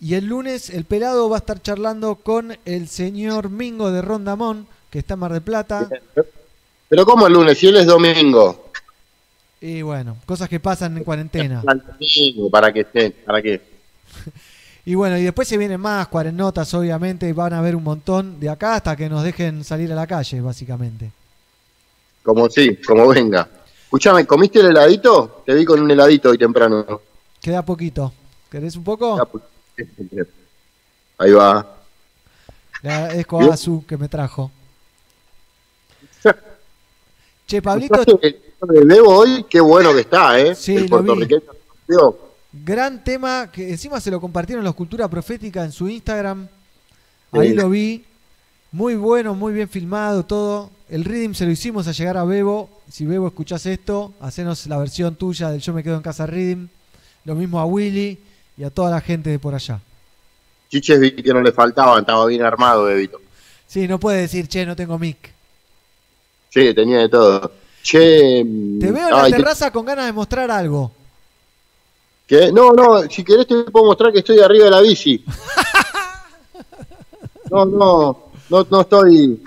y 0.00 0.14
el 0.14 0.26
lunes 0.26 0.70
el 0.70 0.84
pelado 0.84 1.28
va 1.28 1.36
a 1.36 1.40
estar 1.40 1.60
charlando 1.60 2.16
con 2.16 2.56
el 2.64 2.88
señor 2.88 3.50
Mingo 3.50 3.90
de 3.90 4.00
Rondamón, 4.00 4.66
que 4.90 5.00
está 5.00 5.14
en 5.14 5.20
Mar 5.20 5.32
del 5.32 5.42
Plata. 5.42 5.88
Pero 6.88 7.04
¿cómo 7.04 7.26
el 7.26 7.32
lunes? 7.32 7.58
Si 7.58 7.66
él 7.66 7.76
es 7.78 7.86
domingo. 7.86 8.63
Y 9.64 9.80
bueno, 9.80 10.18
cosas 10.26 10.46
que 10.46 10.60
pasan 10.60 10.98
en 10.98 11.04
cuarentena. 11.04 11.62
¿Para 12.50 12.70
que 12.70 12.80
esté? 12.80 13.10
¿Para 13.10 13.40
qué? 13.40 13.62
Y 14.86 14.94
bueno, 14.96 15.16
y 15.16 15.22
después 15.22 15.48
se 15.48 15.56
vienen 15.56 15.80
más 15.80 16.08
cuarennotas, 16.08 16.74
obviamente, 16.74 17.26
y 17.26 17.32
van 17.32 17.54
a 17.54 17.58
haber 17.60 17.74
un 17.74 17.82
montón 17.82 18.38
de 18.38 18.50
acá 18.50 18.74
hasta 18.74 18.94
que 18.94 19.08
nos 19.08 19.24
dejen 19.24 19.64
salir 19.64 19.90
a 19.90 19.94
la 19.94 20.06
calle, 20.06 20.42
básicamente. 20.42 21.10
Como 22.22 22.50
sí, 22.50 22.76
como 22.86 23.08
venga. 23.08 23.48
Escuchame, 23.84 24.26
¿comiste 24.26 24.60
el 24.60 24.66
heladito? 24.66 25.42
Te 25.46 25.54
vi 25.54 25.64
con 25.64 25.80
un 25.80 25.90
heladito 25.90 26.28
hoy 26.28 26.36
temprano. 26.36 27.00
Queda 27.40 27.64
poquito. 27.64 28.12
¿Querés 28.50 28.76
un 28.76 28.84
poco? 28.84 29.18
Ahí 31.16 31.32
va. 31.32 31.76
Le 32.82 32.92
agradezco 32.92 33.40
a 33.40 33.54
Azu 33.54 33.86
que 33.86 33.96
me 33.96 34.10
trajo. 34.10 34.50
Che, 37.46 37.60
Pablito, 37.62 38.04
El 38.72 38.86
Bebo 38.86 39.08
hoy, 39.16 39.44
qué 39.48 39.60
bueno 39.60 39.92
que 39.92 40.00
está, 40.00 40.38
¿eh? 40.40 40.54
Sí, 40.54 40.76
el 40.76 40.88
puertorriqueño. 40.88 41.42
Gran 42.52 43.02
tema 43.02 43.50
que 43.52 43.70
encima 43.70 44.00
se 44.00 44.10
lo 44.10 44.20
compartieron 44.20 44.64
los 44.64 44.74
Cultura 44.74 45.08
Profética 45.08 45.64
en 45.64 45.72
su 45.72 45.88
Instagram. 45.88 46.46
Ahí 47.32 47.48
Sí. 47.50 47.54
lo 47.54 47.68
vi. 47.68 48.04
Muy 48.72 48.94
bueno, 48.96 49.34
muy 49.34 49.52
bien 49.52 49.68
filmado 49.68 50.24
todo. 50.24 50.70
El 50.88 51.04
Rhythm 51.04 51.34
se 51.34 51.44
lo 51.46 51.50
hicimos 51.52 51.86
a 51.88 51.92
llegar 51.92 52.16
a 52.16 52.24
Bebo. 52.24 52.70
Si 52.90 53.04
Bebo 53.06 53.26
escuchás 53.26 53.66
esto, 53.66 54.12
hacenos 54.20 54.66
la 54.66 54.78
versión 54.78 55.16
tuya 55.16 55.50
del 55.50 55.60
Yo 55.60 55.72
me 55.72 55.82
quedo 55.82 55.96
en 55.96 56.02
casa 56.02 56.26
Rhythm. 56.26 56.68
Lo 57.24 57.34
mismo 57.34 57.58
a 57.60 57.64
Willy 57.66 58.18
y 58.56 58.64
a 58.64 58.70
toda 58.70 58.90
la 58.90 59.00
gente 59.00 59.30
de 59.30 59.38
por 59.38 59.54
allá. 59.54 59.80
Chiches 60.70 60.98
vi 61.00 61.12
que 61.12 61.32
no 61.32 61.40
le 61.40 61.52
faltaban, 61.52 62.00
estaba 62.00 62.26
bien 62.26 62.42
armado, 62.42 62.84
Bebito. 62.84 63.20
Sí, 63.66 63.88
no 63.88 63.98
puede 63.98 64.20
decir, 64.22 64.46
che, 64.48 64.64
no 64.66 64.76
tengo 64.76 64.98
mic. 64.98 65.32
Sí, 66.50 66.72
tenía 66.74 66.98
de 66.98 67.08
todo. 67.08 67.50
Che. 67.84 68.42
Te 68.80 68.90
veo 68.90 69.08
en 69.08 69.14
la 69.14 69.24
te- 69.26 69.32
terraza 69.32 69.70
con 69.70 69.84
ganas 69.84 70.06
de 70.06 70.12
mostrar 70.12 70.50
algo. 70.50 70.90
¿qué? 72.26 72.50
No, 72.50 72.72
no, 72.72 73.02
si 73.10 73.22
querés 73.22 73.46
te 73.46 73.62
puedo 73.64 73.84
mostrar 73.84 74.10
que 74.10 74.20
estoy 74.20 74.40
arriba 74.40 74.64
de 74.64 74.70
la 74.72 74.80
bici. 74.80 75.22
No, 77.50 77.64
no, 77.66 78.18
no, 78.50 78.66
no 78.68 78.80
estoy. 78.80 79.40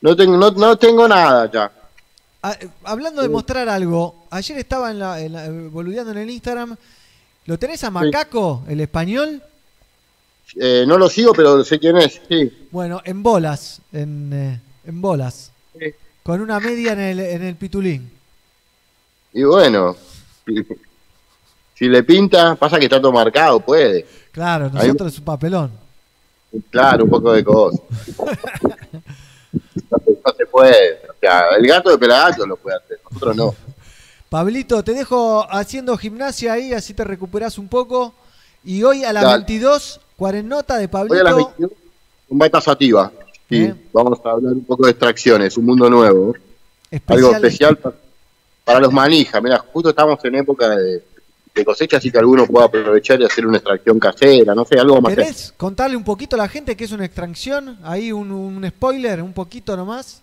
No 0.00 0.16
tengo, 0.16 0.36
no, 0.36 0.50
no 0.52 0.76
tengo 0.78 1.06
nada 1.06 1.50
ya. 1.50 1.70
Ah, 2.42 2.56
eh, 2.58 2.68
hablando 2.84 3.20
de 3.20 3.28
mostrar 3.28 3.68
algo, 3.68 4.26
ayer 4.30 4.56
estaba 4.58 4.90
en 4.90 4.98
la, 4.98 5.20
en 5.20 5.32
la- 5.32 5.44
eh, 5.46 5.50
boludeando 5.68 6.12
en 6.12 6.18
el 6.18 6.30
Instagram. 6.30 6.74
¿Lo 7.46 7.58
tenés 7.58 7.84
a 7.84 7.90
Macaco, 7.90 8.62
el 8.68 8.80
español? 8.80 9.42
Eh, 10.56 10.84
no 10.86 10.96
lo 10.96 11.10
sigo, 11.10 11.32
pero 11.34 11.62
sé 11.64 11.78
quién 11.78 11.96
es, 11.98 12.20
sí. 12.28 12.68
Bueno, 12.70 13.02
en 13.04 13.22
bolas, 13.22 13.80
en, 13.92 14.30
eh, 14.32 14.60
en 14.86 15.00
bolas. 15.02 15.50
Con 16.24 16.40
una 16.40 16.58
media 16.58 16.94
en 16.94 17.00
el, 17.00 17.20
en 17.20 17.42
el 17.42 17.54
pitulín. 17.54 18.10
Y 19.34 19.44
bueno, 19.44 19.94
si, 21.74 21.86
le 21.86 22.02
pinta, 22.02 22.54
pasa 22.54 22.78
que 22.78 22.86
está 22.86 22.98
todo 22.98 23.12
marcado, 23.12 23.60
puede. 23.60 24.06
Claro, 24.32 24.70
nosotros 24.70 25.12
es 25.12 25.18
un 25.18 25.24
papelón. 25.26 25.70
Claro, 26.70 27.04
un 27.04 27.10
poco 27.10 27.32
de 27.32 27.44
cosas. 27.44 27.80
No 28.16 28.26
se, 30.04 30.10
no 30.24 30.32
se 30.34 30.46
puede. 30.46 30.94
O 31.10 31.14
sea, 31.20 31.48
el 31.58 31.66
gato 31.66 31.90
de 31.90 31.98
Pelagato 31.98 32.46
lo 32.46 32.56
puede 32.56 32.78
hacer, 32.78 32.98
nosotros 33.04 33.36
no. 33.36 33.54
Pablito, 34.30 34.82
te 34.82 34.94
dejo 34.94 35.46
haciendo 35.50 35.96
gimnasia 35.98 36.54
ahí, 36.54 36.72
así 36.72 36.94
te 36.94 37.04
recuperás 37.04 37.58
un 37.58 37.68
poco. 37.68 38.14
Y 38.64 38.82
hoy 38.82 39.04
a 39.04 39.12
las 39.12 39.24
Dale. 39.24 39.44
22, 39.44 40.00
cuarennota 40.16 40.78
de 40.78 40.88
Pablito. 40.88 41.14
Hoy 41.16 41.20
a 41.20 41.24
las 41.24 41.36
22, 41.36 41.70
un 42.30 42.62
sativa. 42.62 43.12
Sí, 43.48 43.72
vamos 43.92 44.18
a 44.24 44.30
hablar 44.30 44.52
un 44.54 44.64
poco 44.64 44.84
de 44.84 44.90
extracciones, 44.92 45.56
un 45.58 45.66
mundo 45.66 45.88
nuevo. 45.90 46.34
Algo 47.06 47.28
especial 47.46 47.76
pa- 47.76 47.94
para 48.64 48.80
los 48.80 48.92
manijas. 48.92 49.42
Mira, 49.42 49.58
justo 49.72 49.90
estamos 49.90 50.18
en 50.24 50.36
época 50.36 50.70
de, 50.76 51.02
de 51.54 51.64
cosecha, 51.64 51.98
así 51.98 52.10
que 52.10 52.18
alguno 52.18 52.46
puede 52.46 52.66
aprovechar 52.66 53.20
y 53.20 53.24
hacer 53.24 53.46
una 53.46 53.58
extracción 53.58 53.98
casera, 53.98 54.54
no 54.54 54.64
sé, 54.64 54.78
algo 54.78 55.00
más. 55.00 55.14
¿Querés 55.14 55.52
contarle 55.56 55.96
un 55.96 56.04
poquito 56.04 56.36
a 56.36 56.38
la 56.38 56.48
gente 56.48 56.76
qué 56.76 56.84
es 56.84 56.92
una 56.92 57.04
extracción? 57.04 57.78
Ahí 57.82 58.10
un, 58.12 58.30
un 58.32 58.66
spoiler, 58.68 59.22
un 59.22 59.32
poquito 59.32 59.76
nomás. 59.76 60.20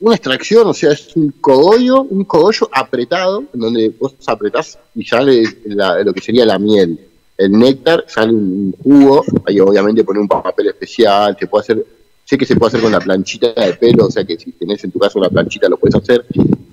Una 0.00 0.14
extracción, 0.16 0.66
o 0.66 0.74
sea, 0.74 0.92
es 0.92 1.14
un 1.14 1.30
cogollo, 1.40 2.02
un 2.02 2.24
cogollo 2.24 2.68
apretado, 2.72 3.44
en 3.54 3.60
donde 3.60 3.88
vos 3.90 4.14
apretás 4.26 4.78
y 4.94 5.04
sale 5.04 5.44
la- 5.66 6.02
lo 6.02 6.12
que 6.12 6.20
sería 6.20 6.44
la 6.46 6.58
miel. 6.58 6.98
El 7.36 7.52
néctar, 7.52 8.04
sale 8.08 8.32
un 8.32 8.74
jugo, 8.82 9.24
ahí 9.46 9.58
obviamente 9.60 10.02
pone 10.04 10.20
un 10.20 10.28
papel 10.28 10.68
especial, 10.68 11.36
se 11.38 11.46
puede 11.46 11.62
hacer, 11.62 11.86
sé 12.24 12.38
que 12.38 12.46
se 12.46 12.56
puede 12.56 12.68
hacer 12.68 12.80
con 12.80 12.92
la 12.92 13.00
planchita 13.00 13.52
de 13.52 13.74
pelo, 13.74 14.06
o 14.06 14.10
sea 14.10 14.24
que 14.24 14.38
si 14.38 14.52
tenés 14.52 14.82
en 14.84 14.90
tu 14.90 14.98
casa 14.98 15.18
una 15.18 15.28
planchita 15.28 15.68
lo 15.68 15.76
puedes 15.76 15.94
hacer, 15.94 16.24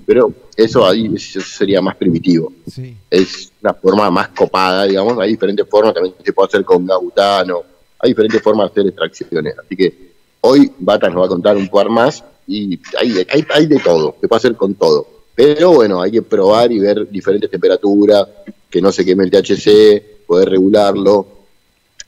pero 0.06 0.32
eso 0.56 0.86
ahí 0.86 1.12
eso 1.16 1.42
sería 1.42 1.82
más 1.82 1.96
primitivo. 1.96 2.52
Es 3.10 3.52
una 3.62 3.74
forma 3.74 4.10
más 4.10 4.30
copada, 4.30 4.86
digamos, 4.86 5.18
hay 5.20 5.32
diferentes 5.32 5.68
formas, 5.68 5.94
también 5.94 6.16
se 6.24 6.34
puede 6.34 6.48
hacer 6.48 6.64
con 6.64 6.86
gautano, 6.86 7.64
hay 8.00 8.12
diferentes 8.12 8.42
formas 8.42 8.68
de 8.68 8.72
hacer 8.72 8.88
extracciones, 8.88 9.56
así 9.58 9.76
que 9.76 10.10
hoy 10.42 10.72
Bata 10.80 11.10
nos 11.10 11.22
va 11.22 11.26
a 11.26 11.30
contar 11.30 11.58
un 11.58 11.68
par 11.68 11.90
más 11.90 12.24
y 12.48 12.80
hay, 12.98 13.26
hay, 13.30 13.46
hay 13.54 13.66
de 13.68 13.80
todo, 13.80 14.16
se 14.20 14.28
puede 14.28 14.38
hacer 14.38 14.56
con 14.56 14.76
todo. 14.76 15.08
Pero 15.36 15.72
bueno, 15.72 16.02
hay 16.02 16.12
que 16.12 16.22
probar 16.22 16.70
y 16.70 16.80
ver 16.80 17.10
diferentes 17.10 17.50
temperaturas, 17.50 18.28
que 18.70 18.82
no 18.82 18.92
se 18.92 19.06
queme 19.06 19.24
el 19.24 19.32
THC, 19.32 20.26
poder 20.28 20.50
regularlo. 20.50 21.39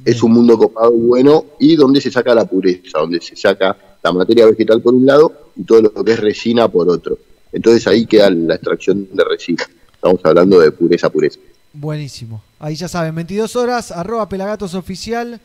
Es 0.03 0.23
un 0.23 0.31
mundo 0.31 0.57
copado 0.57 0.91
bueno 0.91 1.45
y 1.59 1.75
donde 1.75 2.01
se 2.01 2.11
saca 2.11 2.33
la 2.33 2.45
pureza, 2.45 2.99
donde 2.99 3.21
se 3.21 3.35
saca 3.35 3.75
la 4.01 4.11
materia 4.11 4.45
vegetal 4.45 4.81
por 4.81 4.93
un 4.93 5.05
lado 5.05 5.31
y 5.55 5.63
todo 5.63 5.81
lo 5.81 6.03
que 6.03 6.13
es 6.13 6.19
resina 6.19 6.67
por 6.67 6.89
otro. 6.89 7.17
Entonces 7.51 7.85
ahí 7.88 8.05
queda 8.05 8.30
la 8.30 8.55
extracción 8.55 9.07
de 9.11 9.23
resina. 9.23 9.63
Estamos 9.93 10.19
hablando 10.23 10.59
de 10.59 10.71
pureza, 10.71 11.09
pureza. 11.09 11.39
Buenísimo. 11.73 12.41
Ahí 12.59 12.75
ya 12.75 12.88
saben, 12.88 13.15
22 13.15 13.55
horas, 13.55 13.91
arroba 13.91 14.27
pelagatos 14.27 14.73
oficial, 14.73 15.39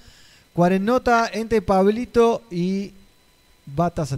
cuarennota 0.52 1.30
entre 1.32 1.62
Pablito 1.62 2.42
y 2.50 2.92
Batas 3.66 4.14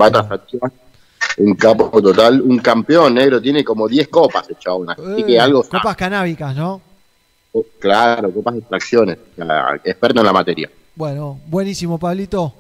un 1.39 1.55
capo 1.55 1.91
total, 2.03 2.43
un 2.43 2.59
campeón 2.59 3.15
negro, 3.15 3.41
tiene 3.41 3.65
como 3.65 3.89
10 3.89 4.09
copas 4.09 4.49
el 4.49 4.59
chabón, 4.59 4.91
así 4.91 5.03
Eh, 5.19 5.25
que 5.25 5.41
algo 5.41 5.63
Copas 5.63 5.97
canábicas, 5.97 6.55
¿no? 6.57 6.81
Claro, 7.79 8.33
copas 8.33 8.55
de 8.55 8.61
extracciones, 8.61 9.19
experto 9.85 10.21
en 10.21 10.27
la 10.27 10.33
materia. 10.33 10.71
Bueno, 10.95 11.39
buenísimo, 11.47 11.99
Pablito. 11.99 12.53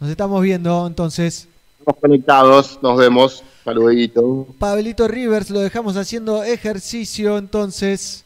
Nos 0.00 0.10
estamos 0.10 0.42
viendo 0.42 0.86
entonces. 0.86 1.48
Estamos 1.78 2.00
conectados, 2.00 2.78
nos 2.82 2.96
vemos, 2.96 3.44
saludito. 3.64 4.46
Pablito 4.58 5.06
Rivers 5.08 5.50
lo 5.50 5.60
dejamos 5.60 5.96
haciendo 5.96 6.42
ejercicio, 6.42 7.38
entonces. 7.38 8.24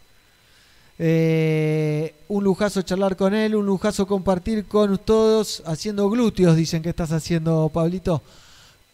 Eh, 0.99 2.15
un 2.29 2.43
lujazo 2.43 2.81
charlar 2.83 3.17
con 3.17 3.35
él, 3.35 3.55
un 3.55 3.67
lujazo 3.67 4.07
compartir 4.07 4.65
con 4.65 4.97
todos, 4.99 5.63
haciendo 5.67 6.09
glúteos, 6.09 6.57
dicen 6.57 6.83
que 6.83 6.89
estás 6.89 7.13
haciendo, 7.13 7.69
Pablito. 7.69 8.23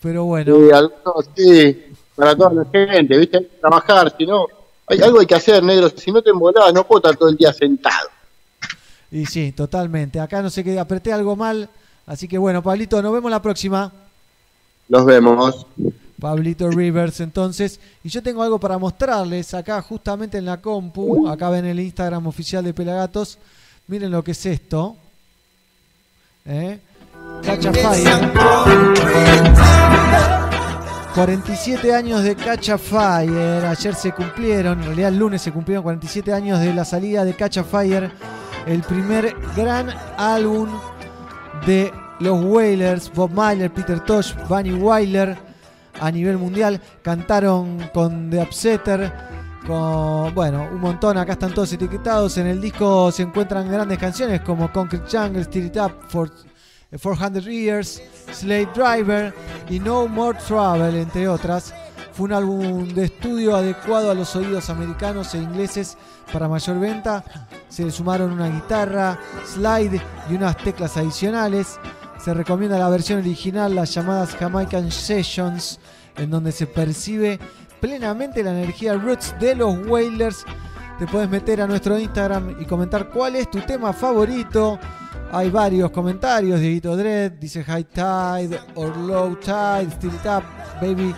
Pero 0.00 0.24
bueno. 0.24 0.56
Sí, 0.56 1.32
sí, 1.36 1.82
para 2.16 2.34
toda 2.34 2.52
la 2.52 2.64
gente, 2.72 3.16
¿viste? 3.16 3.40
Trabajar, 3.60 4.14
si 4.18 4.26
no, 4.26 4.46
hay, 4.86 5.00
algo 5.00 5.20
hay 5.20 5.26
que 5.26 5.34
hacer, 5.34 5.62
negro, 5.62 5.90
si 5.94 6.10
no 6.10 6.22
te 6.22 6.30
embolás, 6.30 6.72
no 6.72 6.86
puedo 6.86 6.98
estar 6.98 7.16
todo 7.16 7.28
el 7.28 7.36
día 7.36 7.52
sentado. 7.52 8.08
Y 9.10 9.26
sí, 9.26 9.52
totalmente. 9.52 10.18
Acá 10.20 10.40
no 10.42 10.50
sé 10.50 10.64
qué, 10.64 10.78
apreté 10.78 11.12
algo 11.12 11.36
mal. 11.36 11.68
Así 12.06 12.26
que 12.26 12.38
bueno, 12.38 12.62
Pablito, 12.62 13.00
nos 13.02 13.12
vemos 13.12 13.30
la 13.30 13.42
próxima. 13.42 13.92
Nos 14.88 15.04
vemos. 15.04 15.66
Pablito 16.18 16.70
Rivers, 16.70 17.20
entonces. 17.20 17.78
Y 18.02 18.08
yo 18.08 18.22
tengo 18.22 18.42
algo 18.42 18.58
para 18.58 18.78
mostrarles 18.78 19.52
acá, 19.54 19.82
justamente 19.82 20.38
en 20.38 20.46
la 20.46 20.60
compu. 20.60 21.28
Acá 21.28 21.50
ven 21.50 21.66
el 21.66 21.80
Instagram 21.80 22.26
oficial 22.26 22.64
de 22.64 22.72
Pelagatos. 22.72 23.38
Miren 23.86 24.10
lo 24.10 24.24
que 24.24 24.30
es 24.30 24.46
esto. 24.46 24.96
¿Eh? 26.46 26.78
Cacha 27.42 27.72
Fire. 27.72 28.32
47 31.14 31.94
años 31.94 32.22
de 32.24 32.34
Cacha 32.34 32.78
Fire. 32.78 33.64
Ayer 33.66 33.94
se 33.94 34.12
cumplieron, 34.12 34.78
en 34.80 34.86
realidad 34.86 35.08
el 35.10 35.18
lunes 35.18 35.42
se 35.42 35.52
cumplieron 35.52 35.82
47 35.82 36.32
años 36.32 36.58
de 36.58 36.72
la 36.72 36.86
salida 36.86 37.22
de 37.24 37.34
Cacha 37.34 37.62
Fire. 37.62 38.10
El 38.66 38.80
primer 38.82 39.36
gran 39.54 39.90
álbum 40.16 40.70
de 41.66 41.92
los 42.18 42.42
Wailers, 42.42 43.12
Bob 43.12 43.30
Myler, 43.30 43.70
Peter 43.70 44.00
Tosh, 44.00 44.34
Bunny 44.48 44.72
Wyler 44.72 45.36
a 46.00 46.10
nivel 46.10 46.38
mundial. 46.38 46.80
Cantaron 47.02 47.90
con 47.92 48.30
The 48.30 48.40
Upsetter, 48.40 49.12
con, 49.66 50.34
bueno, 50.34 50.66
un 50.72 50.80
montón. 50.80 51.18
Acá 51.18 51.32
están 51.32 51.52
todos 51.52 51.70
etiquetados. 51.74 52.38
En 52.38 52.46
el 52.46 52.58
disco 52.58 53.12
se 53.12 53.22
encuentran 53.22 53.70
grandes 53.70 53.98
canciones 53.98 54.40
como 54.40 54.72
Concrete 54.72 55.04
Jungle, 55.14 55.44
Steer 55.44 55.66
It 55.66 55.76
Up, 55.76 55.92
for, 56.08 56.30
400 56.92 57.44
Years, 57.44 58.02
Slave 58.32 58.68
Driver 58.74 59.34
y 59.68 59.80
No 59.80 60.06
More 60.06 60.38
Trouble, 60.46 61.00
entre 61.00 61.26
otras. 61.26 61.74
Fue 62.12 62.26
un 62.26 62.32
álbum 62.32 62.88
de 62.88 63.04
estudio 63.04 63.56
adecuado 63.56 64.10
a 64.10 64.14
los 64.14 64.36
oídos 64.36 64.68
americanos 64.68 65.34
e 65.34 65.38
ingleses 65.38 65.96
para 66.32 66.48
mayor 66.48 66.78
venta. 66.78 67.24
Se 67.68 67.84
le 67.84 67.90
sumaron 67.90 68.32
una 68.32 68.48
guitarra, 68.48 69.18
slide 69.46 70.00
y 70.28 70.34
unas 70.34 70.56
teclas 70.58 70.96
adicionales. 70.96 71.78
Se 72.22 72.34
recomienda 72.34 72.78
la 72.78 72.90
versión 72.90 73.20
original, 73.20 73.74
las 73.74 73.94
llamadas 73.94 74.36
Jamaican 74.36 74.92
Sessions, 74.92 75.80
en 76.16 76.30
donde 76.30 76.52
se 76.52 76.66
percibe 76.66 77.40
plenamente 77.80 78.42
la 78.42 78.50
energía 78.50 78.94
roots 78.94 79.34
de 79.40 79.56
los 79.56 79.86
Wailers 79.86 80.44
te 81.02 81.08
puedes 81.08 81.28
meter 81.28 81.60
a 81.60 81.66
nuestro 81.66 81.98
Instagram 81.98 82.60
y 82.60 82.64
comentar 82.64 83.08
cuál 83.08 83.34
es 83.34 83.50
tu 83.50 83.60
tema 83.62 83.92
favorito. 83.92 84.78
Hay 85.34 85.48
varios 85.48 85.90
comentarios. 85.90 86.60
Dieguito 86.60 86.94
Dread 86.94 87.32
dice 87.32 87.64
High 87.64 87.84
Tide 87.84 88.60
or 88.74 88.94
Low 88.94 89.36
Tide, 89.36 89.90
Still 89.92 90.14
It 90.14 90.26
Up, 90.26 90.44
Baby, 90.78 91.14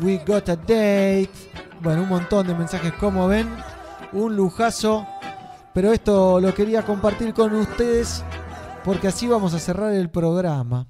We 0.00 0.22
Got 0.24 0.48
a 0.48 0.54
Date. 0.54 1.28
Bueno, 1.82 2.04
un 2.04 2.08
montón 2.08 2.46
de 2.46 2.54
mensajes 2.54 2.92
como 2.92 3.26
ven. 3.26 3.48
Un 4.12 4.36
lujazo. 4.36 5.04
Pero 5.74 5.92
esto 5.92 6.38
lo 6.38 6.54
quería 6.54 6.84
compartir 6.84 7.34
con 7.34 7.52
ustedes 7.56 8.22
porque 8.84 9.08
así 9.08 9.26
vamos 9.26 9.54
a 9.54 9.58
cerrar 9.58 9.92
el 9.92 10.08
programa. 10.08 10.86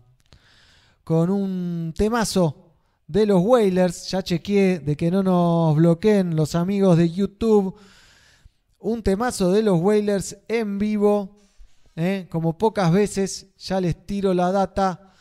Con 1.04 1.30
un 1.30 1.94
temazo 1.96 2.74
de 3.06 3.24
los 3.24 3.40
Whalers. 3.42 4.10
Ya 4.10 4.22
chequeé 4.22 4.78
de 4.80 4.94
que 4.94 5.10
no 5.10 5.22
nos 5.22 5.74
bloqueen 5.74 6.36
los 6.36 6.54
amigos 6.54 6.98
de 6.98 7.08
YouTube. 7.08 7.74
Un 8.78 9.02
temazo 9.02 9.50
de 9.52 9.62
los 9.62 9.80
Whalers 9.80 10.36
en 10.48 10.78
vivo. 10.78 11.41
¿Eh? 11.96 12.26
Como 12.30 12.56
pocas 12.58 12.92
veces. 12.92 13.48
Ya 13.58 13.80
les 13.80 14.06
tiro 14.06 14.34
la 14.34 14.52
data. 14.52 15.12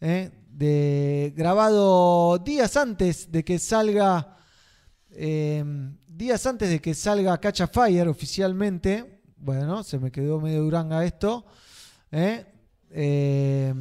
¿eh? 0.00 0.30
De, 0.48 1.32
grabado 1.36 2.38
días 2.38 2.76
antes 2.76 3.30
de 3.30 3.44
que 3.44 3.58
salga. 3.58 4.36
eh, 5.10 5.64
días 6.06 6.46
antes 6.46 6.70
de 6.70 6.80
que 6.80 6.94
salga 6.94 7.38
Catch 7.38 7.62
a 7.62 7.66
Fire 7.66 8.08
oficialmente. 8.08 9.22
Bueno, 9.36 9.82
se 9.82 9.98
me 9.98 10.10
quedó 10.10 10.40
medio 10.40 10.62
duranga 10.62 11.04
esto. 11.04 11.44
¿eh? 12.10 12.46
Eh, 12.90 13.74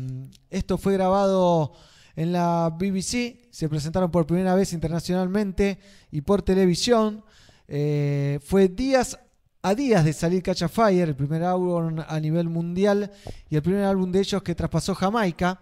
esto 0.49 0.77
fue 0.77 0.93
grabado 0.93 1.73
en 2.15 2.31
la 2.31 2.69
BBC, 2.69 3.49
se 3.51 3.69
presentaron 3.69 4.11
por 4.11 4.25
primera 4.27 4.53
vez 4.55 4.73
internacionalmente 4.73 5.79
y 6.11 6.21
por 6.21 6.41
televisión. 6.41 7.23
Fue 7.67 8.67
días 8.67 9.17
a 9.65 9.73
días 9.73 10.03
de 10.03 10.11
salir 10.11 10.43
Catch 10.43 10.67
Fire, 10.67 11.07
el 11.07 11.15
primer 11.15 11.41
álbum 11.41 12.01
a 12.05 12.19
nivel 12.19 12.49
mundial 12.49 13.09
y 13.49 13.55
el 13.55 13.61
primer 13.61 13.85
álbum 13.85 14.11
de 14.11 14.19
ellos 14.19 14.43
que 14.43 14.55
traspasó 14.55 14.93
Jamaica. 14.93 15.59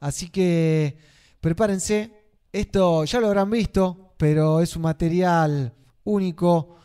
Así 0.00 0.28
que 0.28 0.98
prepárense, 1.40 2.12
esto 2.52 3.04
ya 3.04 3.20
lo 3.20 3.28
habrán 3.28 3.50
visto, 3.50 4.12
pero 4.18 4.60
es 4.60 4.76
un 4.76 4.82
material 4.82 5.72
único 6.04 6.76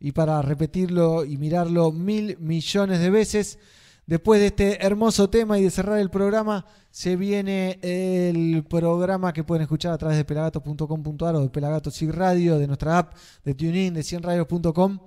y 0.00 0.10
para 0.10 0.42
repetirlo 0.42 1.24
y 1.24 1.36
mirarlo 1.36 1.92
mil 1.92 2.36
millones 2.38 2.98
de 2.98 3.10
veces. 3.10 3.58
Después 4.04 4.40
de 4.40 4.48
este 4.48 4.84
hermoso 4.84 5.30
tema 5.30 5.56
y 5.60 5.62
de 5.62 5.70
cerrar 5.70 6.00
el 6.00 6.10
programa, 6.10 6.66
se 6.90 7.14
viene 7.14 7.78
el 7.80 8.64
programa 8.68 9.32
que 9.32 9.44
pueden 9.44 9.62
escuchar 9.62 9.92
a 9.92 9.98
través 9.98 10.16
de 10.16 10.24
pelagatos.com.ar 10.24 11.36
o 11.36 11.42
de 11.42 11.48
Pelagatos 11.48 12.02
y 12.02 12.10
Radio, 12.10 12.58
de 12.58 12.66
nuestra 12.66 12.98
app, 12.98 13.14
de 13.44 13.54
TuneIn, 13.54 13.94
de 13.94 14.00
100radios.com. 14.00 14.98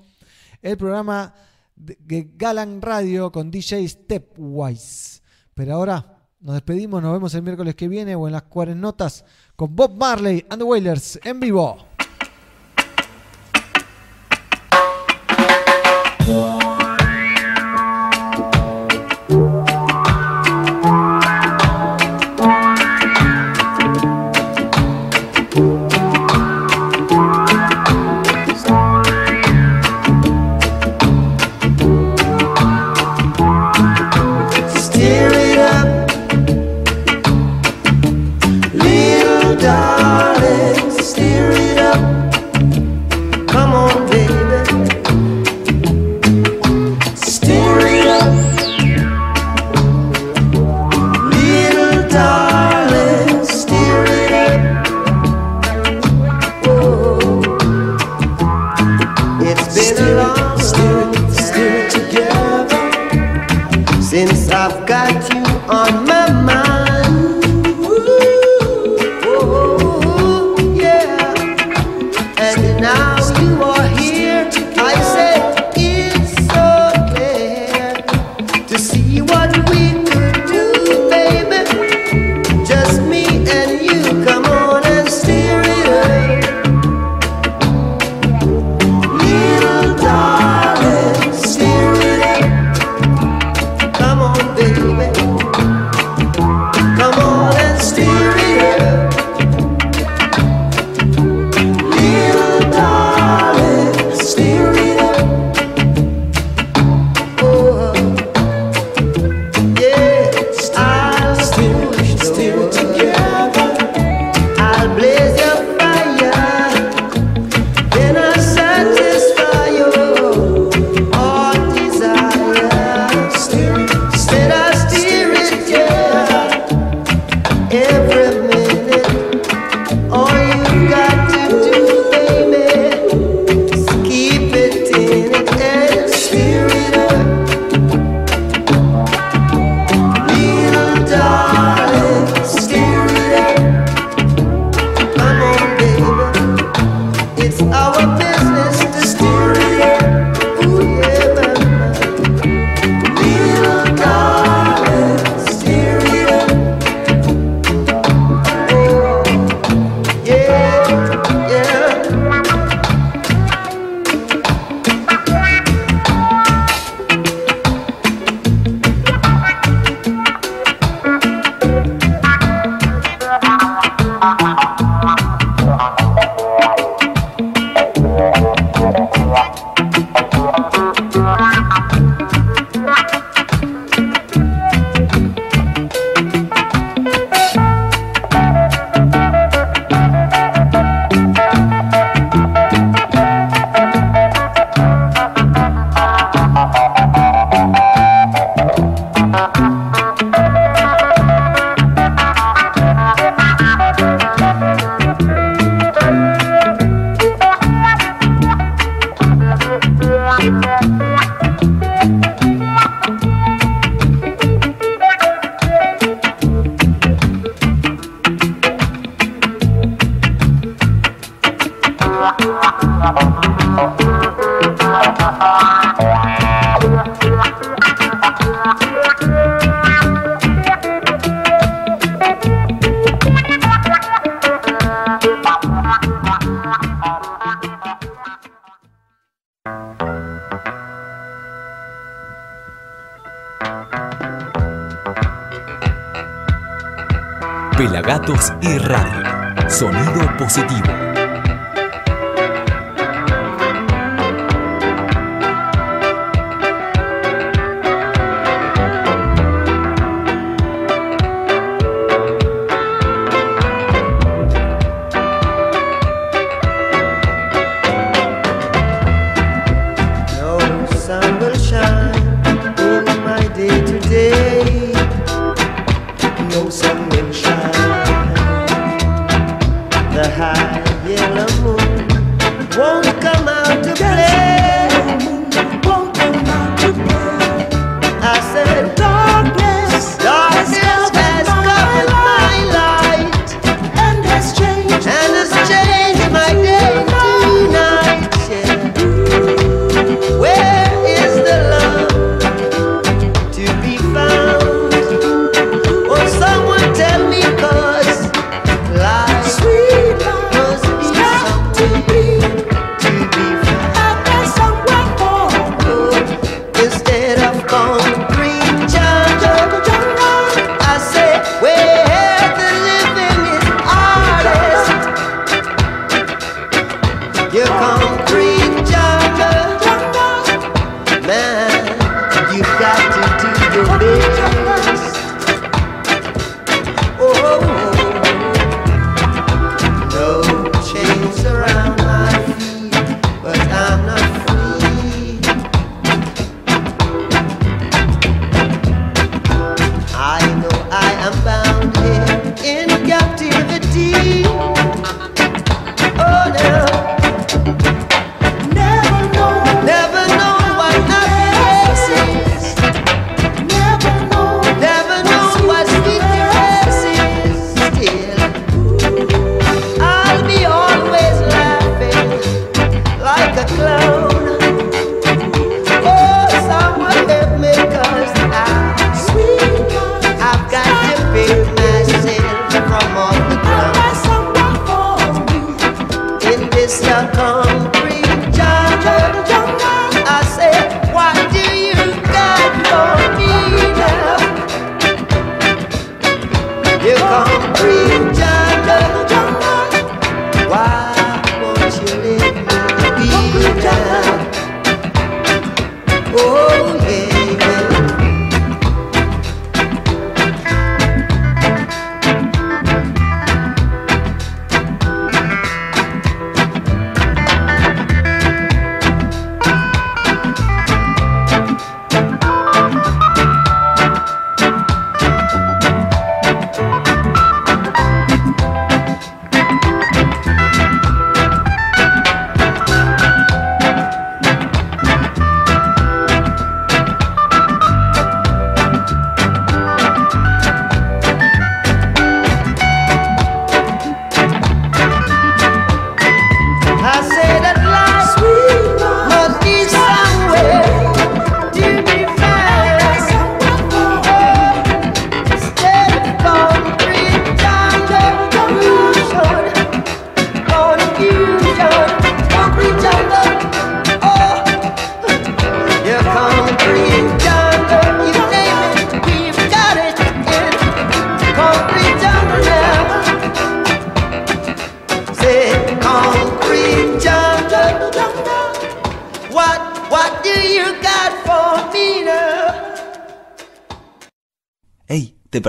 El 0.66 0.78
programa 0.78 1.32
de 1.76 2.32
Galan 2.36 2.82
Radio 2.82 3.32
con 3.32 3.52
DJ 3.52 3.88
Stepwise. 3.88 5.22
Pero 5.54 5.76
ahora 5.76 6.18
nos 6.40 6.56
despedimos, 6.56 7.04
nos 7.04 7.14
vemos 7.14 7.36
el 7.36 7.44
miércoles 7.44 7.76
que 7.76 7.88
viene 7.88 8.16
o 8.16 8.26
en 8.26 8.34
las 8.34 8.42
cuarentonas 8.44 9.24
con 9.56 9.76
Bob 9.76 9.96
Marley 9.96 10.44
and 10.50 10.60
the 10.60 10.64
Wailers 10.64 11.20
en 11.24 11.40
vivo. 11.40 11.78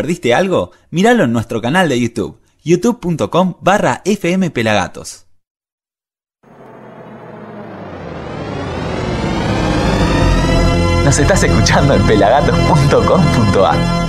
perdiste 0.07 0.35
algo? 0.35 0.71
Míralo 0.91 1.25
en 1.25 1.33
nuestro 1.33 1.61
canal 1.61 1.89
de 1.89 1.99
YouTube, 1.99 2.41
youtube.com 2.63 3.55
barra 3.61 4.03
fmpelagatos. 4.05 5.27
Nos 11.05 11.19
estás 11.19 11.43
escuchando 11.43 11.95
en 11.95 12.07
pelagatos.com.ar 12.07 14.06